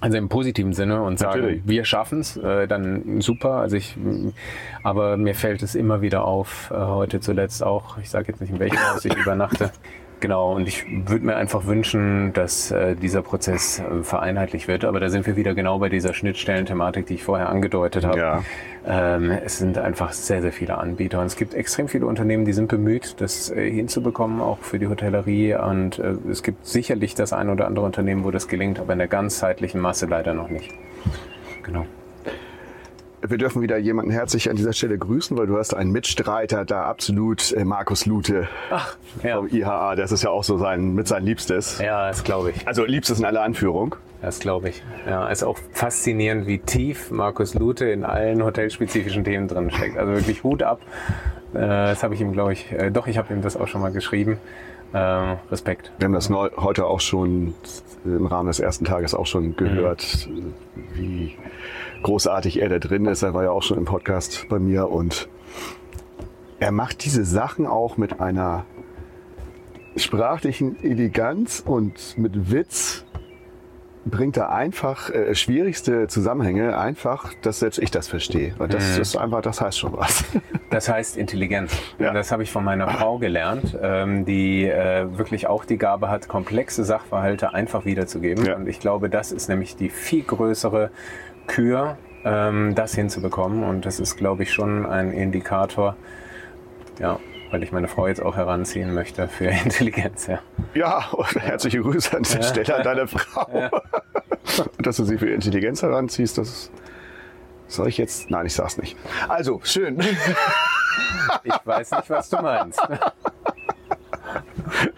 Also 0.00 0.18
im 0.18 0.28
positiven 0.28 0.72
Sinne 0.72 1.02
und 1.02 1.18
sagen, 1.18 1.40
Natürlich. 1.40 1.62
wir 1.64 1.84
schaffen 1.84 2.20
es, 2.20 2.36
äh, 2.36 2.66
dann 2.66 3.20
super. 3.20 3.52
Also 3.52 3.76
ich, 3.76 3.96
aber 4.82 5.16
mir 5.16 5.34
fällt 5.34 5.62
es 5.62 5.74
immer 5.74 6.02
wieder 6.02 6.24
auf, 6.24 6.70
äh, 6.70 6.74
heute 6.74 7.20
zuletzt 7.20 7.62
auch, 7.62 7.96
ich 7.98 8.10
sage 8.10 8.26
jetzt 8.28 8.40
nicht 8.40 8.50
in 8.50 8.58
welchem 8.58 8.78
Haus 8.78 9.04
ich 9.04 9.16
übernachte, 9.16 9.70
Genau, 10.24 10.54
und 10.54 10.66
ich 10.66 10.86
würde 11.06 11.26
mir 11.26 11.36
einfach 11.36 11.66
wünschen, 11.66 12.32
dass 12.32 12.70
äh, 12.70 12.96
dieser 12.96 13.20
Prozess 13.20 13.80
äh, 13.80 14.02
vereinheitlich 14.02 14.68
wird. 14.68 14.86
Aber 14.86 14.98
da 14.98 15.10
sind 15.10 15.26
wir 15.26 15.36
wieder 15.36 15.54
genau 15.54 15.78
bei 15.78 15.90
dieser 15.90 16.14
Schnittstellenthematik, 16.14 17.04
die 17.04 17.16
ich 17.16 17.22
vorher 17.22 17.50
angedeutet 17.50 18.06
habe. 18.06 18.18
Ja. 18.18 18.42
Ähm, 18.86 19.30
es 19.30 19.58
sind 19.58 19.76
einfach 19.76 20.14
sehr, 20.14 20.40
sehr 20.40 20.52
viele 20.52 20.78
Anbieter. 20.78 21.20
Und 21.20 21.26
es 21.26 21.36
gibt 21.36 21.52
extrem 21.52 21.88
viele 21.88 22.06
Unternehmen, 22.06 22.46
die 22.46 22.54
sind 22.54 22.68
bemüht, 22.68 23.16
das 23.20 23.50
äh, 23.50 23.70
hinzubekommen, 23.70 24.40
auch 24.40 24.60
für 24.60 24.78
die 24.78 24.88
Hotellerie. 24.88 25.56
Und 25.56 25.98
äh, 25.98 26.14
es 26.30 26.42
gibt 26.42 26.66
sicherlich 26.66 27.14
das 27.14 27.34
ein 27.34 27.50
oder 27.50 27.66
andere 27.66 27.84
Unternehmen, 27.84 28.24
wo 28.24 28.30
das 28.30 28.48
gelingt, 28.48 28.80
aber 28.80 28.94
in 28.94 29.00
der 29.00 29.08
ganzheitlichen 29.08 29.78
Masse 29.78 30.06
leider 30.06 30.32
noch 30.32 30.48
nicht. 30.48 30.72
Genau 31.64 31.84
wir 33.30 33.38
dürfen 33.38 33.62
wieder 33.62 33.78
jemanden 33.78 34.10
herzlich 34.10 34.50
an 34.50 34.56
dieser 34.56 34.72
Stelle 34.72 34.98
grüßen, 34.98 35.36
weil 35.36 35.46
du 35.46 35.56
hast 35.58 35.74
einen 35.74 35.90
Mitstreiter 35.92 36.64
da 36.64 36.84
absolut, 36.84 37.52
äh, 37.52 37.64
Markus 37.64 38.06
Lute 38.06 38.48
Ach, 38.70 38.96
ja. 39.22 39.36
vom 39.36 39.48
IHA. 39.48 39.96
Das 39.96 40.12
ist 40.12 40.22
ja 40.22 40.30
auch 40.30 40.44
so 40.44 40.58
sein, 40.58 40.94
mit 40.94 41.08
sein 41.08 41.24
Liebstes. 41.24 41.78
Ja, 41.78 42.08
das 42.08 42.24
glaube 42.24 42.50
ich. 42.50 42.66
Also 42.66 42.84
Liebstes 42.84 43.18
in 43.18 43.24
aller 43.24 43.42
Anführung. 43.42 43.96
Das 44.20 44.40
glaube 44.40 44.70
ich. 44.70 44.82
Ja, 45.06 45.28
ist 45.28 45.42
auch 45.42 45.58
faszinierend, 45.72 46.46
wie 46.46 46.58
tief 46.58 47.10
Markus 47.10 47.54
Lute 47.54 47.86
in 47.86 48.04
allen 48.04 48.42
hotelspezifischen 48.42 49.24
Themen 49.24 49.48
drin 49.48 49.70
steckt. 49.70 49.98
Also 49.98 50.12
wirklich 50.12 50.42
Hut 50.44 50.62
ab. 50.62 50.80
Äh, 51.52 51.58
das 51.58 52.02
habe 52.02 52.14
ich 52.14 52.20
ihm, 52.20 52.32
glaube 52.32 52.52
ich, 52.52 52.72
äh, 52.72 52.90
doch, 52.90 53.06
ich 53.06 53.18
habe 53.18 53.32
ihm 53.32 53.42
das 53.42 53.56
auch 53.56 53.68
schon 53.68 53.80
mal 53.80 53.92
geschrieben. 53.92 54.38
Äh, 54.92 54.98
Respekt. 55.50 55.92
Wir 55.98 56.06
haben 56.06 56.12
das 56.12 56.30
heute 56.30 56.86
auch 56.86 57.00
schon 57.00 57.54
im 58.04 58.26
Rahmen 58.26 58.46
des 58.46 58.60
ersten 58.60 58.84
Tages 58.84 59.14
auch 59.14 59.26
schon 59.26 59.56
gehört, 59.56 60.28
mhm. 60.28 60.54
wie 60.94 61.36
großartig 62.04 62.60
er 62.62 62.68
da 62.68 62.78
drin 62.78 63.06
ist. 63.06 63.22
Er 63.22 63.34
war 63.34 63.42
ja 63.42 63.50
auch 63.50 63.62
schon 63.64 63.78
im 63.78 63.84
Podcast 63.86 64.46
bei 64.48 64.60
mir 64.60 64.88
und 64.90 65.28
er 66.60 66.70
macht 66.70 67.04
diese 67.04 67.24
Sachen 67.24 67.66
auch 67.66 67.96
mit 67.96 68.20
einer 68.20 68.64
sprachlichen 69.96 70.76
Eleganz 70.82 71.62
und 71.64 72.16
mit 72.18 72.50
Witz 72.52 73.04
bringt 74.06 74.36
da 74.36 74.50
einfach 74.50 75.08
äh, 75.08 75.34
schwierigste 75.34 76.08
Zusammenhänge 76.08 76.76
einfach, 76.76 77.32
dass 77.40 77.60
selbst 77.60 77.78
ich 77.78 77.90
das 77.90 78.06
verstehe. 78.06 78.54
Und 78.58 78.74
das 78.74 78.96
Mhm. 78.96 79.02
ist 79.02 79.16
einfach, 79.16 79.40
das 79.40 79.60
heißt 79.62 79.78
schon 79.78 79.96
was. 79.96 80.24
Das 80.70 80.88
heißt 80.88 81.16
Intelligenz. 81.16 81.72
Ja. 82.00 82.12
Das 82.12 82.32
habe 82.32 82.42
ich 82.42 82.50
von 82.50 82.64
meiner 82.64 82.88
Frau 82.88 83.18
gelernt, 83.18 83.78
ähm, 83.80 84.24
die 84.24 84.64
äh, 84.64 85.06
wirklich 85.16 85.46
auch 85.46 85.64
die 85.64 85.78
Gabe 85.78 86.08
hat, 86.10 86.26
komplexe 86.26 86.82
Sachverhalte 86.82 87.54
einfach 87.54 87.84
wiederzugeben. 87.84 88.44
Ja. 88.44 88.56
Und 88.56 88.68
ich 88.68 88.80
glaube, 88.80 89.08
das 89.08 89.30
ist 89.30 89.48
nämlich 89.48 89.76
die 89.76 89.88
viel 89.88 90.24
größere 90.24 90.90
Kür, 91.46 91.96
ähm, 92.24 92.74
das 92.74 92.94
hinzubekommen. 92.94 93.64
Und 93.64 93.86
das 93.86 94.00
ist, 94.00 94.16
glaube 94.16 94.42
ich, 94.44 94.52
schon 94.52 94.86
ein 94.86 95.12
Indikator, 95.12 95.96
ja, 96.98 97.18
weil 97.50 97.62
ich 97.62 97.72
meine 97.72 97.88
Frau 97.88 98.08
jetzt 98.08 98.22
auch 98.22 98.36
heranziehen 98.36 98.92
möchte 98.94 99.28
für 99.28 99.46
Intelligenz. 99.64 100.26
Ja. 100.26 100.40
Ja, 100.74 101.08
und 101.12 101.34
herzliche 101.36 101.80
Grüße 101.80 102.16
an 102.16 102.22
der 102.24 102.42
Stelle 102.42 102.76
an 102.76 102.82
deine 102.82 103.06
Frau. 103.06 103.70
Dass 104.78 104.96
du 104.96 105.04
sie 105.04 105.18
für 105.18 105.30
Intelligenz 105.30 105.82
heranziehst, 105.82 106.36
das 106.38 106.70
soll 107.66 107.88
ich 107.88 107.98
jetzt. 107.98 108.30
Nein, 108.30 108.46
ich 108.46 108.54
sag's 108.54 108.76
nicht. 108.76 108.96
Also, 109.28 109.60
schön. 109.64 109.98
Ich 111.42 111.66
weiß 111.66 111.90
nicht, 111.90 112.10
was 112.10 112.28
du 112.30 112.36
meinst. 112.40 112.80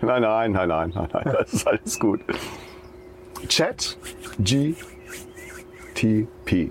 Nein, 0.00 0.22
nein, 0.22 0.52
nein, 0.52 0.68
nein, 0.68 0.92
nein, 0.94 1.08
nein, 1.12 1.36
das 1.38 1.52
ist 1.52 1.66
alles 1.66 1.98
gut. 1.98 2.20
Chat 3.48 3.96
GTP. 5.96 6.70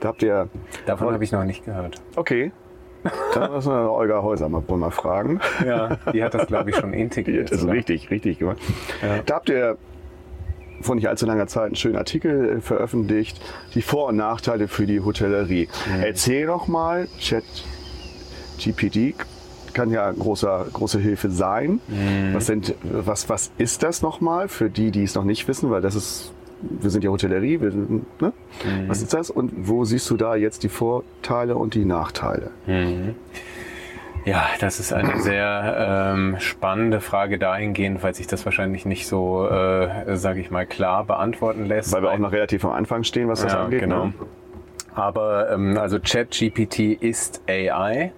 Da 0.00 0.08
habt 0.08 0.22
ihr. 0.22 0.48
Davon 0.86 1.12
habe 1.12 1.24
ich 1.24 1.32
noch 1.32 1.44
nicht 1.44 1.64
gehört. 1.64 2.00
Okay. 2.16 2.52
Dann 3.34 3.52
müssen 3.52 3.70
wir 3.70 3.90
Olga 3.90 4.22
Häuser 4.22 4.48
mal, 4.48 4.62
mal 4.66 4.90
fragen. 4.90 5.40
Ja, 5.66 5.98
die 6.12 6.22
hat 6.22 6.32
das, 6.32 6.46
glaube 6.46 6.70
ich, 6.70 6.76
schon 6.76 6.92
integriert. 6.94 7.50
das 7.52 7.60
sogar. 7.60 7.74
richtig, 7.74 8.10
richtig 8.10 8.38
gemacht. 8.38 8.58
Ja. 9.02 9.18
Da 9.26 9.34
habt 9.34 9.50
ihr 9.50 9.76
vor 10.80 10.94
nicht 10.94 11.08
allzu 11.08 11.26
langer 11.26 11.46
Zeit 11.46 11.66
einen 11.66 11.76
schönen 11.76 11.96
Artikel 11.96 12.56
äh, 12.56 12.60
veröffentlicht, 12.60 13.40
die 13.74 13.82
Vor- 13.82 14.08
und 14.08 14.16
Nachteile 14.16 14.68
für 14.68 14.86
die 14.86 15.00
Hotellerie. 15.00 15.68
Erzähl 16.02 16.46
doch 16.46 16.66
mal, 16.66 17.08
Chat 17.18 17.44
GPT 18.58 19.14
kann 19.74 19.90
ja 19.90 20.10
großer, 20.12 20.66
große 20.72 21.00
Hilfe 21.00 21.30
sein. 21.30 21.80
Was, 22.32 22.46
sind, 22.46 22.74
was, 22.82 23.28
was 23.28 23.50
ist 23.58 23.82
das 23.82 24.02
nochmal 24.02 24.48
für 24.48 24.70
die, 24.70 24.90
die 24.90 25.02
es 25.02 25.14
noch 25.14 25.24
nicht 25.24 25.48
wissen? 25.48 25.70
Weil 25.70 25.82
das 25.82 25.96
ist, 25.96 26.32
wir 26.80 26.90
sind 26.90 27.04
ja 27.04 27.10
Hotellerie, 27.10 27.60
wir 27.60 27.70
ne? 27.70 28.32
was 28.86 29.02
ist 29.02 29.14
das 29.14 29.30
und 29.30 29.68
wo 29.68 29.84
siehst 29.84 30.08
du 30.10 30.16
da 30.16 30.36
jetzt 30.36 30.62
die 30.62 30.68
Vorteile 30.68 31.56
und 31.56 31.74
die 31.74 31.84
Nachteile? 31.84 32.50
Ja, 34.24 34.46
das 34.58 34.80
ist 34.80 34.92
eine 34.92 35.20
sehr 35.20 36.14
ähm, 36.14 36.36
spannende 36.38 37.00
Frage 37.00 37.38
dahingehend, 37.38 38.02
weil 38.02 38.14
sich 38.14 38.26
das 38.26 38.44
wahrscheinlich 38.46 38.86
nicht 38.86 39.06
so, 39.06 39.46
äh, 39.46 40.16
sage 40.16 40.40
ich 40.40 40.50
mal, 40.50 40.64
klar 40.64 41.04
beantworten 41.04 41.66
lässt. 41.66 41.92
Weil 41.92 42.02
wir 42.02 42.10
auch 42.10 42.18
noch 42.18 42.32
relativ 42.32 42.64
am 42.64 42.72
Anfang 42.72 43.04
stehen, 43.04 43.28
was 43.28 43.42
das 43.42 43.52
ja, 43.52 43.64
angeht. 43.64 43.80
genau. 43.80 44.06
Ne? 44.06 44.14
Aber 44.94 45.50
ähm, 45.50 45.76
also 45.76 45.98
ChatGPT 45.98 46.78
ist 47.02 47.42
AI, 47.48 48.12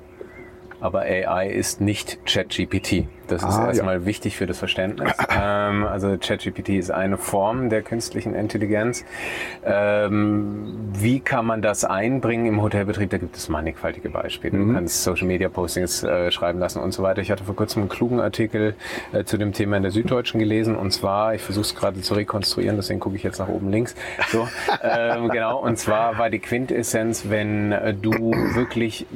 aber 0.81 1.01
AI 1.01 1.49
ist 1.49 1.81
nicht 1.81 2.25
ChatGPT. 2.25 3.09
Das 3.29 3.43
ist 3.43 3.49
Ah, 3.49 3.63
ja. 3.63 3.69
erstmal 3.69 4.07
wichtig 4.07 4.37
für 4.37 4.47
das 4.47 4.59
Verständnis. 4.59 5.13
ähm, 5.31 5.85
also 5.85 6.17
ChatGPT 6.19 6.71
ist 6.71 6.91
eine 6.91 7.19
Form 7.19 7.71
der 7.71 7.83
künstlichen 7.83 8.35
Intelligenz. 8.35 9.05
Ähm, 9.65 10.75
wie 10.93 11.21
kann 11.21 11.47
man 11.47 11.63
das 11.63 11.85
einbringen 11.85 12.47
im 12.47 12.63
Hotelbetrieb? 12.63 13.11
Da 13.11 13.19
gibt 13.19 13.37
es 13.37 13.49
mannigfaltige 13.49 14.11
Beispiele. 14.11 14.57
Mhm. 14.57 14.69
Du 14.69 14.75
kannst 14.75 15.03
Social 15.03 15.27
Media 15.27 15.49
Postings 15.49 16.03
äh, 16.03 16.31
schreiben 16.31 16.59
lassen 16.59 16.81
und 16.81 16.93
so 16.93 17.03
weiter. 17.03 17.21
Ich 17.21 17.31
hatte 17.31 17.45
vor 17.45 17.57
kurzem 17.57 17.83
einen 17.83 17.89
klugen 17.89 18.21
Artikel 18.21 18.75
äh, 19.13 19.25
zu 19.25 19.37
dem 19.39 19.53
Thema 19.53 19.77
in 19.77 19.83
der 19.83 19.93
Süddeutschen 19.93 20.39
gelesen 20.41 20.77
und 20.77 20.93
zwar, 20.93 21.35
ich 21.35 21.43
versuche 21.43 21.65
es 21.65 21.75
gerade 21.75 22.01
zu 22.01 22.15
rekonstruieren, 22.15 22.77
deswegen 22.77 23.01
gucke 23.01 23.17
ich 23.17 23.23
jetzt 23.23 23.39
nach 23.39 23.49
oben 23.49 23.71
links. 23.71 23.95
So, 24.29 24.49
ähm, 24.83 25.29
genau. 25.29 25.59
Und 25.61 25.79
zwar 25.79 26.19
war 26.19 26.31
die 26.31 26.39
Quintessenz, 26.39 27.29
wenn 27.29 27.73
äh, 27.73 27.95
du 27.95 28.13
wirklich 28.55 29.07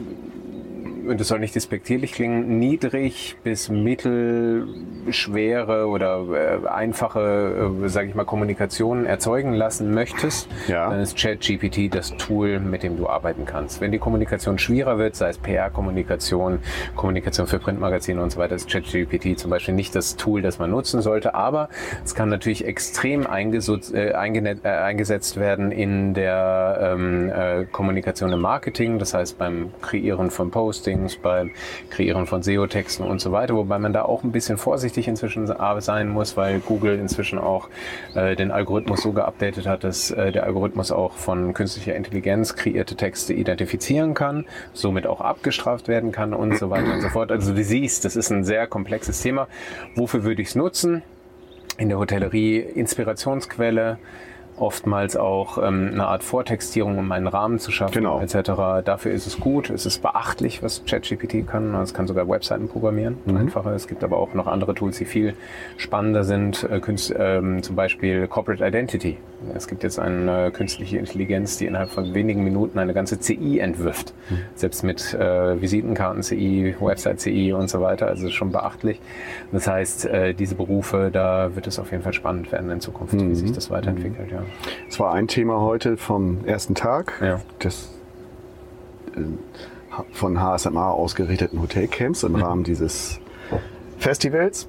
und 1.06 1.20
das 1.20 1.28
soll 1.28 1.38
nicht 1.40 1.54
despektierlich 1.54 2.12
klingen, 2.12 2.58
niedrig 2.58 3.36
bis 3.42 3.68
mittelschwere 3.68 5.86
oder 5.86 6.60
äh, 6.64 6.68
einfache, 6.68 7.70
äh, 7.84 7.88
sage 7.88 8.08
ich 8.08 8.14
mal, 8.14 8.24
Kommunikationen 8.24 9.06
erzeugen 9.06 9.52
lassen 9.54 9.92
möchtest, 9.94 10.48
Ja. 10.68 10.90
dann 10.90 11.00
ist 11.00 11.16
ChatGPT 11.18 11.92
das 11.94 12.16
Tool, 12.16 12.60
mit 12.60 12.82
dem 12.82 12.96
du 12.96 13.08
arbeiten 13.08 13.44
kannst. 13.44 13.80
Wenn 13.80 13.92
die 13.92 13.98
Kommunikation 13.98 14.58
schwieriger 14.58 14.98
wird, 14.98 15.16
sei 15.16 15.30
es 15.30 15.38
PR-Kommunikation, 15.38 16.60
Kommunikation 16.96 17.46
für 17.46 17.58
Printmagazine 17.58 18.22
und 18.22 18.30
so 18.30 18.38
weiter, 18.38 18.54
ist 18.54 18.68
ChatGPT 18.70 19.38
zum 19.38 19.50
Beispiel 19.50 19.74
nicht 19.74 19.94
das 19.94 20.16
Tool, 20.16 20.42
das 20.42 20.58
man 20.58 20.70
nutzen 20.70 21.02
sollte, 21.02 21.34
aber 21.34 21.68
es 22.04 22.14
kann 22.14 22.28
natürlich 22.28 22.64
extrem 22.66 23.22
äh, 23.22 23.26
äh, 23.26 24.12
eingesetzt 24.12 25.36
werden 25.38 25.72
in 25.72 26.14
der 26.14 26.94
ähm, 26.94 27.30
äh, 27.30 27.64
Kommunikation 27.66 28.32
im 28.32 28.40
Marketing, 28.40 28.98
das 28.98 29.14
heißt 29.14 29.38
beim 29.38 29.70
Kreieren 29.80 30.30
von 30.30 30.50
Postings, 30.50 30.89
beim 31.22 31.50
Kreieren 31.90 32.26
von 32.26 32.42
SEO-Texten 32.42 33.04
und 33.04 33.20
so 33.20 33.32
weiter, 33.32 33.54
wobei 33.54 33.78
man 33.78 33.92
da 33.92 34.02
auch 34.02 34.24
ein 34.24 34.32
bisschen 34.32 34.58
vorsichtig 34.58 35.08
inzwischen 35.08 35.46
sein 35.80 36.08
muss, 36.08 36.36
weil 36.36 36.60
Google 36.60 36.98
inzwischen 36.98 37.38
auch 37.38 37.68
äh, 38.14 38.36
den 38.36 38.50
Algorithmus 38.50 39.02
so 39.02 39.12
geupdatet 39.12 39.66
hat, 39.66 39.84
dass 39.84 40.10
äh, 40.10 40.32
der 40.32 40.44
Algorithmus 40.44 40.92
auch 40.92 41.12
von 41.12 41.54
künstlicher 41.54 41.94
Intelligenz 41.94 42.56
kreierte 42.56 42.96
Texte 42.96 43.34
identifizieren 43.34 44.14
kann, 44.14 44.46
somit 44.72 45.06
auch 45.06 45.20
abgestraft 45.20 45.88
werden 45.88 46.12
kann 46.12 46.34
und 46.34 46.58
so 46.58 46.70
weiter 46.70 46.92
und 46.92 47.00
so 47.00 47.08
fort. 47.08 47.30
Also 47.30 47.54
du 47.54 47.62
siehst, 47.62 48.04
das 48.04 48.16
ist 48.16 48.30
ein 48.30 48.44
sehr 48.44 48.66
komplexes 48.66 49.20
Thema. 49.22 49.48
Wofür 49.94 50.24
würde 50.24 50.42
ich 50.42 50.48
es 50.48 50.54
nutzen? 50.54 51.02
in 51.80 51.88
der 51.88 51.98
Hotellerie 51.98 52.58
Inspirationsquelle, 52.58 53.98
oftmals 54.60 55.16
auch 55.16 55.58
ähm, 55.58 55.90
eine 55.92 56.06
Art 56.06 56.22
Vortextierung, 56.22 56.98
um 56.98 57.10
einen 57.12 57.26
Rahmen 57.26 57.58
zu 57.58 57.70
schaffen, 57.72 57.94
Genau. 57.94 58.20
etc. 58.20 58.82
Dafür 58.84 59.12
ist 59.12 59.26
es 59.26 59.40
gut. 59.40 59.70
Es 59.70 59.86
ist 59.86 60.02
beachtlich, 60.02 60.62
was 60.62 60.84
ChatGPT 60.84 61.46
kann. 61.46 61.74
Es 61.76 61.94
kann 61.94 62.06
sogar 62.06 62.28
Webseiten 62.28 62.68
programmieren, 62.68 63.18
einfacher. 63.36 63.72
Es 63.74 63.88
gibt 63.88 64.04
aber 64.04 64.18
auch 64.18 64.34
noch 64.34 64.46
andere 64.46 64.74
Tools, 64.74 64.98
die 64.98 65.04
viel 65.04 65.34
spannender 65.76 66.24
sind. 66.24 66.64
Äh, 66.70 66.80
Künst, 66.80 67.14
ähm, 67.18 67.62
zum 67.62 67.76
Beispiel 67.76 68.26
Corporate 68.28 68.64
Identity. 68.66 69.16
Es 69.54 69.66
gibt 69.66 69.82
jetzt 69.82 69.98
eine 69.98 70.46
äh, 70.46 70.50
künstliche 70.50 70.98
Intelligenz, 70.98 71.56
die 71.56 71.66
innerhalb 71.66 71.90
von 71.90 72.12
wenigen 72.14 72.44
Minuten 72.44 72.78
eine 72.78 72.92
ganze 72.92 73.18
CI 73.18 73.58
entwirft. 73.58 74.12
Selbst 74.54 74.82
mit 74.84 75.14
äh, 75.14 75.60
Visitenkarten 75.60 76.22
CI, 76.22 76.74
Website 76.78 77.20
CI 77.20 77.52
und 77.54 77.70
so 77.70 77.80
weiter. 77.80 78.06
Also 78.06 78.28
schon 78.28 78.52
beachtlich. 78.52 79.00
Das 79.52 79.66
heißt, 79.66 80.06
äh, 80.06 80.34
diese 80.34 80.54
Berufe, 80.54 81.10
da 81.12 81.54
wird 81.54 81.66
es 81.66 81.78
auf 81.78 81.90
jeden 81.90 82.02
Fall 82.02 82.12
spannend 82.12 82.52
werden 82.52 82.70
in 82.70 82.80
Zukunft, 82.80 83.14
wie 83.14 83.34
sich 83.34 83.52
das 83.52 83.70
weiterentwickelt. 83.70 84.30
Ja. 84.30 84.42
Es 84.88 84.98
war 85.00 85.12
ein 85.14 85.28
Thema 85.28 85.60
heute 85.60 85.96
vom 85.96 86.44
ersten 86.44 86.74
Tag 86.74 87.14
Ja. 87.22 87.40
des 87.62 87.90
äh, 89.16 89.20
von 90.12 90.40
HSMA 90.40 90.90
ausgerichteten 90.90 91.60
Hotelcamps 91.60 92.22
im 92.22 92.36
Rahmen 92.36 92.64
dieses 92.64 93.20
Festivals. 93.98 94.68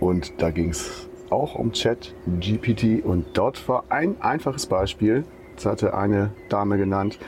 Und 0.00 0.40
da 0.42 0.50
ging 0.50 0.70
es 0.70 1.08
auch 1.30 1.54
um 1.54 1.72
Chat 1.72 2.14
GPT 2.40 3.04
und 3.04 3.26
dort 3.34 3.68
war 3.68 3.84
ein 3.88 4.16
einfaches 4.20 4.66
Beispiel, 4.66 5.24
das 5.56 5.66
hatte 5.66 5.94
eine 5.94 6.30
Dame 6.48 6.76
genannt. 6.78 7.18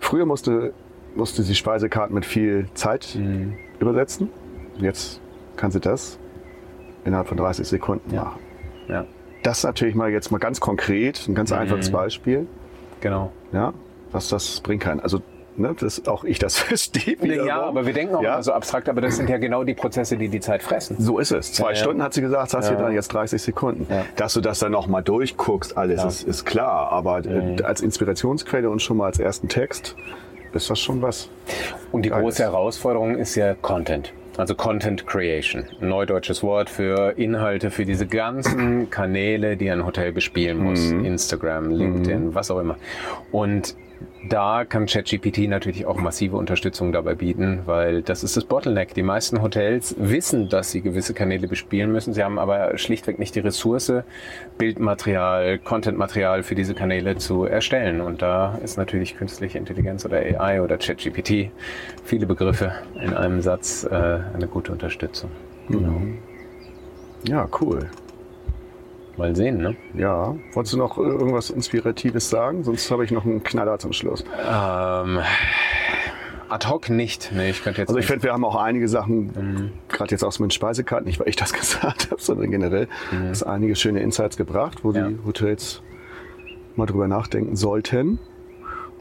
Früher 0.00 0.24
musste, 0.26 0.72
musste 1.14 1.42
sie 1.42 1.54
Speisekarten 1.54 2.14
mit 2.14 2.24
viel 2.24 2.68
Zeit 2.74 3.18
übersetzen. 3.78 4.30
Jetzt 4.78 5.20
kann 5.56 5.70
sie 5.70 5.80
das 5.80 6.18
innerhalb 7.04 7.28
von 7.28 7.36
30 7.36 7.66
Sekunden 7.66 8.14
Ja. 8.14 8.22
machen. 8.24 8.40
ja, 8.88 9.04
Das 9.42 9.62
natürlich 9.62 9.94
mal 9.94 10.10
jetzt 10.10 10.30
mal 10.30 10.38
ganz 10.38 10.60
konkret, 10.60 11.26
ein 11.28 11.34
ganz 11.34 11.52
einfaches 11.52 11.90
Beispiel, 11.90 12.46
genau. 13.00 13.30
ja, 13.52 13.72
was 14.12 14.28
das 14.28 14.60
bringen 14.60 14.80
kann. 14.80 14.98
Also, 15.00 15.20
ne, 15.56 15.74
dass 15.78 16.06
auch 16.08 16.24
ich 16.24 16.38
das 16.38 16.58
verstehe. 16.58 17.14
Ja, 17.16 17.22
wiederum. 17.22 17.50
aber 17.50 17.86
wir 17.86 17.92
denken 17.92 18.14
auch 18.16 18.22
Ja. 18.22 18.34
immer 18.34 18.42
so 18.42 18.52
abstrakt, 18.52 18.88
aber 18.88 19.00
das 19.00 19.16
sind 19.16 19.30
ja 19.30 19.38
genau 19.38 19.62
die 19.64 19.74
Prozesse, 19.74 20.16
die 20.16 20.28
die 20.28 20.40
Zeit 20.40 20.62
fressen. 20.62 20.96
So 20.98 21.18
ist 21.18 21.30
es. 21.32 21.52
Zwei 21.52 21.66
Ja, 21.66 21.70
ja. 21.70 21.76
Stunden 21.76 22.02
hat 22.02 22.12
sie 22.14 22.20
gesagt, 22.22 22.52
hast 22.54 22.68
du 22.68 22.74
Ja. 22.74 22.80
dann 22.80 22.92
jetzt 22.92 23.08
30 23.12 23.40
Sekunden. 23.40 23.86
Ja. 23.88 24.04
Dass 24.16 24.34
du 24.34 24.40
das 24.40 24.58
dann 24.58 24.72
noch 24.72 24.86
mal 24.88 25.02
durchguckst, 25.02 25.76
alles 25.76 26.02
Ja. 26.02 26.08
ist, 26.08 26.22
ist 26.24 26.44
klar. 26.44 26.90
Aber 26.90 27.24
äh, 27.24 27.62
als 27.62 27.80
Inspirationsquelle 27.82 28.68
und 28.68 28.82
schon 28.82 28.96
mal 28.96 29.06
als 29.06 29.18
ersten 29.18 29.48
Text 29.48 29.94
ist 30.52 30.70
das 30.70 30.78
schon 30.80 31.02
was. 31.02 31.28
Und 31.92 32.02
die 32.02 32.08
Geiles. 32.10 32.22
große 32.24 32.42
Herausforderung 32.42 33.16
ist 33.16 33.34
ja 33.36 33.54
Content. 33.54 34.12
Also 34.36 34.54
Content 34.54 35.06
Creation. 35.06 35.64
Neudeutsches 35.80 36.42
Wort 36.42 36.68
für 36.68 37.12
Inhalte 37.16 37.70
für 37.70 37.84
diese 37.84 38.06
ganzen 38.06 38.90
Kanäle, 38.90 39.56
die 39.56 39.70
ein 39.70 39.86
Hotel 39.86 40.12
bespielen 40.12 40.58
muss. 40.58 40.90
Instagram, 40.90 41.70
LinkedIn, 41.70 42.34
was 42.34 42.50
auch 42.50 42.60
immer. 42.60 42.76
Und 43.32 43.74
da 44.28 44.64
kann 44.64 44.86
ChatGPT 44.86 45.48
natürlich 45.48 45.86
auch 45.86 45.96
massive 45.98 46.36
Unterstützung 46.36 46.92
dabei 46.92 47.14
bieten, 47.14 47.60
weil 47.66 48.02
das 48.02 48.24
ist 48.24 48.36
das 48.36 48.44
Bottleneck. 48.44 48.94
Die 48.94 49.02
meisten 49.02 49.42
Hotels 49.42 49.94
wissen, 49.98 50.48
dass 50.48 50.70
sie 50.70 50.80
gewisse 50.80 51.14
Kanäle 51.14 51.48
bespielen 51.48 51.92
müssen. 51.92 52.12
Sie 52.12 52.24
haben 52.24 52.38
aber 52.38 52.76
schlichtweg 52.76 53.18
nicht 53.18 53.34
die 53.34 53.40
Ressource, 53.40 53.92
Bildmaterial, 54.58 55.58
Contentmaterial 55.58 56.42
für 56.42 56.54
diese 56.54 56.74
Kanäle 56.74 57.16
zu 57.16 57.44
erstellen. 57.44 58.00
Und 58.00 58.22
da 58.22 58.58
ist 58.64 58.76
natürlich 58.76 59.16
künstliche 59.16 59.58
Intelligenz 59.58 60.04
oder 60.04 60.18
AI 60.18 60.60
oder 60.60 60.76
ChatGPT, 60.76 61.50
viele 62.04 62.26
Begriffe 62.26 62.72
in 63.00 63.14
einem 63.14 63.40
Satz, 63.40 63.84
äh, 63.84 63.94
eine 63.94 64.48
gute 64.48 64.72
Unterstützung. 64.72 65.30
Ja, 67.28 67.48
cool. 67.60 67.90
Mal 69.16 69.34
sehen, 69.34 69.58
ne? 69.58 69.76
Ja. 69.94 70.36
Wolltest 70.52 70.74
du 70.74 70.78
noch 70.78 70.98
äh, 70.98 71.02
irgendwas 71.02 71.50
Inspiratives 71.50 72.28
sagen? 72.28 72.64
Sonst 72.64 72.90
habe 72.90 73.04
ich 73.04 73.10
noch 73.10 73.24
einen 73.24 73.42
Knaller 73.42 73.78
zum 73.78 73.92
Schluss. 73.92 74.22
Ähm, 74.38 75.20
ad 76.48 76.68
hoc 76.68 76.90
nicht. 76.90 77.30
Nee, 77.34 77.50
ich 77.50 77.62
könnte 77.62 77.80
jetzt 77.80 77.88
Also 77.88 77.98
ich 77.98 78.06
finde, 78.06 78.24
wir 78.24 78.32
haben 78.32 78.44
auch 78.44 78.56
einige 78.56 78.88
Sachen, 78.88 79.72
gerade 79.88 80.10
jetzt 80.10 80.22
aus 80.22 80.38
meinen 80.38 80.50
Speisekarten, 80.50 81.06
nicht 81.06 81.18
weil 81.18 81.28
ich 81.28 81.36
das 81.36 81.52
gesagt 81.58 82.10
habe, 82.10 82.20
sondern 82.20 82.50
generell, 82.50 82.88
hast 83.28 83.42
einige 83.44 83.74
schöne 83.74 84.00
Insights 84.00 84.36
gebracht, 84.36 84.84
wo 84.84 84.92
Ja. 84.92 85.08
die 85.08 85.18
Hotels 85.24 85.82
mal 86.76 86.86
drüber 86.86 87.08
nachdenken 87.08 87.56
sollten. 87.56 88.18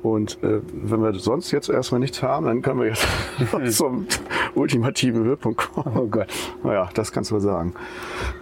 Und 0.02 0.38
äh, 0.44 0.62
wenn 0.72 1.02
wir 1.02 1.14
sonst 1.16 1.52
jetzt 1.52 1.68
erstmal 1.68 2.00
nichts 2.00 2.22
haben, 2.22 2.46
dann 2.46 2.62
können 2.62 2.80
wir 2.80 2.88
jetzt 2.88 3.06
zum 3.78 4.06
ultimativen 4.54 5.24
Höhepunkt 5.24 5.74
kommen. 5.74 5.98
Oh 5.98 6.06
Gott. 6.08 6.28
Naja, 6.64 6.90
das 6.94 7.12
kannst 7.12 7.32
du 7.32 7.40
sagen. 7.40 7.74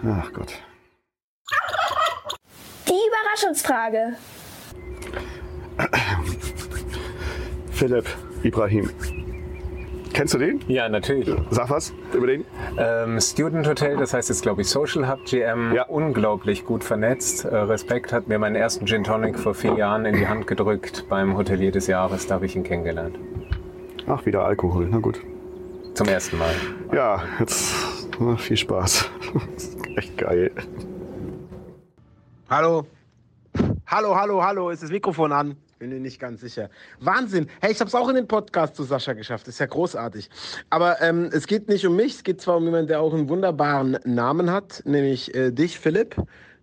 Ach 0.06 0.30
Gott. 0.34 0.52
Überraschungsfrage. 3.54 4.16
Philipp 7.70 8.06
Ibrahim. 8.42 8.90
Kennst 10.12 10.34
du 10.34 10.38
den? 10.38 10.60
Ja, 10.68 10.88
natürlich. 10.88 11.28
Sag 11.50 11.70
was 11.70 11.92
über 12.12 12.28
den. 12.28 12.44
Ähm, 12.78 13.20
Student 13.20 13.66
Hotel, 13.66 13.96
das 13.96 14.14
heißt 14.14 14.28
jetzt 14.28 14.42
glaube 14.42 14.62
ich 14.62 14.68
Social 14.68 15.08
Hub 15.10 15.24
GM, 15.24 15.72
Ja. 15.74 15.84
unglaublich 15.86 16.64
gut 16.64 16.84
vernetzt. 16.84 17.44
Äh, 17.44 17.56
Respekt 17.56 18.12
hat 18.12 18.28
mir 18.28 18.38
meinen 18.38 18.54
ersten 18.54 18.86
Gin 18.86 19.02
Tonic 19.02 19.36
vor 19.38 19.54
vier 19.54 19.74
Jahren 19.74 20.04
in 20.04 20.14
die 20.14 20.28
Hand 20.28 20.46
gedrückt 20.46 21.06
beim 21.08 21.36
Hotelier 21.36 21.72
des 21.72 21.88
Jahres. 21.88 22.28
Da 22.28 22.36
habe 22.36 22.46
ich 22.46 22.54
ihn 22.54 22.62
kennengelernt. 22.62 23.18
Ach, 24.06 24.24
wieder 24.24 24.44
Alkohol. 24.44 24.86
Na 24.88 24.98
gut. 24.98 25.20
Zum 25.94 26.06
ersten 26.08 26.38
Mal. 26.38 26.54
Ja, 26.92 27.22
jetzt 27.40 27.74
na, 28.20 28.36
viel 28.36 28.56
Spaß. 28.56 29.10
Echt 29.96 30.16
geil. 30.16 30.52
Hallo. 32.48 32.84
Hallo, 33.86 34.16
hallo, 34.16 34.42
hallo. 34.42 34.70
Ist 34.70 34.82
das 34.82 34.90
Mikrofon 34.90 35.30
an? 35.30 35.56
Bin 35.78 35.90
mir 35.90 36.00
nicht 36.00 36.18
ganz 36.18 36.40
sicher. 36.40 36.70
Wahnsinn. 37.00 37.50
Hey, 37.60 37.70
ich 37.70 37.80
habe 37.80 37.88
es 37.88 37.94
auch 37.94 38.08
in 38.08 38.14
den 38.14 38.26
Podcast 38.26 38.76
zu 38.76 38.82
Sascha 38.82 39.12
geschafft. 39.12 39.46
Ist 39.46 39.60
ja 39.60 39.66
großartig. 39.66 40.30
Aber 40.70 41.02
ähm, 41.02 41.28
es 41.32 41.46
geht 41.46 41.68
nicht 41.68 41.86
um 41.86 41.94
mich. 41.94 42.14
Es 42.14 42.24
geht 42.24 42.40
zwar 42.40 42.56
um 42.56 42.64
jemanden, 42.64 42.86
der 42.86 43.02
auch 43.02 43.12
einen 43.12 43.28
wunderbaren 43.28 43.98
Namen 44.06 44.50
hat, 44.50 44.80
nämlich 44.86 45.34
äh, 45.34 45.50
dich, 45.50 45.78
Philipp. 45.78 46.16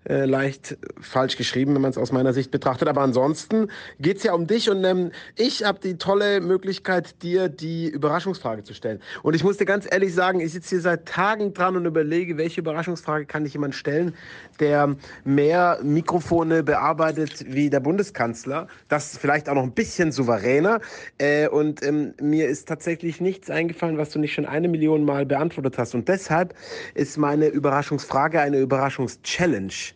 Äh, 0.03 0.25
leicht 0.25 0.79
falsch 0.99 1.37
geschrieben, 1.37 1.75
wenn 1.75 1.81
man 1.83 1.91
es 1.91 1.97
aus 1.97 2.11
meiner 2.11 2.33
Sicht 2.33 2.49
betrachtet. 2.49 2.87
Aber 2.87 3.01
ansonsten 3.01 3.67
geht 3.99 4.17
es 4.17 4.23
ja 4.23 4.33
um 4.33 4.47
dich 4.47 4.67
und 4.67 4.83
ähm, 4.83 5.11
ich 5.35 5.63
habe 5.63 5.79
die 5.79 5.99
tolle 5.99 6.41
Möglichkeit, 6.41 7.21
dir 7.21 7.49
die 7.49 7.87
Überraschungsfrage 7.87 8.63
zu 8.63 8.73
stellen. 8.73 8.99
Und 9.21 9.35
ich 9.35 9.43
muss 9.43 9.57
dir 9.57 9.65
ganz 9.65 9.87
ehrlich 9.87 10.15
sagen, 10.15 10.39
ich 10.39 10.53
sitze 10.53 10.69
hier 10.69 10.81
seit 10.81 11.05
Tagen 11.05 11.53
dran 11.53 11.75
und 11.75 11.85
überlege, 11.85 12.35
welche 12.37 12.61
Überraschungsfrage 12.61 13.27
kann 13.27 13.45
ich 13.45 13.53
jemand 13.53 13.75
stellen, 13.75 14.15
der 14.59 14.95
mehr 15.23 15.77
Mikrofone 15.83 16.63
bearbeitet 16.63 17.45
wie 17.47 17.69
der 17.69 17.79
Bundeskanzler. 17.79 18.67
Das 18.87 19.19
vielleicht 19.19 19.49
auch 19.49 19.55
noch 19.55 19.61
ein 19.61 19.73
bisschen 19.73 20.11
souveräner. 20.11 20.81
Äh, 21.19 21.47
und 21.47 21.85
ähm, 21.85 22.15
mir 22.19 22.47
ist 22.47 22.67
tatsächlich 22.67 23.21
nichts 23.21 23.51
eingefallen, 23.51 23.99
was 23.99 24.09
du 24.09 24.17
nicht 24.17 24.33
schon 24.33 24.47
eine 24.47 24.67
Million 24.67 25.05
Mal 25.05 25.27
beantwortet 25.27 25.77
hast. 25.77 25.93
Und 25.93 26.07
deshalb 26.07 26.55
ist 26.95 27.19
meine 27.19 27.49
Überraschungsfrage 27.49 28.41
eine 28.41 28.57
Überraschungschallenge. 28.57 29.91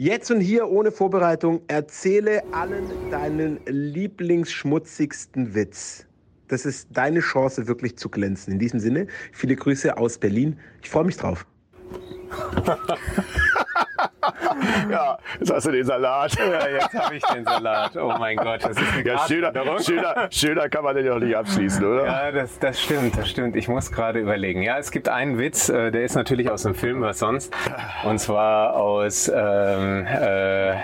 Jetzt 0.00 0.30
und 0.30 0.40
hier 0.40 0.68
ohne 0.68 0.92
Vorbereitung 0.92 1.60
erzähle 1.66 2.44
allen 2.52 2.86
deinen 3.10 3.58
lieblingsschmutzigsten 3.66 5.56
Witz. 5.56 6.06
Das 6.46 6.64
ist 6.64 6.86
deine 6.92 7.18
Chance, 7.18 7.66
wirklich 7.66 7.98
zu 7.98 8.08
glänzen. 8.08 8.52
In 8.52 8.60
diesem 8.60 8.78
Sinne, 8.78 9.08
viele 9.32 9.56
Grüße 9.56 9.96
aus 9.96 10.18
Berlin. 10.18 10.60
Ich 10.84 10.88
freue 10.88 11.02
mich 11.02 11.16
drauf. 11.16 11.44
Ja, 14.90 15.18
jetzt 15.38 15.52
hast 15.52 15.66
du 15.66 15.72
den 15.72 15.84
Salat. 15.84 16.34
Ja, 16.38 16.68
jetzt 16.68 16.94
habe 16.94 17.16
ich 17.16 17.22
den 17.22 17.44
Salat. 17.44 17.96
Oh 17.96 18.14
mein 18.18 18.36
Gott, 18.36 18.64
das 18.64 18.70
ist 18.70 18.92
eine 18.94 19.04
Ja, 19.04 19.18
schöner, 19.26 19.52
schöner, 19.80 20.28
schöner 20.30 20.68
kann 20.68 20.84
man 20.84 20.94
den 20.96 21.06
doch 21.06 21.18
nicht 21.18 21.36
abschließen, 21.36 21.84
oder? 21.84 22.06
Ja, 22.06 22.32
das, 22.32 22.58
das 22.58 22.80
stimmt, 22.80 23.16
das 23.18 23.28
stimmt. 23.28 23.56
Ich 23.56 23.68
muss 23.68 23.90
gerade 23.92 24.20
überlegen. 24.20 24.62
Ja, 24.62 24.78
es 24.78 24.90
gibt 24.90 25.08
einen 25.08 25.38
Witz, 25.38 25.68
äh, 25.68 25.90
der 25.90 26.02
ist 26.04 26.14
natürlich 26.14 26.50
aus 26.50 26.62
dem 26.62 26.74
Film, 26.74 27.02
was 27.02 27.18
sonst. 27.18 27.52
Und 28.04 28.18
zwar 28.18 28.76
aus 28.76 29.30
ähm, 29.34 30.06
äh, 30.06 30.76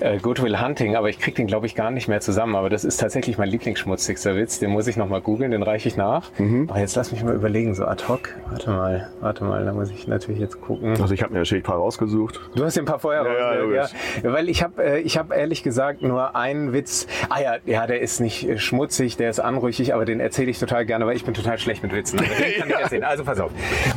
äh, 0.00 0.18
Good 0.18 0.42
Will 0.42 0.60
Hunting, 0.60 0.96
aber 0.96 1.08
ich 1.08 1.18
krieg 1.18 1.34
den, 1.34 1.46
glaube 1.46 1.66
ich, 1.66 1.74
gar 1.74 1.90
nicht 1.90 2.08
mehr 2.08 2.20
zusammen. 2.20 2.54
Aber 2.56 2.70
das 2.70 2.84
ist 2.84 2.98
tatsächlich 2.98 3.38
mein 3.38 3.48
lieblingsschmutzigster 3.48 4.36
Witz. 4.36 4.58
Den 4.58 4.70
muss 4.70 4.86
ich 4.86 4.96
nochmal 4.96 5.20
googeln, 5.20 5.50
den 5.50 5.62
reiche 5.62 5.88
ich 5.88 5.96
nach. 5.96 6.30
Aber 6.68 6.78
jetzt 6.78 6.96
lass 6.96 7.12
mich 7.12 7.22
mal 7.24 7.34
überlegen, 7.34 7.74
so 7.74 7.84
ad 7.86 8.04
hoc. 8.08 8.30
Warte 8.50 8.70
mal, 8.70 9.08
warte 9.20 9.44
mal, 9.44 9.64
da 9.64 9.72
muss 9.72 9.90
ich 9.90 10.06
natürlich 10.06 10.40
jetzt 10.40 10.60
gucken. 10.60 10.90
Also 11.00 11.14
ich 11.14 11.22
habe 11.22 11.32
mir 11.32 11.40
natürlich 11.40 11.64
ein 11.64 11.66
paar 11.66 11.76
rausgesucht. 11.78 12.40
Du 12.54 12.64
hast 12.64 12.76
dir 12.76 12.82
ein 12.82 12.86
paar 12.86 12.98
vorher 12.98 13.22
Ja, 13.24 13.28
ja, 13.32 13.44
rausgehört, 13.48 13.62
logisch. 13.92 14.22
ja. 14.24 14.32
Weil 14.32 14.48
ich 14.48 14.62
habe 14.62 14.84
äh, 14.84 15.00
ich 15.00 15.18
hab 15.18 15.32
ehrlich 15.32 15.62
gesagt 15.62 16.02
nur 16.02 16.34
einen 16.36 16.72
Witz. 16.72 17.06
Ah 17.28 17.40
ja, 17.40 17.56
ja, 17.66 17.86
der 17.86 18.00
ist 18.00 18.20
nicht 18.20 18.48
äh, 18.48 18.58
schmutzig, 18.58 19.16
der 19.16 19.30
ist 19.30 19.40
anrüchig, 19.40 19.94
aber 19.94 20.04
den 20.04 20.20
erzähle 20.20 20.50
ich 20.50 20.58
total 20.58 20.84
gerne, 20.86 21.06
weil 21.06 21.16
ich 21.16 21.24
bin 21.24 21.34
total 21.34 21.58
schlecht 21.58 21.82
mit 21.82 21.92
Witzen. 21.94 22.18
Aber 22.18 22.28
den 22.28 22.54
kann 22.60 22.68
ich 22.70 22.74
erzählen. 22.82 23.04
Also 23.04 23.24
pass 23.24 23.40
auf. 23.40 23.50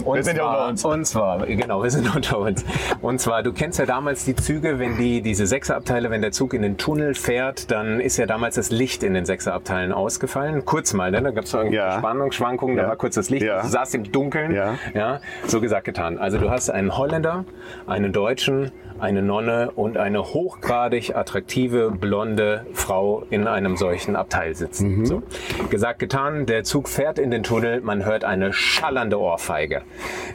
Und 0.04 0.16
Wir 0.16 0.24
sind 0.24 0.38
ja 0.38 0.44
zwar, 0.44 0.68
unter 0.70 0.70
uns. 0.70 0.86
Und 0.86 1.06
zwar, 1.06 1.46
genau, 1.46 1.84
wir 1.84 1.90
sind 1.92 2.14
unter 2.16 2.40
uns. 2.40 2.64
Und 3.02 3.20
zwar, 3.20 3.44
du 3.44 3.54
kennst 3.54 3.80
ja 3.80 3.86
damals 3.86 4.26
die 4.26 4.36
Züge, 4.36 4.80
wenn 4.80 4.98
die, 4.98 5.22
diese 5.22 5.48
Sechserabteile, 5.88 6.12
wenn 6.12 6.22
der 6.22 6.32
Zug 6.34 6.54
in 6.54 6.64
den 6.64 6.78
Tunnel 6.78 7.16
fährt, 7.16 7.72
dann 7.72 8.02
ist 8.02 8.18
ja 8.18 8.26
damals 8.26 8.56
das 8.56 8.72
Licht 8.72 9.04
in 9.04 9.14
den 9.14 9.24
Sechserabteilen 9.24 9.94
ausgefallen. 9.94 10.66
Kurz 10.66 10.92
mal, 10.94 11.12
ne? 11.12 11.22
da 11.22 11.32
gab 11.32 11.46
es 11.46 11.54
irgendwie 11.54 11.78
Ja. 11.78 11.98
Spannungsschwankungen, 12.00 12.76
da 12.76 12.84
Ja. 12.84 12.90
war 12.90 12.96
kurz 12.98 13.16
das 13.16 13.30
Licht, 13.30 13.46
Ja. 13.46 13.62
du 13.62 13.68
saßt 13.70 13.96
im 13.96 14.12
Dunkeln. 14.12 14.54
Ja. 14.54 14.76
Ja, 14.94 15.22
so 15.46 15.62
gesagt, 15.62 15.86
getan. 15.86 16.18
Also 16.18 16.40
du 16.40 16.50
hast 16.50 16.70
einen 16.70 16.98
Holländer, 16.98 17.46
einen 17.88 18.12
Deutschen, 18.12 18.72
eine 19.00 19.22
Nonne 19.22 19.72
und 19.76 19.96
eine 19.96 20.24
hochgradig 20.34 21.16
attraktive 21.16 21.92
blonde 21.92 22.66
Frau 22.74 23.24
in 23.30 23.48
einem 23.48 23.78
solchen 23.78 24.16
Abteil 24.18 24.56
sitzen. 24.56 25.06
So. 25.06 25.24
Gesagt, 25.70 26.00
getan, 26.00 26.48
der 26.48 26.64
Zug 26.66 26.90
fährt 26.90 27.18
in 27.18 27.32
den 27.32 27.44
Tunnel, 27.44 27.80
man 27.80 28.04
hört 28.04 28.26
eine 28.26 28.52
schallernde 28.52 29.20
Ohrfeige. 29.20 29.84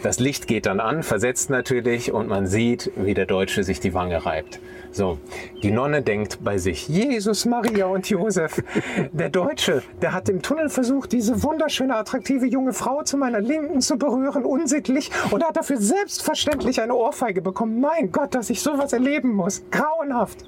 Das 0.03 0.18
Licht 0.18 0.46
geht 0.46 0.64
dann 0.64 0.80
an, 0.80 1.03
versetzt 1.03 1.50
natürlich 1.50 2.11
und 2.12 2.28
man 2.28 2.46
sieht, 2.46 2.90
wie 2.96 3.12
der 3.14 3.26
Deutsche 3.26 3.64
sich 3.64 3.80
die 3.80 3.92
Wange 3.94 4.24
reibt. 4.24 4.61
So, 4.93 5.18
die 5.62 5.70
Nonne 5.70 6.03
denkt 6.03 6.45
bei 6.45 6.59
sich, 6.59 6.86
Jesus, 6.86 7.47
Maria 7.47 7.86
und 7.86 8.09
Josef, 8.11 8.62
der 9.11 9.30
Deutsche, 9.30 9.82
der 10.03 10.12
hat 10.12 10.28
im 10.28 10.43
Tunnel 10.43 10.68
versucht, 10.68 11.12
diese 11.12 11.43
wunderschöne, 11.43 11.97
attraktive 11.97 12.45
junge 12.45 12.74
Frau 12.74 13.03
zu 13.03 13.16
meiner 13.16 13.40
Linken 13.40 13.80
zu 13.80 13.97
berühren, 13.97 14.45
unsittlich, 14.45 15.11
und 15.30 15.43
hat 15.43 15.57
dafür 15.57 15.78
selbstverständlich 15.78 16.80
eine 16.82 16.95
Ohrfeige 16.95 17.40
bekommen. 17.40 17.80
Mein 17.80 18.12
Gott, 18.12 18.34
dass 18.34 18.51
ich 18.51 18.61
sowas 18.61 18.93
erleben 18.93 19.34
muss. 19.34 19.64
Grauenhaft. 19.70 20.45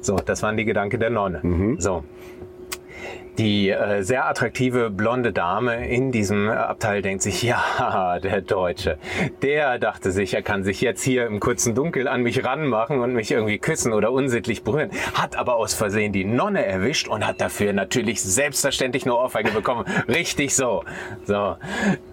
So, 0.00 0.14
das 0.14 0.44
waren 0.44 0.56
die 0.56 0.64
Gedanken 0.64 1.00
der 1.00 1.10
Nonne. 1.10 1.76
So. 1.78 2.04
Die 3.38 3.70
äh, 3.70 4.02
sehr 4.02 4.26
attraktive 4.26 4.90
blonde 4.90 5.32
Dame 5.32 5.88
in 5.88 6.10
diesem 6.10 6.48
Abteil 6.48 7.02
denkt 7.02 7.22
sich, 7.22 7.44
ja, 7.44 8.18
der 8.22 8.40
Deutsche, 8.40 8.98
der 9.42 9.78
dachte 9.78 10.10
sich, 10.10 10.34
er 10.34 10.42
kann 10.42 10.64
sich 10.64 10.80
jetzt 10.80 11.04
hier 11.04 11.24
im 11.26 11.38
kurzen 11.38 11.76
Dunkel 11.76 12.08
an 12.08 12.22
mich 12.22 12.44
ranmachen 12.44 12.98
und 12.98 13.12
mich 13.12 13.30
irgendwie 13.30 13.58
küssen 13.58 13.92
oder 13.92 14.10
unsittlich 14.10 14.64
berühren, 14.64 14.90
hat 15.14 15.36
aber 15.36 15.54
aus 15.54 15.72
Versehen 15.72 16.12
die 16.12 16.24
Nonne 16.24 16.66
erwischt 16.66 17.06
und 17.06 17.24
hat 17.24 17.40
dafür 17.40 17.72
natürlich 17.72 18.20
selbstverständlich 18.20 19.04
eine 19.04 19.14
Ohrfeige 19.14 19.52
bekommen. 19.52 19.84
Richtig 20.08 20.56
so. 20.56 20.82
So, 21.24 21.56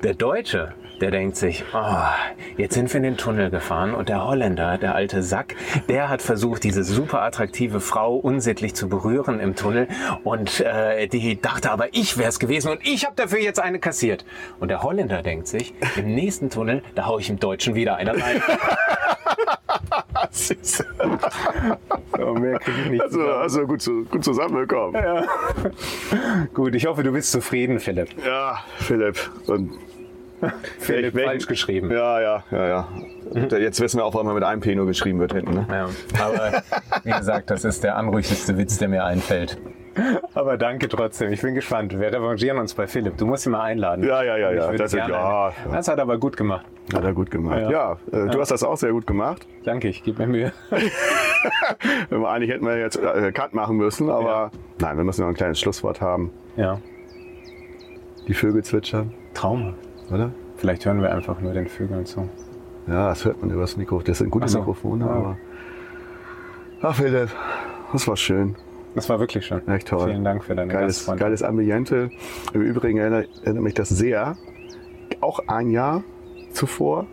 der 0.03 0.13
Deutsche, 0.13 0.73
der 1.01 1.11
denkt 1.11 1.35
sich, 1.37 1.63
oh, 1.73 2.57
jetzt 2.57 2.73
sind 2.73 2.91
wir 2.91 2.97
in 2.97 3.03
den 3.03 3.17
Tunnel 3.17 3.49
gefahren 3.49 3.93
und 3.93 4.09
der 4.09 4.25
Holländer, 4.25 4.77
der 4.77 4.95
alte 4.95 5.23
Sack, 5.23 5.55
der 5.89 6.09
hat 6.09 6.21
versucht, 6.21 6.63
diese 6.63 6.83
super 6.83 7.21
attraktive 7.21 7.79
Frau 7.79 8.15
unsittlich 8.15 8.75
zu 8.75 8.89
berühren 8.89 9.39
im 9.39 9.55
Tunnel 9.55 9.87
und 10.23 10.61
äh, 10.61 11.07
die 11.07 11.39
dachte 11.41 11.71
aber, 11.71 11.93
ich 11.93 12.17
wäre 12.17 12.29
es 12.29 12.39
gewesen 12.39 12.71
und 12.71 12.79
ich 12.83 13.05
habe 13.05 13.15
dafür 13.15 13.39
jetzt 13.39 13.59
eine 13.59 13.79
kassiert. 13.79 14.25
Und 14.59 14.69
der 14.69 14.83
Holländer 14.83 15.21
denkt 15.21 15.47
sich, 15.47 15.73
im 15.95 16.13
nächsten 16.13 16.49
Tunnel, 16.49 16.83
da 16.95 17.05
hau 17.05 17.19
ich 17.19 17.29
im 17.29 17.39
Deutschen 17.39 17.75
wieder 17.75 17.95
eine 17.95 18.11
rein. 18.11 18.41
Süß. 20.31 20.83
so, 22.17 22.33
mehr 22.33 22.59
ich 22.61 22.89
nicht 22.91 23.01
Also, 23.01 23.27
also 23.27 23.67
gut, 23.67 23.81
zu, 23.81 24.05
gut 24.05 24.23
zusammengekommen. 24.23 25.01
Ja, 25.01 25.25
Gut, 26.53 26.75
ich 26.75 26.85
hoffe, 26.85 27.03
du 27.03 27.11
bist 27.11 27.31
zufrieden, 27.31 27.79
Philipp. 27.79 28.09
Philipp. 28.77 29.17
Und 29.47 29.71
Philipp 30.79 31.13
welchen- 31.15 31.29
falsch 31.29 31.47
geschrieben. 31.47 31.91
Ja, 31.91 32.19
ja, 32.21 32.43
ja, 32.51 32.67
ja. 32.67 32.87
Jetzt 33.57 33.79
wissen 33.81 33.97
wir 33.99 34.05
auch, 34.05 34.13
warum 34.13 34.27
er 34.27 34.33
mit 34.33 34.43
einem 34.43 34.61
P 34.61 34.75
nur 34.75 34.85
geschrieben 34.85 35.19
wird 35.19 35.33
hinten. 35.33 35.53
Ne? 35.55 35.67
Ja, 35.69 35.89
aber 36.23 36.63
wie 37.03 37.11
gesagt, 37.11 37.49
das 37.49 37.63
ist 37.65 37.83
der 37.83 37.95
anrüchigste 37.97 38.57
Witz, 38.57 38.77
der 38.77 38.87
mir 38.89 39.03
einfällt. 39.05 39.57
Aber 40.33 40.57
danke 40.57 40.89
trotzdem. 40.89 41.31
Ich 41.31 41.41
bin 41.41 41.55
gespannt. 41.55 41.97
Wir 41.97 42.11
revanchieren 42.11 42.57
uns 42.57 42.73
bei 42.73 42.85
Philipp. 42.85 43.17
Du 43.17 43.25
musst 43.25 43.45
ihn 43.45 43.53
mal 43.53 43.61
einladen. 43.61 44.03
Ja, 44.03 44.23
ja, 44.23 44.35
ja, 44.37 44.51
ja. 44.51 44.65
würde 44.65 44.77
Das, 44.79 44.91
gerne 44.91 45.13
ja, 45.13 45.45
einen- 45.63 45.71
das 45.73 45.87
hat 45.87 45.97
er 45.97 46.01
aber 46.01 46.17
gut 46.17 46.35
gemacht. 46.35 46.65
hat 46.93 47.03
er 47.03 47.13
gut 47.13 47.31
gemacht. 47.31 47.61
Ja. 47.61 47.71
Ja, 47.71 47.97
äh, 48.11 48.27
du 48.29 48.39
hast 48.41 48.51
das 48.51 48.61
auch 48.63 48.75
sehr 48.75 48.91
gut 48.91 49.07
gemacht. 49.07 49.47
Danke, 49.63 49.87
ich 49.87 50.03
gebe 50.03 50.25
mir 50.25 50.27
Mühe. 50.27 50.51
Eigentlich 52.25 52.49
hätten 52.51 52.65
wir 52.65 52.77
jetzt 52.77 52.97
äh, 52.97 53.31
Cut 53.31 53.53
machen 53.53 53.77
müssen, 53.77 54.09
aber 54.09 54.51
nein, 54.79 54.97
wir 54.97 55.03
müssen 55.05 55.21
noch 55.21 55.29
ein 55.29 55.33
kleines 55.35 55.59
Schlusswort 55.61 56.01
haben. 56.01 56.31
Ja, 56.57 56.79
Die 58.27 58.33
Vögel 58.33 58.63
zwitschern, 58.63 59.13
Trauma. 59.33 59.75
Oder? 60.11 60.31
Vielleicht 60.57 60.85
hören 60.85 61.01
wir 61.01 61.13
einfach 61.13 61.39
nur 61.41 61.53
den 61.53 61.67
Vögeln 61.67 62.05
zu. 62.05 62.29
Ja, 62.87 63.09
das 63.09 63.25
hört 63.25 63.41
man 63.41 63.49
über 63.49 63.61
das 63.61 63.77
Mikro. 63.77 64.01
Das 64.01 64.19
sind 64.19 64.29
gute 64.29 64.47
so. 64.47 64.59
Mikrofone, 64.59 65.05
Ja. 65.05 65.11
aber. 65.11 65.37
Ach, 66.81 66.95
Philipp, 66.95 67.29
das 67.91 68.07
war 68.07 68.15
schön. 68.15 68.55
Das 68.93 69.09
war 69.09 69.19
wirklich 69.19 69.45
schön. 69.45 69.67
Echt 69.67 69.87
toll. 69.87 70.07
Vielen 70.09 70.23
Dank 70.23 70.43
für 70.43 70.55
deine 70.55 70.71
Geiles, 70.71 71.05
geiles 71.17 71.43
Ambiente. 71.43 72.09
Im 72.53 72.61
Übrigen 72.61 72.97
erinnert, 72.97 73.27
erinnert 73.43 73.63
mich 73.63 73.73
das 73.73 73.89
sehr. 73.89 74.37
Auch 75.19 75.39
ein 75.47 75.69
Jahr 75.69 76.03
zuvor. 76.51 77.07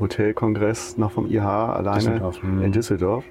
Hotelkongress 0.00 0.96
noch 0.96 1.12
vom 1.12 1.30
IH 1.30 1.44
alleine 1.44 1.98
Düsseldorf, 1.98 2.42
mhm. 2.42 2.62
in 2.62 2.72
Düsseldorf. 2.72 3.24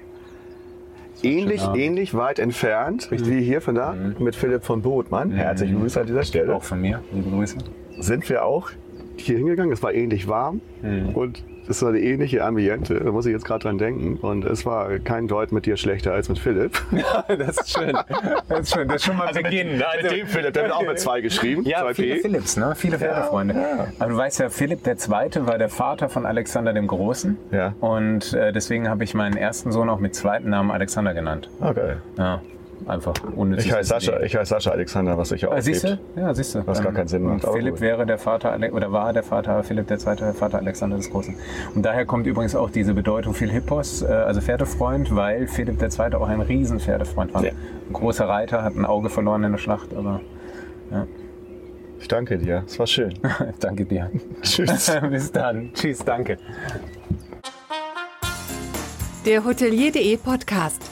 Ähnlich, 1.22 1.62
ähnlich 1.74 2.14
weit 2.14 2.38
entfernt 2.38 3.08
wie 3.10 3.42
hier 3.42 3.60
von 3.60 3.74
da 3.74 3.94
mit 4.18 4.34
Philipp 4.36 4.64
von 4.64 4.82
Botmann. 4.82 5.30
Herzlichen 5.30 5.80
Grüße 5.80 6.00
an 6.00 6.06
dieser 6.06 6.22
Stelle. 6.22 6.54
Auch 6.54 6.62
von 6.62 6.80
mir. 6.80 7.02
Liebe 7.12 7.30
Grüße. 7.30 7.58
Sind 7.98 8.28
wir 8.28 8.44
auch 8.44 8.70
hier 9.16 9.38
hingegangen. 9.38 9.72
Es 9.72 9.82
war 9.82 9.92
ähnlich 9.92 10.28
warm 10.28 10.60
und 11.14 11.44
es 11.68 11.80
war 11.82 11.90
eine 11.90 12.00
ähnliche 12.00 12.44
Ambiente. 12.44 12.94
Da 12.94 13.10
muss 13.12 13.26
ich 13.26 13.32
jetzt 13.32 13.44
gerade 13.44 13.62
dran 13.62 13.78
denken. 13.78 14.16
Und 14.16 14.44
es 14.44 14.66
war 14.66 14.98
kein 14.98 15.28
Deut 15.28 15.52
mit 15.52 15.66
dir 15.66 15.76
schlechter 15.76 16.12
als 16.12 16.28
mit 16.28 16.38
Philipp. 16.38 16.80
das 17.28 17.58
ist 17.58 17.70
schön. 17.70 17.96
Das 18.48 18.60
ist 18.60 18.74
schön. 18.74 18.88
Das 18.88 18.96
ist 18.96 19.04
schon 19.04 19.16
mal 19.16 19.32
Beginn. 19.32 19.78
mit, 19.78 20.02
mit 20.02 20.12
dem 20.12 20.26
Philipp, 20.26 20.54
der 20.54 20.64
hat 20.64 20.72
auch 20.72 20.86
mit 20.86 20.98
zwei 20.98 21.20
geschrieben. 21.20 21.62
Ja, 21.64 21.82
zwei 21.82 21.94
viele 21.94 22.14
P. 22.16 22.20
Philips, 22.20 22.56
ne? 22.56 22.74
Viele 22.76 22.98
Pferdefreunde. 22.98 23.54
Aber 23.98 24.10
du 24.10 24.16
weißt 24.16 24.40
ja, 24.40 24.48
Philipp 24.48 24.86
II. 24.86 25.46
war 25.46 25.58
der 25.58 25.68
Vater 25.68 26.08
von 26.08 26.26
Alexander 26.26 26.72
dem 26.72 26.86
Großen. 26.86 27.38
Ja. 27.52 27.74
Und 27.80 28.34
äh, 28.34 28.52
deswegen 28.52 28.88
habe 28.88 29.04
ich 29.04 29.14
meinen 29.14 29.36
ersten 29.36 29.72
Sohn 29.72 29.88
auch 29.88 30.00
mit 30.00 30.14
zweiten 30.14 30.50
Namen 30.50 30.70
Alexander 30.70 31.14
genannt. 31.14 31.48
Okay. 31.60 31.94
Ja, 32.18 32.42
einfach 32.86 33.14
unnützes 33.36 33.66
Ich 33.66 33.72
heiße 33.72 33.88
Sascha, 33.88 34.12
Wissen. 34.14 34.24
ich 34.26 34.36
heiße 34.36 34.48
Sascha 34.50 34.70
Alexander, 34.70 35.16
was 35.18 35.28
sich 35.30 35.42
ja 35.42 35.48
auch 35.48 35.54
Ah, 35.54 35.60
siehst 35.60 35.84
du? 35.84 35.98
Ja, 36.16 36.34
siehst 36.34 36.54
du. 36.54 36.66
Was 36.66 36.82
gar 36.82 36.92
keinen 36.92 37.08
Sinn 37.08 37.24
Und 37.26 37.42
macht, 37.42 37.52
Philipp 37.54 37.80
wäre 37.80 38.06
der 38.06 38.18
Vater, 38.18 38.52
Ale- 38.52 38.72
oder 38.72 38.92
war 38.92 39.12
der 39.12 39.22
Vater, 39.22 39.62
Philipp 39.62 39.90
II. 39.90 39.96
der 40.16 40.34
Vater 40.34 40.58
Alexander 40.58 40.96
des 40.96 41.10
Großen. 41.10 41.34
Und 41.74 41.82
daher 41.84 42.04
kommt 42.06 42.26
übrigens 42.26 42.54
auch 42.54 42.70
diese 42.70 42.94
Bedeutung 42.94 43.34
Philippos, 43.34 44.02
äh, 44.02 44.06
also 44.06 44.40
Pferdefreund, 44.40 45.14
weil 45.14 45.46
Philipp 45.46 45.80
II. 45.82 46.14
auch 46.14 46.28
ein 46.28 46.40
riesen 46.40 46.80
Pferdefreund 46.80 47.34
war. 47.34 47.44
Ja. 47.44 47.50
Ein 47.52 47.92
großer 47.92 48.28
Reiter, 48.28 48.62
hat 48.62 48.74
ein 48.76 48.84
Auge 48.84 49.10
verloren 49.10 49.44
in 49.44 49.52
der 49.52 49.58
Schlacht, 49.58 49.94
aber 49.94 50.20
Ich 52.00 52.08
danke 52.08 52.36
dir. 52.38 52.64
Es 52.66 52.78
war 52.78 52.86
schön. 52.86 53.14
danke 53.60 53.84
dir. 53.84 54.10
Tschüss. 54.42 54.92
Bis 55.10 55.30
dann. 55.32 55.70
Tschüss, 55.72 56.04
danke. 56.04 56.36
Der 59.24 59.44
Hotelier.de 59.44 60.16
Podcast. 60.16 60.91